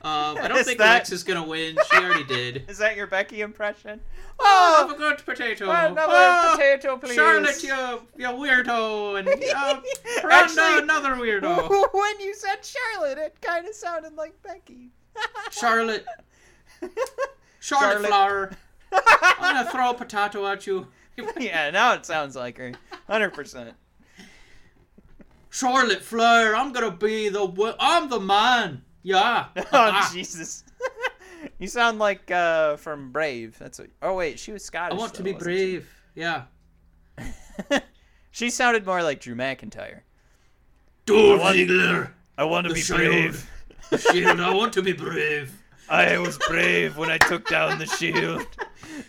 Um, 0.00 0.38
I 0.38 0.46
don't 0.46 0.58
Is 0.58 0.66
think 0.66 0.78
that- 0.78 0.90
Alexa's 0.96 1.24
gonna 1.24 1.42
win. 1.46 1.76
She 1.90 1.96
already 1.96 2.22
did. 2.24 2.64
Is 2.68 2.78
that 2.78 2.96
your 2.96 3.08
Becky 3.08 3.40
impression? 3.40 4.00
Oh, 4.38 4.76
Oh, 4.80 4.86
have 4.86 4.94
a 4.94 4.98
good 4.98 5.18
potato. 5.26 5.64
another 5.68 6.02
oh, 6.06 6.54
potato, 6.56 6.96
please. 6.98 7.14
Charlotte, 7.16 7.60
you, 7.64 8.00
you 8.16 8.26
weirdo, 8.28 9.18
and 9.18 9.28
uh, 9.56 9.80
Brenda, 10.22 10.34
Actually- 10.34 10.78
another 10.84 11.10
weirdo. 11.14 11.68
when 11.92 12.20
you 12.20 12.32
said 12.34 12.58
Charlotte, 12.64 13.18
it 13.18 13.36
kind 13.40 13.66
of 13.66 13.74
sounded 13.74 14.14
like 14.14 14.40
Becky. 14.42 14.90
Charlotte, 15.50 16.06
Charlotte, 16.80 16.92
Charlotte. 17.60 18.06
flower. 18.06 18.50
I'm 18.92 19.54
gonna 19.56 19.70
throw 19.70 19.90
a 19.90 19.94
potato 19.94 20.46
at 20.46 20.64
you. 20.66 20.86
yeah, 21.36 21.70
now 21.70 21.94
it 21.94 22.06
sounds 22.06 22.36
like 22.36 22.56
her, 22.58 22.72
hundred 23.08 23.30
percent. 23.34 23.74
Charlotte 25.50 26.02
Flair, 26.02 26.54
I'm 26.54 26.72
gonna 26.72 26.92
be 26.92 27.28
the 27.28 27.74
I'm 27.80 28.08
the 28.08 28.20
man. 28.20 28.82
Yeah. 29.02 29.46
Oh 29.72 30.10
Jesus! 30.12 30.64
you 31.58 31.66
sound 31.68 31.98
like 31.98 32.30
uh, 32.30 32.76
from 32.76 33.10
Brave. 33.12 33.56
That's 33.58 33.78
what. 33.78 33.88
Oh 34.02 34.14
wait, 34.14 34.38
she 34.38 34.52
was 34.52 34.64
Scottish. 34.64 34.96
I 34.96 34.98
want 34.98 35.14
to 35.14 35.22
be 35.22 35.32
wasn't 35.32 35.50
she? 35.50 35.56
brave. 35.56 35.90
Yeah. 36.14 36.42
she 38.30 38.50
sounded 38.50 38.84
more 38.86 39.02
like 39.02 39.20
Drew 39.20 39.34
McIntyre. 39.34 40.00
Dolph 41.06 41.40
Ziggler, 41.40 42.10
I 42.36 42.44
want 42.44 42.66
to 42.66 42.74
the 42.74 42.80
shield. 42.80 43.36
The 43.90 43.98
shield. 43.98 44.40
I 44.40 44.52
want 44.52 44.72
to 44.74 44.82
be 44.82 44.92
brave. 44.92 45.52
I 45.88 46.18
was 46.18 46.36
brave 46.48 46.96
when 46.98 47.10
I 47.10 47.16
took 47.18 47.48
down 47.48 47.78
the 47.78 47.86
shield. 47.86 48.46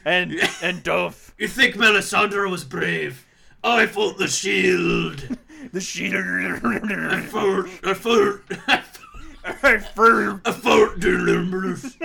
And 0.05 0.33
and 0.61 0.81
Dolph, 0.83 1.33
You 1.37 1.47
think 1.47 1.75
Melisandre 1.75 2.49
was 2.49 2.63
brave? 2.63 3.25
I 3.63 3.85
fought 3.85 4.17
the 4.17 4.27
shield. 4.29 5.37
the 5.73 5.81
shield. 5.81 6.15
I 6.63 7.21
fought. 7.21 7.67
I 7.83 7.93
fought. 7.93 8.41
I 8.67 8.77
fought. 8.77 8.98
I 9.43 9.77
fur. 9.95 10.41
I 10.45 10.51
fought 10.51 10.99
the 10.99 11.07
Lumbers. 11.09 11.95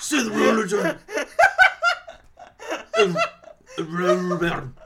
Sith 0.00 0.26
religion. 0.28 0.98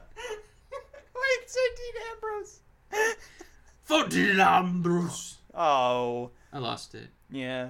Wait, 0.09 1.47
say 1.47 1.61
Dean 1.77 2.03
Ambrose. 2.13 2.61
Fought 3.85 4.11
the 4.11 4.35
Lumbers. 4.35 5.35
Oh, 5.55 6.31
I 6.53 6.59
lost 6.59 6.95
it. 6.95 7.09
yeah. 7.31 7.69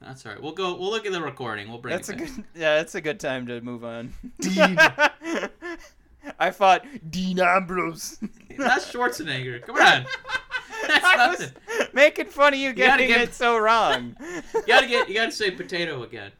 That's 0.00 0.26
all 0.26 0.32
right. 0.32 0.42
We'll 0.42 0.52
go. 0.52 0.76
We'll 0.76 0.90
look 0.90 1.06
at 1.06 1.12
the 1.12 1.22
recording. 1.22 1.70
We'll 1.70 1.78
bring 1.78 1.94
That's 1.96 2.10
a 2.10 2.12
it 2.12 2.18
back. 2.18 2.34
good. 2.36 2.44
Yeah, 2.54 2.76
that's 2.76 2.94
a 2.94 3.00
good 3.00 3.18
time 3.18 3.46
to 3.46 3.62
move 3.62 3.82
on. 3.82 4.12
Dean. 4.40 4.78
I 6.38 6.50
fought 6.50 6.84
Dean 7.10 7.38
Ambrose. 7.40 8.18
That's 8.58 8.90
Schwarzenegger. 8.92 9.62
Come 9.66 9.76
on. 9.76 10.06
That's 10.86 11.04
I 11.04 11.28
was 11.30 11.40
nothing. 11.40 11.88
making 11.92 12.26
fun 12.26 12.54
of 12.54 12.60
you 12.60 12.72
gotta 12.72 13.02
getting 13.02 13.08
get- 13.08 13.28
it 13.28 13.34
so 13.34 13.58
wrong. 13.58 14.16
You 14.54 14.62
gotta 14.66 14.86
get. 14.86 15.08
You 15.08 15.14
gotta 15.14 15.32
say 15.32 15.50
potato 15.50 16.02
again. 16.02 16.30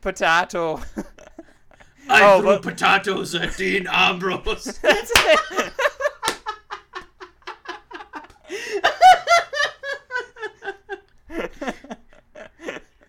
Potato. 0.00 0.80
I 2.08 2.22
Oh, 2.22 2.40
threw 2.40 2.50
but- 2.50 2.62
potatoes 2.62 3.34
at 3.34 3.56
Dean 3.56 3.86
Ambrose. 3.90 4.78
That's 4.82 5.12
it. 5.14 5.72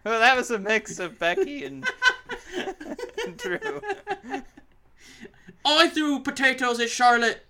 That 0.04 0.36
was 0.38 0.52
a 0.52 0.60
mix 0.60 1.00
of 1.00 1.20
Becky 1.20 1.66
and, 1.66 1.86
and 3.26 3.38
Drew. 3.38 3.82
I 5.68 5.90
threw 5.90 6.20
potatoes 6.20 6.80
at 6.80 6.90
Charlotte. 6.90 7.46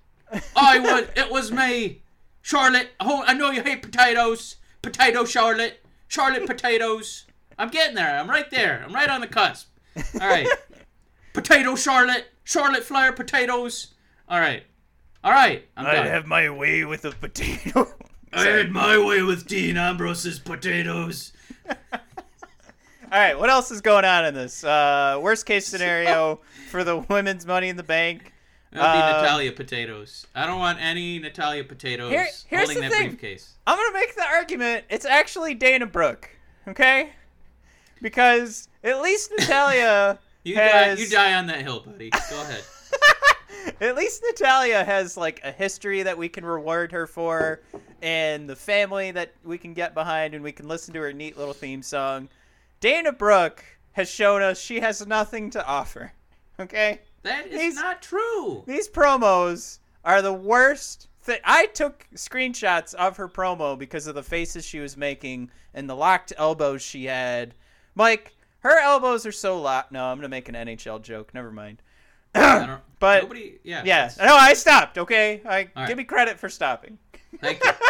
I 0.56 0.80
was. 0.80 1.08
It 1.16 1.32
was 1.32 1.52
me, 1.52 2.04
Charlotte. 2.42 2.90
Oh, 3.00 3.24
I 3.26 3.34
know 3.34 3.52
you 3.52 3.62
hate 3.64 3.82
potatoes. 3.82 4.58
Potato 4.82 5.26
Charlotte. 5.26 5.84
Charlotte 6.08 6.46
potatoes. 6.48 7.26
I'm 7.58 7.70
getting 7.70 7.96
there. 7.96 8.20
I'm 8.20 8.30
right 8.30 8.50
there. 8.50 8.84
I'm 8.86 8.94
right 8.94 9.10
on 9.10 9.22
the 9.22 9.28
cusp. 9.28 9.68
All 10.22 10.28
right. 10.28 10.48
Potato 11.34 11.76
Charlotte. 11.76 12.28
Charlotte 12.44 12.84
Flair 12.84 13.12
potatoes. 13.12 13.94
All 14.30 14.40
right. 14.40 14.64
All 15.24 15.32
right. 15.32 15.68
I'm 15.76 15.86
done. 15.86 16.28
my 16.30 16.50
way 16.50 16.86
with 16.86 17.04
a 17.06 17.12
potato. 17.12 17.88
I 18.34 18.46
had 18.46 18.72
my 18.72 18.98
way 18.98 19.22
with 19.22 19.48
Dean 19.48 19.78
Ambrose's 19.78 20.40
potatoes. 20.40 21.34
All 23.10 23.18
right, 23.18 23.40
what 23.40 23.50
else 23.50 23.72
is 23.72 23.80
going 23.82 24.04
on 24.04 24.26
in 24.26 24.34
this? 24.34 24.64
Uh, 24.64 25.18
worst 25.22 25.46
case 25.46 25.66
scenario 25.66 26.42
for 26.70 26.84
the 26.84 26.98
women's 27.10 27.46
Money 27.46 27.70
in 27.70 27.78
the 27.78 27.84
Bank. 27.84 28.34
That'll 28.72 28.92
be 29.02 29.16
Um, 29.16 29.22
Natalya 29.24 29.52
potatoes. 29.54 30.28
I 30.36 30.46
don't 30.46 30.60
want 30.60 30.80
any 30.82 31.18
Natalya 31.20 31.64
potatoes 31.64 32.12
Here- 32.12 32.28
here's 32.48 32.66
holding 32.68 32.76
the 32.84 32.90
that 32.90 32.92
thing. 32.92 33.08
briefcase. 33.10 33.54
I'm 33.66 33.78
gonna 33.78 33.94
make 33.94 34.14
the 34.16 34.26
argument. 34.26 34.86
It's 34.90 35.06
actually 35.06 35.54
Dana 35.54 35.86
Brooke, 35.86 36.30
okay? 36.68 37.12
Because 38.02 38.68
at 38.84 39.02
least 39.02 39.32
Natalya 39.38 40.20
You 40.44 40.56
die, 40.56 40.62
has 40.62 41.00
you 41.00 41.08
die 41.08 41.34
on 41.36 41.48
that 41.48 41.62
hill, 41.62 41.80
buddy. 41.80 42.10
Go 42.10 42.42
ahead. 42.42 42.64
at 43.82 43.96
least 43.96 44.22
Natalya 44.28 44.84
has 44.84 45.16
like 45.16 45.40
a 45.46 45.52
history 45.52 46.04
that 46.04 46.18
we 46.18 46.28
can 46.28 46.44
reward 46.44 46.92
her 46.92 47.08
for, 47.08 47.62
and 48.02 48.50
the 48.50 48.56
family 48.58 49.12
that 49.12 49.32
we 49.46 49.58
can 49.58 49.74
get 49.74 49.94
behind, 49.94 50.34
and 50.34 50.44
we 50.44 50.52
can 50.52 50.68
listen 50.68 50.94
to 50.94 51.00
her 51.00 51.14
neat 51.14 51.38
little 51.38 51.54
theme 51.54 51.82
song. 51.82 52.28
Dana 52.80 53.12
Brooke 53.12 53.64
has 53.94 54.10
shown 54.10 54.42
us 54.42 54.60
she 54.60 54.80
has 54.80 55.06
nothing 55.06 55.50
to 55.52 55.66
offer. 55.66 56.14
Okay. 56.60 57.02
That 57.24 57.48
is 57.48 57.60
He's- 57.62 57.76
not 57.76 58.02
true. 58.02 58.64
These 58.68 58.90
promos 58.90 59.80
are 60.06 60.22
the 60.22 60.34
worst 60.34 61.08
thing. 61.22 61.40
I 61.44 61.66
took 61.68 62.06
screenshots 62.16 62.94
of 62.94 63.18
her 63.18 63.28
promo 63.28 63.78
because 63.78 64.08
of 64.08 64.16
the 64.16 64.24
faces 64.24 64.66
she 64.66 64.80
was 64.80 64.96
making 64.98 65.52
and 65.74 65.90
the 65.90 65.96
locked 65.96 66.34
elbows 66.38 66.82
she 66.82 67.06
had. 67.06 67.54
Mike, 67.96 68.36
her 68.60 68.80
elbows 68.80 69.26
are 69.26 69.32
so 69.32 69.60
locked. 69.62 69.92
No, 69.92 70.06
I'm 70.06 70.18
gonna 70.18 70.30
make 70.30 70.50
an 70.50 70.56
NHL 70.56 71.02
joke. 71.02 71.34
Never 71.34 71.52
mind. 71.52 71.82
But- 73.00 73.24
nobody. 73.24 73.60
Yeah. 73.64 73.84
Yeah, 73.86 74.12
no, 74.20 74.36
I 74.36 74.54
stopped. 74.54 74.98
Okay, 74.98 75.42
I 75.46 75.70
right. 75.76 75.88
give 75.88 75.98
me 75.98 76.04
credit 76.04 76.40
for 76.40 76.50
stopping. 76.50 76.98
Thank 77.42 77.64
you. 77.64 77.72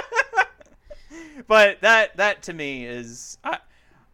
But 1.48 1.82
that 1.82 2.18
that 2.18 2.44
to 2.44 2.54
me 2.54 2.86
is 2.86 3.38
I 3.44 3.60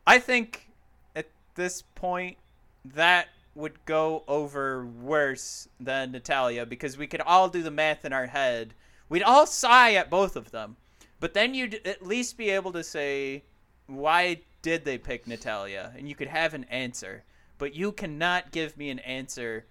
I 0.05 0.19
think 0.19 0.69
at 1.15 1.27
this 1.55 1.83
point 1.95 2.37
that 2.85 3.29
would 3.55 3.85
go 3.85 4.23
over 4.27 4.85
worse 4.85 5.67
than 5.79 6.11
Natalya 6.11 6.65
because 6.65 6.97
we 6.97 7.07
could 7.07 7.21
all 7.21 7.49
do 7.49 7.61
the 7.61 7.71
math 7.71 8.03
in 8.03 8.13
our 8.13 8.27
head. 8.27 8.73
We'd 9.09 9.23
all 9.23 9.45
sigh 9.45 9.93
at 9.93 10.09
both 10.09 10.35
of 10.35 10.51
them. 10.51 10.77
But 11.19 11.33
then 11.33 11.53
you'd 11.53 11.85
at 11.85 12.05
least 12.05 12.37
be 12.37 12.49
able 12.49 12.71
to 12.73 12.83
say 12.83 13.43
why 13.87 14.41
did 14.61 14.85
they 14.85 14.97
pick 14.97 15.27
Natalya 15.27 15.93
and 15.97 16.09
you 16.09 16.15
could 16.15 16.27
have 16.27 16.53
an 16.53 16.65
answer. 16.65 17.23
But 17.57 17.75
you 17.75 17.91
cannot 17.91 18.51
give 18.51 18.75
me 18.75 18.89
an 18.89 18.99
answer 18.99 19.65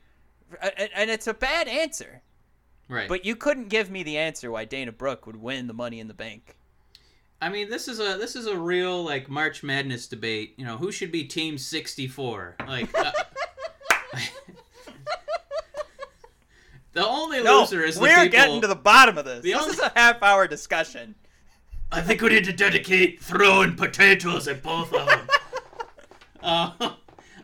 and 0.61 1.11
it's 1.11 1.27
a 1.27 1.35
bad 1.35 1.67
answer. 1.67 2.23
Right. 2.89 3.09
But 3.09 3.25
you 3.25 3.37
couldn't 3.37 3.69
give 3.69 3.91
me 3.91 4.03
the 4.03 4.19
answer 4.19 4.51
why 4.51 4.65
Dana 4.65 4.93
Brooke 4.93 5.27
would 5.27 5.37
win 5.37 5.67
the 5.67 5.75
money 5.75 5.99
in 5.99 6.09
the 6.09 6.15
bank. 6.15 6.57
I 7.43 7.48
mean, 7.48 7.69
this 7.69 7.89
is 7.89 7.98
a 7.98 8.16
this 8.19 8.36
is 8.36 8.47
a 8.47 8.56
real 8.56 9.02
like 9.02 9.28
March 9.28 9.64
Madness 9.64 10.06
debate. 10.06 10.55
You 10.56 10.64
know, 10.64 10.77
who 10.77 10.93
should 10.93 11.10
be 11.10 11.24
Team 11.24 11.59
64? 11.59 12.55
Like. 12.69 12.89
Uh, 12.97 13.10
the 16.93 17.05
only 17.06 17.43
No, 17.43 17.60
loser 17.62 17.82
is 17.82 17.97
the 17.97 18.02
we're 18.02 18.14
people. 18.14 18.28
getting 18.31 18.60
to 18.60 18.69
the 18.69 18.77
bottom 18.77 19.19
of 19.19 19.24
this. 19.24 19.43
The 19.43 19.52
this 19.55 19.60
only- 19.60 19.73
is 19.74 19.81
a 19.81 19.93
half-hour 19.97 20.47
discussion. 20.47 21.16
I 21.90 22.01
think 22.01 22.23
we 22.23 22.28
need 22.31 22.44
to 22.44 22.52
dedicate 22.52 23.20
throwing 23.20 23.74
potatoes 23.74 24.47
at 24.48 24.62
both 24.62 24.94
of 24.94 25.06
them. 25.06 25.28
uh, 26.43 26.90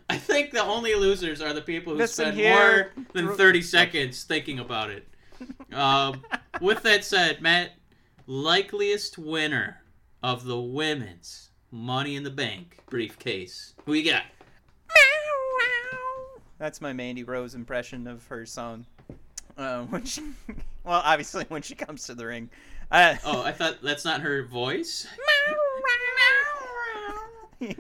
I 0.08 0.16
think 0.16 0.52
the 0.52 0.62
only 0.62 0.94
losers 0.94 1.42
are 1.42 1.52
the 1.52 1.60
people 1.60 1.92
who 1.92 1.98
Listen 1.98 2.26
spend 2.26 2.36
here, 2.38 2.92
more 2.96 3.06
than 3.12 3.36
30 3.36 3.60
seconds 3.62 4.22
thinking 4.22 4.58
about 4.60 4.90
it. 4.90 5.06
Um, 5.72 6.22
with 6.62 6.82
that 6.84 7.04
said, 7.04 7.42
Matt, 7.42 7.72
likeliest 8.26 9.18
winner 9.18 9.82
of 10.22 10.44
the 10.44 10.58
women's 10.60 11.50
Money 11.70 12.16
in 12.16 12.22
the 12.24 12.30
Bank 12.30 12.78
briefcase. 12.90 13.74
Who 13.84 13.92
you 13.94 14.10
got? 14.10 14.22
That's 16.58 16.80
my 16.80 16.92
Mandy 16.92 17.22
Rose 17.22 17.54
impression 17.54 18.06
of 18.08 18.26
her 18.26 18.44
song. 18.44 18.84
Uh, 19.56 19.82
when 19.84 20.04
she, 20.04 20.22
well, 20.84 21.02
obviously 21.04 21.44
when 21.48 21.62
she 21.62 21.74
comes 21.74 22.06
to 22.06 22.14
the 22.14 22.26
ring. 22.26 22.50
Uh, 22.90 23.14
Oh, 23.24 23.42
I 23.42 23.52
thought 23.52 23.76
that's 23.82 24.04
not 24.04 24.20
her 24.22 24.42
voice. 24.44 25.06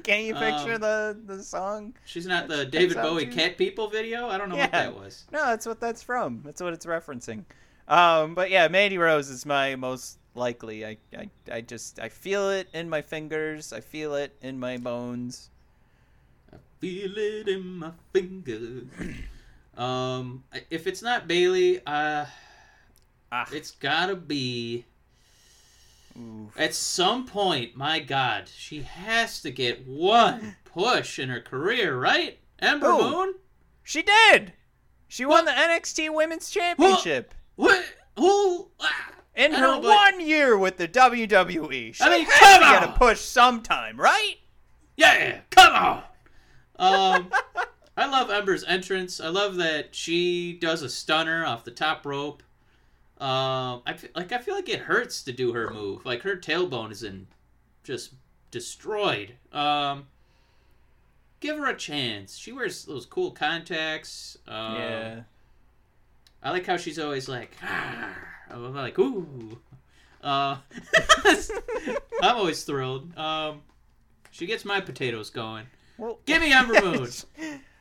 Can't 0.02 0.24
you 0.24 0.34
picture 0.34 0.74
Um, 0.74 0.80
the 0.80 1.20
the 1.26 1.42
song? 1.42 1.94
She's 2.04 2.26
not 2.26 2.48
the 2.48 2.56
That's- 2.56 2.70
David 2.72 2.96
Bowie 2.96 3.26
she- 3.26 3.32
Cat 3.36 3.56
People 3.56 3.88
video. 3.88 4.28
I 4.28 4.36
don't 4.36 4.48
know 4.48 4.56
what 4.56 4.72
that 4.72 4.94
was. 4.94 5.24
No, 5.32 5.46
that's 5.46 5.66
what 5.66 5.80
that's 5.80 6.02
from. 6.02 6.42
That's 6.44 6.60
what 6.60 6.72
it's 6.72 6.84
referencing. 6.84 7.44
Um, 7.86 8.34
but 8.34 8.50
yeah, 8.50 8.66
Mandy 8.68 8.98
Rose 8.98 9.28
is 9.30 9.46
my 9.46 9.76
most 9.76 10.17
likely. 10.38 10.86
I, 10.86 10.96
I, 11.16 11.28
I 11.52 11.60
just 11.60 11.98
I 12.00 12.08
feel 12.08 12.48
it 12.50 12.68
in 12.72 12.88
my 12.88 13.02
fingers. 13.02 13.72
I 13.72 13.80
feel 13.80 14.14
it 14.14 14.34
in 14.40 14.58
my 14.58 14.76
bones. 14.78 15.50
I 16.52 16.56
feel 16.80 17.12
it 17.16 17.48
in 17.48 17.78
my 17.78 17.90
fingers. 18.12 18.84
um, 19.76 20.44
if 20.70 20.86
it's 20.86 21.02
not 21.02 21.28
Bayley, 21.28 21.80
uh, 21.86 22.24
Ah, 23.30 23.46
it's 23.52 23.72
gotta 23.72 24.16
be. 24.16 24.86
oof. 26.18 26.58
At 26.58 26.74
some 26.74 27.26
point, 27.26 27.76
my 27.76 27.98
God, 28.00 28.48
she 28.48 28.82
has 28.82 29.42
to 29.42 29.50
get 29.50 29.86
one 29.86 30.56
push 30.64 31.18
in 31.18 31.28
her 31.28 31.40
career, 31.40 31.98
right? 31.98 32.38
Ember 32.58 32.86
Who? 32.90 33.10
Moon. 33.10 33.34
She 33.82 34.02
did. 34.02 34.54
She 35.08 35.24
won 35.26 35.44
the 35.44 35.50
NXT 35.52 36.14
Women's 36.14 36.50
Championship 36.50 37.34
What? 37.56 37.84
Who? 38.18 38.68
Ah, 38.80 39.10
in 39.38 39.52
her 39.52 39.80
one 39.80 40.20
year 40.20 40.58
with 40.58 40.76
the 40.76 40.88
WWE. 40.88 41.94
She 41.94 42.02
I 42.04 42.10
mean, 42.10 42.26
come 42.26 42.60
to 42.60 42.66
get 42.66 42.82
on. 42.82 42.88
a 42.90 42.92
push 42.92 43.20
sometime, 43.20 43.98
right? 43.98 44.34
Yeah, 44.96 45.40
come 45.50 45.74
on. 45.74 46.02
Um, 46.80 47.30
I 47.96 48.06
love 48.06 48.30
Ember's 48.30 48.64
entrance. 48.64 49.20
I 49.20 49.28
love 49.28 49.56
that 49.56 49.94
she 49.94 50.52
does 50.52 50.82
a 50.82 50.88
stunner 50.88 51.46
off 51.46 51.64
the 51.64 51.70
top 51.70 52.04
rope. 52.04 52.42
Um, 53.20 53.82
I 53.86 53.94
fe- 53.96 54.10
like. 54.14 54.32
I 54.32 54.38
feel 54.38 54.54
like 54.54 54.68
it 54.68 54.80
hurts 54.80 55.22
to 55.24 55.32
do 55.32 55.52
her 55.52 55.70
move. 55.72 56.04
Like 56.04 56.22
her 56.22 56.36
tailbone 56.36 56.92
is 56.92 57.02
in, 57.02 57.26
just 57.82 58.12
destroyed. 58.50 59.34
Um, 59.52 60.06
give 61.40 61.58
her 61.58 61.66
a 61.66 61.76
chance. 61.76 62.36
She 62.36 62.52
wears 62.52 62.84
those 62.84 63.06
cool 63.06 63.32
contacts. 63.32 64.38
Um, 64.46 64.74
yeah. 64.76 65.20
I 66.42 66.50
like 66.52 66.66
how 66.66 66.76
she's 66.76 67.00
always 67.00 67.28
like, 67.28 67.56
ah, 67.62 68.14
I'm 68.50 68.74
like, 68.74 68.98
ooh. 68.98 69.58
Uh, 70.22 70.56
I'm 72.22 72.36
always 72.36 72.64
thrilled. 72.64 73.16
Um, 73.16 73.62
she 74.30 74.46
gets 74.46 74.64
my 74.64 74.80
potatoes 74.80 75.30
going. 75.30 75.66
Well, 75.96 76.18
Give 76.26 76.42
me 76.42 76.52
Ember 76.54 76.80
Moon. 76.82 77.08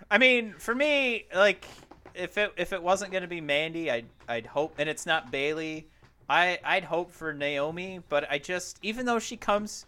I 0.10 0.18
mean, 0.18 0.54
for 0.58 0.74
me, 0.74 1.26
like 1.34 1.66
if 2.14 2.38
it 2.38 2.54
if 2.58 2.74
it 2.74 2.82
wasn't 2.82 3.12
gonna 3.12 3.28
be 3.28 3.42
Mandy, 3.42 3.92
I'd 3.92 4.06
I'd 4.28 4.46
hope, 4.46 4.76
and 4.78 4.90
it's 4.90 5.06
not 5.06 5.32
Bayley. 5.32 5.88
I 6.30 6.60
I'd 6.64 6.84
hope 6.84 7.12
for 7.12 7.34
Naomi, 7.34 8.02
but 8.10 8.30
I 8.30 8.38
just 8.38 8.80
even 8.82 9.06
though 9.06 9.20
she 9.20 9.38
comes 9.38 9.86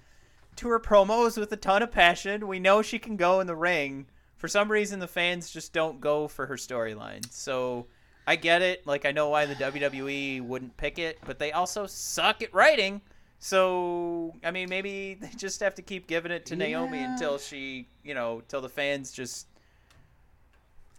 to 0.58 0.68
her 0.70 0.80
promos 0.80 1.38
with 1.38 1.52
a 1.52 1.58
ton 1.58 1.84
of 1.84 1.92
passion, 1.92 2.48
we 2.48 2.60
know 2.60 2.82
she 2.82 3.00
can 3.00 3.16
go 3.16 3.40
in 3.40 3.48
the 3.48 3.56
ring. 3.56 4.08
For 4.38 4.48
some 4.48 4.72
reason, 4.72 5.00
the 5.00 5.08
fans 5.08 5.52
just 5.52 5.74
don't 5.74 6.00
go 6.00 6.28
for 6.28 6.46
her 6.46 6.56
storyline. 6.56 7.30
So 7.32 7.88
I 8.30 8.36
get 8.36 8.62
it. 8.62 8.86
Like 8.86 9.08
I 9.08 9.12
know 9.12 9.30
why 9.30 9.48
the 9.48 9.56
WWE 9.56 10.44
wouldn't 10.44 10.78
pick 10.78 11.00
it, 11.00 11.18
but 11.26 11.40
they 11.40 11.52
also 11.52 11.88
suck 11.88 12.44
at 12.44 12.54
writing. 12.54 13.02
So 13.40 14.36
I 14.44 14.52
mean, 14.52 14.70
maybe 14.70 15.16
they 15.20 15.32
just 15.36 15.62
have 15.62 15.74
to 15.76 15.82
keep 15.82 16.06
giving 16.06 16.32
it 16.32 16.46
to 16.46 16.56
Naomi 16.56 17.00
until 17.00 17.40
she, 17.40 17.88
you 18.04 18.14
know, 18.14 18.44
till 18.48 18.62
the 18.62 18.70
fans 18.70 19.12
just 19.12 19.48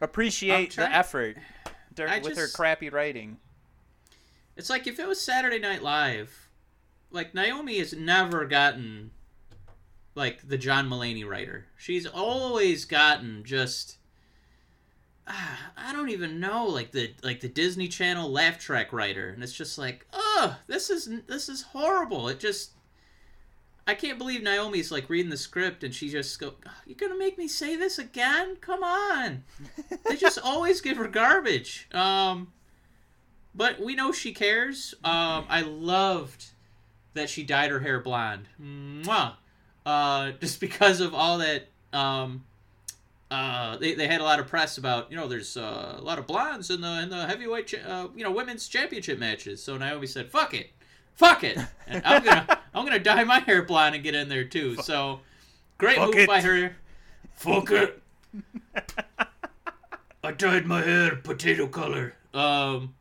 appreciate 0.01 0.73
trying- 0.73 0.90
the 0.90 0.97
effort 0.97 1.36
dur- 1.94 2.09
I 2.09 2.19
with 2.19 2.36
her 2.36 2.48
crappy 2.48 2.89
writing. 2.89 3.36
It's 4.57 4.69
like 4.69 4.89
if 4.89 4.98
it 4.98 5.07
was 5.07 5.20
Saturday 5.20 5.61
Night 5.61 5.85
Live, 5.85 6.48
like 7.12 7.32
Naomi 7.32 7.78
has 7.78 7.93
never 7.93 8.44
gotten 8.44 9.12
like 10.16 10.48
the 10.48 10.59
John 10.59 10.90
Mulaney 10.90 11.24
writer. 11.24 11.66
She's 11.78 12.07
always 12.07 12.86
gotten 12.86 13.44
just 13.44 13.98
I 15.77 15.93
don't 15.93 16.11
even 16.11 16.40
know 16.40 16.66
like 16.66 16.93
the 16.93 17.12
like 17.23 17.40
the 17.40 17.48
Disney 17.48 17.89
Channel 17.89 18.31
laugh 18.31 18.59
track 18.59 18.93
writer, 18.93 19.28
and 19.31 19.43
it's 19.43 19.52
just 19.52 19.78
like, 19.78 20.07
oh, 20.12 20.57
this 20.66 20.90
is 20.90 21.09
this 21.27 21.48
is 21.48 21.62
horrible. 21.62 22.28
It 22.28 22.40
just 22.40 22.73
I 23.86 23.94
can't 23.94 24.19
believe 24.19 24.43
Naomi's 24.43 24.90
like 24.93 25.09
reading 25.09 25.31
the 25.31 25.36
script 25.36 25.85
and 25.85 25.94
she 25.94 26.09
just 26.09 26.39
go, 26.39 26.55
"Oh, 26.66 26.70
"You're 26.86 26.97
gonna 26.97 27.19
make 27.19 27.39
me 27.39 27.48
say 27.48 27.77
this 27.77 27.98
again? 27.98 28.57
Come 28.61 28.82
on!" 28.82 29.44
they 30.09 30.16
just 30.16 30.39
always 30.44 30.81
give 30.81 30.97
her 30.97 31.09
garbage. 31.09 31.89
Um, 31.93 32.52
but 33.55 33.81
we 33.81 33.94
know 33.94 34.12
she 34.12 34.32
cares. 34.32 34.94
Um, 35.05 35.47
I 35.48 35.62
loved 35.62 36.51
that 37.15 37.31
she 37.31 37.43
dyed 37.43 37.70
her 37.70 37.81
hair 37.81 38.01
blonde. 38.01 38.47
Mwah. 38.61 39.35
Uh, 39.85 40.32
just 40.40 40.61
because 40.61 41.01
of 41.01 41.15
all 41.15 41.39
that. 41.39 41.69
Um, 41.93 42.44
uh, 43.31 43.77
they, 43.77 43.94
they 43.94 44.09
had 44.09 44.20
a 44.20 44.24
lot 44.24 44.40
of 44.40 44.47
press 44.48 44.77
about 44.78 45.11
you 45.11 45.16
know 45.16 45.28
there's 45.28 45.57
uh, 45.57 45.97
a 45.98 46.02
lot 46.02 46.19
of 46.19 46.27
blondes 46.27 46.70
in 46.70 46.81
the 46.81 47.01
in 47.02 47.11
the 47.11 47.27
heavyweight 47.27 47.69
cha- 47.69 47.78
uh, 47.86 48.09
you 48.15 48.24
know 48.24 48.31
women's 48.31 48.66
championship 48.69 49.19
matches. 49.19 49.62
So 49.62 49.77
Naomi 49.77 50.07
said, 50.07 50.31
"Fuck 50.31 50.55
it, 50.55 50.70
fuck 51.15 51.44
it, 51.44 51.59
and 51.86 52.02
I'm 52.05 52.24
gonna 52.24 52.61
I'm 52.74 52.85
gonna 52.85 52.98
dye 52.98 53.24
my 53.24 53.40
hair 53.40 53.62
blonde 53.62 53.94
and 53.94 54.02
get 54.05 54.15
in 54.15 54.28
there 54.28 54.44
too." 54.44 54.77
So 54.82 55.20
great 55.78 55.97
Fuck 55.97 56.07
move 56.07 56.16
it. 56.16 56.27
by 56.28 56.40
her. 56.40 56.77
Fuck 57.35 57.70
it. 57.70 58.02
I 60.23 60.32
dyed 60.32 60.66
my 60.66 60.82
hair 60.82 61.16
potato 61.16 61.66
color. 61.66 62.15
Um, 62.35 62.94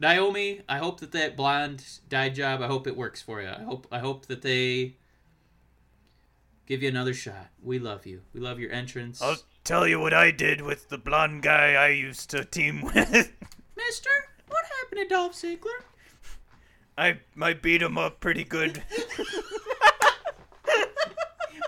Naomi, 0.00 0.62
I 0.68 0.78
hope 0.78 1.00
that 1.00 1.12
that 1.12 1.36
blonde 1.36 1.84
dye 2.08 2.28
job. 2.30 2.62
I 2.62 2.66
hope 2.68 2.86
it 2.86 2.96
works 2.96 3.20
for 3.20 3.42
you. 3.42 3.48
I 3.48 3.62
hope 3.64 3.86
I 3.90 3.98
hope 3.98 4.26
that 4.26 4.42
they 4.42 4.94
give 6.68 6.82
you 6.82 6.88
another 6.88 7.14
shot. 7.14 7.48
We 7.62 7.78
love 7.78 8.06
you. 8.06 8.20
We 8.34 8.40
love 8.40 8.60
your 8.60 8.70
entrance, 8.70 9.20
I'll 9.22 9.38
tell 9.64 9.88
you 9.88 9.98
what 9.98 10.12
I 10.14 10.30
did 10.30 10.60
with 10.60 10.88
the 10.90 10.98
blonde 10.98 11.42
guy 11.42 11.72
I 11.72 11.88
used 11.88 12.30
to 12.30 12.44
team 12.44 12.82
with. 12.94 13.32
Mister. 13.76 14.10
What 14.46 14.64
happened 14.80 15.00
to 15.02 15.08
Dolph 15.08 15.32
Ziggler? 15.34 15.82
I 16.96 17.18
I 17.40 17.54
beat 17.54 17.82
him 17.82 17.96
up 17.98 18.20
pretty 18.20 18.44
good. 18.44 18.82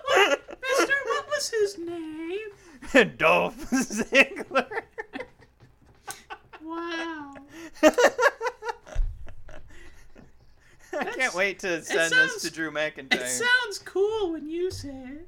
what, 0.07 0.41
Mister, 0.63 0.95
what 1.07 1.27
was 1.29 1.51
his 1.51 1.79
name? 1.79 3.17
Dolph 3.17 3.71
Ziggler. 3.71 4.83
Wow. 6.63 7.35
I 11.01 11.05
can't 11.05 11.35
wait 11.35 11.59
to 11.61 11.83
send 11.83 12.13
this 12.13 12.43
to 12.43 12.51
Drew 12.51 12.71
McIntyre. 12.71 13.15
It 13.15 13.29
sounds 13.29 13.79
cool 13.79 14.33
when 14.33 14.49
you 14.49 14.71
say 14.71 15.19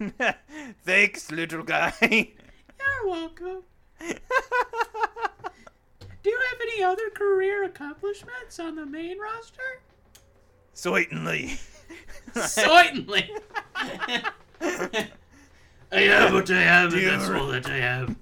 it. 0.00 0.36
Thanks, 0.84 1.30
little 1.30 1.62
guy. 1.62 1.92
You're 2.00 3.06
welcome. 3.06 3.62
Do 6.22 6.30
you 6.30 6.38
have 6.50 6.60
any 6.60 6.82
other 6.82 7.10
career 7.10 7.64
accomplishments 7.64 8.58
on 8.58 8.74
the 8.74 8.84
main 8.86 9.18
roster? 9.18 9.82
Certainly. 10.74 11.58
Certainly. 12.34 13.30
I 13.74 15.08
have 15.92 16.32
what 16.32 16.50
I 16.50 16.62
am, 16.62 16.92
and 16.92 17.06
that's 17.06 17.28
all 17.30 17.48
that 17.48 17.66
I 17.66 17.78
am. 17.78 18.16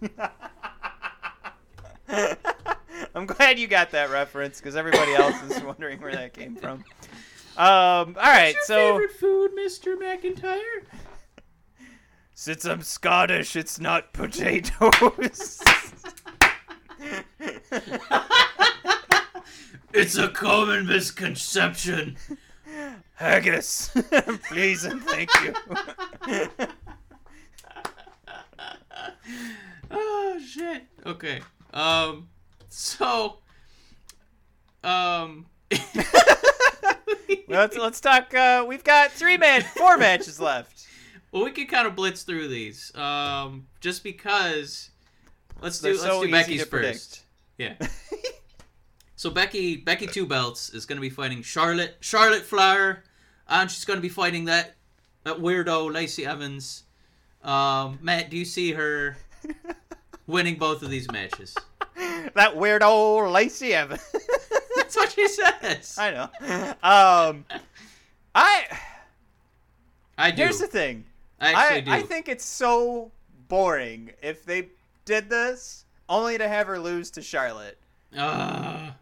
I'm 3.14 3.26
glad 3.26 3.58
you 3.58 3.66
got 3.66 3.90
that 3.90 4.10
reference 4.10 4.58
because 4.58 4.76
everybody 4.76 5.14
else 5.14 5.40
is 5.42 5.62
wondering 5.62 6.00
where 6.00 6.12
that 6.12 6.32
came 6.34 6.56
from. 6.56 6.84
Um, 7.58 8.14
all 8.16 8.22
right, 8.22 8.54
What's 8.54 8.68
your 8.68 8.78
so 8.78 8.92
favorite 8.92 9.12
food, 9.12 9.50
Mr. 9.58 9.96
McIntyre? 9.96 10.84
since 12.32 12.64
I'm 12.64 12.82
Scottish, 12.82 13.56
it's 13.56 13.80
not 13.80 14.12
potatoes. 14.12 15.60
It's 19.92 20.16
a 20.18 20.28
common 20.28 20.86
misconception. 20.86 22.16
Haggis, 23.14 23.90
please 24.48 24.84
and 24.84 25.02
thank 25.02 25.30
you. 25.42 25.52
oh 29.90 30.40
shit. 30.46 30.84
Okay. 31.04 31.40
Um. 31.72 32.28
So. 32.68 33.38
Um. 34.84 35.46
let's 37.48 37.76
let's 37.76 38.00
talk. 38.00 38.34
Uh, 38.34 38.64
we've 38.66 38.84
got 38.84 39.10
three 39.10 39.36
man, 39.36 39.62
four 39.62 39.96
matches 39.98 40.40
left. 40.40 40.86
Well, 41.32 41.44
we 41.44 41.50
can 41.50 41.66
kind 41.66 41.86
of 41.86 41.94
blitz 41.94 42.22
through 42.22 42.48
these. 42.48 42.94
Um. 42.96 43.66
Just 43.80 44.02
because. 44.02 44.90
Let's 45.60 45.80
do. 45.80 45.84
They're 45.84 45.92
let's 45.92 46.04
so 46.04 46.24
do 46.24 46.30
Becky's 46.30 46.60
first. 46.64 46.70
predict. 46.70 47.22
Yeah. 47.58 47.88
so 49.16 49.30
Becky 49.30 49.76
Becky 49.76 50.06
Two 50.06 50.26
Belts 50.26 50.70
is 50.70 50.86
going 50.86 50.96
to 50.96 51.02
be 51.02 51.10
fighting 51.10 51.42
Charlotte 51.42 51.96
Charlotte 52.00 52.42
Flair, 52.42 53.04
and 53.48 53.70
she's 53.70 53.84
going 53.84 53.98
to 53.98 54.02
be 54.02 54.08
fighting 54.08 54.44
that 54.46 54.76
that 55.24 55.38
weirdo 55.38 55.92
Lacey 55.92 56.24
Evans. 56.24 56.84
Um, 57.42 57.98
Matt, 58.02 58.30
do 58.30 58.36
you 58.36 58.44
see 58.44 58.72
her 58.72 59.16
winning 60.26 60.56
both 60.56 60.82
of 60.82 60.90
these 60.90 61.10
matches? 61.10 61.56
That 62.34 62.56
weird 62.56 62.82
old 62.82 63.32
Lacey 63.32 63.74
Evans. 63.74 64.02
That's 64.88 64.96
what 64.96 65.12
she 65.12 65.28
says. 65.28 65.96
I 65.98 66.10
know. 66.10 66.28
Um, 66.82 67.44
I 68.34 68.64
I 70.16 70.30
do. 70.30 70.42
here's 70.42 70.58
the 70.58 70.66
thing. 70.66 71.04
I 71.40 71.54
I, 71.54 71.80
do. 71.80 71.90
I 71.90 72.02
think 72.02 72.28
it's 72.28 72.44
so 72.44 73.10
boring 73.48 74.12
if 74.22 74.44
they 74.44 74.68
did 75.04 75.28
this 75.28 75.84
only 76.08 76.38
to 76.38 76.48
have 76.48 76.66
her 76.66 76.78
lose 76.78 77.10
to 77.12 77.22
Charlotte. 77.22 77.78
Uh, 78.16 78.92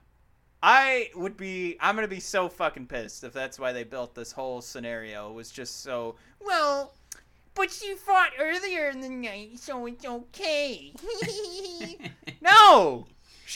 I 0.60 1.10
would 1.14 1.36
be 1.36 1.76
I'm 1.80 1.94
gonna 1.94 2.08
be 2.08 2.20
so 2.20 2.48
fucking 2.48 2.86
pissed 2.86 3.22
if 3.22 3.32
that's 3.32 3.58
why 3.58 3.72
they 3.72 3.84
built 3.84 4.14
this 4.14 4.32
whole 4.32 4.60
scenario 4.60 5.30
It 5.30 5.34
was 5.34 5.50
just 5.52 5.82
so 5.82 6.16
well 6.40 6.94
but 7.56 7.72
she 7.72 7.94
fought 7.94 8.32
earlier 8.38 8.90
in 8.90 9.00
the 9.00 9.08
night, 9.08 9.58
so 9.58 9.86
it's 9.86 10.04
okay. 10.04 10.92
no! 12.42 13.06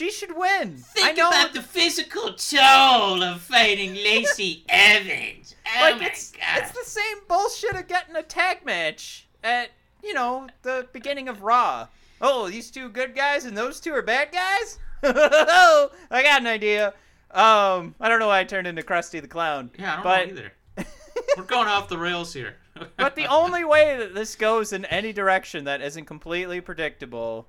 She 0.01 0.09
should 0.09 0.35
win. 0.35 0.77
think 0.77 1.19
about 1.19 1.53
the 1.53 1.61
physical 1.61 2.33
toll 2.33 3.21
of 3.21 3.39
fighting 3.39 3.93
Lacey 3.93 4.63
Evans. 4.69 5.53
Oh 5.77 5.79
like 5.79 5.99
my 5.99 6.07
it's 6.07 6.31
god. 6.31 6.41
it's 6.57 6.71
the 6.71 6.83
same 6.83 7.17
bullshit 7.27 7.75
of 7.75 7.87
getting 7.87 8.15
a 8.15 8.23
tag 8.23 8.65
match 8.65 9.27
at 9.43 9.69
you 10.03 10.15
know 10.15 10.47
the 10.63 10.87
beginning 10.91 11.29
of 11.29 11.43
Raw. 11.43 11.87
Oh, 12.19 12.49
these 12.49 12.71
two 12.71 12.89
good 12.89 13.13
guys 13.13 13.45
and 13.45 13.55
those 13.55 13.79
two 13.79 13.93
are 13.93 14.01
bad 14.01 14.31
guys. 14.31 14.79
I 15.03 16.23
got 16.23 16.41
an 16.41 16.47
idea. 16.47 16.95
Um, 17.29 17.93
I 17.99 18.09
don't 18.09 18.17
know 18.17 18.25
why 18.29 18.39
I 18.39 18.43
turned 18.43 18.65
into 18.65 18.81
Krusty 18.81 19.21
the 19.21 19.27
Clown. 19.27 19.69
yeah, 19.77 19.91
I 19.91 19.95
don't 19.97 20.03
but, 20.03 20.25
know 20.25 20.33
either. 20.33 20.87
We're 21.37 21.43
going 21.43 21.67
off 21.67 21.89
the 21.89 21.99
rails 21.99 22.33
here. 22.33 22.55
but 22.97 23.15
the 23.15 23.27
only 23.27 23.63
way 23.63 23.97
that 23.99 24.15
this 24.15 24.35
goes 24.35 24.73
in 24.73 24.83
any 24.85 25.13
direction 25.13 25.65
that 25.65 25.79
isn't 25.79 26.05
completely 26.05 26.59
predictable 26.59 27.45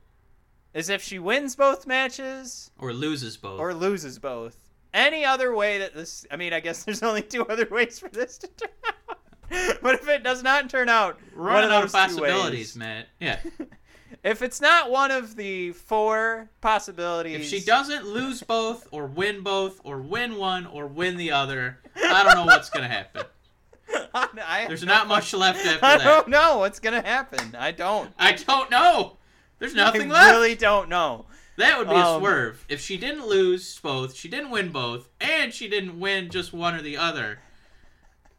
is 0.75 0.89
if 0.89 1.03
she 1.03 1.19
wins 1.19 1.55
both 1.57 1.87
matches 1.87 2.71
or 2.79 2.93
loses 2.93 3.37
both. 3.37 3.61
or 3.61 3.75
loses 3.75 4.19
both. 4.19 4.57
Any 4.95 5.25
other 5.25 5.55
way 5.55 5.79
that 5.79 5.95
this, 5.95 6.27
I 6.31 6.37
mean, 6.37 6.53
I 6.53 6.61
guess 6.61 6.85
there's 6.85 7.03
only 7.03 7.23
two 7.23 7.47
other 7.47 7.67
ways 7.71 7.99
for 7.99 8.09
this 8.09 8.39
to 8.39 8.47
turn 8.49 8.71
out. 8.89 9.19
but 9.83 9.95
if 9.97 10.09
it 10.09 10.23
does 10.23 10.43
not 10.43 10.71
turn 10.71 10.89
out, 10.89 11.19
running 11.35 11.71
out 11.71 11.85
of 11.85 11.93
possibilities, 11.93 12.77
Matt. 12.77 13.09
Yeah. 13.21 13.39
If 14.23 14.41
it's 14.41 14.61
not 14.61 14.89
one 14.91 15.11
of 15.11 15.35
the 15.37 15.73
four 15.73 16.49
possibilities, 16.61 17.41
If 17.41 17.47
she 17.47 17.61
doesn't 17.65 18.07
lose 18.07 18.41
both, 18.43 18.87
or 18.93 19.07
win 19.07 19.43
both, 19.43 19.81
or 19.83 19.99
win 19.99 20.37
one, 20.37 20.67
or 20.67 20.87
win 20.87 21.17
the 21.17 21.33
other, 21.33 21.81
I 21.97 22.23
don't 22.23 22.37
know 22.37 22.45
what's 22.45 22.71
gonna 22.71 22.89
happen. 22.89 23.25
I, 24.15 24.67
There's 24.69 24.85
not 24.85 25.09
much 25.09 25.35
left 25.35 25.65
after 25.67 25.85
I 25.85 25.97
that. 25.99 26.05
don't 26.05 26.29
know 26.29 26.59
what's 26.59 26.79
gonna 26.79 27.03
happen. 27.03 27.57
I 27.59 27.73
don't. 27.73 28.13
I 28.19 28.33
don't 28.33 28.71
know. 28.71 29.17
There's 29.63 29.75
nothing 29.77 30.09
left. 30.09 30.21
I 30.25 30.27
left. 30.27 30.35
really 30.41 30.55
don't 30.57 30.89
know. 30.89 31.27
That 31.57 31.79
would 31.79 31.89
be 31.89 31.95
a 31.95 31.99
Um, 31.99 32.21
swerve. 32.21 32.65
If 32.69 32.81
she 32.81 32.97
didn't 32.97 33.27
lose 33.29 33.79
both, 33.79 34.17
she 34.17 34.27
didn't 34.29 34.51
win 34.51 34.73
both, 34.73 35.09
and 35.21 35.55
she 35.55 35.69
didn't 35.69 36.01
win 36.01 36.31
just 36.31 36.53
one 36.53 36.75
or 36.75 36.83
the 36.83 36.97
other. 36.97 37.39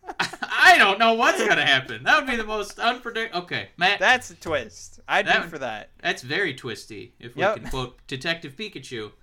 I 0.20 0.76
don't 0.78 1.00
know 1.00 1.14
what's 1.14 1.40
gonna 1.42 1.66
happen. 1.66 2.04
That 2.04 2.18
would 2.20 2.30
be 2.30 2.36
the 2.36 2.44
most 2.44 2.78
unpredictable. 2.78 3.44
Okay, 3.46 3.70
Matt, 3.78 4.00
That's 4.00 4.32
a 4.32 4.36
twist. 4.36 5.00
I'd 5.08 5.28
That 5.28 5.44
be 5.44 5.50
for 5.50 5.60
that. 5.60 5.92
that's 6.02 6.22
very 6.24 6.54
twisty. 6.54 7.14
If 7.20 7.38
Yep. 7.38 7.56
we 7.56 7.62
can 7.62 7.70
quote 7.70 8.06
Detective 8.08 8.58
Pikachu. 8.58 9.14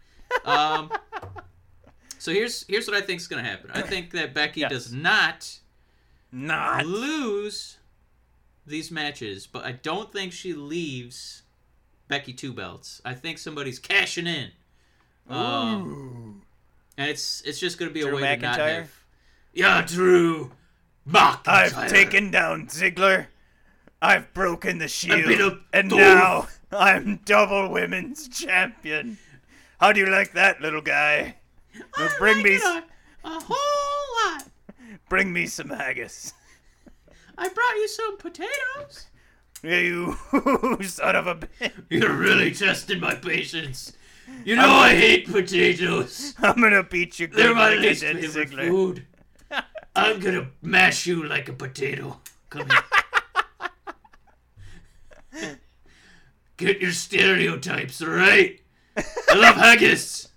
Um, 0.47 0.91
so 2.19 2.33
here's 2.33 2.65
here's 2.67 2.87
what 2.89 2.97
I 2.97 3.03
think 3.03 3.21
is 3.21 3.27
gonna 3.29 3.45
happen. 3.45 3.71
I 3.75 3.83
think 3.83 4.13
that 4.13 4.33
Becky 4.33 4.61
Yes. 4.61 4.71
does 4.71 4.93
not 4.93 5.59
Not. 6.33 6.87
lose 6.87 7.77
these 8.67 8.91
matches, 8.91 9.47
but 9.47 9.65
I 9.65 9.73
don't 9.73 10.11
think 10.13 10.33
she 10.33 10.55
leaves 10.55 11.40
Becky 12.11 12.33
two 12.33 12.53
belts. 12.53 13.01
I 13.05 13.15
think 13.15 13.39
somebody's 13.39 13.79
cashing 13.79 14.27
in. 14.27 14.51
Um, 15.29 16.43
and 16.99 17.09
it's 17.09 17.41
it's 17.43 17.61
just 17.61 17.79
gonna 17.79 17.93
be 17.93 18.01
Drew 18.01 18.19
a 18.19 18.21
way 18.21 18.35
to 18.37 18.43
not 18.43 18.59
have. 18.59 18.91
Yeah, 19.55 19.83
Drew. 19.87 20.51
McIntyre. 21.09 21.47
I've 21.47 21.89
taken 21.89 22.31
down 22.33 22.67
Ziggler. 22.67 23.27
I've 24.03 24.33
broken 24.35 24.79
the 24.79 24.89
shield. 24.89 25.59
and 25.73 25.91
Dolph. 25.91 26.61
now 26.73 26.79
I'm 26.79 27.21
double 27.25 27.71
women's 27.71 28.29
champion. 28.29 29.17
How 29.79 29.93
do 29.93 30.01
you 30.01 30.07
like 30.07 30.33
that, 30.33 30.61
little 30.61 30.83
guy? 30.83 31.37
Well, 31.97 32.09
I 32.13 32.19
bring 32.19 32.37
like 32.39 32.45
me 32.45 32.51
it 32.57 32.63
s- 32.63 32.83
a, 33.25 33.29
a 33.29 33.41
whole 33.41 34.35
lot. 34.35 34.49
Bring 35.09 35.33
me 35.33 35.47
some 35.47 35.69
haggis. 35.71 36.33
I 37.39 37.49
brought 37.49 37.77
you 37.77 37.89
some 37.89 38.17
potatoes. 38.19 39.07
You 39.63 40.17
son 40.83 41.17
of 41.17 41.27
a 41.27 41.35
bitch. 41.35 41.73
You're 41.91 42.15
really 42.15 42.53
testing 42.55 43.01
my 43.01 43.15
patience. 43.15 43.93
You 44.45 44.57
know 44.57 44.71
I 44.71 44.95
hate 44.95 45.27
potatoes. 45.31 46.35
I'm 46.39 46.61
gonna 46.61 46.83
beat 46.83 47.19
you 47.19 47.27
They're 47.27 47.55
my 47.55 47.71
like 47.71 47.81
least 47.81 48.03
favorite 48.03 48.51
Ziggler. 48.51 48.69
food. 48.69 49.07
I'm 49.97 50.21
gonna 50.21 50.49
mash 50.63 51.07
you 51.07 51.25
like 51.27 51.49
a 51.49 51.53
potato. 51.53 52.21
Come 52.49 52.69
here. 55.33 55.59
Get 56.57 56.81
your 56.81 56.93
stereotypes, 56.93 58.03
right. 58.03 58.61
I 58.97 59.35
love 59.35 59.57
haggis. 59.57 60.29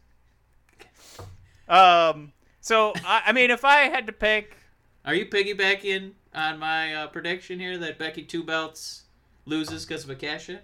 Um. 1.67 2.31
So 2.61 2.93
I, 3.05 3.23
I 3.27 3.31
mean, 3.33 3.51
if 3.51 3.65
I 3.65 3.89
had 3.89 4.05
to 4.07 4.13
pick, 4.13 4.55
Are 5.05 5.13
you 5.13 5.25
piggybacking 5.25 6.11
on 6.33 6.59
my 6.59 6.93
uh, 6.95 7.07
prediction 7.07 7.59
here 7.59 7.77
that 7.77 7.97
Becky 7.99 8.23
Two 8.23 8.43
Belts 8.43 9.02
loses 9.45 9.85
because 9.85 10.03
of 10.03 10.09
a 10.09 10.15
cash 10.15 10.49
in? 10.49 10.59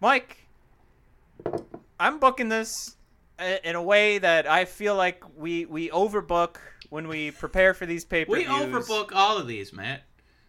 Mike, 0.00 0.38
I'm 1.98 2.18
booking 2.18 2.48
this 2.48 2.96
in 3.64 3.74
a 3.74 3.82
way 3.82 4.18
that 4.18 4.46
I 4.46 4.64
feel 4.64 4.94
like 4.94 5.22
we 5.36 5.64
we 5.66 5.90
overbook 5.90 6.56
when 6.90 7.08
we 7.08 7.30
prepare 7.30 7.74
for 7.74 7.86
these 7.86 8.04
pay 8.04 8.24
per 8.24 8.32
We 8.32 8.44
overbook 8.44 9.10
all 9.12 9.38
of 9.38 9.46
these, 9.46 9.72
Matt. 9.72 10.02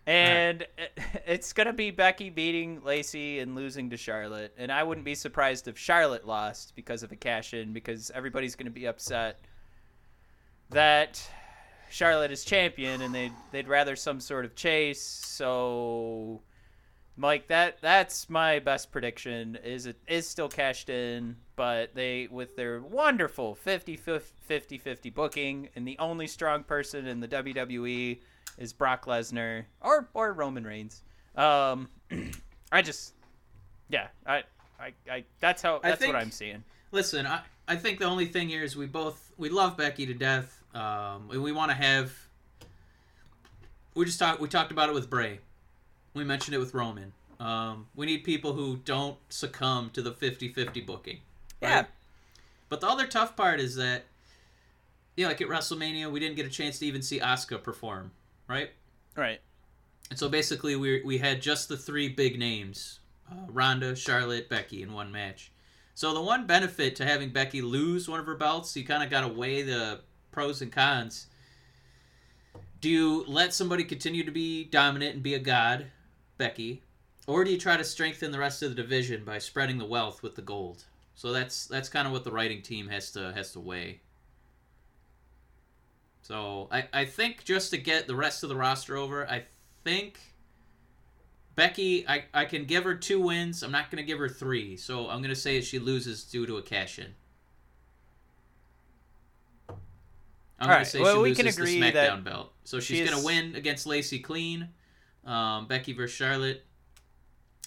and 0.05 0.61
it- 0.77 0.97
it's 1.27 1.53
gonna 1.53 1.73
be 1.73 1.91
Becky 1.91 2.29
beating 2.29 2.83
Lacey 2.83 3.39
and 3.39 3.55
losing 3.55 3.89
to 3.89 3.97
Charlotte, 3.97 4.53
and 4.57 4.71
I 4.71 4.83
wouldn't 4.83 5.05
be 5.05 5.15
surprised 5.15 5.67
if 5.67 5.77
Charlotte 5.77 6.25
lost 6.27 6.73
because 6.75 7.03
of 7.03 7.11
a 7.11 7.15
cash 7.15 7.53
in, 7.53 7.73
because 7.73 8.11
everybody's 8.13 8.55
gonna 8.55 8.69
be 8.69 8.85
upset 8.87 9.39
that 10.69 11.21
Charlotte 11.89 12.31
is 12.31 12.43
champion, 12.45 13.01
and 13.01 13.13
they'd 13.13 13.33
they'd 13.51 13.67
rather 13.67 13.95
some 13.95 14.19
sort 14.19 14.45
of 14.45 14.55
chase. 14.55 15.01
So, 15.01 16.41
Mike, 17.15 17.47
that 17.47 17.81
that's 17.81 18.29
my 18.29 18.59
best 18.59 18.91
prediction. 18.91 19.57
Is 19.63 19.85
it 19.85 19.97
is 20.07 20.27
still 20.27 20.49
cashed 20.49 20.89
in, 20.89 21.35
but 21.55 21.95
they 21.95 22.27
with 22.29 22.55
their 22.55 22.81
wonderful 22.81 23.55
50 23.55 23.95
50 23.97 24.77
50 24.77 25.09
booking, 25.09 25.69
and 25.75 25.87
the 25.87 25.97
only 25.99 26.27
strong 26.27 26.63
person 26.63 27.07
in 27.07 27.19
the 27.19 27.27
WWE 27.27 28.19
is 28.57 28.73
Brock 28.73 29.05
Lesnar 29.05 29.65
or 29.81 30.07
or 30.13 30.33
Roman 30.33 30.63
Reigns. 30.65 31.01
Um, 31.35 31.89
I 32.71 32.81
just, 32.81 33.13
yeah, 33.89 34.07
I, 34.25 34.43
I, 34.79 34.93
I 35.09 35.23
that's 35.39 35.61
how 35.61 35.79
that's 35.79 35.99
think- 35.99 36.13
what 36.13 36.21
I'm 36.21 36.31
seeing. 36.31 36.63
Listen, 36.91 37.27
I, 37.27 37.41
I 37.67 37.75
think 37.75 37.99
the 37.99 38.05
only 38.05 38.25
thing 38.25 38.49
here 38.49 38.63
is 38.63 38.75
we 38.75 38.85
both 38.87 39.31
we 39.37 39.49
love 39.49 39.77
Becky 39.77 40.05
to 40.07 40.13
death. 40.13 40.58
Um, 40.73 41.29
and 41.31 41.43
we 41.43 41.51
want 41.51 41.71
to 41.71 41.75
have. 41.75 42.13
We 43.95 44.05
just 44.05 44.19
talked. 44.19 44.39
We 44.39 44.47
talked 44.47 44.71
about 44.71 44.89
it 44.89 44.93
with 44.93 45.09
Bray. 45.09 45.39
We 46.13 46.23
mentioned 46.23 46.55
it 46.55 46.59
with 46.59 46.73
Roman. 46.73 47.13
Um, 47.39 47.87
we 47.95 48.05
need 48.05 48.23
people 48.23 48.53
who 48.53 48.77
don't 48.77 49.17
succumb 49.29 49.91
to 49.91 50.01
the 50.01 50.11
50-50 50.11 50.85
booking. 50.85 51.19
Yeah. 51.61 51.85
But 52.67 52.81
the 52.81 52.87
other 52.87 53.07
tough 53.07 53.37
part 53.37 53.61
is 53.61 53.75
that, 53.75 54.03
yeah, 55.15 55.27
like 55.27 55.39
at 55.39 55.47
WrestleMania, 55.47 56.11
we 56.11 56.19
didn't 56.19 56.35
get 56.35 56.45
a 56.45 56.49
chance 56.49 56.79
to 56.79 56.85
even 56.85 57.01
see 57.01 57.19
Asuka 57.19 57.63
perform, 57.63 58.11
right? 58.47 58.71
Right. 59.15 59.39
And 60.09 60.17
so 60.17 60.27
basically, 60.27 60.75
we 60.75 61.01
we 61.03 61.17
had 61.17 61.41
just 61.41 61.69
the 61.69 61.77
three 61.77 62.09
big 62.09 62.39
names: 62.39 62.99
uh, 63.31 63.35
Ronda, 63.47 63.95
Charlotte, 63.95 64.49
Becky 64.49 64.81
in 64.81 64.91
one 64.91 65.11
match. 65.11 65.51
So 65.93 66.13
the 66.13 66.21
one 66.21 66.47
benefit 66.47 66.95
to 66.95 67.05
having 67.05 67.29
Becky 67.29 67.61
lose 67.61 68.07
one 68.07 68.19
of 68.19 68.25
her 68.25 68.35
belts, 68.35 68.75
you 68.75 68.85
kind 68.85 69.03
of 69.03 69.09
got 69.09 69.21
to 69.21 69.27
weigh 69.27 69.63
the 69.63 69.99
pros 70.31 70.61
and 70.61 70.71
cons. 70.71 71.27
Do 72.81 72.89
you 72.89 73.25
let 73.27 73.53
somebody 73.53 73.83
continue 73.83 74.23
to 74.23 74.31
be 74.31 74.63
dominant 74.63 75.15
and 75.15 75.23
be 75.23 75.33
a 75.33 75.39
god, 75.39 75.87
Becky, 76.37 76.81
or 77.27 77.43
do 77.43 77.51
you 77.51 77.57
try 77.57 77.77
to 77.77 77.83
strengthen 77.83 78.31
the 78.31 78.39
rest 78.39 78.63
of 78.63 78.69
the 78.69 78.81
division 78.81 79.23
by 79.25 79.37
spreading 79.37 79.77
the 79.77 79.85
wealth 79.85 80.23
with 80.23 80.35
the 80.35 80.41
gold? 80.41 80.85
So 81.15 81.33
that's 81.33 81.67
that's 81.67 81.89
kind 81.89 82.07
of 82.07 82.13
what 82.13 82.23
the 82.23 82.31
writing 82.31 82.61
team 82.61 82.87
has 82.87 83.11
to 83.11 83.33
has 83.33 83.51
to 83.53 83.59
weigh. 83.59 83.99
So 86.21 86.69
I, 86.71 86.87
I 86.93 87.05
think 87.05 87.43
just 87.43 87.71
to 87.71 87.77
get 87.77 88.07
the 88.07 88.15
rest 88.15 88.43
of 88.43 88.49
the 88.49 88.55
roster 88.55 88.95
over, 88.95 89.27
I 89.27 89.43
think 89.83 90.19
Becky, 91.55 92.07
I, 92.07 92.23
I 92.33 92.45
can 92.45 92.63
give 92.63 92.85
her 92.85 92.95
two 92.95 93.19
wins. 93.19 93.63
I'm 93.63 93.71
not 93.71 93.91
going 93.91 94.01
to 94.01 94.07
give 94.07 94.19
her 94.19 94.29
three. 94.29 94.77
So 94.77 95.09
I'm 95.09 95.21
going 95.21 95.33
to 95.33 95.35
say 95.35 95.59
she 95.59 95.77
loses 95.77 96.23
due 96.23 96.45
to 96.45 96.57
a 96.57 96.61
cash 96.61 96.99
in. 96.99 97.15
I'm 100.59 100.63
All 100.63 100.67
going 100.67 100.77
right, 100.79 100.83
to 100.83 100.89
say 100.89 100.99
well, 100.99 101.15
she 101.15 101.21
we 101.21 101.29
loses 101.29 101.55
can 101.55 101.63
agree 101.63 101.79
the 101.79 101.91
SmackDown 101.91 102.23
belt. 102.23 102.51
So 102.65 102.79
she 102.79 102.97
she's 102.97 103.09
gonna 103.09 103.23
win 103.23 103.55
against 103.55 103.85
Lacey 103.87 104.19
clean. 104.19 104.69
Um, 105.25 105.67
Becky 105.67 105.93
versus 105.93 106.15
Charlotte. 106.15 106.65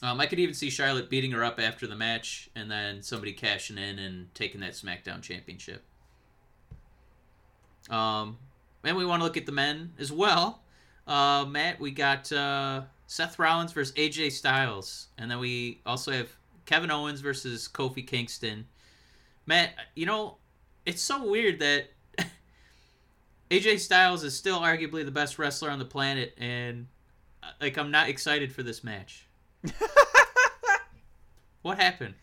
Um, 0.02 0.20
I 0.20 0.27
could 0.27 0.40
even 0.40 0.55
see 0.55 0.69
Charlotte 0.69 1.09
beating 1.09 1.31
her 1.31 1.44
up 1.44 1.60
after 1.60 1.86
the 1.86 1.94
match 1.94 2.51
and 2.56 2.70
then 2.70 3.02
somebody 3.02 3.32
cashing 3.32 3.78
in 3.78 4.01
and 4.01 4.35
taking 4.35 4.60
that 4.60 4.73
SmackDown 4.73 5.23
championship. 5.23 5.85
Um, 7.89 8.36
and 8.82 8.97
we 8.97 9.06
want 9.06 9.20
to 9.20 9.24
look 9.24 9.36
at 9.36 9.47
the 9.47 9.52
men 9.52 9.93
as 9.98 10.10
well. 10.10 10.62
Uh, 11.06 11.44
Matt, 11.48 11.81
we 11.81 11.93
got 11.93 12.31
uh, 12.32 12.82
Seth 13.06 13.39
Rollins 13.39 13.73
versus 13.73 13.94
AJ 13.94 14.32
Styles, 14.32 15.09
and 15.19 15.31
then 15.31 15.39
we 15.39 15.81
also 15.86 16.12
have 16.12 16.28
Kevin 16.66 16.90
Owens 16.90 17.20
versus 17.20 17.69
Kofi 17.73 18.06
Kingston. 18.06 18.66
Matt, 19.47 19.74
you 19.94 20.06
know, 20.06 20.39
it's 20.85 21.02
so 21.02 21.28
weird 21.28 21.60
that 21.60 21.90
AJ 23.53 23.81
Styles 23.81 24.24
is 24.24 24.35
still 24.35 24.61
arguably 24.61 25.05
the 25.05 25.11
best 25.11 25.39
wrestler 25.39 25.69
on 25.69 25.79
the 25.79 25.85
planet, 25.85 26.33
and 26.39 26.87
uh, 27.43 27.49
like 27.61 27.77
I'm 27.77 27.91
not 27.91 28.09
excited 28.09 28.51
for 28.51 28.62
this 28.62 28.83
match. 28.83 29.27
what 31.61 31.77
happened? 31.77 32.15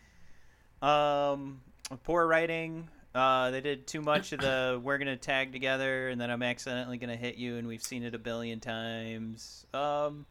Um, 0.82 1.60
poor 2.02 2.26
writing. 2.26 2.88
Uh, 3.14 3.52
they 3.52 3.60
did 3.60 3.86
too 3.86 4.00
much 4.00 4.32
of 4.32 4.40
the 4.40 4.80
"we're 4.82 4.98
gonna 4.98 5.16
tag 5.16 5.52
together" 5.52 6.08
and 6.08 6.20
then 6.20 6.32
I'm 6.32 6.42
accidentally 6.42 6.98
gonna 6.98 7.14
hit 7.14 7.36
you, 7.36 7.58
and 7.58 7.68
we've 7.68 7.82
seen 7.82 8.02
it 8.02 8.12
a 8.12 8.18
billion 8.18 8.58
times. 8.58 9.64
Um, 9.72 10.26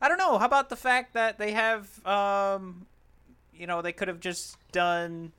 I 0.00 0.08
don't 0.08 0.18
know. 0.18 0.38
How 0.38 0.46
about 0.46 0.68
the 0.68 0.76
fact 0.76 1.14
that 1.14 1.38
they 1.38 1.50
have, 1.54 2.06
um, 2.06 2.86
you 3.52 3.66
know, 3.66 3.82
they 3.82 3.92
could 3.92 4.06
have 4.06 4.20
just 4.20 4.58
done 4.70 5.32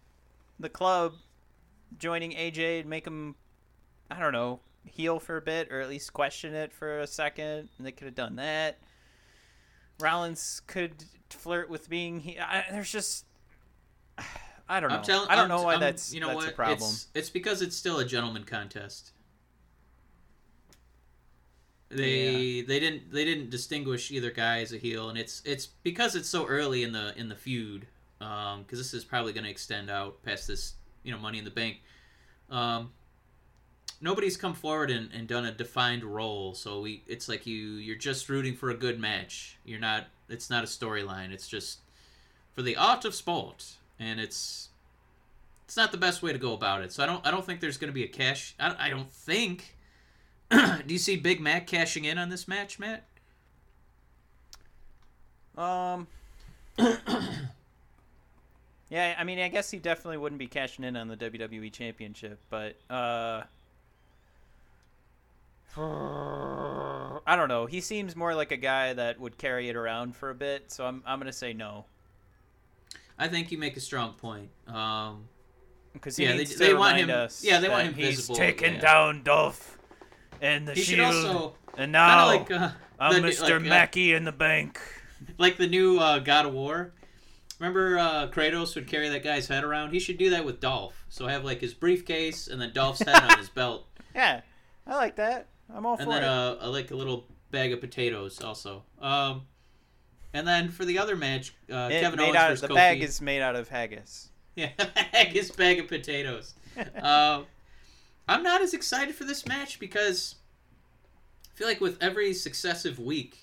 the 0.59 0.67
club 0.67 1.13
joining 1.97 2.31
AJ 2.31 2.81
and 2.81 2.89
make 2.89 3.07
him, 3.07 3.35
I 4.11 4.19
don't 4.19 4.33
know, 4.33 4.59
heel 4.85 5.19
for 5.19 5.37
a 5.37 5.41
bit 5.41 5.71
or 5.71 5.81
at 5.81 5.89
least 5.89 6.13
question 6.13 6.53
it 6.53 6.71
for 6.71 6.99
a 6.99 7.07
second. 7.07 7.69
And 7.77 7.85
they 7.85 7.91
could 7.91 8.05
have 8.05 8.15
done 8.15 8.35
that. 8.37 8.77
Rollins 9.99 10.61
could 10.67 11.03
flirt 11.29 11.69
with 11.69 11.89
being 11.89 12.19
he. 12.19 12.39
I, 12.39 12.65
there's 12.71 12.91
just. 12.91 13.25
I 14.67 14.79
don't 14.79 14.89
know. 14.89 14.97
I'm 14.97 15.03
telling. 15.03 15.29
I 15.29 15.35
don't 15.35 15.49
I'm- 15.51 15.57
know 15.59 15.63
why 15.63 15.73
I'm- 15.73 15.79
that's 15.79 16.13
you 16.13 16.19
know 16.19 16.27
that's 16.27 16.37
what? 16.37 16.49
a 16.49 16.55
problem. 16.55 16.89
It's, 16.89 17.07
it's 17.13 17.29
because 17.29 17.61
it's 17.61 17.75
still 17.75 17.99
a 17.99 18.05
gentleman 18.05 18.43
contest. 18.43 19.11
They 21.89 22.61
they 22.61 22.79
didn't 22.79 23.11
they 23.11 23.23
didn't 23.23 23.51
distinguish 23.51 24.11
either 24.11 24.31
guy 24.31 24.61
as 24.61 24.73
a 24.73 24.77
heel, 24.77 25.09
and 25.09 25.17
it's 25.17 25.41
it's 25.45 25.67
because 25.67 26.15
it's 26.15 26.27
so 26.27 26.45
early 26.45 26.83
in 26.83 26.91
the 26.91 27.17
in 27.17 27.29
the 27.29 27.35
feud. 27.35 27.87
Because 28.17 28.79
this 28.79 28.93
is 28.93 29.05
probably 29.05 29.33
going 29.33 29.43
to 29.43 29.49
extend 29.51 29.89
out 29.89 30.23
past 30.23 30.47
this, 30.47 30.75
you 31.03 31.11
know, 31.11 31.17
Money 31.19 31.37
in 31.37 31.43
the 31.45 31.51
Bank. 31.51 31.81
Um, 32.49 32.91
nobody's 34.01 34.37
come 34.37 34.53
forward 34.53 34.91
and, 34.91 35.09
and 35.13 35.27
done 35.27 35.45
a 35.45 35.51
defined 35.51 36.03
role, 36.03 36.53
so 36.53 36.81
we 36.81 37.03
it's 37.07 37.27
like 37.27 37.45
you 37.45 37.55
you're 37.57 37.95
just 37.95 38.29
rooting 38.29 38.55
for 38.55 38.69
a 38.69 38.75
good 38.75 38.99
match. 38.99 39.57
You're 39.65 39.79
not. 39.79 40.05
It's 40.29 40.49
not 40.49 40.63
a 40.63 40.67
storyline. 40.67 41.31
It's 41.31 41.47
just 41.47 41.79
for 42.53 42.61
the 42.61 42.75
art 42.75 43.05
of 43.05 43.13
sport, 43.13 43.75
and 43.99 44.19
it's 44.19 44.69
it's 45.65 45.77
not 45.77 45.91
the 45.91 45.97
best 45.97 46.21
way 46.21 46.31
to 46.31 46.39
go 46.39 46.53
about 46.53 46.81
it. 46.81 46.91
So 46.91 47.03
I 47.03 47.05
don't 47.05 47.25
I 47.25 47.31
don't 47.31 47.45
think 47.45 47.59
there's 47.59 47.77
going 47.77 47.89
to 47.89 47.93
be 47.93 48.03
a 48.03 48.07
cash. 48.07 48.55
I, 48.59 48.87
I 48.87 48.89
don't 48.89 49.11
think. 49.11 49.75
Do 50.51 50.83
you 50.87 50.99
see 50.99 51.15
Big 51.15 51.41
Mac 51.41 51.65
cashing 51.65 52.05
in 52.05 52.17
on 52.17 52.29
this 52.29 52.47
match, 52.47 52.77
Matt? 52.79 53.03
Um. 55.57 56.07
yeah, 58.89 59.15
I 59.17 59.23
mean, 59.23 59.39
I 59.39 59.47
guess 59.47 59.71
he 59.71 59.79
definitely 59.79 60.17
wouldn't 60.17 60.39
be 60.39 60.47
cashing 60.47 60.83
in 60.85 60.95
on 60.95 61.07
the 61.07 61.17
WWE 61.17 61.71
Championship, 61.71 62.37
but 62.49 62.75
uh, 62.89 63.43
I 67.27 67.35
don't 67.35 67.49
know. 67.49 67.65
He 67.65 67.81
seems 67.81 68.15
more 68.15 68.33
like 68.35 68.51
a 68.51 68.57
guy 68.57 68.93
that 68.93 69.19
would 69.19 69.37
carry 69.37 69.69
it 69.69 69.75
around 69.75 70.15
for 70.15 70.29
a 70.29 70.35
bit, 70.35 70.71
so 70.71 70.85
I'm 70.85 71.01
I'm 71.05 71.19
gonna 71.19 71.33
say 71.33 71.53
no 71.53 71.85
I 73.17 73.27
think 73.29 73.49
you 73.51 73.57
make 73.57 73.77
a 73.77 73.79
strong 73.79 74.13
point. 74.13 74.49
Um, 74.67 75.29
because 75.93 76.19
Yeah, 76.19 76.35
they- 76.35 76.43
they 76.43 76.73
want 76.73 76.97
him- 76.97 77.09
us 77.09 77.43
yeah, 77.43 77.59
they 77.59 77.69
want 77.69 77.87
him 77.87 77.93
he's 77.93 78.17
visible, 78.17 78.35
taken 78.35 78.73
yeah. 78.75 78.79
down 78.81 79.23
Dolph 79.23 79.77
and 80.41 80.67
the 80.67 80.73
he 80.73 80.81
Shield, 80.81 81.15
also 81.15 81.55
and 81.77 81.91
now 81.93 82.27
like 82.27 82.51
uh, 82.51 82.71
I'm 82.99 83.21
the- 83.21 83.29
Mr. 83.29 83.41
like, 83.41 83.51
uh, 83.53 83.59
Mackey 83.59 84.13
in 84.13 84.23
the 84.25 84.31
bank. 84.33 84.79
like 85.37 85.57
the 85.57 85.67
new 85.67 85.97
uh, 85.99 86.19
God 86.19 86.45
of 86.45 86.53
War. 86.53 86.93
Remember 87.59 87.97
uh, 87.97 88.27
Kratos 88.27 88.75
would 88.75 88.85
carry 88.87 89.07
that 89.07 89.23
guy's 89.23 89.47
head 89.47 89.63
around? 89.63 89.91
He 89.93 89.99
should 89.99 90.17
do 90.17 90.29
that 90.31 90.43
with 90.43 90.59
Dolph. 90.59 91.05
So 91.07 91.25
have 91.27 91.45
like 91.45 91.61
his 91.61 91.73
briefcase 91.73 92.47
and 92.47 92.61
then 92.61 92.73
Dolph's 92.73 92.99
head 93.01 93.15
on 93.23 93.37
his 93.37 93.49
belt. 93.55 93.87
Yeah, 94.13 94.41
I 94.85 94.95
like 94.97 95.15
that. 95.15 95.47
I'm 95.73 95.85
all 95.85 95.95
and 95.95 96.03
for 96.05 96.13
then 96.13 96.23
it. 96.23 96.27
uh, 96.27 96.57
a, 96.61 96.69
like 96.69 96.91
a 96.91 96.95
little 96.95 97.25
bag 97.51 97.73
of 97.73 97.81
potatoes 97.81 98.41
also. 98.41 98.83
Um, 99.01 99.43
and 100.33 100.47
then 100.47 100.69
for 100.69 100.85
the 100.85 100.97
other 100.97 101.15
match, 101.15 101.53
uh, 101.71 101.89
It 101.91 102.01
Kevin 102.01 102.19
Owens 102.19 102.35
of, 102.35 102.41
versus 102.49 102.61
the 102.61 102.67
Kofi. 102.67 102.75
bag 102.75 103.03
is 103.03 103.21
made 103.21 103.41
out 103.41 103.55
of 103.55 103.69
haggis. 103.69 104.29
Yeah, 104.55 104.69
haggis 104.95 105.51
bag 105.51 105.79
of 105.79 105.87
potatoes. 105.87 106.53
uh, 107.01 107.43
I'm 108.27 108.43
not 108.43 108.61
as 108.61 108.73
excited 108.73 109.15
for 109.15 109.23
this 109.23 109.45
match 109.47 109.79
because 109.79 110.35
I 111.53 111.57
feel 111.57 111.67
like 111.67 111.81
with 111.81 112.01
every 112.01 112.33
successive 112.33 112.99
week, 112.99 113.37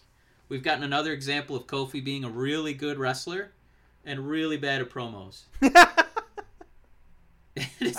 we've 0.48 0.62
gotten 0.62 0.84
another 0.84 1.12
example 1.12 1.56
of 1.56 1.66
Kofi 1.66 2.04
being 2.04 2.24
a 2.24 2.28
really 2.28 2.74
good 2.74 2.98
wrestler 2.98 3.52
and 4.04 4.28
really 4.28 4.56
bad 4.56 4.80
at 4.80 4.90
promos. 4.90 5.42
I 5.62 6.04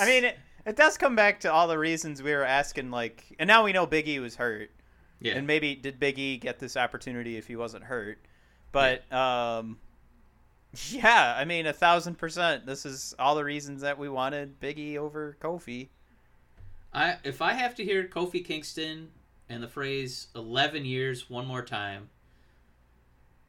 mean, 0.05 0.25
it, 0.25 0.37
it 0.65 0.75
does 0.75 0.97
come 0.97 1.15
back 1.15 1.41
to 1.41 1.51
all 1.51 1.67
the 1.67 1.77
reasons 1.77 2.21
we 2.21 2.31
were 2.31 2.45
asking, 2.45 2.91
like, 2.91 3.25
and 3.39 3.47
now 3.47 3.63
we 3.63 3.73
know 3.73 3.85
Big 3.85 4.07
E 4.07 4.19
was 4.19 4.35
hurt, 4.35 4.71
yeah, 5.19 5.33
and 5.33 5.47
maybe 5.47 5.75
did 5.75 5.99
Big 5.99 6.17
E 6.19 6.37
get 6.37 6.59
this 6.59 6.77
opportunity 6.77 7.37
if 7.37 7.47
he 7.47 7.55
wasn't 7.55 7.83
hurt? 7.83 8.19
But 8.71 9.11
um, 9.13 9.77
yeah, 10.89 11.35
I 11.37 11.45
mean, 11.45 11.67
a 11.67 11.73
thousand 11.73 12.17
percent. 12.17 12.65
This 12.65 12.85
is 12.85 13.13
all 13.19 13.35
the 13.35 13.43
reasons 13.43 13.81
that 13.81 13.97
we 13.97 14.09
wanted 14.09 14.59
Big 14.59 14.79
E 14.79 14.97
over 14.97 15.37
Kofi. 15.41 15.89
I 16.93 17.17
if 17.23 17.41
I 17.41 17.53
have 17.53 17.75
to 17.75 17.83
hear 17.83 18.07
Kofi 18.07 18.43
Kingston 18.43 19.09
and 19.49 19.61
the 19.61 19.67
phrase 19.67 20.27
"11 20.35 20.85
years" 20.85 21.29
one 21.29 21.45
more 21.45 21.63
time, 21.63 22.09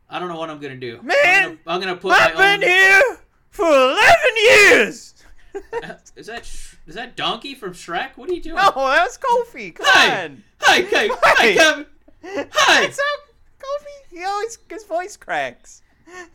I 0.08 0.18
don't 0.18 0.28
know 0.28 0.38
what 0.38 0.50
I'm 0.50 0.60
gonna 0.60 0.76
do. 0.76 0.98
I'm 0.98 1.06
Man, 1.06 1.42
gonna, 1.42 1.58
I'm 1.66 1.80
gonna 1.80 1.96
put 1.96 2.12
I've 2.12 2.34
my 2.34 2.56
been 2.56 2.68
here 2.68 3.18
for 3.50 3.66
eleven 3.66 4.36
years. 4.36 5.14
Is 6.16 6.26
that 6.26 6.44
Sh- 6.44 6.74
is 6.86 6.94
that 6.97 7.16
Donkey 7.16 7.55
from 7.55 7.72
Shrek? 7.72 8.16
What 8.16 8.28
are 8.31 8.35
you 8.35 8.43
doing? 8.43 8.56
No, 8.56 8.70
that 8.74 9.05
was 9.05 9.18
Kofi. 9.18 9.74
Come 9.74 9.86
Hey! 9.86 10.24
on. 10.24 10.43
Hi, 10.60 10.82
Kevin. 10.90 11.16
Hi, 11.22 11.43
Hey! 11.43 11.55
Kevin. 11.55 11.86
Hi. 12.24 12.85
It's 12.85 12.98
not 12.98 13.28
Kofi. 13.60 14.16
He 14.18 14.24
always 14.24 14.59
his 14.68 14.85
voice 14.85 15.16
cracks. 15.16 15.82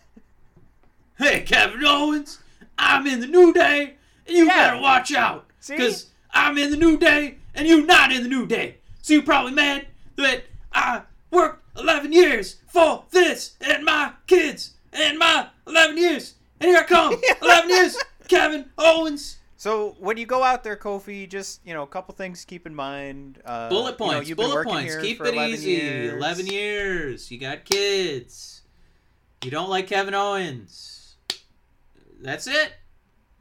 Hey, 1.18 1.42
Kevin 1.42 1.84
Owens. 1.86 2.40
I'm 2.78 3.06
in 3.06 3.20
the 3.20 3.28
New 3.28 3.52
Day, 3.54 3.96
and 4.26 4.38
you 4.38 4.46
Yeah. 4.46 4.70
better 4.72 4.82
watch 4.82 5.14
out. 5.14 5.46
Because 5.68 6.08
I'm 6.32 6.58
in 6.58 6.72
the 6.72 6.78
New 6.78 6.98
Day, 6.98 7.36
and 7.54 7.68
you're 7.68 7.86
not 7.86 8.12
in 8.14 8.24
the 8.24 8.30
New 8.30 8.46
Day. 8.46 8.78
So 9.02 9.14
you're 9.16 9.24
probably 9.24 9.52
mad 9.52 9.88
that 10.16 10.44
I 10.72 11.02
worked 11.30 11.62
11 11.78 12.14
years 12.14 12.58
for 12.68 13.04
this 13.12 13.56
and 13.60 13.84
my 13.84 14.14
kids 14.28 14.76
and 14.94 15.18
my 15.20 15.48
11 15.68 15.98
years. 15.98 16.36
And 16.62 16.70
here 16.70 16.80
I 16.80 16.84
come. 16.84 17.16
11 17.42 17.70
years. 17.70 17.98
Kevin 18.30 18.70
Owens. 18.78 19.38
So 19.58 19.98
when 20.00 20.16
you 20.16 20.26
go 20.26 20.42
out 20.44 20.64
there, 20.64 20.78
Kofi, 20.78 21.28
just 21.28 21.60
you 21.66 21.74
know, 21.74 21.84
a 21.84 21.88
couple 21.88 22.16
things 22.16 22.42
to 22.42 22.48
keep 22.48 22.66
in 22.66 22.74
mind. 22.74 23.42
Uh, 23.44 23.68
Bullet 23.68 23.98
points. 23.98 24.30
you've 24.30 24.38
been 24.38 24.50
bullet 24.50 24.66
points. 24.66 24.96
Keep 24.96 25.20
it 25.22 25.34
11 25.34 25.54
easy. 25.54 25.72
Years. 25.72 26.14
11 26.14 26.48
years. 26.48 27.32
You 27.32 27.40
got 27.40 27.66
kids. 27.66 28.62
You 29.44 29.52
don't 29.52 29.70
like 29.70 29.88
Kevin 29.88 30.14
Owens. 30.14 31.16
That's 32.22 32.48
it. 32.48 32.74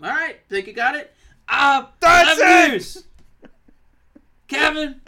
All 0.03 0.11
right. 0.11 0.39
Think 0.49 0.67
you 0.67 0.73
got 0.73 0.97
it? 0.97 1.13
Uh, 1.49 1.87
That's 2.01 2.41
it! 2.41 2.71
years. 2.73 3.05
Kevin. 4.47 5.01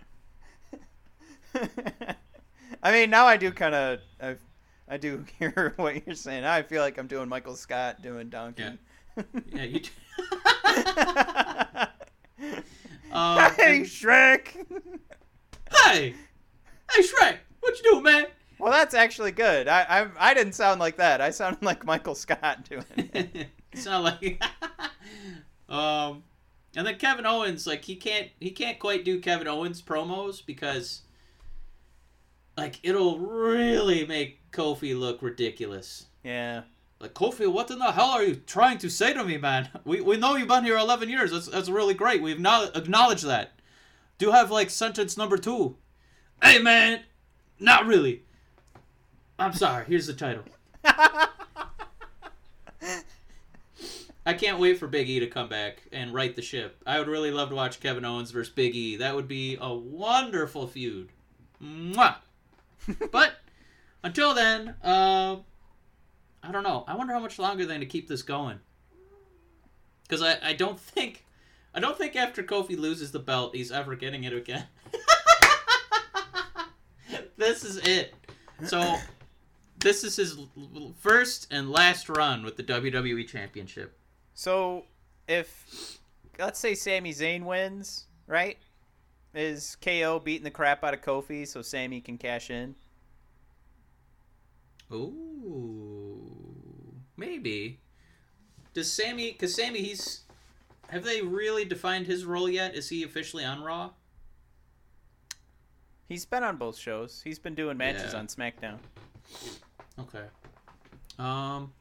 I 2.83 2.93
mean, 2.93 3.11
now 3.11 3.27
I 3.27 3.37
do 3.37 3.51
kind 3.53 3.75
of, 3.75 3.99
I, 4.23 4.37
I 4.89 4.97
do 4.97 5.25
hear 5.39 5.75
what 5.77 6.07
you're 6.07 6.15
saying. 6.15 6.45
I 6.45 6.63
feel 6.63 6.83
like 6.83 6.99
I'm 6.99 7.07
doing 7.07 7.29
Michael 7.29 7.57
Scott 7.57 8.03
doing 8.03 8.29
Donkey. 8.29 8.63
Yeah, 8.63 8.73
you. 9.53 9.81
T- 9.81 9.91
um, 13.13 13.53
hey, 13.55 13.77
and- 13.79 13.87
Shrek. 13.87 14.49
hey, 15.85 16.15
hey, 16.93 17.03
Shrek. 17.03 17.37
What 17.61 17.77
you 17.79 17.91
doing, 17.91 18.03
man? 18.03 18.27
well, 18.59 18.73
that's 18.73 18.95
actually 18.95 19.33
good. 19.33 19.69
I, 19.69 19.83
I, 19.83 20.31
I 20.31 20.35
didn't 20.35 20.53
sound 20.55 20.81
like 20.81 20.97
that. 20.99 21.21
I 21.21 21.31
sounded 21.31 21.63
like 21.63 21.85
Michael 21.85 22.15
Scott 22.15 22.69
doing 22.69 22.85
it. 22.97 23.49
not 23.87 24.03
like 24.03 24.43
um 25.69 26.25
and 26.77 26.85
then 26.87 26.97
Kevin 26.97 27.25
Owens 27.25 27.67
like 27.67 27.85
he 27.85 27.95
can't 27.97 28.29
he 28.41 28.51
can't 28.51 28.79
quite 28.81 29.05
do 29.05 29.21
Kevin 29.21 29.47
Owens 29.47 29.81
promos 29.81 30.45
because 30.45 31.03
like 32.57 32.81
it'll 32.83 33.19
really 33.19 34.05
make 34.07 34.41
Kofi 34.51 34.99
look 34.99 35.23
ridiculous. 35.23 36.07
yeah. 36.25 36.63
Like 37.01 37.15
Kofi, 37.15 37.51
what 37.51 37.71
in 37.71 37.79
the 37.79 37.93
hell 37.93 38.11
are 38.11 38.23
you 38.23 38.35
trying 38.37 38.77
to 38.79 38.91
say 38.91 39.15
to 39.15 39.25
me, 39.25 39.39
man? 39.39 39.71
We, 39.85 40.03
we 40.03 40.19
know 40.19 40.37
you've 40.37 40.49
been 40.49 40.65
here 40.65 40.77
11 40.77 41.09
years. 41.09 41.33
That's 41.33 41.47
that's 41.47 41.71
really 41.71 41.95
great. 41.95 42.23
We've 42.23 42.39
now 42.39 42.65
acknowledged 42.75 43.27
that. 43.27 43.53
Do 44.19 44.27
you 44.27 44.33
have 44.33 44.51
like 44.51 44.69
sentence 44.69 45.17
number 45.17 45.39
two? 45.39 45.77
Hey 46.43 46.59
man, 46.59 47.01
not 47.59 47.87
really. 47.87 48.25
I'm 49.39 49.55
sorry. 49.55 49.87
Here's 49.87 50.07
the 50.07 50.13
title. 50.13 50.45
I 54.27 54.35
can't 54.35 54.59
wait 54.59 54.79
for 54.79 54.87
Big 54.87 55.09
E 55.09 55.19
to 55.21 55.27
come 55.27 55.49
back 55.49 55.83
and 55.93 56.13
right 56.13 56.37
the 56.37 56.43
ship. 56.43 56.83
I 56.87 56.99
would 56.99 57.09
really 57.09 57.31
love 57.31 57.49
to 57.49 57.55
watch 57.55 57.81
Kevin 57.81 58.05
Owens 58.05 58.31
versus 58.31 58.53
Big 58.53 58.77
E. 58.77 58.97
That 58.97 59.17
would 59.17 59.27
be 59.27 59.57
a 59.59 59.75
wonderful 59.75 60.67
feud. 60.67 61.09
Mwah. 61.63 62.17
but 63.11 63.37
until 64.05 64.35
then, 64.35 64.75
uh, 64.83 65.37
I 66.43 66.53
don't 66.53 66.63
know. 66.63 66.85
I 66.87 66.97
wonder 66.97 67.13
how 67.13 67.21
much 67.21 67.39
longer 67.39 67.65
they're 67.65 67.77
going 67.77 67.81
to 67.81 67.87
keep 67.87 68.09
this 68.09 68.23
going. 68.23 68.59
Because 70.03 70.23
I, 70.23 70.37
I 70.43 70.53
don't 70.55 70.79
think 70.79 71.25
I 71.75 71.81
don't 71.81 71.97
think 71.97 72.17
after 72.17 72.43
Kofi 72.43 72.77
loses 72.77 73.13
the 73.13 73.19
belt 73.19 73.55
he's 73.55 73.71
ever 73.71 73.95
getting 73.95 74.25
it 74.25 74.33
again. 74.33 74.65
this 77.37 77.65
is 77.65 77.79
it. 77.79 78.15
So 78.65 78.97
this 79.79 80.03
is 80.03 80.17
his 80.17 80.39
first 80.99 81.47
and 81.51 81.71
last 81.71 82.09
run 82.09 82.43
with 82.43 82.57
the 82.57 82.65
WWE 82.65 83.27
Championship. 83.29 83.97
So 84.35 84.85
if 85.29 85.99
let's 86.39 86.59
say 86.59 86.75
Sami 86.75 87.13
Zayn 87.13 87.45
wins, 87.45 88.07
right? 88.27 88.59
Is 89.33 89.77
KO 89.81 90.19
beating 90.19 90.45
the 90.45 90.51
crap 90.51 90.83
out 90.83 90.93
of 90.93 91.03
Kofi 91.03 91.47
so 91.47 91.63
Sami 91.63 92.01
can 92.01 92.19
cash 92.19 92.51
in? 92.51 92.75
Ooh, 94.93 96.00
maybe. 97.21 97.79
Does 98.75 98.91
Sami? 98.93 99.31
Because 99.33 99.55
Sami, 99.55 99.81
he's. 99.83 100.23
Have 100.89 101.05
they 101.05 101.23
really 101.23 101.65
defined 101.65 102.07
his 102.09 102.25
role 102.25 102.49
yet? 102.49 102.75
Is 102.75 102.89
he 102.89 103.05
officially 103.05 103.45
on 103.45 103.63
Raw? 103.63 103.91
He's 106.09 106.25
been 106.25 106.43
on 106.43 106.57
both 106.57 106.77
shows. 106.77 107.21
He's 107.23 107.39
been 107.39 107.55
doing 107.55 107.77
matches 107.77 108.13
Yeah. 108.13 108.19
on 108.19 108.27
SmackDown. 108.27 108.79
Okay. 109.99 110.25
Um. 111.19 111.73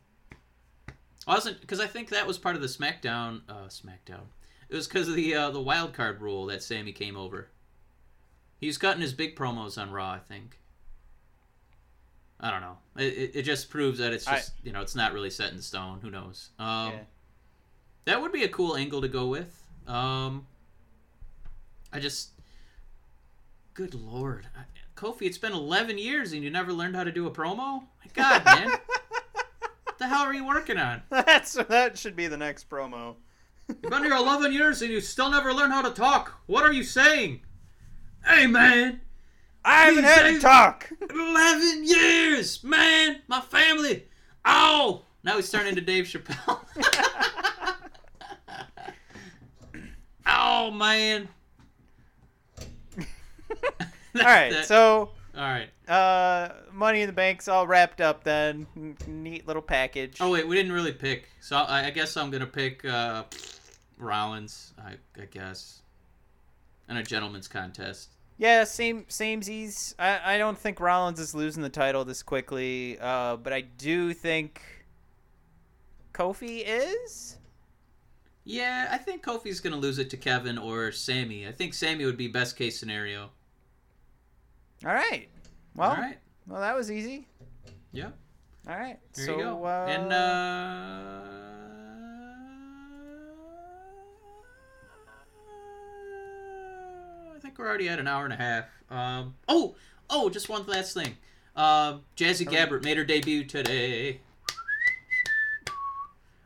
I 1.27 1.33
wasn't 1.35 1.61
because 1.61 1.79
I 1.79 1.87
think 1.87 2.09
that 2.09 2.27
was 2.27 2.37
part 2.37 2.55
of 2.55 2.61
the 2.61 2.67
SmackDown. 2.67 3.41
Uh, 3.49 3.67
SmackDown. 3.67 4.25
It 4.69 4.75
was 4.75 4.87
because 4.87 5.07
of 5.07 5.15
the 5.15 5.33
uh, 5.33 5.49
the 5.51 5.61
wild 5.61 5.93
card 5.93 6.21
rule 6.21 6.45
that 6.47 6.61
Sami 6.61 6.91
came 6.91 7.17
over. 7.17 7.47
He's 8.59 8.77
cutting 8.77 9.01
his 9.01 9.13
big 9.13 9.35
promos 9.35 9.81
on 9.81 9.91
Raw. 9.91 10.11
I 10.11 10.19
think. 10.19 10.59
I 12.39 12.51
don't 12.51 12.61
know. 12.61 12.77
It, 12.97 13.31
it, 13.35 13.41
just 13.43 13.69
proves 13.69 13.99
that 13.99 14.13
it's 14.13 14.27
I- 14.27 14.35
just 14.37 14.53
you 14.63 14.71
know 14.71 14.81
it's 14.81 14.95
not 14.95 15.13
really 15.13 15.29
set 15.29 15.51
in 15.51 15.61
stone. 15.61 15.99
Who 16.01 16.09
knows? 16.09 16.49
Um, 16.59 16.91
Yeah. 16.93 16.99
That 18.05 18.21
would 18.21 18.31
be 18.31 18.43
a 18.43 18.49
cool 18.49 18.75
angle 18.75 19.01
to 19.01 19.07
go 19.07 19.27
with. 19.27 19.61
Um, 19.85 20.47
I 21.93 21.99
just, 21.99 22.29
good 23.73 23.93
lord, 23.93 24.47
I, 24.57 24.61
Kofi, 24.95 25.23
it's 25.23 25.37
been 25.37 25.53
11 25.53 25.97
years 25.97 26.33
and 26.33 26.43
you 26.43 26.49
never 26.49 26.73
learned 26.73 26.95
how 26.95 27.03
to 27.03 27.11
do 27.11 27.27
a 27.27 27.31
promo. 27.31 27.81
My 27.81 28.11
God, 28.13 28.45
man, 28.45 28.69
what 29.83 29.97
the 29.99 30.07
hell 30.07 30.21
are 30.23 30.33
you 30.33 30.45
working 30.47 30.77
on? 30.77 31.01
That's 31.09 31.53
that 31.53 31.97
should 31.97 32.15
be 32.15 32.27
the 32.27 32.37
next 32.37 32.69
promo. 32.69 33.15
You've 33.67 33.81
been 33.81 34.03
here 34.03 34.13
11 34.13 34.53
years 34.53 34.81
and 34.81 34.91
you 34.91 35.01
still 35.01 35.29
never 35.29 35.53
learned 35.53 35.73
how 35.73 35.83
to 35.83 35.91
talk. 35.91 36.39
What 36.47 36.63
are 36.63 36.73
you 36.73 36.83
saying? 36.83 37.41
Hey, 38.25 38.47
man, 38.47 39.01
I 39.65 39.85
haven't 39.85 40.03
had 40.03 40.23
to 40.33 40.39
talk. 40.39 40.89
11 41.09 41.83
years, 41.85 42.63
man, 42.63 43.21
my 43.27 43.41
family. 43.41 44.05
Oh, 44.45 45.03
now 45.23 45.35
he's 45.35 45.49
turning 45.51 45.69
into 45.69 45.81
Dave 45.81 46.05
Chappelle. 46.05 46.61
oh 50.25 50.71
man. 50.71 51.27
All 52.97 53.05
right, 54.15 54.51
That- 54.51 54.65
so 54.65 55.11
all 55.35 55.43
right. 55.43 55.69
uh, 55.87 56.49
Money 56.73 57.01
in 57.01 57.07
the 57.07 57.13
Bank's 57.13 57.47
all 57.47 57.67
wrapped 57.67 58.01
up. 58.01 58.23
Then 58.23 58.65
neat 59.07 59.45
little 59.47 59.61
package. 59.61 60.17
Oh 60.19 60.31
wait, 60.31 60.47
we 60.47 60.55
didn't 60.55 60.71
really 60.71 60.91
pick. 60.91 61.29
So 61.39 61.55
I, 61.57 61.85
I 61.85 61.89
guess 61.91 62.17
I'm 62.17 62.31
gonna 62.31 62.45
pick 62.47 62.83
uh, 62.85 63.23
Rollins. 63.97 64.73
I, 64.83 64.93
I 65.21 65.25
guess. 65.25 65.81
In 66.89 66.97
a 66.97 67.03
gentleman's 67.03 67.47
contest. 67.47 68.09
Yeah, 68.39 68.63
same 68.63 69.03
samesies. 69.09 69.93
I, 69.99 70.35
I 70.35 70.37
don't 70.37 70.57
think 70.57 70.79
Rollins 70.79 71.19
is 71.19 71.35
losing 71.35 71.61
the 71.61 71.69
title 71.69 72.05
this 72.05 72.23
quickly, 72.23 72.97
uh, 73.01 73.35
but 73.35 73.51
I 73.51 73.59
do 73.59 74.13
think 74.13 74.61
Kofi 76.13 76.63
is. 76.65 77.35
Yeah, 78.45 78.87
I 78.89 78.97
think 78.97 79.25
Kofi's 79.25 79.59
gonna 79.59 79.75
lose 79.75 79.99
it 79.99 80.09
to 80.11 80.17
Kevin 80.17 80.57
or 80.57 80.93
Sami. 80.93 81.49
I 81.49 81.51
think 81.51 81.73
Sami 81.73 82.05
would 82.05 82.15
be 82.15 82.29
best 82.29 82.55
case 82.55 82.79
scenario. 82.79 83.29
All 84.85 84.93
right. 84.93 85.27
Well, 85.75 85.89
All 85.89 85.97
right. 85.97 86.17
well, 86.47 86.61
that 86.61 86.77
was 86.77 86.89
easy. 86.89 87.27
Yeah. 87.91 88.11
All 88.69 88.77
right. 88.77 88.99
There 89.15 89.25
so, 89.25 89.37
you 89.37 89.43
go. 89.43 89.65
Uh, 89.65 89.85
and 89.89 90.13
uh, 90.13 91.58
think 97.49 97.57
we're 97.57 97.67
already 97.67 97.89
at 97.89 97.97
an 97.99 98.07
hour 98.07 98.25
and 98.25 98.33
a 98.33 98.37
half. 98.37 98.65
Um, 98.91 99.33
oh, 99.47 99.75
oh, 100.09 100.29
just 100.29 100.49
one 100.49 100.65
last 100.67 100.93
thing. 100.93 101.17
Um, 101.55 102.03
Jazzy 102.15 102.47
Oh. 102.47 102.51
Gabert 102.51 102.83
made 102.83 102.95
her 102.97 103.03
debut 103.03 103.43
today. 103.43 104.19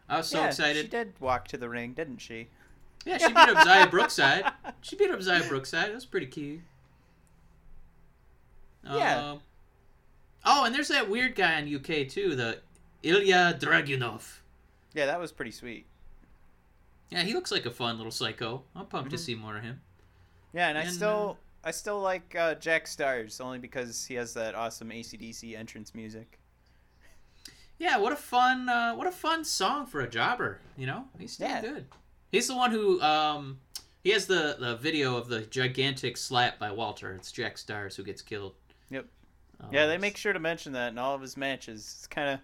I 0.08 0.18
was 0.18 0.28
so 0.28 0.40
yeah, 0.40 0.48
excited. 0.48 0.82
She 0.84 0.88
did 0.88 1.14
walk 1.20 1.48
to 1.50 1.58
the 1.58 1.68
ring, 1.68 1.92
didn't 1.94 2.20
she? 2.20 2.48
Yeah, 3.06 3.18
she 3.18 3.28
beat 3.28 3.38
up 3.38 3.58
Xia 3.68 3.90
Brookside. 3.92 4.46
She 4.82 4.96
beat 4.98 5.10
up 5.12 5.20
Xia 5.20 5.48
Brookside. 5.48 5.88
That 5.90 5.94
was 5.96 6.06
pretty 6.06 6.26
cute. 6.28 6.60
Yeah. 8.86 9.32
Um, 9.32 9.40
oh, 10.46 10.66
and 10.66 10.76
there's 10.76 10.90
that 10.90 11.10
weird 11.10 11.36
guy 11.36 11.58
in 11.60 11.74
UK 11.74 12.08
too, 12.08 12.36
the 12.36 12.60
Ilya 13.02 13.58
Dragunov. 13.62 14.40
Yeah, 14.94 15.06
that 15.06 15.20
was 15.20 15.32
pretty 15.32 15.52
sweet. 15.52 15.86
Yeah, 17.10 17.24
he 17.24 17.34
looks 17.34 17.52
like 17.52 17.66
a 17.66 17.72
fun 17.72 17.96
little 17.98 18.12
psycho. 18.12 18.64
I'm 18.76 18.86
pumped 18.88 19.12
to 19.12 19.18
Mhm. 19.18 19.20
see 19.22 19.36
more 19.36 19.56
of 19.58 19.64
him. 19.64 19.82
Yeah, 20.54 20.70
and 20.70 20.78
I 20.78 20.82
And, 20.82 20.92
still, 20.92 21.38
I 21.64 21.72
still 21.72 22.00
like 22.00 22.36
uh, 22.36 22.56
Jack 22.56 22.86
Starz 22.86 23.42
only 23.42 23.60
because 23.60 24.06
he 24.06 24.14
has 24.16 24.34
that 24.36 24.56
awesome 24.56 24.90
ACDC 24.90 25.58
entrance 25.58 25.96
music. 25.96 26.40
Yeah, 27.80 27.98
what 27.98 28.14
a 28.14 28.16
fun, 28.18 28.70
uh, 28.70 28.94
what 28.96 29.08
a 29.08 29.12
fun 29.12 29.44
song 29.44 29.86
for 29.88 30.02
a 30.02 30.10
jobber. 30.10 30.60
You 30.78 30.86
know, 30.86 31.06
he's 31.20 31.34
still 31.34 31.48
Yeah. 31.50 31.62
good. 31.62 31.88
He's 32.32 32.48
the 32.48 32.56
one 32.56 32.72
who, 32.72 33.02
um, 33.02 33.60
he 34.04 34.12
has 34.12 34.28
the 34.28 34.58
the 34.60 34.76
video 34.76 35.16
of 35.18 35.28
the 35.28 35.42
gigantic 35.42 36.18
slap 36.18 36.60
by 36.60 36.72
Walter. 36.72 37.14
It's 37.14 37.32
Jack 37.32 37.56
Starz 37.56 37.96
who 37.96 38.04
gets 38.04 38.22
killed. 38.22 38.54
Yep. 38.90 39.06
Um, 39.60 39.70
Yeah, 39.72 39.86
they 39.88 39.98
make 39.98 40.18
sure 40.18 40.34
to 40.34 40.40
mention 40.40 40.74
that 40.74 40.92
in 40.92 40.98
all 40.98 41.16
of 41.16 41.22
his 41.22 41.36
matches. 41.38 41.96
It's 41.98 42.08
kind 42.08 42.30
of, 42.30 42.40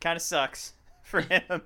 kind 0.00 0.16
of 0.16 0.22
sucks 0.22 0.72
for 1.02 1.20
him. 1.20 1.62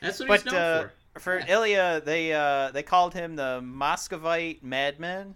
That's 0.00 0.18
what 0.18 0.28
but 0.28 0.42
he's 0.42 0.52
known 0.52 0.60
uh, 0.60 0.82
for. 0.82 0.92
For. 1.18 1.40
Ilya, 1.46 2.02
they 2.04 2.32
uh, 2.32 2.70
they 2.70 2.82
called 2.82 3.14
him 3.14 3.36
the 3.36 3.60
Moscovite 3.62 4.62
Madman. 4.62 5.34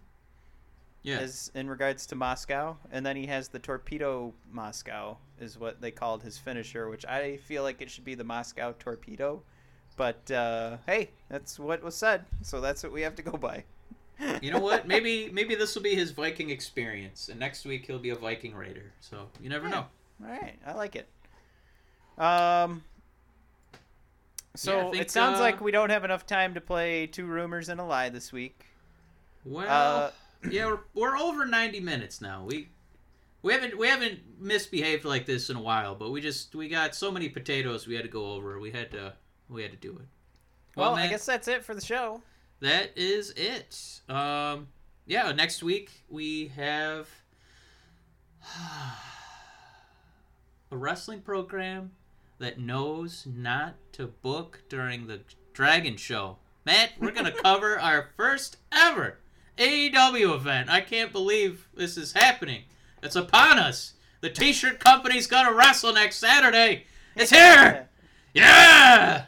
Yeah. 1.03 1.19
as 1.19 1.51
in 1.55 1.69
regards 1.69 2.07
to 2.07 2.15
Moscow, 2.15 2.79
and 2.91 3.05
then 3.05 3.15
he 3.15 3.27
has 3.27 3.49
the 3.49 3.59
torpedo 3.59 4.33
Moscow 4.51 5.19
is 5.39 5.59
what 5.59 5.79
they 5.83 5.91
called 5.91 6.23
his 6.23 6.39
finisher, 6.39 6.89
which 6.89 7.05
I 7.05 7.37
feel 7.37 7.63
like 7.63 7.83
it 7.83 7.91
should 7.91 8.07
be 8.07 8.15
the 8.15 8.25
Moscow 8.25 8.75
torpedo, 8.79 9.43
but 9.99 10.31
uh, 10.31 10.79
hey, 10.87 11.11
that's 11.29 11.59
what 11.59 11.83
was 11.83 11.95
said, 11.95 12.25
so 12.41 12.59
that's 12.63 12.83
what 12.83 12.91
we 12.91 13.03
have 13.03 13.15
to 13.17 13.23
go 13.23 13.33
by. 13.33 13.65
You 14.41 14.51
know 14.51 14.61
what? 14.61 14.87
Maybe 14.95 15.29
maybe 15.31 15.55
this 15.55 15.75
will 15.75 15.83
be 15.83 15.95
his 15.95 16.11
Viking 16.13 16.49
experience, 16.49 17.29
and 17.29 17.39
next 17.39 17.67
week 17.67 17.85
he'll 17.85 17.99
be 17.99 18.09
a 18.09 18.17
Viking 18.17 18.55
raider. 18.55 18.91
So 19.01 19.29
you 19.43 19.51
never 19.51 19.67
Yeah. 19.67 19.73
know. 19.73 19.87
All 20.25 20.31
right, 20.31 20.55
I 20.67 20.73
like 20.73 20.97
it. 20.97 21.07
Um. 22.17 22.83
So 24.56 24.93
Yeah, 24.93 25.01
it 25.01 25.10
sounds 25.10 25.39
uh, 25.39 25.43
like 25.43 25.60
we 25.60 25.72
don't 25.72 25.90
have 25.90 26.05
enough 26.05 26.26
time 26.26 26.55
to 26.55 26.60
play 26.60 27.06
two 27.06 27.26
rumors 27.26 27.68
and 27.68 27.81
a 27.81 27.85
lie 27.85 28.09
this 28.09 28.32
week. 28.32 28.64
Well, 29.44 29.66
Uh, 30.05 30.10
yeah, 30.51 30.66
we're, 30.66 30.81
we're 30.94 31.16
over 31.16 31.44
ninety 31.44 31.81
minutes 31.81 32.20
now. 32.20 32.44
We 32.44 32.68
we 33.43 33.52
haven't 33.52 33.76
we 33.76 33.89
haven't 33.89 34.20
misbehaved 34.40 35.05
like 35.05 35.26
this 35.26 35.51
in 35.51 35.56
a 35.56 35.60
while, 35.60 35.94
but 35.94 36.10
we 36.10 36.20
just 36.20 36.55
we 36.55 36.68
got 36.68 36.94
so 36.94 37.10
many 37.10 37.28
potatoes 37.28 37.86
we 37.86 37.94
had 37.94 38.05
to 38.05 38.10
go 38.10 38.32
over. 38.32 38.59
We 38.60 38.70
had 38.70 38.90
to 38.93 39.14
we 39.48 39.62
had 39.62 39.70
to 39.72 39.76
do 39.76 39.90
it. 39.93 40.06
Well, 40.76 40.94
I 40.94 41.02
man, 41.02 41.10
guess 41.10 41.26
that's 41.26 41.47
it 41.48 41.64
for 41.64 41.74
the 41.74 41.81
show. 41.85 42.22
that 42.60 42.90
is 42.97 43.31
it. 43.36 44.01
Um, 44.09 44.68
yeah, 45.06 45.31
next 45.32 45.62
week 45.62 45.90
we 46.09 46.48
have 46.56 47.09
a 50.70 50.76
wrestling 50.76 51.20
program 51.20 51.93
that 52.39 52.59
knows 52.59 53.27
not 53.27 53.74
to 53.93 54.06
book 54.06 54.62
during 54.69 55.06
the 55.06 55.20
Dragon 55.52 55.97
Show. 55.97 56.39
Matt, 56.66 56.93
we're 56.98 57.11
gonna 57.12 57.32
cover 57.43 57.78
our 57.78 58.11
first 58.16 58.56
ever 58.73 59.19
AEW 59.59 60.35
event. 60.35 60.69
I 60.70 60.81
can't 60.81 61.12
believe 61.12 61.69
this 61.74 61.97
is 61.97 62.12
happening. 62.12 62.62
It's 63.02 63.16
upon 63.16 63.59
us. 63.59 63.94
The 64.20 64.31
T-shirt 64.31 64.81
company's 64.81 65.27
gonna 65.27 65.52
wrestle 65.52 65.93
next 65.93 66.16
Saturday. 66.16 66.85
It's 67.15 67.31
here. 67.35 67.89
Yeah. 68.32 69.27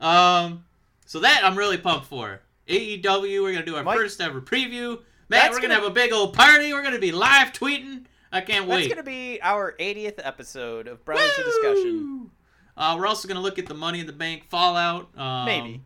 Um. 0.00 0.64
So 1.06 1.20
that 1.20 1.40
I'm 1.44 1.56
really 1.56 1.78
pumped 1.78 2.06
for. 2.06 2.40
AEW. 2.68 3.42
We're 3.42 3.52
gonna 3.52 3.64
do 3.64 3.76
our 3.76 3.84
Mike- 3.84 3.96
first 3.96 4.20
ever 4.20 4.40
preview. 4.40 5.00
Matt, 5.28 5.50
we're 5.50 5.56
gonna, 5.56 5.68
gonna- 5.68 5.74
have 5.74 5.84
a 5.84 5.94
big 5.94 6.12
old 6.12 6.34
party. 6.34 6.72
We're 6.72 6.82
gonna 6.82 6.98
be 6.98 7.12
live 7.12 7.52
tweeting. 7.52 8.04
I 8.36 8.42
can't 8.42 8.68
That's 8.68 8.86
gonna 8.86 9.02
be 9.02 9.40
our 9.40 9.74
80th 9.80 10.20
episode 10.22 10.88
of 10.88 11.02
Brothers 11.06 11.38
of 11.38 11.46
Discussion. 11.46 12.30
Uh, 12.76 12.94
we're 12.98 13.06
also 13.06 13.26
gonna 13.26 13.40
look 13.40 13.58
at 13.58 13.64
the 13.64 13.72
Money 13.72 14.00
in 14.00 14.06
the 14.06 14.12
Bank 14.12 14.44
Fallout. 14.50 15.08
Um, 15.18 15.46
Maybe. 15.46 15.80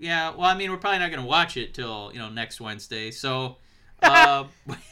Yeah. 0.00 0.30
Well, 0.30 0.46
I 0.46 0.56
mean, 0.56 0.72
we're 0.72 0.78
probably 0.78 0.98
not 0.98 1.12
gonna 1.12 1.24
watch 1.24 1.56
it 1.56 1.74
till 1.74 2.10
you 2.12 2.18
know 2.18 2.28
next 2.28 2.60
Wednesday. 2.60 3.12
So, 3.12 3.58
uh, 4.02 4.46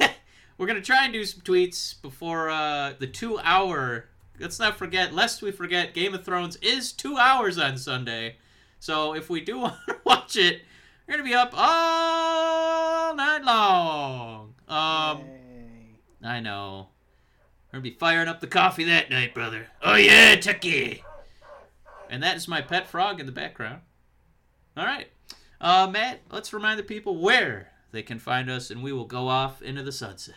we're 0.57 0.67
gonna 0.69 0.81
try 0.81 1.03
and 1.03 1.13
do 1.13 1.25
some 1.25 1.41
tweets 1.41 2.01
before 2.01 2.49
uh, 2.49 2.93
the 3.01 3.09
two-hour. 3.09 4.05
Let's 4.39 4.61
not 4.61 4.79
forget, 4.79 5.13
lest 5.13 5.43
we 5.43 5.51
forget, 5.51 5.95
Game 5.95 6.15
of 6.15 6.25
Thrones 6.25 6.55
is 6.63 6.93
two 6.93 7.19
hours 7.19 7.59
on 7.59 7.77
Sunday. 7.77 8.37
So 8.79 9.15
if 9.17 9.29
we 9.29 9.41
do 9.41 9.59
want 9.63 9.75
to 9.89 9.97
watch 10.05 10.37
it, 10.37 10.63
we're 11.09 11.15
gonna 11.15 11.25
be 11.25 11.35
up 11.35 11.53
all 11.57 13.17
night 13.17 13.43
long. 13.43 14.55
Um. 14.69 15.40
I 16.23 16.41
know. 16.41 16.89
We're 17.73 17.79
gonna 17.79 17.83
be 17.83 17.97
firing 17.99 18.29
up 18.29 18.41
the 18.41 18.47
coffee 18.47 18.85
that 18.85 19.11
night, 19.11 19.35
brother. 19.35 19.69
Oh 19.83 19.95
yeah, 19.95 20.37
Chucky. 20.37 21.05
And 22.09 22.23
that 22.23 22.37
is 22.37 22.49
my 22.49 22.61
pet 22.61 22.89
frog 22.89 23.21
in 23.21 23.27
the 23.27 23.33
background. 23.33 23.83
All 24.77 24.85
right, 24.85 25.09
uh, 25.61 25.89
Matt. 25.91 26.21
Let's 26.31 26.53
remind 26.53 26.79
the 26.79 26.85
people 26.85 27.17
where 27.21 27.71
they 27.93 28.03
can 28.03 28.19
find 28.19 28.51
us, 28.51 28.71
and 28.71 28.83
we 28.83 28.93
will 28.93 29.05
go 29.05 29.29
off 29.29 29.63
into 29.63 29.83
the 29.83 29.93
sunset. 29.93 30.37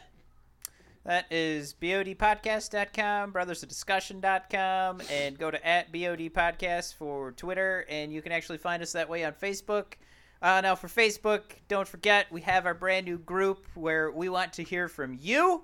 That 1.06 1.26
is 1.32 1.74
bodpodcast.com, 1.74 3.34
brothersofdiscussion.com, 3.34 5.02
and 5.12 5.38
go 5.38 5.52
to 5.52 5.68
at 5.68 5.92
bodpodcast 5.92 6.94
for 6.94 7.34
Twitter, 7.34 7.86
and 7.90 8.14
you 8.14 8.22
can 8.22 8.32
actually 8.32 8.58
find 8.58 8.82
us 8.82 8.94
that 8.94 9.10
way 9.10 9.26
on 9.26 9.34
Facebook. 9.34 9.94
Uh, 10.42 10.62
now, 10.62 10.76
for 10.76 10.88
Facebook, 10.88 11.42
don't 11.68 11.88
forget 11.88 12.32
we 12.32 12.42
have 12.42 12.66
our 12.66 12.74
brand 12.74 13.06
new 13.06 13.18
group 13.18 13.66
where 13.76 14.12
we 14.12 14.30
want 14.30 14.54
to 14.54 14.64
hear 14.64 14.88
from 14.88 15.18
you. 15.20 15.64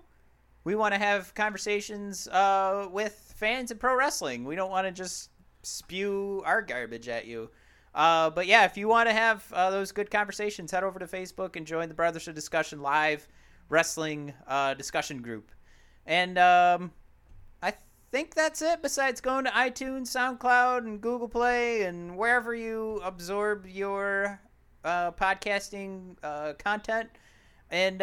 We 0.63 0.75
want 0.75 0.93
to 0.93 0.99
have 0.99 1.33
conversations 1.33 2.27
uh, 2.27 2.87
with 2.91 3.33
fans 3.37 3.71
of 3.71 3.79
pro 3.79 3.95
wrestling. 3.95 4.43
We 4.43 4.55
don't 4.55 4.71
want 4.71 4.87
to 4.87 4.91
just 4.91 5.29
spew 5.63 6.43
our 6.45 6.61
garbage 6.61 7.07
at 7.07 7.25
you. 7.25 7.49
Uh, 7.95 8.29
but 8.29 8.45
yeah, 8.45 8.65
if 8.65 8.77
you 8.77 8.87
want 8.87 9.09
to 9.09 9.13
have 9.13 9.51
uh, 9.53 9.71
those 9.71 9.91
good 9.91 10.11
conversations, 10.11 10.71
head 10.71 10.83
over 10.83 10.99
to 10.99 11.07
Facebook 11.07 11.55
and 11.55 11.65
join 11.65 11.87
the 11.87 11.95
Brothers 11.95 12.27
of 12.27 12.35
Discussion 12.35 12.81
live 12.81 13.27
wrestling 13.69 14.33
uh, 14.47 14.73
discussion 14.73 15.21
group. 15.21 15.51
And 16.05 16.37
um, 16.37 16.91
I 17.61 17.73
think 18.11 18.35
that's 18.35 18.61
it. 18.61 18.81
Besides 18.81 19.21
going 19.21 19.45
to 19.45 19.51
iTunes, 19.51 20.07
SoundCloud, 20.07 20.79
and 20.79 21.01
Google 21.01 21.27
Play, 21.27 21.83
and 21.83 22.17
wherever 22.17 22.53
you 22.53 22.99
absorb 23.03 23.65
your 23.67 24.39
uh, 24.83 25.11
podcasting 25.11 26.15
uh, 26.23 26.53
content, 26.53 27.09
and 27.69 28.01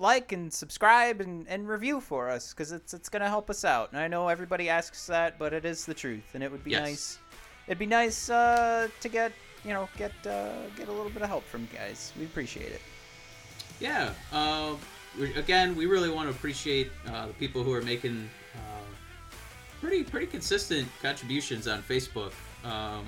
like 0.00 0.32
and 0.32 0.52
subscribe 0.52 1.20
and, 1.20 1.46
and 1.48 1.68
review 1.68 2.00
for 2.00 2.28
us 2.28 2.52
because 2.52 2.72
it's 2.72 2.94
it's 2.94 3.08
gonna 3.08 3.28
help 3.28 3.50
us 3.50 3.64
out. 3.64 3.92
And 3.92 4.00
I 4.00 4.08
know 4.08 4.28
everybody 4.28 4.68
asks 4.68 5.06
that, 5.06 5.38
but 5.38 5.52
it 5.52 5.64
is 5.64 5.84
the 5.84 5.94
truth, 5.94 6.24
and 6.34 6.42
it 6.42 6.50
would 6.50 6.64
be 6.64 6.72
Yes. 6.72 6.80
nice. 6.82 7.18
It'd 7.66 7.78
be 7.78 7.86
nice 7.86 8.30
uh, 8.30 8.88
to 9.00 9.08
get 9.08 9.32
you 9.64 9.72
know 9.72 9.88
get 9.96 10.12
uh, 10.26 10.66
get 10.76 10.88
a 10.88 10.92
little 10.92 11.10
bit 11.10 11.22
of 11.22 11.28
help 11.28 11.44
from 11.44 11.62
you 11.62 11.78
guys. 11.78 12.12
We 12.18 12.24
appreciate 12.24 12.72
it. 12.72 12.80
Yeah. 13.78 14.12
Uh, 14.32 14.74
we, 15.18 15.34
again, 15.34 15.76
we 15.76 15.86
really 15.86 16.10
want 16.10 16.28
to 16.28 16.34
appreciate 16.34 16.90
uh, 17.08 17.26
the 17.26 17.32
people 17.34 17.62
who 17.62 17.72
are 17.72 17.82
making 17.82 18.28
uh, 18.56 18.58
pretty 19.80 20.02
pretty 20.02 20.26
consistent 20.26 20.88
contributions 21.02 21.68
on 21.68 21.82
Facebook. 21.82 22.32
Um, 22.64 23.04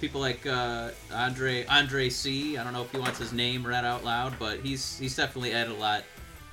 people 0.00 0.20
like 0.20 0.46
uh, 0.46 0.90
Andre 1.12 1.66
Andre 1.66 2.08
C. 2.08 2.56
I 2.56 2.64
don't 2.64 2.72
know 2.72 2.82
if 2.82 2.92
he 2.92 2.98
wants 2.98 3.18
his 3.18 3.32
name 3.32 3.66
read 3.66 3.84
out 3.84 4.04
loud, 4.04 4.34
but 4.38 4.60
he's 4.60 4.98
he's 4.98 5.16
definitely 5.16 5.52
added 5.52 5.72
a 5.72 5.78
lot 5.78 6.04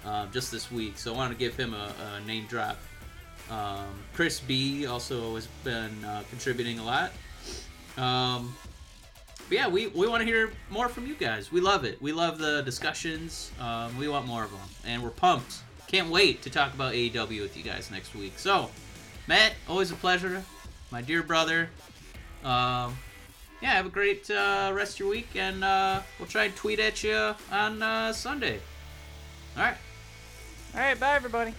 um, 0.05 0.29
just 0.31 0.51
this 0.51 0.71
week. 0.71 0.97
So 0.97 1.13
I 1.13 1.17
want 1.17 1.31
to 1.31 1.37
give 1.37 1.55
him 1.55 1.73
a, 1.73 1.93
a 2.15 2.25
name 2.25 2.45
drop. 2.47 2.77
Um, 3.49 4.03
Chris 4.13 4.39
B. 4.39 4.85
also 4.87 5.35
has 5.35 5.47
been 5.63 6.03
uh, 6.03 6.23
contributing 6.29 6.79
a 6.79 6.83
lot. 6.83 7.11
Um, 7.97 8.55
but 9.49 9.57
yeah, 9.57 9.67
we, 9.67 9.87
we 9.87 10.07
want 10.07 10.21
to 10.21 10.25
hear 10.25 10.51
more 10.69 10.89
from 10.89 11.07
you 11.07 11.15
guys. 11.15 11.51
We 11.51 11.61
love 11.61 11.85
it. 11.85 12.01
We 12.01 12.11
love 12.11 12.37
the 12.37 12.61
discussions. 12.63 13.51
Um, 13.59 13.97
we 13.97 14.09
want 14.09 14.27
more 14.27 14.43
of 14.43 14.51
them. 14.51 14.59
And 14.85 15.01
we're 15.01 15.09
pumped. 15.09 15.59
Can't 15.87 16.09
wait 16.09 16.41
to 16.41 16.49
talk 16.49 16.73
about 16.73 16.93
AEW 16.93 17.41
with 17.41 17.55
you 17.55 17.63
guys 17.63 17.89
next 17.89 18.13
week. 18.13 18.37
So, 18.37 18.69
Matt, 19.25 19.53
always 19.69 19.91
a 19.91 19.95
pleasure. 19.95 20.43
My 20.91 21.01
dear 21.01 21.23
brother. 21.23 21.69
Um, 22.43 22.97
yeah, 23.61 23.73
have 23.73 23.85
a 23.85 23.89
great 23.89 24.29
uh, 24.29 24.71
rest 24.73 24.93
of 24.93 24.99
your 24.99 25.09
week. 25.09 25.29
And 25.35 25.63
uh, 25.63 26.01
we'll 26.19 26.27
try 26.27 26.45
and 26.45 26.55
tweet 26.55 26.79
at 26.79 27.03
you 27.03 27.33
on 27.51 27.81
uh, 27.81 28.13
Sunday. 28.13 28.59
All 29.55 29.63
right. 29.63 29.77
All 30.73 30.81
right, 30.81 30.99
bye 30.99 31.15
everybody. 31.15 31.53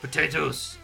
Potatoes. 0.00 0.79